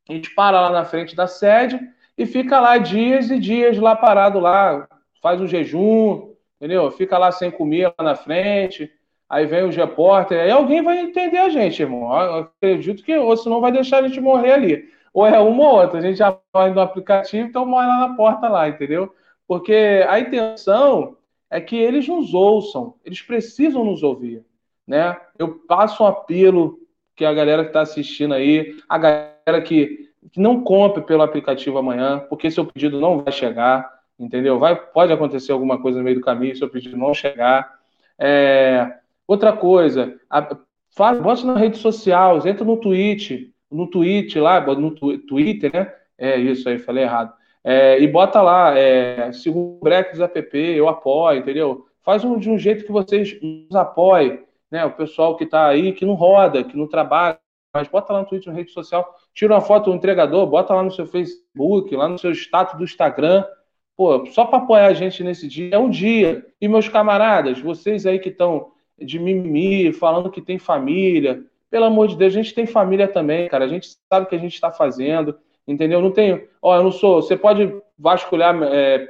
gente 0.10 0.34
para 0.34 0.60
lá 0.60 0.72
na 0.72 0.84
frente 0.84 1.16
da 1.16 1.28
sede 1.28 1.80
e 2.18 2.26
fica 2.26 2.60
lá 2.60 2.78
dias 2.78 3.30
e 3.30 3.38
dias 3.38 3.78
lá 3.78 3.96
parado 3.96 4.40
lá, 4.40 4.88
faz 5.22 5.40
um 5.40 5.48
jejum, 5.48 6.34
entendeu? 6.56 6.90
Fica 6.92 7.18
lá 7.18 7.32
sem 7.32 7.52
comer 7.52 7.94
lá 7.98 8.04
na 8.04 8.16
frente, 8.16 8.92
aí 9.30 9.46
vem 9.46 9.64
os 9.64 9.76
repórteres, 9.76 10.44
aí 10.44 10.52
alguém 10.52 10.82
vai 10.82 11.00
entender 11.00 11.38
a 11.38 11.50
gente, 11.50 11.82
irmão. 11.82 12.12
Eu 12.20 12.40
acredito 12.40 13.04
que, 13.04 13.16
ou 13.16 13.36
senão 13.38 13.62
vai 13.62 13.72
deixar 13.72 14.04
a 14.04 14.08
gente 14.08 14.20
morrer 14.20 14.54
ali. 14.54 14.90
Ou 15.14 15.26
é 15.26 15.40
uma 15.40 15.64
ou 15.64 15.82
outra, 15.82 16.00
a 16.00 16.02
gente 16.02 16.18
já 16.18 16.38
vai 16.54 16.72
no 16.72 16.82
aplicativo, 16.82 17.48
então 17.48 17.66
mora 17.66 17.88
lá 17.88 18.08
na 18.08 18.16
porta 18.16 18.48
lá, 18.48 18.68
entendeu? 18.68 19.14
Porque 19.48 20.06
a 20.08 20.20
intenção 20.20 21.18
é 21.50 21.62
que 21.62 21.76
eles 21.76 22.08
nos 22.08 22.34
ouçam, 22.34 22.96
eles 23.06 23.22
precisam 23.22 23.84
nos 23.84 24.04
ouvir, 24.04 24.44
né? 24.86 25.18
Eu 25.38 25.60
passo 25.68 26.04
um 26.04 26.08
apelo 26.08 26.80
que 27.16 27.26
a 27.26 27.34
galera 27.34 27.64
que 27.64 27.70
está 27.70 27.82
assistindo 27.82 28.34
aí, 28.34 28.78
a 28.88 28.98
galera 28.98 29.62
que, 29.64 29.88
que 29.88 30.07
não 30.36 30.62
compre 30.64 31.02
pelo 31.04 31.22
aplicativo 31.22 31.78
amanhã, 31.78 32.20
porque 32.30 32.52
seu 32.52 32.66
pedido 32.66 33.00
não 33.00 33.24
vai 33.24 33.32
chegar, 33.32 33.90
entendeu? 34.20 34.60
Vai, 34.60 34.76
pode 34.76 35.14
acontecer 35.14 35.52
alguma 35.52 35.82
coisa 35.82 35.98
no 35.98 36.04
meio 36.04 36.18
do 36.18 36.26
caminho, 36.26 36.56
seu 36.56 36.70
pedido 36.70 36.98
não 36.98 37.14
chegar. 37.14 37.78
É, 38.20 38.98
outra 39.28 39.54
coisa, 39.54 40.20
a, 40.30 40.58
faz, 40.90 41.20
bota 41.20 41.46
na 41.46 41.58
rede 41.58 41.78
social, 41.78 42.46
entra 42.48 42.66
no 42.66 42.78
tweet, 42.78 43.54
no 43.72 43.88
tweet 43.88 44.40
lá, 44.40 44.60
no 44.76 44.92
Twitter, 44.92 45.72
né? 45.72 45.94
É 46.18 46.36
isso 46.38 46.68
aí, 46.68 46.80
falei 46.80 47.04
errado. 47.04 47.34
É, 47.64 48.00
e 48.02 48.08
bota 48.08 48.42
lá, 48.42 48.78
é, 48.78 49.32
segundo 49.34 49.78
o 49.78 49.84
Brex 49.84 50.20
app, 50.20 50.58
eu 50.58 50.88
apoio, 50.88 51.40
entendeu? 51.40 51.86
Faz 52.02 52.24
um, 52.24 52.40
de 52.40 52.50
um 52.50 52.58
jeito 52.58 52.86
que 52.86 52.92
vocês 52.92 53.38
nos 53.42 53.76
apoiem, 53.76 54.42
né? 54.72 54.86
O 54.86 54.92
pessoal 54.92 55.36
que 55.36 55.44
está 55.44 55.68
aí, 55.68 55.92
que 55.92 56.06
não 56.06 56.14
roda, 56.14 56.64
que 56.64 56.78
não 56.78 56.88
trabalha, 56.88 57.38
mas 57.74 57.88
bota 57.88 58.14
lá 58.14 58.22
no 58.22 58.26
Twitter, 58.26 58.52
na 58.52 58.58
rede 58.58 58.72
social, 58.72 59.14
tira 59.38 59.54
uma 59.54 59.62
foto 59.62 59.92
do 59.92 59.96
entregador, 59.96 60.48
bota 60.48 60.74
lá 60.74 60.82
no 60.82 60.92
seu 60.92 61.06
Facebook, 61.06 61.96
lá 61.96 62.10
no 62.10 62.18
seu 62.18 62.32
status 62.32 62.78
do 62.78 62.84
Instagram. 62.84 63.46
Pô, 63.96 64.26
só 64.26 64.46
para 64.46 64.58
apoiar 64.58 64.88
a 64.88 64.94
gente 64.94 65.24
nesse 65.24 65.48
dia, 65.48 65.70
é 65.76 65.78
um 65.78 65.90
dia. 65.90 66.46
E 66.60 66.68
meus 66.68 66.90
camaradas, 66.90 67.60
vocês 67.60 68.06
aí 68.06 68.18
que 68.18 68.30
estão 68.30 68.72
de 69.00 69.20
mimimi, 69.20 69.94
falando 69.94 70.32
que 70.32 70.42
tem 70.42 70.58
família, 70.58 71.44
pelo 71.70 71.86
amor 71.86 72.08
de 72.08 72.18
Deus, 72.18 72.34
a 72.34 72.42
gente 72.42 72.54
tem 72.54 72.66
família 72.66 73.08
também, 73.08 73.48
cara. 73.48 73.66
A 73.66 73.68
gente 73.68 73.96
sabe 74.12 74.26
o 74.26 74.30
que 74.30 74.36
a 74.36 74.40
gente 74.40 74.56
está 74.56 74.72
fazendo 74.72 75.38
entendeu? 75.68 76.02
Não 76.02 76.12
tenho, 76.12 76.48
ó, 76.62 76.78
eu 76.78 76.84
não 76.84 76.92
sou, 76.92 77.22
você 77.22 77.36
pode 77.36 77.76
vasculhar, 78.00 78.58
é, 78.64 79.08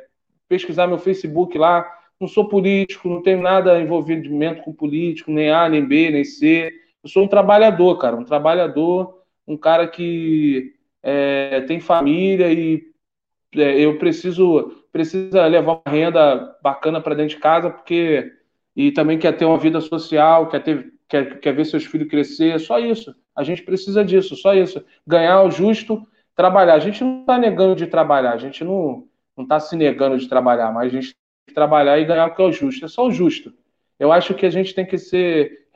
pesquisar 0.49 0.87
meu 0.87 0.97
Facebook 0.97 1.57
lá, 1.57 1.87
não 2.19 2.27
sou 2.27 2.47
político, 2.47 3.07
não 3.07 3.21
tenho 3.21 3.41
nada 3.41 3.79
envolvimento 3.79 4.63
com 4.63 4.73
político, 4.73 5.31
nem 5.31 5.51
A, 5.51 5.69
nem 5.69 5.85
B, 5.85 6.09
nem 6.09 6.23
C. 6.23 6.73
Eu 7.03 7.09
sou 7.09 7.23
um 7.23 7.27
trabalhador, 7.27 7.95
cara, 7.97 8.15
um 8.15 8.23
trabalhador, 8.23 9.16
um 9.47 9.57
cara 9.57 9.87
que 9.87 10.73
é, 11.01 11.61
tem 11.61 11.79
família 11.79 12.51
e 12.51 12.83
é, 13.55 13.79
eu 13.79 13.97
preciso 13.97 14.83
precisa 14.91 15.45
levar 15.45 15.81
uma 15.85 15.91
renda 15.91 16.57
bacana 16.61 16.99
para 16.99 17.15
dentro 17.15 17.35
de 17.35 17.41
casa, 17.41 17.69
porque 17.69 18.31
e 18.75 18.91
também 18.91 19.17
quer 19.17 19.31
ter 19.35 19.45
uma 19.45 19.57
vida 19.57 19.79
social, 19.81 20.49
quer 20.49 20.63
ter 20.63 20.93
quer, 21.07 21.39
quer 21.39 21.53
ver 21.53 21.65
seus 21.65 21.85
filhos 21.85 22.09
crescer, 22.09 22.59
só 22.59 22.79
isso. 22.79 23.15
A 23.35 23.43
gente 23.43 23.63
precisa 23.63 24.03
disso, 24.03 24.35
só 24.35 24.53
isso. 24.53 24.83
Ganhar 25.05 25.43
o 25.43 25.51
justo 25.51 26.05
trabalhar. 26.35 26.75
A 26.75 26.79
gente 26.79 27.03
não 27.03 27.21
está 27.21 27.37
negando 27.37 27.75
de 27.75 27.87
trabalhar, 27.87 28.33
a 28.33 28.37
gente 28.37 28.63
não 28.63 29.07
está 29.39 29.59
se 29.59 29.75
negando 29.75 30.17
de 30.17 30.27
trabalhar, 30.27 30.71
mas 30.71 30.87
a 30.87 30.89
gente 30.89 31.07
tem 31.07 31.47
que 31.47 31.53
trabalhar 31.53 31.97
e 31.99 32.05
ganhar 32.05 32.27
o 32.27 32.35
que 32.35 32.41
é 32.41 32.45
o 32.45 32.51
justo. 32.51 32.85
É 32.85 32.87
só 32.87 33.07
o 33.07 33.11
justo. 33.11 33.53
Eu 33.99 34.11
acho 34.11 34.35
que 34.35 34.45
a 34.45 34.49
gente 34.49 34.73
tem 34.75 34.85
que 34.85 34.97
ser, 34.97 35.67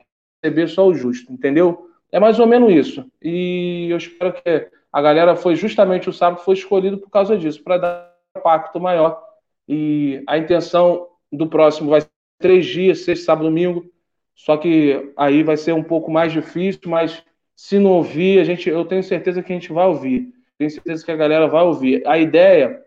receber 0.42 0.68
só 0.68 0.86
o 0.86 0.94
justo, 0.94 1.32
entendeu? 1.32 1.88
É 2.12 2.20
mais 2.20 2.38
ou 2.38 2.46
menos 2.46 2.70
isso. 2.70 3.10
E 3.20 3.88
eu 3.90 3.96
espero 3.96 4.34
que 4.34 4.70
a 4.92 5.00
galera 5.00 5.34
foi 5.34 5.56
justamente 5.56 6.10
o 6.10 6.12
sábado 6.12 6.42
foi 6.42 6.54
escolhido 6.54 6.98
por 6.98 7.10
causa 7.10 7.36
disso, 7.36 7.62
para 7.64 7.78
dar 7.78 8.14
um 8.36 8.38
impacto 8.38 8.78
maior. 8.78 9.20
E 9.66 10.22
a 10.26 10.36
intenção 10.36 11.08
do 11.32 11.48
próximo 11.48 11.88
vai 11.88 12.02
ser 12.02 12.10
três 12.38 12.66
dias, 12.66 13.00
sexta, 13.00 13.24
sábado, 13.24 13.46
domingo. 13.48 13.90
Só 14.34 14.56
que 14.58 15.12
aí 15.16 15.42
vai 15.42 15.56
ser 15.56 15.72
um 15.72 15.82
pouco 15.82 16.10
mais 16.10 16.32
difícil, 16.32 16.82
mas 16.86 17.24
se 17.56 17.78
não 17.78 17.92
ouvir, 17.92 18.40
a 18.40 18.44
gente, 18.44 18.68
eu 18.68 18.84
tenho 18.84 19.02
certeza 19.02 19.42
que 19.42 19.52
a 19.52 19.54
gente 19.54 19.72
vai 19.72 19.86
ouvir. 19.86 20.28
Tenho 20.58 20.70
certeza 20.70 21.04
que 21.04 21.10
a 21.10 21.16
galera 21.16 21.48
vai 21.48 21.62
ouvir. 21.62 22.06
A 22.06 22.18
ideia, 22.18 22.84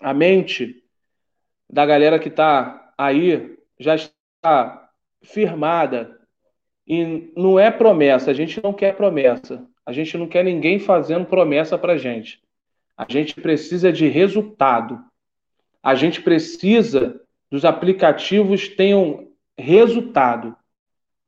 a 0.00 0.14
mente 0.14 0.84
da 1.68 1.84
galera 1.84 2.18
que 2.18 2.28
está 2.28 2.92
aí 2.96 3.58
já 3.78 3.96
está 3.96 4.90
firmada. 5.22 6.15
E 6.86 7.32
não 7.36 7.58
é 7.58 7.70
promessa, 7.70 8.30
a 8.30 8.34
gente 8.34 8.62
não 8.62 8.72
quer 8.72 8.96
promessa. 8.96 9.66
A 9.84 9.92
gente 9.92 10.16
não 10.16 10.26
quer 10.26 10.44
ninguém 10.44 10.78
fazendo 10.78 11.26
promessa 11.26 11.76
para 11.76 11.96
gente. 11.96 12.40
A 12.96 13.06
gente 13.08 13.34
precisa 13.34 13.92
de 13.92 14.08
resultado. 14.08 15.02
A 15.82 15.94
gente 15.94 16.22
precisa 16.22 17.20
dos 17.50 17.64
aplicativos 17.64 18.68
tenham 18.68 19.28
resultado. 19.56 20.56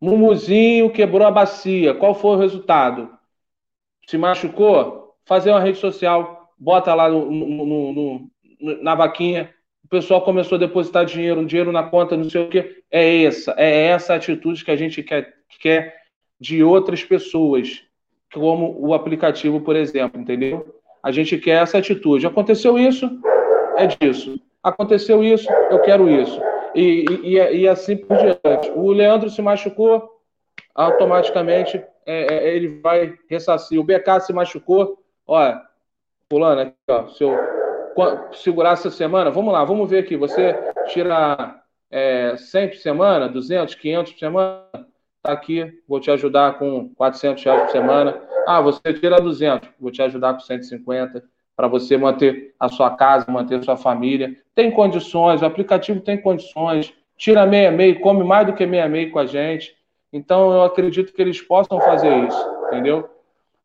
Mumuzinho 0.01 0.91
quebrou 0.91 1.27
a 1.27 1.31
bacia. 1.31 1.95
Qual 1.95 2.15
foi 2.15 2.37
o 2.37 2.41
resultado? 2.41 3.11
Se 4.07 4.17
machucou? 4.17 4.99
fazer 5.29 5.51
uma 5.51 5.61
rede 5.61 5.79
social, 5.79 6.49
bota 6.59 6.95
lá 6.95 7.11
no, 7.11 7.31
no, 7.31 7.93
no, 7.93 8.31
na 8.83 8.95
vaquinha, 8.95 9.55
o 9.89 9.91
pessoal 9.91 10.21
começou 10.21 10.57
a 10.57 10.59
depositar 10.59 11.07
dinheiro, 11.07 11.45
dinheiro 11.47 11.73
na 11.73 11.83
conta, 11.83 12.15
não 12.15 12.29
sei 12.29 12.43
o 12.43 12.49
quê. 12.49 12.83
É 12.91 13.25
essa, 13.25 13.55
é 13.57 13.87
essa 13.87 14.15
atitude 14.15 14.63
que 14.63 14.71
a 14.71 14.77
gente 14.77 15.03
quer, 15.03 15.35
quer 15.59 16.03
de 16.39 16.63
outras 16.63 17.03
pessoas, 17.03 17.83
como 18.33 18.77
o 18.79 18.93
aplicativo, 18.93 19.63
por 19.63 19.75
exemplo, 19.75 20.21
entendeu? 20.21 20.77
A 21.03 21.11
gente 21.11 21.39
quer 21.39 21.63
essa 21.63 21.79
atitude. 21.79 22.27
Aconteceu 22.27 22.79
isso, 22.79 23.11
é 23.79 23.87
disso. 23.87 24.39
Aconteceu 24.63 25.25
isso, 25.25 25.51
eu 25.71 25.81
quero 25.81 26.07
isso. 26.11 26.39
E, 26.75 27.07
e, 27.23 27.37
e 27.37 27.67
assim 27.67 27.97
por 27.97 28.19
diante. 28.19 28.71
O 28.75 28.93
Leandro 28.93 29.31
se 29.31 29.41
machucou, 29.41 30.21
automaticamente 30.75 31.83
é, 32.05 32.35
é, 32.35 32.55
ele 32.55 32.81
vai 32.81 33.15
ressarcir. 33.27 33.81
O 33.81 33.85
BK 33.85 34.21
se 34.21 34.33
machucou, 34.35 34.99
Olha, 35.31 35.63
fulano, 36.31 36.63
aqui, 36.63 36.75
ó, 36.89 37.07
se 37.09 37.23
eu 37.23 37.58
segurar 38.33 38.73
essa 38.73 38.91
semana, 38.91 39.31
vamos 39.31 39.53
lá, 39.53 39.65
vamos 39.65 39.89
ver 39.89 40.01
aqui, 40.01 40.17
você 40.17 40.57
tira 40.89 41.63
é, 41.91 42.37
100 42.37 42.69
por 42.69 42.77
semana, 42.77 43.29
200, 43.29 43.75
500 43.75 44.13
por 44.13 44.19
semana, 44.19 44.63
tá 45.23 45.33
aqui, 45.33 45.73
vou 45.87 46.01
te 46.01 46.11
ajudar 46.11 46.59
com 46.59 46.91
400 46.95 47.43
reais 47.45 47.63
por 47.63 47.71
semana. 47.71 48.21
Ah, 48.47 48.61
você 48.61 48.93
tira 48.95 49.21
200, 49.21 49.69
vou 49.79 49.91
te 49.91 50.01
ajudar 50.03 50.35
com 50.35 50.41
150 50.41 51.23
para 51.57 51.67
você 51.67 51.97
manter 51.97 52.55
a 52.59 52.69
sua 52.69 52.91
casa, 52.91 53.31
manter 53.31 53.59
a 53.59 53.63
sua 53.63 53.77
família. 53.77 54.37
Tem 54.55 54.71
condições, 54.71 55.43
o 55.43 55.45
aplicativo 55.45 56.01
tem 56.01 56.21
condições. 56.21 56.95
Tira 57.17 57.45
meia 57.45 57.71
meia, 57.71 57.99
come 58.01 58.23
mais 58.23 58.47
do 58.47 58.53
que 58.53 58.65
meia 58.65 58.89
meia 58.89 59.11
com 59.11 59.19
a 59.19 59.27
gente. 59.27 59.77
Então 60.13 60.53
eu 60.53 60.63
acredito 60.63 61.13
que 61.13 61.21
eles 61.21 61.41
possam 61.43 61.81
fazer 61.81 62.17
isso, 62.27 62.51
entendeu? 62.69 63.11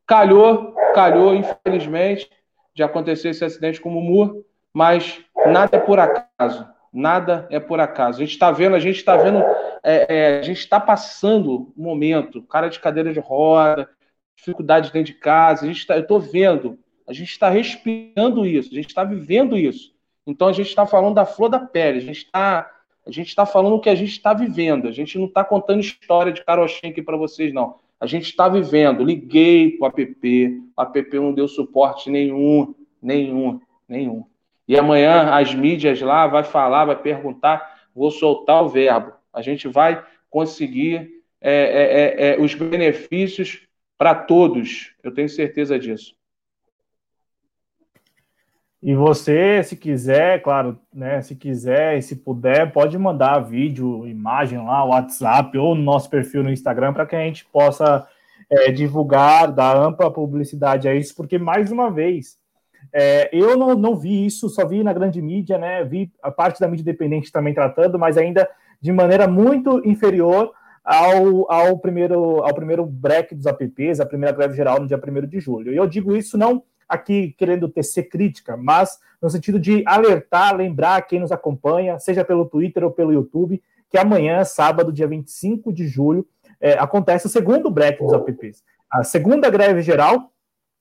Calhou, 0.06 0.74
calhou, 0.92 1.34
infelizmente, 1.34 2.28
de 2.74 2.82
acontecer 2.82 3.30
esse 3.30 3.44
acidente 3.44 3.80
com 3.80 3.88
o 3.88 3.92
Mumu, 3.92 4.44
mas 4.72 5.20
nada 5.46 5.76
é 5.76 5.80
por 5.80 5.98
acaso. 5.98 6.68
Nada 6.92 7.46
é 7.50 7.58
por 7.58 7.80
acaso. 7.80 8.18
A 8.18 8.24
gente 8.24 8.32
está 8.32 8.50
vendo, 8.50 8.76
a 8.76 8.80
gente 8.80 8.96
está 8.96 9.16
vendo, 9.16 9.38
é, 9.82 10.06
é, 10.08 10.38
a 10.38 10.42
gente 10.42 10.58
está 10.58 10.78
passando 10.78 11.72
um 11.76 11.82
momento, 11.82 12.42
cara 12.42 12.68
de 12.68 12.78
cadeira 12.78 13.12
de 13.12 13.20
roda, 13.20 13.88
dificuldades 14.36 14.90
dentro 14.90 15.12
de 15.12 15.18
casa. 15.18 15.64
A 15.64 15.68
gente 15.68 15.86
tá, 15.86 15.96
eu 15.96 16.02
estou 16.02 16.20
vendo, 16.20 16.78
a 17.06 17.12
gente 17.12 17.30
está 17.30 17.48
respirando 17.48 18.46
isso, 18.46 18.70
a 18.70 18.76
gente 18.76 18.88
está 18.88 19.02
vivendo 19.02 19.56
isso. 19.58 19.92
Então 20.26 20.48
a 20.48 20.52
gente 20.52 20.68
está 20.68 20.86
falando 20.86 21.14
da 21.14 21.26
flor 21.26 21.48
da 21.48 21.58
pele, 21.58 21.98
a 21.98 22.02
gente 22.02 22.24
está 22.24 22.70
a 23.06 23.10
gente 23.10 23.28
está 23.28 23.44
falando 23.44 23.74
o 23.74 23.80
que 23.80 23.90
a 23.90 23.94
gente 23.94 24.12
está 24.12 24.32
vivendo. 24.32 24.88
A 24.88 24.92
gente 24.92 25.18
não 25.18 25.26
está 25.26 25.44
contando 25.44 25.80
história 25.80 26.32
de 26.32 26.42
carochinha 26.42 26.90
aqui 26.90 27.02
para 27.02 27.16
vocês, 27.16 27.52
não. 27.52 27.78
A 28.04 28.06
gente 28.06 28.24
está 28.24 28.50
vivendo. 28.50 29.02
Liguei 29.02 29.78
para 29.78 29.84
o 29.84 29.86
app, 29.86 30.62
o 30.76 30.82
app 30.82 31.16
não 31.16 31.32
deu 31.32 31.48
suporte 31.48 32.10
nenhum, 32.10 32.74
nenhum, 33.00 33.58
nenhum. 33.88 34.26
E 34.68 34.78
amanhã 34.78 35.30
as 35.30 35.54
mídias 35.54 36.02
lá 36.02 36.26
vai 36.26 36.44
falar, 36.44 36.84
vai 36.84 37.00
perguntar, 37.00 37.86
vou 37.94 38.10
soltar 38.10 38.62
o 38.62 38.68
verbo. 38.68 39.14
A 39.32 39.40
gente 39.40 39.66
vai 39.68 40.04
conseguir 40.28 41.12
é, 41.40 41.54
é, 41.54 42.32
é, 42.32 42.36
é 42.36 42.38
os 42.38 42.54
benefícios 42.54 43.66
para 43.96 44.14
todos. 44.14 44.94
Eu 45.02 45.14
tenho 45.14 45.28
certeza 45.30 45.78
disso. 45.78 46.14
E 48.86 48.94
você, 48.94 49.62
se 49.62 49.76
quiser, 49.76 50.42
claro, 50.42 50.78
né, 50.92 51.22
se 51.22 51.34
quiser 51.34 51.96
e 51.96 52.02
se 52.02 52.16
puder, 52.16 52.70
pode 52.70 52.98
mandar 52.98 53.38
vídeo, 53.38 54.06
imagem 54.06 54.58
lá, 54.58 54.84
WhatsApp 54.84 55.56
ou 55.56 55.74
no 55.74 55.82
nosso 55.82 56.10
perfil 56.10 56.42
no 56.42 56.50
Instagram 56.50 56.92
para 56.92 57.06
que 57.06 57.16
a 57.16 57.20
gente 57.20 57.46
possa 57.46 58.06
é, 58.50 58.70
divulgar, 58.70 59.50
dar 59.50 59.74
ampla 59.74 60.12
publicidade 60.12 60.86
a 60.86 60.94
isso, 60.94 61.16
porque 61.16 61.38
mais 61.38 61.72
uma 61.72 61.90
vez, 61.90 62.36
é, 62.92 63.30
eu 63.32 63.56
não, 63.56 63.74
não 63.74 63.96
vi 63.96 64.26
isso, 64.26 64.50
só 64.50 64.68
vi 64.68 64.84
na 64.84 64.92
grande 64.92 65.22
mídia, 65.22 65.56
né? 65.56 65.82
Vi 65.82 66.12
a 66.22 66.30
parte 66.30 66.60
da 66.60 66.68
mídia 66.68 66.82
independente 66.82 67.32
também 67.32 67.54
tratando, 67.54 67.98
mas 67.98 68.18
ainda 68.18 68.46
de 68.82 68.92
maneira 68.92 69.26
muito 69.26 69.80
inferior 69.88 70.52
ao, 70.84 71.50
ao, 71.50 71.78
primeiro, 71.78 72.44
ao 72.44 72.54
primeiro 72.54 72.84
break 72.84 73.34
dos 73.34 73.46
apps, 73.46 73.98
a 73.98 74.04
primeira 74.04 74.36
greve 74.36 74.54
geral 74.54 74.78
no 74.78 74.86
dia 74.86 75.00
1 75.00 75.26
de 75.26 75.40
julho. 75.40 75.72
E 75.72 75.76
eu 75.76 75.86
digo 75.86 76.14
isso 76.14 76.36
não 76.36 76.62
aqui 76.94 77.34
querendo 77.36 77.68
tecer 77.68 78.08
crítica, 78.08 78.56
mas 78.56 78.98
no 79.20 79.30
sentido 79.30 79.58
de 79.58 79.82
alertar, 79.86 80.56
lembrar 80.56 81.02
quem 81.02 81.20
nos 81.20 81.32
acompanha, 81.32 81.98
seja 81.98 82.24
pelo 82.24 82.46
Twitter 82.46 82.84
ou 82.84 82.90
pelo 82.90 83.12
YouTube, 83.12 83.62
que 83.90 83.98
amanhã, 83.98 84.44
sábado, 84.44 84.92
dia 84.92 85.06
25 85.06 85.72
de 85.72 85.86
julho, 85.86 86.26
é, 86.60 86.72
acontece 86.74 87.26
o 87.26 87.30
segundo 87.30 87.70
break 87.70 88.02
dos 88.02 88.12
apps. 88.12 88.62
A 88.90 89.04
segunda 89.04 89.50
greve 89.50 89.82
geral, 89.82 90.32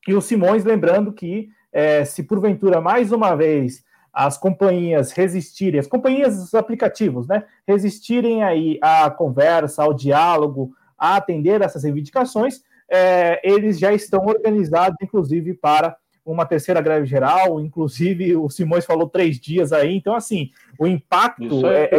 e 0.07 0.14
o 0.14 0.22
Simões 0.22 0.64
lembrando 0.64 1.14
que 1.14 1.49
é, 1.72 2.06
se 2.06 2.23
porventura 2.23 2.81
mais 2.81 3.11
uma 3.11 3.35
vez 3.35 3.84
as 4.11 4.38
companhias 4.38 5.11
resistirem, 5.11 5.80
as 5.80 5.88
companhias 5.88 6.38
dos 6.38 6.53
aplicativos, 6.53 7.27
né, 7.27 7.45
resistirem 7.68 8.44
aí 8.44 8.77
à 8.81 9.10
conversa, 9.10 9.84
ao 9.84 9.94
diálogo, 9.94 10.72
a 10.98 11.15
atender 11.15 11.61
essas 11.61 11.84
reivindicações, 11.84 12.61
é, 12.88 13.41
eles 13.44 13.80
já 13.80 13.91
estão 13.91 14.26
organizados, 14.26 14.98
inclusive, 15.02 15.56
para 15.56 15.98
uma 16.26 16.45
terceira 16.45 16.82
greve 16.82 17.06
geral, 17.06 17.60
inclusive 17.60 18.36
o 18.36 18.50
Simões 18.50 18.86
falou 18.86 19.10
três 19.10 19.40
dias 19.40 19.74
aí, 19.74 19.95
então 19.95 20.16
assim, 20.16 20.52
o 20.80 20.88
impacto 20.88 21.68
é, 21.68 21.90
é, 21.91 21.98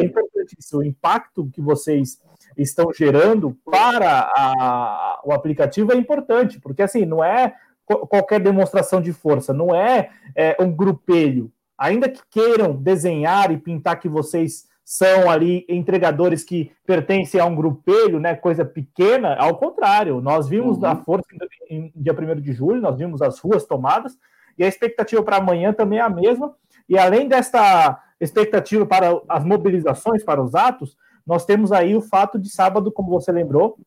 o 0.72 0.82
impacto 0.82 1.50
que 1.52 1.60
vocês 1.60 2.20
estão 2.56 2.92
gerando 2.92 3.56
para 3.64 4.30
a, 4.36 5.20
o 5.24 5.32
aplicativo 5.32 5.92
é 5.92 5.96
importante, 5.96 6.60
porque 6.60 6.82
assim, 6.82 7.04
não 7.04 7.22
é 7.22 7.54
qualquer 7.84 8.40
demonstração 8.40 9.00
de 9.00 9.12
força, 9.12 9.52
não 9.52 9.74
é, 9.74 10.10
é 10.34 10.56
um 10.58 10.72
grupelho, 10.72 11.52
ainda 11.76 12.08
que 12.08 12.22
queiram 12.30 12.74
desenhar 12.74 13.50
e 13.52 13.58
pintar 13.58 14.00
que 14.00 14.08
vocês 14.08 14.66
são 14.84 15.30
ali 15.30 15.64
entregadores 15.68 16.44
que 16.44 16.70
pertencem 16.86 17.40
a 17.40 17.46
um 17.46 17.56
grupelho, 17.56 18.20
né, 18.20 18.34
coisa 18.34 18.64
pequena, 18.64 19.34
ao 19.36 19.56
contrário, 19.56 20.20
nós 20.20 20.46
vimos 20.46 20.76
uhum. 20.76 20.84
a 20.84 20.96
força 20.96 21.26
em, 21.70 21.90
em 21.96 22.02
dia 22.02 22.12
1 22.12 22.40
de 22.40 22.52
julho, 22.52 22.82
nós 22.82 22.98
vimos 22.98 23.22
as 23.22 23.38
ruas 23.38 23.64
tomadas, 23.64 24.18
e 24.58 24.62
a 24.62 24.68
expectativa 24.68 25.22
para 25.22 25.38
amanhã 25.38 25.72
também 25.72 25.98
é 25.98 26.02
a 26.02 26.10
mesma, 26.10 26.54
e 26.86 26.98
além 26.98 27.26
desta 27.26 27.98
expectativa 28.20 28.84
para 28.84 29.20
as 29.26 29.42
mobilizações, 29.42 30.22
para 30.22 30.42
os 30.42 30.54
atos, 30.54 30.96
nós 31.26 31.46
temos 31.46 31.72
aí 31.72 31.96
o 31.96 32.02
fato 32.02 32.38
de 32.38 32.50
sábado, 32.50 32.92
como 32.92 33.08
você 33.08 33.32
lembrou, 33.32 33.78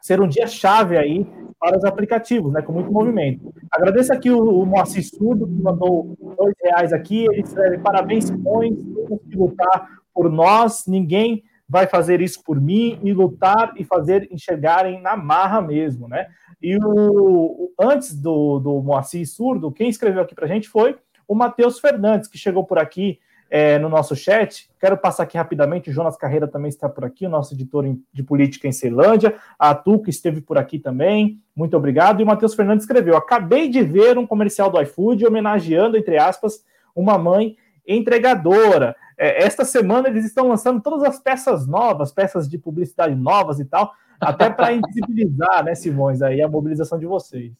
ser 0.00 0.20
um 0.20 0.28
dia 0.28 0.46
chave 0.46 0.96
aí 0.96 1.26
para 1.58 1.78
os 1.78 1.84
aplicativos, 1.84 2.52
né, 2.52 2.60
com 2.60 2.72
muito 2.72 2.92
movimento. 2.92 3.52
Agradeço 3.72 4.12
aqui 4.12 4.30
o, 4.30 4.60
o 4.60 4.66
Moacir 4.66 5.02
Surdo, 5.02 5.46
que 5.46 5.54
mandou 5.54 6.14
dois 6.36 6.54
reais 6.62 6.92
aqui, 6.92 7.24
ele 7.24 7.40
escreve, 7.40 7.78
parabéns, 7.78 8.26
Simões, 8.26 8.76
temos 8.76 9.22
que 9.22 9.36
lutar 9.36 10.03
por 10.14 10.30
nós, 10.30 10.84
ninguém 10.86 11.42
vai 11.68 11.86
fazer 11.86 12.20
isso 12.20 12.42
por 12.44 12.60
mim 12.60 12.98
e 13.02 13.12
lutar 13.12 13.72
e 13.76 13.84
fazer 13.84 14.28
enxergarem 14.30 15.00
na 15.00 15.16
marra 15.16 15.60
mesmo, 15.60 16.06
né? 16.06 16.28
E 16.62 16.78
o, 16.78 17.72
antes 17.78 18.14
do, 18.14 18.58
do 18.58 18.80
Moacir 18.80 19.26
Surdo, 19.28 19.72
quem 19.72 19.88
escreveu 19.88 20.22
aqui 20.22 20.34
para 20.34 20.44
a 20.44 20.48
gente 20.48 20.68
foi 20.68 20.96
o 21.26 21.34
Matheus 21.34 21.78
Fernandes, 21.78 22.28
que 22.28 22.38
chegou 22.38 22.64
por 22.64 22.78
aqui 22.78 23.18
é, 23.50 23.78
no 23.78 23.88
nosso 23.88 24.14
chat. 24.16 24.68
Quero 24.80 24.96
passar 24.96 25.22
aqui 25.22 25.36
rapidamente, 25.36 25.90
o 25.90 25.92
Jonas 25.92 26.16
Carreira 26.16 26.46
também 26.46 26.68
está 26.68 26.88
por 26.88 27.04
aqui, 27.04 27.26
o 27.26 27.30
nosso 27.30 27.54
editor 27.54 27.84
de 28.12 28.22
política 28.22 28.68
em 28.68 28.72
Ceilândia. 28.72 29.34
A 29.58 29.74
Tuca 29.74 30.10
esteve 30.10 30.40
por 30.40 30.58
aqui 30.58 30.78
também, 30.78 31.40
muito 31.54 31.76
obrigado. 31.76 32.20
E 32.20 32.24
o 32.24 32.26
Matheus 32.26 32.54
Fernandes 32.54 32.84
escreveu: 32.84 33.16
Acabei 33.16 33.68
de 33.68 33.82
ver 33.82 34.18
um 34.18 34.26
comercial 34.26 34.70
do 34.70 34.80
iFood 34.80 35.26
homenageando, 35.26 35.96
entre 35.96 36.18
aspas, 36.18 36.64
uma 36.94 37.18
mãe 37.18 37.56
entregadora. 37.86 38.96
É, 39.16 39.44
esta 39.44 39.64
semana 39.64 40.08
eles 40.08 40.24
estão 40.24 40.48
lançando 40.48 40.80
todas 40.80 41.02
as 41.04 41.18
peças 41.18 41.66
novas, 41.66 42.12
peças 42.12 42.48
de 42.48 42.58
publicidade 42.58 43.14
novas 43.14 43.60
e 43.60 43.64
tal, 43.64 43.92
até 44.20 44.50
para 44.50 44.72
invisibilizar, 44.74 45.64
né, 45.64 45.74
Simões, 45.74 46.22
aí 46.22 46.42
a 46.42 46.48
mobilização 46.48 46.98
de 46.98 47.06
vocês. 47.06 47.52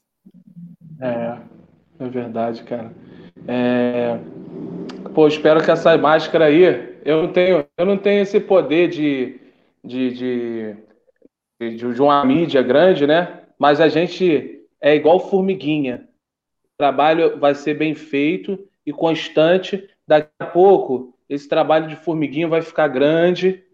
É, 1.01 1.37
é 2.01 2.09
verdade, 2.09 2.63
cara. 2.65 2.93
É... 3.47 4.19
Pô, 5.15 5.29
espero 5.29 5.63
que 5.63 5.71
essa 5.71 5.97
máscara 5.97 6.47
aí, 6.47 6.99
eu 7.05 7.23
não 7.23 7.33
tenho, 7.33 7.65
eu 7.77 7.87
não 7.87 7.97
tenho 7.97 8.23
esse 8.23 8.41
poder 8.41 8.89
de, 8.89 9.41
de, 9.85 10.11
de, 10.11 10.77
de, 11.61 11.95
de 11.95 12.03
uma 12.03 12.25
mídia 12.25 12.63
grande, 12.63 13.07
né? 13.07 13.43
Mas 13.59 13.81
a 13.81 13.89
gente 13.89 14.61
é 14.81 14.95
igual 14.95 15.21
formiguinha. 15.21 16.09
O 16.75 16.77
trabalho 16.79 17.39
vai 17.39 17.55
ser 17.55 17.75
bem 17.75 17.95
feito 17.95 18.59
e 18.85 18.93
constante. 18.93 19.89
Daqui 20.07 20.31
a 20.39 20.47
pouco 20.47 21.15
esse 21.29 21.49
trabalho 21.49 21.89
de 21.89 21.97
formiguinha 21.97 22.49
vai 22.49 22.63
ficar 22.63 22.89
grande 22.89 23.65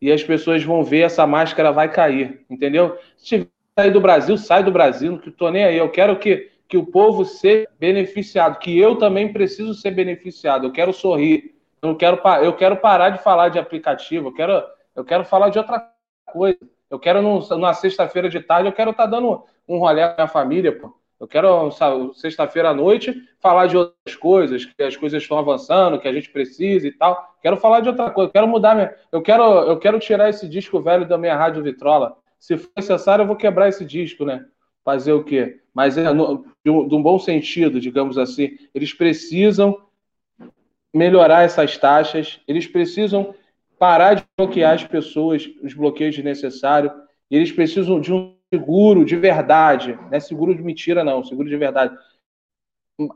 e 0.00 0.12
as 0.12 0.22
pessoas 0.22 0.62
vão 0.62 0.84
ver 0.84 1.00
essa 1.00 1.26
máscara 1.26 1.72
vai 1.72 1.90
cair, 1.90 2.44
entendeu? 2.48 2.98
Se 3.16 3.48
sair 3.78 3.90
do 3.90 4.00
Brasil, 4.00 4.36
sai 4.38 4.62
do 4.62 4.70
Brasil, 4.70 5.12
não 5.12 5.18
estou 5.18 5.50
nem 5.50 5.64
aí. 5.64 5.76
Eu 5.76 5.90
quero 5.90 6.18
que, 6.18 6.50
que 6.68 6.76
o 6.76 6.86
povo 6.86 7.24
seja 7.24 7.68
beneficiado, 7.78 8.58
que 8.58 8.78
eu 8.78 8.96
também 8.96 9.32
preciso 9.32 9.74
ser 9.74 9.90
beneficiado. 9.90 10.66
Eu 10.66 10.72
quero 10.72 10.92
sorrir. 10.92 11.54
Eu 11.82 11.96
quero, 11.96 12.20
eu 12.42 12.52
quero 12.54 12.76
parar 12.76 13.10
de 13.10 13.22
falar 13.22 13.50
de 13.50 13.58
aplicativo, 13.58 14.28
eu 14.28 14.32
quero, 14.32 14.62
eu 14.94 15.04
quero 15.04 15.24
falar 15.24 15.50
de 15.50 15.58
outra 15.58 15.90
coisa. 16.26 16.58
Eu 16.88 16.98
quero, 16.98 17.20
numa 17.20 17.74
sexta-feira 17.74 18.28
de 18.28 18.40
tarde, 18.40 18.68
eu 18.68 18.72
quero 18.72 18.92
estar 18.92 19.04
tá 19.04 19.10
dando 19.10 19.44
um 19.68 19.78
rolê 19.78 20.02
com 20.02 20.12
a 20.12 20.14
minha 20.14 20.28
família, 20.28 20.78
pô. 20.78 20.94
Eu 21.24 21.28
quero, 21.28 21.72
sexta-feira 22.12 22.68
à 22.68 22.74
noite, 22.74 23.14
falar 23.40 23.66
de 23.66 23.78
outras 23.78 24.14
coisas, 24.14 24.66
que 24.66 24.82
as 24.82 24.94
coisas 24.94 25.22
estão 25.22 25.38
avançando, 25.38 25.98
que 25.98 26.06
a 26.06 26.12
gente 26.12 26.28
precisa 26.28 26.86
e 26.86 26.92
tal. 26.92 27.34
Quero 27.40 27.56
falar 27.56 27.80
de 27.80 27.88
outra 27.88 28.10
coisa, 28.10 28.30
quero 28.30 28.46
mudar 28.46 28.74
minha. 28.74 28.94
Eu 29.10 29.22
quero, 29.22 29.42
eu 29.42 29.78
quero 29.78 29.98
tirar 29.98 30.28
esse 30.28 30.46
disco 30.46 30.82
velho 30.82 31.08
da 31.08 31.16
minha 31.16 31.34
rádio 31.34 31.62
Vitrola. 31.62 32.14
Se 32.38 32.58
for 32.58 32.70
necessário, 32.76 33.22
eu 33.22 33.26
vou 33.26 33.36
quebrar 33.36 33.70
esse 33.70 33.86
disco, 33.86 34.26
né? 34.26 34.44
Fazer 34.84 35.14
o 35.14 35.24
quê? 35.24 35.60
Mas 35.72 35.96
é 35.96 36.12
no, 36.12 36.44
de, 36.62 36.70
um, 36.70 36.86
de 36.86 36.94
um 36.94 37.02
bom 37.02 37.18
sentido, 37.18 37.80
digamos 37.80 38.18
assim. 38.18 38.58
Eles 38.74 38.92
precisam 38.92 39.78
melhorar 40.92 41.42
essas 41.42 41.78
taxas, 41.78 42.38
eles 42.46 42.66
precisam 42.66 43.34
parar 43.78 44.12
de 44.12 44.24
bloquear 44.36 44.74
as 44.74 44.84
pessoas, 44.84 45.48
os 45.62 45.72
bloqueios 45.72 46.14
desnecessários, 46.16 46.92
eles 47.30 47.50
precisam 47.50 47.98
de 47.98 48.12
um 48.12 48.36
seguro 48.54 49.04
de 49.04 49.16
verdade, 49.16 49.98
não 50.02 50.12
é 50.12 50.20
seguro 50.20 50.54
de 50.54 50.62
mentira, 50.62 51.02
não, 51.02 51.24
seguro 51.24 51.48
de 51.48 51.56
verdade. 51.56 51.96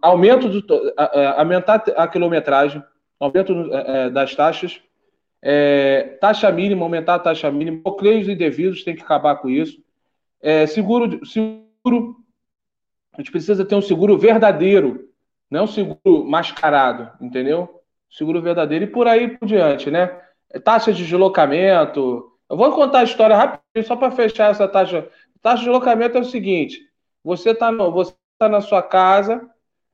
Aumento 0.03 0.49
do, 0.49 0.95
aumentar 1.37 1.85
a 1.97 2.09
quilometragem, 2.09 2.83
aumento 3.21 3.53
é, 3.73 4.07
é, 4.07 4.11
das 4.11 4.35
taxas, 4.35 4.83
é, 5.41 6.19
taxa 6.21 6.51
mínima, 6.51 6.85
aumentar 6.85 7.15
a 7.15 7.21
taxa 7.21 7.51
mínima, 7.51 7.81
bloqueios 7.85 8.29
indevidos, 8.29 8.83
tem 8.83 8.97
que 8.97 9.03
acabar 9.03 9.37
com 9.37 9.49
isso. 9.49 9.81
É, 10.43 10.67
seguro, 10.67 11.25
seguro, 11.25 12.17
a 13.13 13.19
gente 13.19 13.31
precisa 13.31 13.65
ter 13.65 13.77
um 13.77 13.83
seguro 13.83 14.19
verdadeiro, 14.19 15.09
não 15.49 15.65
um 15.65 15.69
seguro 15.69 16.25
mascarado, 16.25 17.13
entendeu? 17.21 17.81
Seguro 18.11 18.43
verdadeiro 18.43 18.85
e 18.85 18.89
por 18.89 19.07
aí 19.07 19.29
por 19.29 19.47
diante, 19.47 19.91
né? 19.91 20.21
Taxa 20.65 20.93
de 20.93 21.05
deslocamento. 21.05 22.33
Eu 22.51 22.57
vou 22.57 22.73
contar 22.73 23.01
a 23.01 23.05
história 23.05 23.37
rapidinho, 23.37 23.87
só 23.87 23.95
para 23.95 24.11
fechar 24.11 24.51
essa 24.51 24.67
taxa 24.67 25.07
Taxa 25.43 25.63
de 25.63 25.71
locamento 25.71 26.19
é 26.19 26.21
o 26.21 26.25
seguinte: 26.25 26.81
você 27.23 27.51
está 27.51 27.71
você 27.71 28.15
tá 28.39 28.49
na 28.49 28.61
sua 28.61 28.83
casa, 28.83 29.49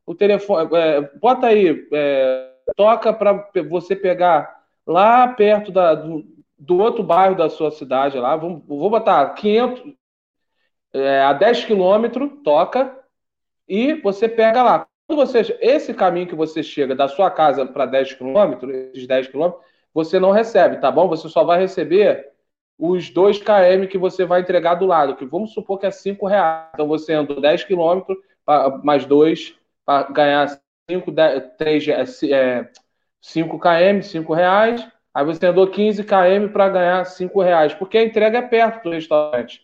o 0.07 0.15
telefone. 0.15 0.69
É, 0.77 1.01
bota 1.19 1.47
aí, 1.47 1.87
é, 1.93 2.53
toca 2.77 3.13
para 3.13 3.51
você 3.69 3.97
pegar 3.97 4.63
lá 4.87 5.29
perto 5.29 5.73
da, 5.73 5.95
do, 5.95 6.25
do, 6.59 6.79
outro 6.79 7.03
bairro 7.03 7.37
da 7.37 7.49
sua 7.49 7.71
cidade, 7.71 8.19
lá, 8.19 8.37
vamos, 8.37 8.63
vou 8.67 8.91
botar 8.91 9.31
500. 9.35 9.95
é, 10.93 11.23
a 11.23 11.33
10 11.33 11.65
quilômetros, 11.65 12.31
toca, 12.45 12.97
e 13.69 13.95
você 13.95 14.29
pega 14.29 14.63
lá. 14.63 14.87
Quando 15.07 15.19
você, 15.19 15.57
esse 15.61 15.93
caminho 15.93 16.27
que 16.27 16.35
você 16.35 16.63
chega 16.63 16.95
da 16.95 17.09
sua 17.09 17.31
casa 17.31 17.67
para 17.67 17.87
10 17.87 18.15
quilômetros, 18.15 18.75
esses 18.75 19.07
10 19.07 19.29
quilômetros, 19.29 19.63
você 19.93 20.19
não 20.19 20.31
recebe, 20.31 20.79
tá 20.81 20.91
bom? 20.91 21.09
Você 21.09 21.29
só 21.29 21.45
vai 21.45 21.59
receber 21.61 22.34
os 22.79 23.11
2 23.11 23.39
km 23.39 23.87
que 23.89 23.99
você 23.99 24.25
vai 24.25 24.41
entregar 24.41 24.75
do 24.75 24.87
lado, 24.87 25.17
que 25.17 25.25
vamos 25.25 25.53
supor 25.53 25.79
que 25.79 25.87
é 25.87 25.91
5 25.91 26.27
reais. 26.27 26.69
Então 26.75 26.87
você 26.87 27.13
andou 27.13 27.41
10 27.41 27.65
quilômetros, 27.65 28.19
mais 28.83 29.05
2, 29.07 29.55
para 29.85 30.11
ganhar 30.11 30.61
5, 30.91 31.11
10, 31.11 31.43
3, 31.57 31.89
é, 31.89 32.71
5 33.21 33.59
km, 33.59 34.03
5 34.03 34.35
reais. 34.35 34.87
Aí 35.15 35.25
você 35.25 35.47
andou 35.47 35.69
15 35.69 36.03
km 36.05 36.53
para 36.53 36.69
ganhar 36.69 37.05
5 37.05 37.41
reais, 37.41 37.73
porque 37.73 37.99
a 37.99 38.05
entrega 38.05 38.39
é 38.39 38.43
perto 38.43 38.85
do 38.85 38.91
restaurante. 38.91 39.63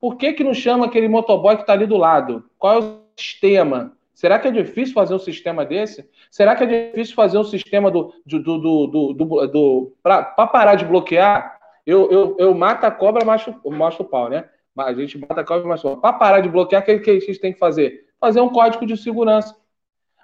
Por 0.00 0.16
que, 0.16 0.32
que 0.32 0.44
não 0.44 0.54
chama 0.54 0.86
aquele 0.86 1.08
motoboy 1.08 1.56
que 1.56 1.62
está 1.62 1.74
ali 1.74 1.86
do 1.86 1.96
lado? 1.96 2.44
Qual 2.58 2.74
é 2.74 2.78
o 2.78 3.00
sistema? 3.16 3.92
Será 4.14 4.38
que 4.38 4.48
é 4.48 4.50
difícil 4.50 4.94
fazer 4.94 5.14
um 5.14 5.18
sistema 5.18 5.64
desse? 5.64 6.08
Será 6.30 6.56
que 6.56 6.64
é 6.64 6.88
difícil 6.88 7.14
fazer 7.14 7.36
um 7.36 7.44
sistema 7.44 7.90
do, 7.90 8.14
do, 8.24 8.38
do, 8.38 8.58
do, 8.58 9.12
do, 9.12 9.46
do 9.46 9.92
para 10.02 10.22
parar 10.24 10.74
de 10.74 10.86
bloquear? 10.86 11.55
Eu, 11.86 12.10
eu, 12.10 12.36
eu 12.38 12.54
mato 12.54 12.84
a 12.84 12.90
cobra, 12.90 13.24
macho, 13.24 13.54
mostro 13.64 14.04
o 14.04 14.08
pau, 14.08 14.28
né? 14.28 14.48
A 14.76 14.92
gente 14.92 15.16
mata 15.16 15.40
a 15.40 15.44
cobra, 15.44 15.66
macho 15.66 15.86
o 15.86 15.92
pau. 15.92 16.00
Para 16.00 16.18
parar 16.18 16.40
de 16.40 16.48
bloquear, 16.48 16.82
o 16.82 16.84
que, 16.84 16.98
que 16.98 17.10
a 17.10 17.20
gente 17.20 17.38
tem 17.38 17.52
que 17.52 17.58
fazer? 17.58 18.06
Fazer 18.20 18.40
um 18.40 18.48
código 18.48 18.84
de 18.84 18.96
segurança. 18.96 19.54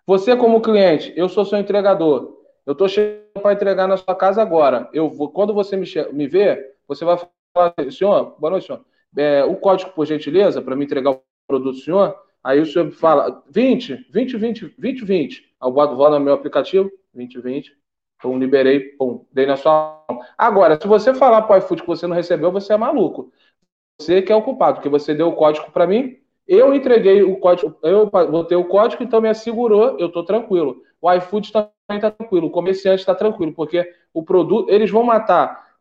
Você, 0.04 0.36
como 0.36 0.60
cliente, 0.60 1.12
eu 1.16 1.28
sou 1.28 1.44
seu 1.44 1.58
entregador. 1.58 2.36
Eu 2.66 2.72
estou 2.72 2.88
chegando 2.88 3.40
para 3.40 3.52
entregar 3.52 3.86
na 3.86 3.96
sua 3.96 4.14
casa 4.14 4.42
agora. 4.42 4.88
Eu 4.92 5.08
vou, 5.08 5.30
quando 5.30 5.54
você 5.54 5.76
me, 5.76 5.86
me 6.12 6.26
ver, 6.26 6.74
você 6.88 7.04
vai 7.04 7.16
falar, 7.54 7.74
senhor, 7.90 8.36
boa 8.38 8.50
noite, 8.50 8.66
senhor. 8.66 8.84
É, 9.16 9.44
o 9.44 9.56
código, 9.56 9.92
por 9.92 10.04
gentileza, 10.06 10.60
para 10.60 10.74
me 10.74 10.84
entregar 10.84 11.12
o 11.12 11.22
produto 11.46 11.78
senhor. 11.78 12.16
Aí 12.42 12.60
o 12.60 12.66
senhor 12.66 12.90
fala 12.90 13.42
20, 13.48 14.06
20, 14.10 14.36
20, 14.36 14.74
20, 14.76 15.04
20. 15.04 15.54
Aí 15.60 15.70
vou 15.70 16.10
no 16.10 16.20
meu 16.20 16.34
aplicativo, 16.34 16.90
20, 17.14 17.40
20. 17.40 17.81
Pum, 18.22 18.38
liberei, 18.38 18.80
pum, 18.80 19.24
dei 19.32 19.46
na 19.46 19.56
sua 19.56 20.04
mão. 20.08 20.20
Agora, 20.38 20.78
se 20.80 20.86
você 20.86 21.12
falar 21.12 21.42
para 21.42 21.56
o 21.56 21.58
iFood 21.58 21.82
que 21.82 21.88
você 21.88 22.06
não 22.06 22.14
recebeu, 22.14 22.52
você 22.52 22.72
é 22.72 22.76
maluco. 22.76 23.32
Você 24.00 24.22
que 24.22 24.32
é 24.32 24.36
o 24.36 24.42
culpado, 24.42 24.76
porque 24.76 24.88
você 24.88 25.12
deu 25.14 25.28
o 25.28 25.34
código 25.34 25.70
para 25.72 25.86
mim, 25.86 26.16
eu 26.46 26.74
entreguei 26.74 27.22
o 27.22 27.36
código, 27.38 27.76
eu 27.82 28.06
botei 28.06 28.56
o 28.56 28.64
código, 28.64 29.02
então 29.02 29.20
me 29.20 29.28
assegurou, 29.28 29.98
eu 29.98 30.06
estou 30.06 30.24
tranquilo. 30.24 30.82
O 31.00 31.12
iFood 31.12 31.52
também 31.52 31.70
está 31.90 32.10
tranquilo, 32.10 32.46
o 32.46 32.50
comerciante 32.50 33.00
está 33.00 33.14
tranquilo, 33.14 33.52
porque 33.52 33.92
o 34.14 34.22
produto, 34.22 34.70
eles 34.70 34.90
vão 34.90 35.02
matar 35.02 35.72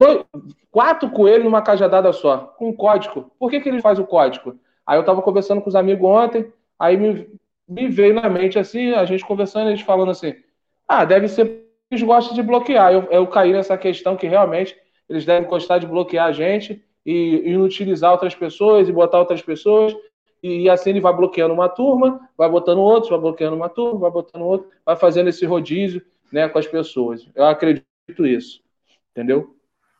dois, 0.00 0.24
quatro 0.70 1.08
coelhos 1.10 1.44
numa 1.44 1.62
cajadada 1.62 2.12
só, 2.12 2.38
com 2.58 2.74
código. 2.74 3.30
Por 3.38 3.50
que, 3.50 3.60
que 3.60 3.68
ele 3.68 3.80
faz 3.80 3.98
o 3.98 4.06
código? 4.06 4.58
Aí 4.86 4.96
eu 4.96 5.00
estava 5.00 5.22
conversando 5.22 5.60
com 5.60 5.68
os 5.68 5.76
amigos 5.76 6.08
ontem, 6.08 6.52
aí 6.78 6.96
me, 6.96 7.28
me 7.68 7.88
veio 7.88 8.14
na 8.14 8.28
mente 8.28 8.58
assim, 8.58 8.92
a 8.92 9.04
gente 9.04 9.24
conversando, 9.24 9.70
eles 9.70 9.80
falando 9.80 10.10
assim, 10.10 10.34
ah, 11.00 11.04
deve 11.04 11.28
ser 11.28 11.64
eles 11.90 12.02
gostam 12.02 12.34
de 12.34 12.42
bloquear. 12.42 12.92
Eu, 12.92 13.02
eu 13.10 13.26
caí 13.26 13.52
nessa 13.52 13.76
questão 13.76 14.16
que 14.16 14.26
realmente 14.26 14.76
eles 15.08 15.24
devem 15.24 15.48
gostar 15.48 15.78
de 15.78 15.86
bloquear 15.86 16.26
a 16.26 16.32
gente 16.32 16.82
e, 17.04 17.42
e 17.44 17.56
utilizar 17.56 18.12
outras 18.12 18.34
pessoas 18.34 18.88
e 18.88 18.92
botar 18.92 19.18
outras 19.18 19.42
pessoas. 19.42 19.94
E, 20.42 20.62
e, 20.62 20.70
assim 20.70 20.90
ele 20.90 21.00
vai 21.00 21.14
bloqueando 21.14 21.54
uma 21.54 21.68
turma, 21.68 22.28
vai 22.36 22.48
botando 22.48 22.78
outros, 22.78 23.10
vai 23.10 23.18
bloqueando 23.18 23.56
uma 23.56 23.68
turma, 23.68 24.00
vai 24.00 24.10
botando 24.10 24.42
outro, 24.42 24.68
vai 24.84 24.96
fazendo 24.96 25.28
esse 25.28 25.46
rodízio 25.46 26.02
né, 26.32 26.48
com 26.48 26.58
as 26.58 26.66
pessoas. 26.66 27.28
Eu 27.34 27.44
acredito 27.44 28.26
isso. 28.26 28.60
Entendeu? 29.12 29.54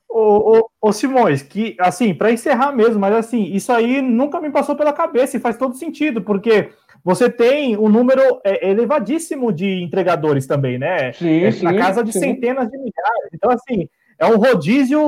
Ô, 0.09 0.59
ô, 0.59 0.71
ô 0.81 0.93
Simões, 0.93 1.43
que 1.43 1.77
assim, 1.79 2.15
para 2.15 2.33
encerrar 2.33 2.73
mesmo, 2.73 3.01
mas 3.01 3.15
assim, 3.15 3.45
isso 3.45 3.73
aí 3.73 4.03
nunca 4.03 4.41
me 4.41 4.51
passou 4.51 4.77
pela 4.77 4.93
cabeça 4.93 5.37
e 5.37 5.41
faz 5.41 5.57
todo 5.57 5.75
sentido, 5.75 6.23
porque 6.23 6.71
você 7.05 7.28
tem 7.28 7.76
um 7.76 7.89
número 7.89 8.40
é, 8.43 8.70
elevadíssimo 8.70 9.52
de 9.52 9.82
entregadores 9.82 10.47
também, 10.47 10.78
né? 10.78 11.12
Sim, 11.12 11.44
é, 11.44 11.51
sim, 11.51 11.64
na 11.64 11.76
casa 11.76 12.02
de 12.02 12.12
sim. 12.12 12.20
centenas 12.20 12.70
de 12.70 12.78
milhares. 12.78 13.31
Então, 13.35 13.51
assim, 13.51 13.89
é 14.18 14.24
um 14.24 14.39
rodízio 14.39 15.01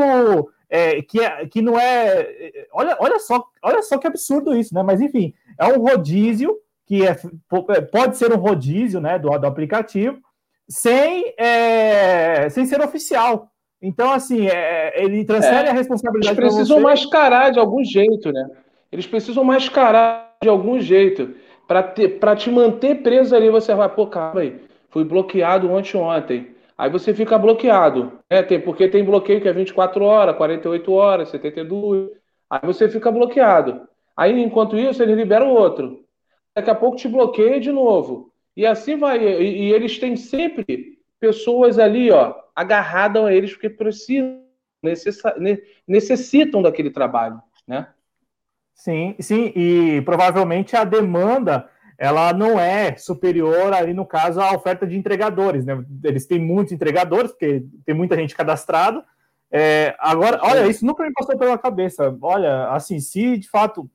é, 0.68 1.00
que, 1.00 1.20
é, 1.20 1.46
que 1.46 1.62
não 1.62 1.78
é. 1.78 2.66
Olha, 2.70 2.96
olha, 3.00 3.18
só, 3.18 3.42
olha 3.62 3.82
só 3.82 3.96
que 3.96 4.06
absurdo 4.06 4.54
isso, 4.54 4.74
né? 4.74 4.82
Mas 4.82 5.00
enfim, 5.00 5.32
é 5.58 5.64
um 5.66 5.80
rodízio 5.80 6.54
que 6.86 7.02
é, 7.06 7.16
é 7.70 7.80
pode 7.80 8.18
ser 8.18 8.30
um 8.30 8.36
rodízio 8.38 9.00
né, 9.00 9.18
do, 9.18 9.30
do 9.30 9.46
aplicativo 9.46 10.18
sem, 10.68 11.34
é, 11.38 12.48
sem 12.50 12.66
ser 12.66 12.80
oficial. 12.82 13.50
Então, 13.80 14.12
assim, 14.12 14.48
é, 14.48 15.02
ele 15.02 15.24
transfere 15.24 15.68
é, 15.68 15.70
a 15.70 15.74
responsabilidade. 15.74 16.38
Eles 16.38 16.54
precisam 16.54 16.80
mascarar 16.80 17.52
de 17.52 17.58
algum 17.58 17.82
jeito, 17.82 18.32
né? 18.32 18.50
Eles 18.92 19.06
precisam 19.06 19.44
mascarar 19.44 20.36
de 20.42 20.48
algum 20.48 20.78
jeito 20.80 21.34
para 21.66 22.36
te 22.36 22.50
manter 22.50 23.02
preso 23.02 23.34
ali. 23.34 23.50
Você 23.50 23.74
vai, 23.74 23.88
pô, 23.88 24.06
calma 24.06 24.40
aí, 24.40 24.60
fui 24.90 25.04
bloqueado 25.04 25.70
ontem 25.70 25.96
ontem. 25.96 26.56
Aí 26.78 26.90
você 26.90 27.14
fica 27.14 27.38
bloqueado, 27.38 28.12
né? 28.30 28.42
Tem, 28.42 28.60
porque 28.60 28.88
tem 28.88 29.04
bloqueio 29.04 29.40
que 29.40 29.48
é 29.48 29.52
24 29.52 30.04
horas, 30.04 30.36
48 30.36 30.92
horas, 30.92 31.28
72. 31.30 32.10
Aí 32.50 32.60
você 32.64 32.88
fica 32.88 33.10
bloqueado. 33.10 33.88
Aí, 34.16 34.38
enquanto 34.42 34.76
isso, 34.76 35.02
eles 35.02 35.16
liberam 35.16 35.50
outro. 35.50 36.04
Daqui 36.54 36.70
a 36.70 36.74
pouco 36.74 36.96
te 36.96 37.08
bloqueia 37.08 37.60
de 37.60 37.72
novo. 37.72 38.32
E 38.56 38.66
assim 38.66 38.96
vai. 38.96 39.18
E, 39.22 39.68
e 39.68 39.72
eles 39.72 39.98
têm 39.98 40.16
sempre 40.16 40.98
pessoas 41.18 41.78
ali, 41.78 42.10
ó, 42.10 42.34
agarradas 42.54 43.24
a 43.24 43.32
eles 43.32 43.52
porque 43.52 43.70
precisam, 43.70 44.42
necessitam 45.86 46.62
daquele 46.62 46.90
trabalho, 46.90 47.40
né? 47.66 47.88
Sim, 48.76 49.16
sim, 49.18 49.52
e 49.56 50.02
provavelmente 50.02 50.76
a 50.76 50.84
demanda 50.84 51.68
ela 51.98 52.30
não 52.34 52.60
é 52.60 52.94
superior 52.96 53.72
ali 53.72 53.94
no 53.94 54.04
caso 54.04 54.38
à 54.38 54.52
oferta 54.52 54.86
de 54.86 54.96
entregadores, 54.98 55.64
né? 55.64 55.82
Eles 56.04 56.26
têm 56.26 56.38
muitos 56.38 56.74
entregadores, 56.74 57.32
porque 57.32 57.64
tem 57.86 57.94
muita 57.94 58.14
gente 58.16 58.36
cadastrada. 58.36 59.02
É, 59.50 59.96
agora, 59.98 60.38
olha, 60.42 60.66
isso 60.66 60.84
nunca 60.84 61.02
me 61.04 61.12
passou 61.12 61.38
pela 61.38 61.56
cabeça. 61.56 62.14
Olha, 62.20 62.68
assim, 62.68 63.00
se 63.00 63.38
de 63.38 63.48
fato 63.48 63.90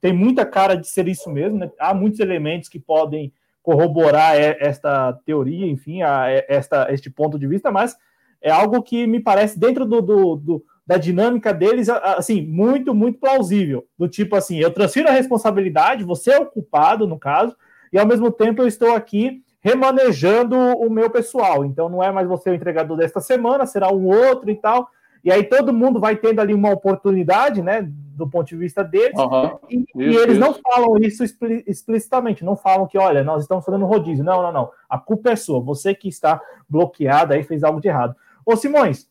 tem 0.00 0.12
muita 0.12 0.46
cara 0.46 0.76
de 0.76 0.86
ser 0.86 1.08
isso 1.08 1.28
mesmo, 1.28 1.58
né? 1.58 1.70
há 1.78 1.92
muitos 1.92 2.20
elementos 2.20 2.68
que 2.68 2.78
podem 2.78 3.32
corroborar 3.62 4.36
esta 4.36 5.12
teoria, 5.26 5.66
enfim, 5.66 6.02
a, 6.02 6.28
esta, 6.48 6.86
este 6.92 7.10
ponto 7.10 7.36
de 7.38 7.48
vista, 7.48 7.70
mas 7.70 7.96
é 8.40 8.50
algo 8.50 8.80
que 8.82 9.06
me 9.06 9.20
parece 9.20 9.58
dentro 9.58 9.84
do, 9.84 10.00
do, 10.00 10.36
do, 10.36 10.64
da 10.90 10.96
dinâmica 10.96 11.54
deles, 11.54 11.88
assim, 11.88 12.44
muito, 12.44 12.92
muito 12.92 13.20
plausível. 13.20 13.86
Do 13.96 14.08
tipo 14.08 14.34
assim, 14.34 14.58
eu 14.58 14.72
transfiro 14.72 15.08
a 15.08 15.12
responsabilidade, 15.12 16.02
você 16.02 16.32
é 16.32 16.38
o 16.40 16.46
culpado, 16.46 17.06
no 17.06 17.16
caso, 17.16 17.54
e 17.92 17.98
ao 17.98 18.04
mesmo 18.04 18.28
tempo 18.28 18.60
eu 18.60 18.66
estou 18.66 18.92
aqui 18.92 19.40
remanejando 19.60 20.56
o 20.58 20.90
meu 20.90 21.08
pessoal. 21.08 21.64
Então 21.64 21.88
não 21.88 22.02
é 22.02 22.10
mais 22.10 22.26
você 22.26 22.50
o 22.50 22.54
entregador 22.54 22.96
desta 22.96 23.20
semana, 23.20 23.66
será 23.66 23.88
um 23.92 24.04
outro 24.04 24.50
e 24.50 24.56
tal. 24.56 24.88
E 25.22 25.30
aí 25.30 25.44
todo 25.44 25.72
mundo 25.72 26.00
vai 26.00 26.16
tendo 26.16 26.40
ali 26.40 26.52
uma 26.52 26.72
oportunidade, 26.72 27.62
né, 27.62 27.86
do 27.88 28.28
ponto 28.28 28.48
de 28.48 28.56
vista 28.56 28.82
deles, 28.82 29.16
uhum. 29.16 29.58
e, 29.70 29.76
isso, 29.76 29.86
e, 29.94 30.16
eles 30.16 30.38
isso. 30.38 30.40
não 30.40 30.54
falam 30.54 30.96
isso 31.00 31.22
explicitamente, 31.68 32.44
não 32.44 32.56
falam 32.56 32.88
que, 32.88 32.98
olha, 32.98 33.22
nós 33.22 33.42
estamos 33.42 33.64
fazendo 33.64 33.86
rodízio. 33.86 34.24
Não, 34.24 34.42
não, 34.42 34.50
não. 34.50 34.70
A 34.88 34.98
culpa 34.98 35.30
é 35.30 35.36
sua, 35.36 35.60
você 35.60 35.94
que 35.94 36.08
está 36.08 36.40
bloqueado 36.68 37.32
aí 37.32 37.44
fez 37.44 37.62
algo 37.62 37.80
de 37.80 37.86
errado. 37.86 38.16
Ô 38.44 38.56
Simões, 38.56 39.08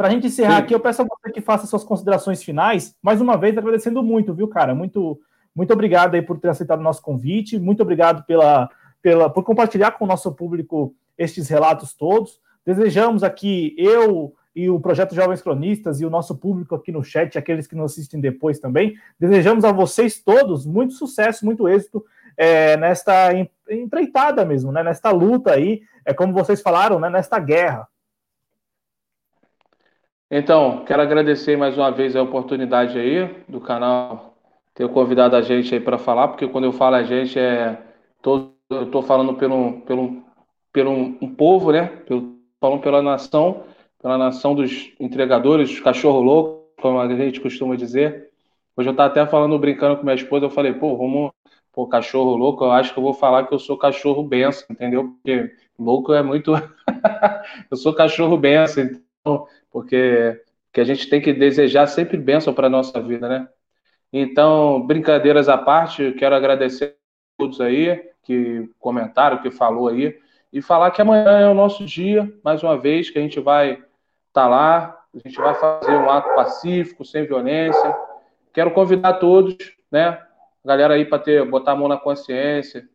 para 0.00 0.08
a 0.08 0.10
gente 0.12 0.28
encerrar 0.28 0.56
Sim. 0.56 0.62
aqui, 0.62 0.74
eu 0.74 0.80
peço 0.80 1.02
a 1.02 1.04
você 1.04 1.30
que 1.30 1.42
faça 1.42 1.66
suas 1.66 1.84
considerações 1.84 2.42
finais, 2.42 2.96
mais 3.02 3.20
uma 3.20 3.36
vez 3.36 3.58
agradecendo 3.58 4.02
muito, 4.02 4.32
viu, 4.32 4.48
cara? 4.48 4.74
Muito, 4.74 5.20
muito 5.54 5.74
obrigado 5.74 6.14
aí 6.14 6.22
por 6.22 6.40
ter 6.40 6.48
aceitado 6.48 6.80
o 6.80 6.82
nosso 6.82 7.02
convite, 7.02 7.58
muito 7.58 7.82
obrigado 7.82 8.24
pela, 8.24 8.70
pela, 9.02 9.28
por 9.28 9.44
compartilhar 9.44 9.90
com 9.90 10.06
o 10.06 10.08
nosso 10.08 10.32
público 10.32 10.94
estes 11.18 11.50
relatos 11.50 11.92
todos. 11.92 12.40
Desejamos 12.64 13.22
aqui, 13.22 13.74
eu 13.76 14.32
e 14.56 14.70
o 14.70 14.80
Projeto 14.80 15.14
Jovens 15.14 15.42
Cronistas 15.42 16.00
e 16.00 16.06
o 16.06 16.10
nosso 16.10 16.34
público 16.34 16.74
aqui 16.74 16.90
no 16.90 17.04
chat, 17.04 17.36
aqueles 17.36 17.66
que 17.66 17.76
nos 17.76 17.92
assistem 17.92 18.22
depois 18.22 18.58
também, 18.58 18.94
desejamos 19.18 19.66
a 19.66 19.70
vocês 19.70 20.18
todos 20.18 20.64
muito 20.64 20.94
sucesso, 20.94 21.44
muito 21.44 21.68
êxito 21.68 22.02
é, 22.38 22.74
nesta 22.78 23.34
empreitada 23.68 24.46
mesmo, 24.46 24.72
né, 24.72 24.82
nesta 24.82 25.10
luta 25.10 25.52
aí, 25.52 25.82
é 26.06 26.14
como 26.14 26.32
vocês 26.32 26.62
falaram, 26.62 26.98
né, 26.98 27.10
nesta 27.10 27.38
guerra. 27.38 27.86
Então, 30.30 30.84
quero 30.84 31.02
agradecer 31.02 31.56
mais 31.56 31.76
uma 31.76 31.90
vez 31.90 32.14
a 32.14 32.22
oportunidade 32.22 32.98
aí 32.98 33.26
do 33.48 33.60
canal 33.60 34.34
ter 34.74 34.88
convidado 34.88 35.34
a 35.34 35.42
gente 35.42 35.74
aí 35.74 35.80
para 35.80 35.98
falar, 35.98 36.28
porque 36.28 36.46
quando 36.46 36.64
eu 36.64 36.72
falo 36.72 36.96
a 36.96 37.02
gente 37.02 37.38
é 37.38 37.76
tô, 38.22 38.52
eu 38.70 38.84
estou 38.84 39.02
falando 39.02 39.34
pelo, 39.34 39.80
pelo, 39.80 40.22
pelo 40.72 40.92
um 40.92 41.34
povo, 41.34 41.72
né? 41.72 41.86
Pelo, 42.06 42.38
falando 42.60 42.80
pela 42.80 43.02
nação 43.02 43.64
pela 44.00 44.16
nação 44.16 44.54
dos 44.54 44.92
entregadores, 44.98 45.68
dos 45.70 45.80
cachorro 45.80 46.20
louco, 46.20 46.72
como 46.80 46.98
a 46.98 47.08
gente 47.14 47.40
costuma 47.40 47.76
dizer. 47.76 48.30
Hoje 48.76 48.88
eu 48.88 48.92
estava 48.92 49.10
até 49.10 49.26
falando, 49.26 49.58
brincando 49.58 49.96
com 49.96 50.04
minha 50.04 50.14
esposa, 50.14 50.46
eu 50.46 50.50
falei, 50.50 50.72
pô, 50.72 50.96
vamos, 50.96 51.32
pô, 51.72 51.86
cachorro 51.86 52.34
louco, 52.34 52.64
eu 52.64 52.72
acho 52.72 52.92
que 52.92 52.98
eu 52.98 53.02
vou 53.02 53.12
falar 53.12 53.46
que 53.46 53.54
eu 53.54 53.58
sou 53.58 53.76
cachorro 53.76 54.22
benção, 54.22 54.66
entendeu? 54.70 55.08
Porque 55.08 55.52
louco 55.78 56.14
é 56.14 56.22
muito. 56.22 56.52
eu 57.70 57.76
sou 57.76 57.92
cachorro 57.92 58.38
benção, 58.38 58.84
então, 59.20 59.46
porque 59.70 60.40
que 60.72 60.80
a 60.80 60.84
gente 60.84 61.08
tem 61.08 61.20
que 61.20 61.32
desejar 61.32 61.86
sempre 61.86 62.16
bênção 62.16 62.54
para 62.54 62.66
a 62.66 62.70
nossa 62.70 63.00
vida, 63.00 63.28
né? 63.28 63.48
Então, 64.12 64.84
brincadeiras 64.86 65.48
à 65.48 65.56
parte, 65.56 66.12
quero 66.12 66.34
agradecer 66.34 66.96
a 67.38 67.42
todos 67.42 67.60
aí 67.60 68.10
que 68.22 68.68
comentaram, 68.78 69.38
que 69.38 69.50
falou 69.50 69.88
aí, 69.88 70.18
e 70.52 70.60
falar 70.60 70.90
que 70.90 71.00
amanhã 71.00 71.40
é 71.40 71.48
o 71.48 71.54
nosso 71.54 71.84
dia, 71.84 72.32
mais 72.44 72.62
uma 72.62 72.76
vez, 72.76 73.10
que 73.10 73.18
a 73.18 73.22
gente 73.22 73.40
vai 73.40 73.72
estar 73.72 73.84
tá 74.32 74.48
lá, 74.48 75.00
a 75.14 75.18
gente 75.18 75.36
vai 75.36 75.54
fazer 75.54 75.92
um 75.92 76.10
ato 76.10 76.34
pacífico, 76.34 77.04
sem 77.04 77.24
violência. 77.24 77.96
Quero 78.52 78.72
convidar 78.72 79.14
todos, 79.14 79.56
né, 79.90 80.20
a 80.64 80.68
galera 80.68 80.94
aí 80.94 81.04
para 81.04 81.44
botar 81.44 81.72
a 81.72 81.76
mão 81.76 81.88
na 81.88 81.96
consciência, 81.96 82.88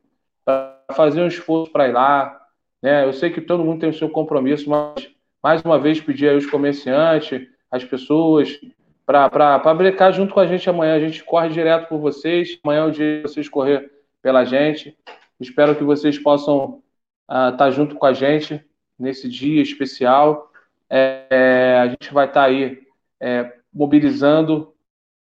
para 0.43 0.81
fazer 0.93 1.21
um 1.21 1.27
esforço 1.27 1.71
para 1.71 1.87
ir 1.87 1.93
lá, 1.93 2.41
né? 2.81 3.03
Eu 3.03 3.13
sei 3.13 3.31
que 3.31 3.41
todo 3.41 3.63
mundo 3.63 3.79
tem 3.79 3.89
o 3.89 3.93
seu 3.93 4.09
compromisso, 4.09 4.69
mas 4.69 5.14
mais 5.45 5.61
uma 5.61 5.77
vez 5.77 6.01
pedir 6.01 6.27
aí 6.27 6.35
os 6.35 6.47
comerciantes, 6.47 7.47
as 7.69 7.83
pessoas, 7.83 8.59
para 9.05 9.75
brincar 9.75 10.11
junto 10.11 10.33
com 10.33 10.39
a 10.39 10.47
gente 10.47 10.67
amanhã. 10.67 10.95
A 10.95 10.99
gente 10.99 11.23
corre 11.23 11.49
direto 11.49 11.87
por 11.87 11.99
vocês. 11.99 12.57
Amanhã 12.63 12.79
é 12.79 12.85
o 12.85 12.89
dia 12.89 13.17
de 13.17 13.21
vocês 13.21 13.47
correr 13.47 13.91
pela 14.23 14.43
gente. 14.43 14.97
Espero 15.39 15.75
que 15.75 15.83
vocês 15.83 16.17
possam 16.17 16.81
estar 17.29 17.53
uh, 17.53 17.57
tá 17.57 17.69
junto 17.69 17.93
com 17.93 18.07
a 18.07 18.11
gente 18.11 18.59
nesse 18.97 19.29
dia 19.29 19.61
especial. 19.61 20.51
É, 20.89 21.27
é, 21.29 21.77
a 21.77 21.89
gente 21.89 22.11
vai 22.11 22.25
estar 22.25 22.41
tá 22.41 22.47
aí 22.47 22.81
é, 23.19 23.53
mobilizando 23.71 24.73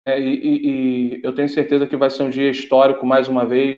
é, 0.06 0.18
e, 0.18 0.24
e, 0.24 1.18
e, 1.18 1.20
eu 1.22 1.34
tenho 1.34 1.50
certeza 1.50 1.86
que 1.86 1.98
vai 1.98 2.08
ser 2.08 2.22
um 2.22 2.30
dia 2.30 2.50
histórico 2.50 3.04
mais 3.04 3.28
uma 3.28 3.44
vez. 3.44 3.76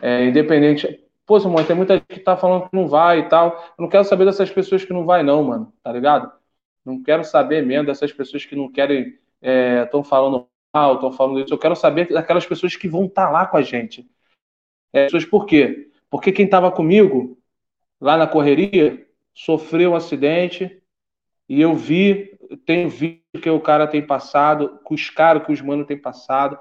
É, 0.00 0.24
independente. 0.24 1.03
Pô, 1.26 1.40
Simone, 1.40 1.66
tem 1.66 1.74
muita 1.74 1.94
gente 1.94 2.06
que 2.06 2.20
tá 2.20 2.36
falando 2.36 2.68
que 2.68 2.76
não 2.76 2.86
vai 2.86 3.20
e 3.20 3.28
tal. 3.28 3.52
Eu 3.78 3.82
não 3.82 3.88
quero 3.88 4.04
saber 4.04 4.26
dessas 4.26 4.50
pessoas 4.50 4.84
que 4.84 4.92
não 4.92 5.06
vai, 5.06 5.22
não, 5.22 5.42
mano. 5.42 5.72
Tá 5.82 5.90
ligado? 5.90 6.30
Não 6.84 7.02
quero 7.02 7.24
saber 7.24 7.64
mesmo 7.64 7.86
dessas 7.86 8.12
pessoas 8.12 8.44
que 8.44 8.54
não 8.54 8.70
querem 8.70 9.18
estão 9.40 10.00
é, 10.00 10.04
falando 10.04 10.46
mal, 10.72 10.94
estão 10.94 11.12
falando 11.12 11.40
isso. 11.40 11.52
Eu 11.52 11.58
quero 11.58 11.74
saber 11.74 12.12
daquelas 12.12 12.46
pessoas 12.46 12.76
que 12.76 12.88
vão 12.88 13.06
estar 13.06 13.26
tá 13.26 13.30
lá 13.30 13.46
com 13.46 13.56
a 13.56 13.62
gente. 13.62 14.06
É, 14.92 15.04
pessoas 15.04 15.24
por 15.24 15.46
quê? 15.46 15.90
Porque 16.10 16.30
quem 16.30 16.44
estava 16.44 16.70
comigo 16.70 17.38
lá 18.00 18.16
na 18.18 18.26
correria 18.26 19.06
sofreu 19.32 19.92
um 19.92 19.96
acidente 19.96 20.82
e 21.48 21.60
eu 21.60 21.74
vi, 21.74 22.38
tenho 22.66 22.88
visto 22.88 23.22
que 23.40 23.50
o 23.50 23.60
cara 23.60 23.86
tem 23.86 24.06
passado, 24.06 24.78
que 24.86 24.94
os 24.94 25.10
caras 25.10 25.44
que 25.44 25.52
os 25.52 25.60
manos 25.60 25.86
têm 25.86 25.98
passado. 25.98 26.58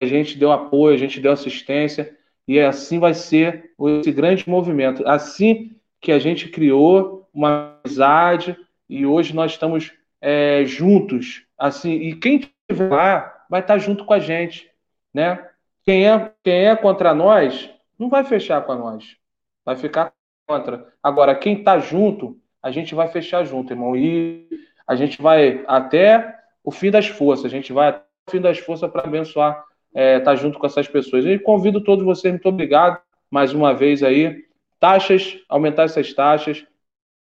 A 0.00 0.06
gente 0.06 0.36
deu 0.36 0.50
apoio, 0.50 0.94
a 0.94 0.98
gente 0.98 1.20
deu 1.20 1.32
assistência 1.32 2.16
e 2.46 2.60
assim 2.60 2.98
vai 2.98 3.14
ser 3.14 3.72
esse 4.00 4.12
grande 4.12 4.48
movimento. 4.48 5.06
Assim 5.06 5.76
que 6.00 6.12
a 6.12 6.18
gente 6.18 6.48
criou 6.48 7.28
uma 7.32 7.78
amizade 7.84 8.56
e 8.88 9.06
hoje 9.06 9.34
nós 9.34 9.52
estamos 9.52 9.92
é, 10.20 10.64
juntos 10.64 11.44
Assim, 11.58 11.92
e 11.92 12.16
quem 12.16 12.36
estiver 12.36 12.90
lá 12.90 13.44
vai 13.48 13.60
estar 13.60 13.78
junto 13.78 14.04
com 14.04 14.12
a 14.12 14.18
gente, 14.18 14.70
né? 15.12 15.48
Quem 15.84 16.08
é, 16.08 16.32
quem 16.42 16.66
é 16.66 16.76
contra 16.76 17.14
nós 17.14 17.70
não 17.98 18.08
vai 18.08 18.24
fechar 18.24 18.62
com 18.62 18.74
nós, 18.74 19.16
vai 19.64 19.76
ficar 19.76 20.12
contra. 20.46 20.92
Agora, 21.02 21.34
quem 21.34 21.58
está 21.58 21.78
junto, 21.78 22.38
a 22.62 22.70
gente 22.70 22.94
vai 22.94 23.08
fechar 23.08 23.44
junto, 23.44 23.72
irmão. 23.72 23.96
E 23.96 24.48
a 24.86 24.96
gente 24.96 25.22
vai 25.22 25.64
até 25.66 26.38
o 26.62 26.70
fim 26.70 26.90
das 26.90 27.06
forças, 27.06 27.46
a 27.46 27.48
gente 27.48 27.72
vai 27.72 27.88
até 27.88 28.04
o 28.26 28.30
fim 28.30 28.40
das 28.40 28.58
forças 28.58 28.90
para 28.90 29.04
abençoar, 29.04 29.64
é, 29.94 30.18
tá 30.18 30.34
junto 30.34 30.58
com 30.58 30.66
essas 30.66 30.88
pessoas. 30.88 31.24
E 31.24 31.38
convido 31.38 31.80
todos 31.80 32.04
vocês, 32.04 32.32
muito 32.32 32.48
obrigado 32.48 33.00
mais 33.30 33.54
uma 33.54 33.72
vez 33.72 34.02
aí. 34.02 34.44
Taxas, 34.80 35.38
aumentar 35.48 35.84
essas 35.84 36.12
taxas, 36.12 36.66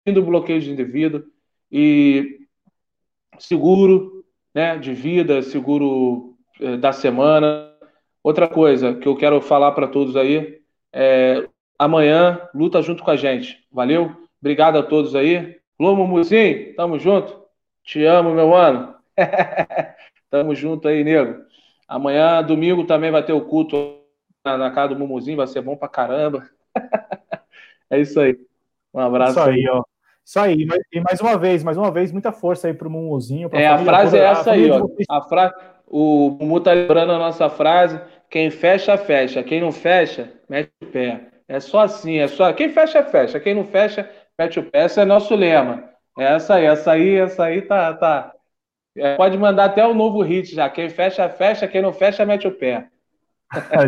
fim 0.03 0.13
do 0.13 0.23
bloqueio 0.23 0.59
de 0.59 0.71
indivíduo 0.71 1.23
e 1.71 2.39
seguro, 3.39 4.25
né, 4.53 4.77
de 4.77 4.93
vida, 4.93 5.41
seguro 5.41 6.35
é, 6.59 6.75
da 6.77 6.91
semana. 6.91 7.71
Outra 8.23 8.47
coisa 8.47 8.95
que 8.95 9.07
eu 9.07 9.15
quero 9.15 9.39
falar 9.41 9.71
para 9.73 9.87
todos 9.87 10.15
aí 10.15 10.61
é 10.91 11.47
amanhã 11.77 12.41
luta 12.53 12.81
junto 12.81 13.03
com 13.03 13.11
a 13.11 13.15
gente. 13.15 13.65
Valeu? 13.71 14.11
Obrigado 14.39 14.77
a 14.77 14.83
todos 14.83 15.15
aí. 15.15 15.57
Lomo 15.79 16.07
Musim, 16.07 16.73
tamo 16.75 16.99
junto. 16.99 17.43
Te 17.83 18.05
amo, 18.05 18.33
meu 18.33 18.49
mano. 18.49 18.95
tamo 20.29 20.55
junto 20.55 20.87
aí, 20.87 21.03
nego. 21.03 21.43
Amanhã, 21.94 22.41
domingo, 22.41 22.86
também 22.86 23.11
vai 23.11 23.22
ter 23.22 23.34
o 23.34 23.41
culto 23.41 23.99
na, 24.44 24.57
na 24.57 24.72
casa 24.72 24.95
do 24.95 24.99
Mumuzinho, 24.99 25.38
vai 25.38 25.45
ser 25.45 25.61
bom 25.61 25.76
pra 25.76 25.88
caramba. 25.88 26.44
é 27.88 28.02
isso 28.02 28.20
aí. 28.20 28.36
Um 28.91 28.99
abraço. 28.99 29.34
Isso 29.34 29.41
aí, 29.48 29.60
aí. 29.60 29.70
ó. 29.70 29.84
Isso 30.26 30.40
aí, 30.40 30.68
e 30.91 30.99
mais 31.02 31.22
uma 31.22 31.38
vez, 31.38 31.64
mais 31.64 31.78
uma 31.78 31.91
vez, 31.91 32.11
muita 32.11 32.32
força 32.32 32.68
aí 32.68 32.74
para 32.74 32.88
o 32.88 32.91
Mumuzinho. 32.91 33.48
É, 33.52 33.68
a 33.68 33.78
frase 33.78 34.18
é 34.18 34.24
essa 34.24 34.53
aí, 34.53 34.72
ó. 34.72 34.88
A 35.07 35.22
fra... 35.22 35.53
O 35.86 36.36
Mumu 36.40 36.60
tá 36.61 36.74
lembrando 36.74 37.11
a 37.11 37.20
nossa 37.20 37.48
frase: 37.48 38.02
quem 38.28 38.49
fecha, 38.49 38.98
fecha. 38.98 39.44
Quem 39.44 39.61
não 39.61 39.72
fecha, 39.72 40.32
mete 40.49 40.72
o 40.82 40.88
pé. 40.88 41.28
É 41.48 41.60
só 41.60 41.82
assim, 41.82 42.18
é 42.18 42.28
só. 42.28 42.52
Quem 42.53 42.70
fecha, 42.70 43.03
fecha. 43.03 43.40
Quem 43.40 43.53
não 43.53 43.65
fecha, 43.65 44.10
mete 44.40 44.60
o 44.60 44.64
pé. 44.64 44.86
Esse 44.86 44.99
é 44.99 45.06
nosso 45.06 45.36
lema. 45.36 45.84
É 46.18 46.24
essa 46.24 46.56
aí, 46.56 46.65
essa 46.65 46.91
aí, 46.94 47.15
essa 47.18 47.44
aí 47.44 47.61
tá. 47.61 47.94
tá... 47.94 48.32
É, 48.95 49.15
pode 49.15 49.38
mandar 49.38 49.65
até 49.65 49.86
o 49.86 49.94
novo 49.94 50.22
hit 50.22 50.53
já. 50.53 50.70
Quem 50.70 50.90
fecha, 50.90 51.28
fecha. 51.30 51.68
Quem 51.68 51.82
não 51.82 51.94
fecha, 51.94 52.26
mete 52.26 52.48
o 52.48 52.52
pé. 52.52 52.88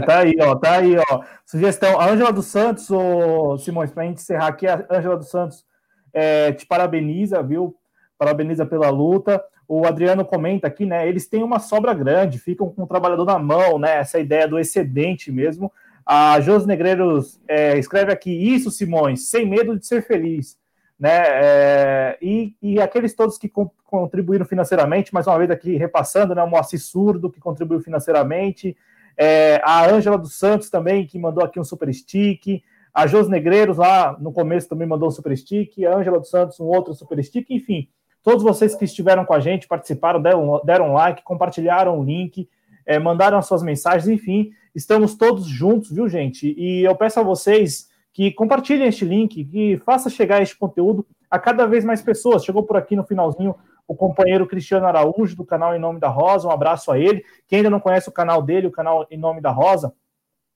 tá 0.05 0.19
aí, 0.19 0.35
ó, 0.41 0.55
tá 0.55 0.77
aí, 0.77 0.95
ó. 0.97 1.21
Sugestão, 1.45 1.99
a 1.99 2.09
Ângela 2.09 2.31
dos 2.31 2.45
Santos, 2.45 2.89
ô, 2.89 3.57
Simões, 3.57 3.91
para 3.91 4.03
a 4.03 4.05
gente 4.05 4.17
encerrar 4.17 4.47
aqui, 4.47 4.67
a 4.67 4.85
Ângela 4.91 5.17
dos 5.17 5.29
Santos 5.29 5.65
é, 6.13 6.51
te 6.51 6.65
parabeniza, 6.65 7.41
viu? 7.41 7.75
Parabeniza 8.17 8.65
pela 8.65 8.89
luta. 8.89 9.43
O 9.67 9.85
Adriano 9.85 10.23
comenta 10.23 10.67
aqui, 10.67 10.85
né? 10.85 11.07
Eles 11.07 11.27
têm 11.27 11.43
uma 11.43 11.59
sobra 11.59 11.93
grande, 11.93 12.39
ficam 12.39 12.69
com 12.69 12.83
o 12.83 12.87
trabalhador 12.87 13.25
na 13.25 13.39
mão, 13.39 13.79
né? 13.79 13.97
Essa 13.97 14.19
ideia 14.19 14.47
do 14.47 14.59
excedente 14.59 15.31
mesmo. 15.31 15.71
A 16.05 16.39
Jos 16.39 16.67
Negreiros 16.67 17.41
é, 17.47 17.77
escreve 17.79 18.11
aqui 18.11 18.31
isso, 18.31 18.69
Simões, 18.69 19.29
sem 19.29 19.47
medo 19.47 19.77
de 19.77 19.87
ser 19.87 20.05
feliz, 20.05 20.57
né? 20.99 21.23
É, 21.25 22.17
e, 22.21 22.55
e, 22.61 22.79
aqueles 22.79 23.13
todos 23.13 23.37
que 23.37 23.51
contribuíram 23.83 24.45
financeiramente, 24.45 25.13
mais 25.13 25.27
uma 25.27 25.37
vez 25.37 25.51
aqui 25.51 25.75
repassando, 25.75 26.33
né? 26.33 26.41
O 26.41 26.49
Moacir 26.49 26.81
Surdo 26.81 27.29
que 27.29 27.39
contribuiu 27.39 27.81
financeiramente, 27.81 28.75
é, 29.17 29.61
a 29.63 29.85
Ângela 29.89 30.17
dos 30.17 30.37
Santos 30.37 30.69
também 30.69 31.05
que 31.05 31.19
mandou 31.19 31.43
aqui 31.43 31.59
um 31.59 31.63
super 31.63 31.93
stick. 31.93 32.63
A 32.93 33.07
Jos 33.07 33.27
Negreiros 33.27 33.77
lá 33.77 34.17
no 34.19 34.31
começo 34.31 34.69
também 34.69 34.87
mandou 34.87 35.09
um 35.09 35.11
super 35.11 35.35
stick, 35.37 35.83
a 35.83 35.95
Ângela 35.95 36.19
dos 36.19 36.29
Santos 36.29 36.59
um 36.59 36.65
outro 36.65 36.93
super 36.93 37.21
stick, 37.21 37.49
enfim, 37.49 37.89
todos 38.23 38.41
vocês 38.41 38.73
que 38.73 38.85
estiveram 38.85 39.25
com 39.25 39.33
a 39.33 39.39
gente, 39.39 39.67
participaram, 39.67 40.21
deram, 40.21 40.61
deram 40.63 40.93
like, 40.93 41.21
compartilharam 41.23 41.99
o 41.99 42.03
link, 42.03 42.49
é, 42.85 42.97
mandaram 42.97 43.37
as 43.37 43.47
suas 43.47 43.61
mensagens, 43.61 44.07
enfim, 44.07 44.51
estamos 44.73 45.15
todos 45.15 45.45
juntos, 45.45 45.91
viu, 45.91 46.07
gente? 46.07 46.55
E 46.57 46.83
eu 46.83 46.95
peço 46.95 47.19
a 47.19 47.23
vocês 47.23 47.89
que 48.15 48.31
compartilhem 48.31 48.87
este 48.87 49.03
link, 49.03 49.43
que 49.43 49.75
faça 49.79 50.09
chegar 50.09 50.41
este 50.41 50.57
conteúdo 50.57 51.05
a 51.29 51.37
cada 51.37 51.67
vez 51.67 51.83
mais 51.83 52.01
pessoas. 52.01 52.45
Chegou 52.45 52.63
por 52.63 52.77
aqui 52.77 52.95
no 52.95 53.03
finalzinho 53.03 53.53
o 53.85 53.93
companheiro 53.93 54.47
Cristiano 54.47 54.85
Araújo, 54.85 55.35
do 55.35 55.43
canal 55.43 55.75
Em 55.75 55.79
Nome 55.79 55.99
da 55.99 56.07
Rosa, 56.07 56.47
um 56.47 56.51
abraço 56.51 56.89
a 56.93 56.97
ele. 56.97 57.25
Quem 57.45 57.57
ainda 57.57 57.69
não 57.69 57.81
conhece 57.81 58.07
o 58.07 58.13
canal 58.13 58.41
dele, 58.41 58.67
o 58.67 58.71
canal 58.71 59.05
Em 59.11 59.17
Nome 59.17 59.41
da 59.41 59.51
Rosa, 59.51 59.93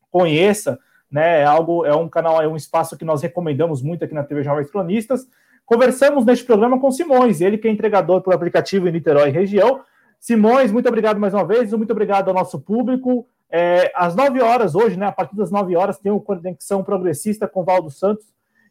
conheça, 0.09 0.79
né? 1.11 1.41
É 1.41 1.43
algo, 1.43 1.85
é 1.85 1.93
um 1.93 2.07
canal, 2.07 2.41
é 2.41 2.47
um 2.47 2.55
espaço 2.55 2.97
que 2.97 3.03
nós 3.03 3.21
recomendamos 3.21 3.81
muito 3.81 4.05
aqui 4.05 4.13
na 4.13 4.23
TV 4.23 4.41
Jovens 4.41 4.71
Cronistas. 4.71 5.27
Conversamos 5.65 6.23
neste 6.23 6.45
programa 6.45 6.79
com 6.79 6.89
Simões, 6.89 7.41
ele 7.41 7.57
que 7.57 7.67
é 7.67 7.71
entregador 7.71 8.21
pelo 8.21 8.37
aplicativo 8.37 8.87
em 8.87 8.93
Niterói 8.93 9.31
região. 9.31 9.81
Simões, 10.17 10.71
muito 10.71 10.87
obrigado 10.87 11.19
mais 11.19 11.33
uma 11.33 11.45
vez, 11.45 11.73
muito 11.73 11.91
obrigado 11.91 12.29
ao 12.29 12.33
nosso 12.33 12.57
público. 12.57 13.27
É, 13.51 13.91
às 13.95 14.15
9 14.15 14.41
horas 14.41 14.75
hoje, 14.75 14.97
né? 14.97 15.07
A 15.07 15.11
partir 15.11 15.35
das 15.35 15.51
9 15.51 15.75
horas, 15.75 15.97
tem 15.97 16.11
o 16.11 16.19
Conexão 16.19 16.83
Progressista 16.83 17.47
com 17.47 17.63
Valdo 17.63 17.89
Santos 17.89 18.25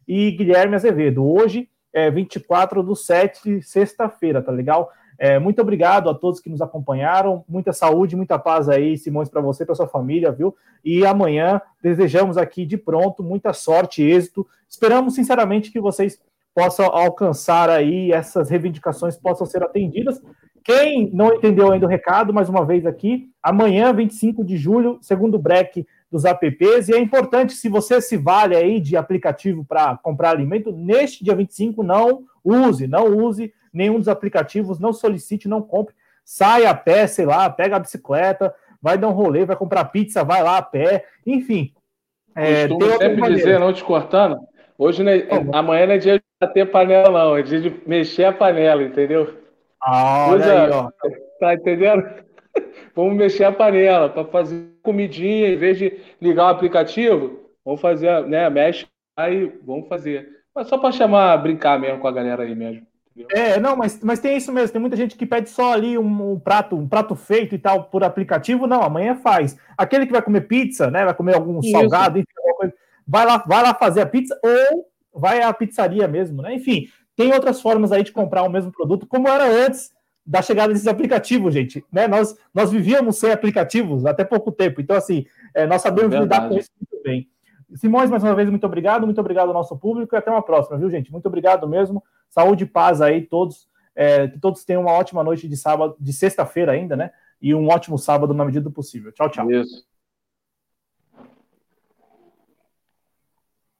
e 0.07 0.31
Guilherme 0.31 0.75
Azevedo. 0.75 1.25
Hoje 1.25 1.69
é 1.91 2.09
24 2.09 2.81
do 2.81 2.95
7, 2.95 3.61
sexta-feira, 3.61 4.41
tá 4.41 4.51
legal? 4.51 4.91
É, 5.17 5.37
muito 5.37 5.61
obrigado 5.61 6.09
a 6.09 6.13
todos 6.13 6.39
que 6.39 6.49
nos 6.49 6.61
acompanharam. 6.61 7.43
Muita 7.47 7.73
saúde, 7.73 8.15
muita 8.15 8.39
paz 8.39 8.69
aí, 8.69 8.97
Simões, 8.97 9.27
para 9.27 9.41
você, 9.41 9.65
para 9.65 9.75
sua 9.75 9.87
família, 9.87 10.31
viu? 10.31 10.55
E 10.83 11.05
amanhã 11.05 11.61
desejamos 11.83 12.37
aqui 12.37 12.65
de 12.65 12.77
pronto 12.77 13.21
muita 13.21 13.51
sorte, 13.51 14.01
êxito. 14.01 14.47
Esperamos 14.69 15.15
sinceramente 15.15 15.71
que 15.71 15.81
vocês 15.81 16.21
possam 16.55 16.85
alcançar 16.85 17.69
aí 17.69 18.11
essas 18.11 18.49
reivindicações 18.49 19.17
possam 19.17 19.45
ser 19.45 19.61
atendidas. 19.61 20.21
Quem 20.69 21.09
não 21.11 21.33
entendeu 21.33 21.71
ainda 21.71 21.87
o 21.87 21.89
recado, 21.89 22.31
mais 22.31 22.47
uma 22.47 22.63
vez 22.63 22.85
aqui, 22.85 23.27
amanhã, 23.41 23.91
25 23.91 24.45
de 24.45 24.55
julho, 24.55 24.99
segundo 25.01 25.39
break 25.39 25.83
dos 26.11 26.25
apps, 26.25 26.87
e 26.87 26.93
é 26.93 26.99
importante, 26.99 27.53
se 27.53 27.67
você 27.67 27.99
se 27.99 28.15
vale 28.15 28.55
aí 28.55 28.79
de 28.79 28.95
aplicativo 28.95 29.65
para 29.65 29.97
comprar 29.97 30.29
alimento, 30.29 30.71
neste 30.71 31.23
dia 31.23 31.33
25, 31.33 31.81
não 31.81 32.21
use, 32.45 32.85
não 32.85 33.07
use 33.07 33.51
nenhum 33.73 33.97
dos 33.97 34.07
aplicativos, 34.07 34.79
não 34.79 34.93
solicite, 34.93 35.49
não 35.49 35.59
compre, 35.59 35.95
sai 36.23 36.67
a 36.67 36.75
pé, 36.75 37.07
sei 37.07 37.25
lá, 37.25 37.49
pega 37.49 37.77
a 37.77 37.79
bicicleta, 37.79 38.53
vai 38.79 38.95
dar 38.95 39.07
um 39.07 39.13
rolê, 39.13 39.45
vai 39.45 39.55
comprar 39.55 39.85
pizza, 39.85 40.23
vai 40.23 40.43
lá 40.43 40.59
a 40.59 40.61
pé, 40.61 41.03
enfim. 41.25 41.73
É, 42.35 42.67
Costumo 42.67 42.95
sempre 42.99 43.33
dizer, 43.33 43.59
não 43.59 43.73
te 43.73 43.83
cortando, 43.83 44.37
hoje, 44.77 45.01
né, 45.03 45.27
amanhã 45.51 45.87
não 45.87 45.93
é 45.93 45.97
dia 45.97 46.19
de 46.19 46.23
bater 46.39 46.69
panela, 46.69 47.25
não, 47.25 47.35
é 47.35 47.41
dia 47.41 47.59
de 47.59 47.73
mexer 47.87 48.25
a 48.25 48.31
panela, 48.31 48.83
entendeu? 48.83 49.48
Ah, 49.81 50.27
olha 50.29 50.39
Usa, 50.39 50.63
aí, 50.63 50.71
ó. 50.71 50.91
Tá 51.39 51.53
entendendo? 51.53 52.03
vamos 52.95 53.15
mexer 53.15 53.45
a 53.45 53.51
panela 53.51 54.09
para 54.09 54.25
fazer 54.25 54.69
comidinha, 54.81 55.49
em 55.49 55.57
vez 55.57 55.77
de 55.77 55.99
ligar 56.21 56.45
o 56.45 56.49
aplicativo, 56.49 57.49
vamos 57.63 57.81
fazer, 57.81 58.25
né? 58.25 58.49
Mexe 58.49 58.87
aí, 59.17 59.51
vamos 59.65 59.87
fazer. 59.87 60.27
Mas 60.53 60.67
só 60.67 60.77
para 60.77 60.91
chamar, 60.91 61.37
brincar 61.37 61.79
mesmo 61.79 61.99
com 61.99 62.07
a 62.07 62.11
galera 62.11 62.43
aí 62.43 62.55
mesmo. 62.55 62.87
É, 63.31 63.59
não, 63.59 63.75
mas, 63.75 63.99
mas 64.01 64.19
tem 64.19 64.37
isso 64.37 64.51
mesmo. 64.51 64.71
Tem 64.71 64.81
muita 64.81 64.95
gente 64.95 65.15
que 65.15 65.25
pede 65.25 65.49
só 65.49 65.73
ali 65.73 65.97
um, 65.97 66.33
um, 66.33 66.39
prato, 66.39 66.75
um 66.75 66.87
prato 66.87 67.15
feito 67.15 67.53
e 67.53 67.57
tal 67.57 67.85
por 67.85 68.03
aplicativo. 68.03 68.65
Não, 68.65 68.81
amanhã 68.81 69.15
faz. 69.15 69.57
Aquele 69.77 70.05
que 70.05 70.11
vai 70.11 70.21
comer 70.21 70.41
pizza, 70.41 70.89
né? 70.89 71.03
Vai 71.03 71.13
comer 71.13 71.35
algum 71.35 71.59
isso. 71.59 71.71
salgado, 71.71 72.17
enfim, 72.17 72.27
coisa, 72.57 72.73
vai 73.07 73.25
lá, 73.25 73.43
vai 73.45 73.63
lá 73.63 73.73
fazer 73.73 74.01
a 74.01 74.05
pizza 74.05 74.37
ou 74.43 74.85
vai 75.13 75.41
à 75.41 75.53
pizzaria 75.53 76.07
mesmo, 76.07 76.41
né? 76.41 76.53
Enfim, 76.53 76.87
tem 77.19 77.33
outras 77.33 77.61
formas 77.61 77.91
aí 77.91 78.01
de 78.01 78.13
comprar 78.13 78.43
o 78.43 78.49
mesmo 78.49 78.71
produto, 78.71 79.05
como 79.05 79.27
era 79.27 79.45
antes 79.45 79.91
da 80.25 80.41
chegada 80.41 80.71
desses 80.71 80.87
aplicativos, 80.87 81.53
gente. 81.53 81.83
Né? 81.91 82.07
Nós, 82.07 82.33
nós 82.53 82.71
vivíamos 82.71 83.17
sem 83.17 83.29
aplicativos 83.29 84.05
até 84.05 84.23
pouco 84.23 84.53
tempo. 84.53 84.79
Então, 84.79 84.95
assim, 84.95 85.25
é, 85.53 85.67
nós 85.67 85.81
sabemos 85.81 86.15
é 86.15 86.19
lidar 86.21 86.47
com 86.47 86.57
isso 86.57 86.69
muito 86.79 87.03
bem. 87.03 87.27
Simões, 87.75 88.09
mais 88.09 88.23
uma 88.23 88.33
vez, 88.33 88.49
muito 88.49 88.65
obrigado, 88.65 89.05
muito 89.05 89.19
obrigado 89.19 89.49
ao 89.49 89.53
nosso 89.53 89.77
público 89.77 90.15
e 90.15 90.17
até 90.17 90.31
uma 90.31 90.41
próxima, 90.41 90.77
viu, 90.77 90.89
gente? 90.89 91.11
Muito 91.11 91.25
obrigado 91.25 91.67
mesmo. 91.67 92.01
Saúde 92.29 92.63
e 92.63 92.67
paz 92.67 93.01
aí, 93.01 93.25
todos. 93.25 93.67
É, 93.93 94.29
que 94.29 94.39
todos 94.39 94.63
tenham 94.63 94.83
uma 94.83 94.93
ótima 94.93 95.21
noite 95.21 95.45
de 95.45 95.57
sábado, 95.57 95.97
de 95.99 96.13
sexta-feira 96.13 96.71
ainda, 96.71 96.95
né? 96.95 97.11
E 97.41 97.53
um 97.53 97.67
ótimo 97.67 97.97
sábado 97.97 98.33
na 98.33 98.45
medida 98.45 98.63
do 98.63 98.71
possível. 98.71 99.11
Tchau, 99.11 99.29
tchau. 99.29 99.51
Isso. 99.51 99.83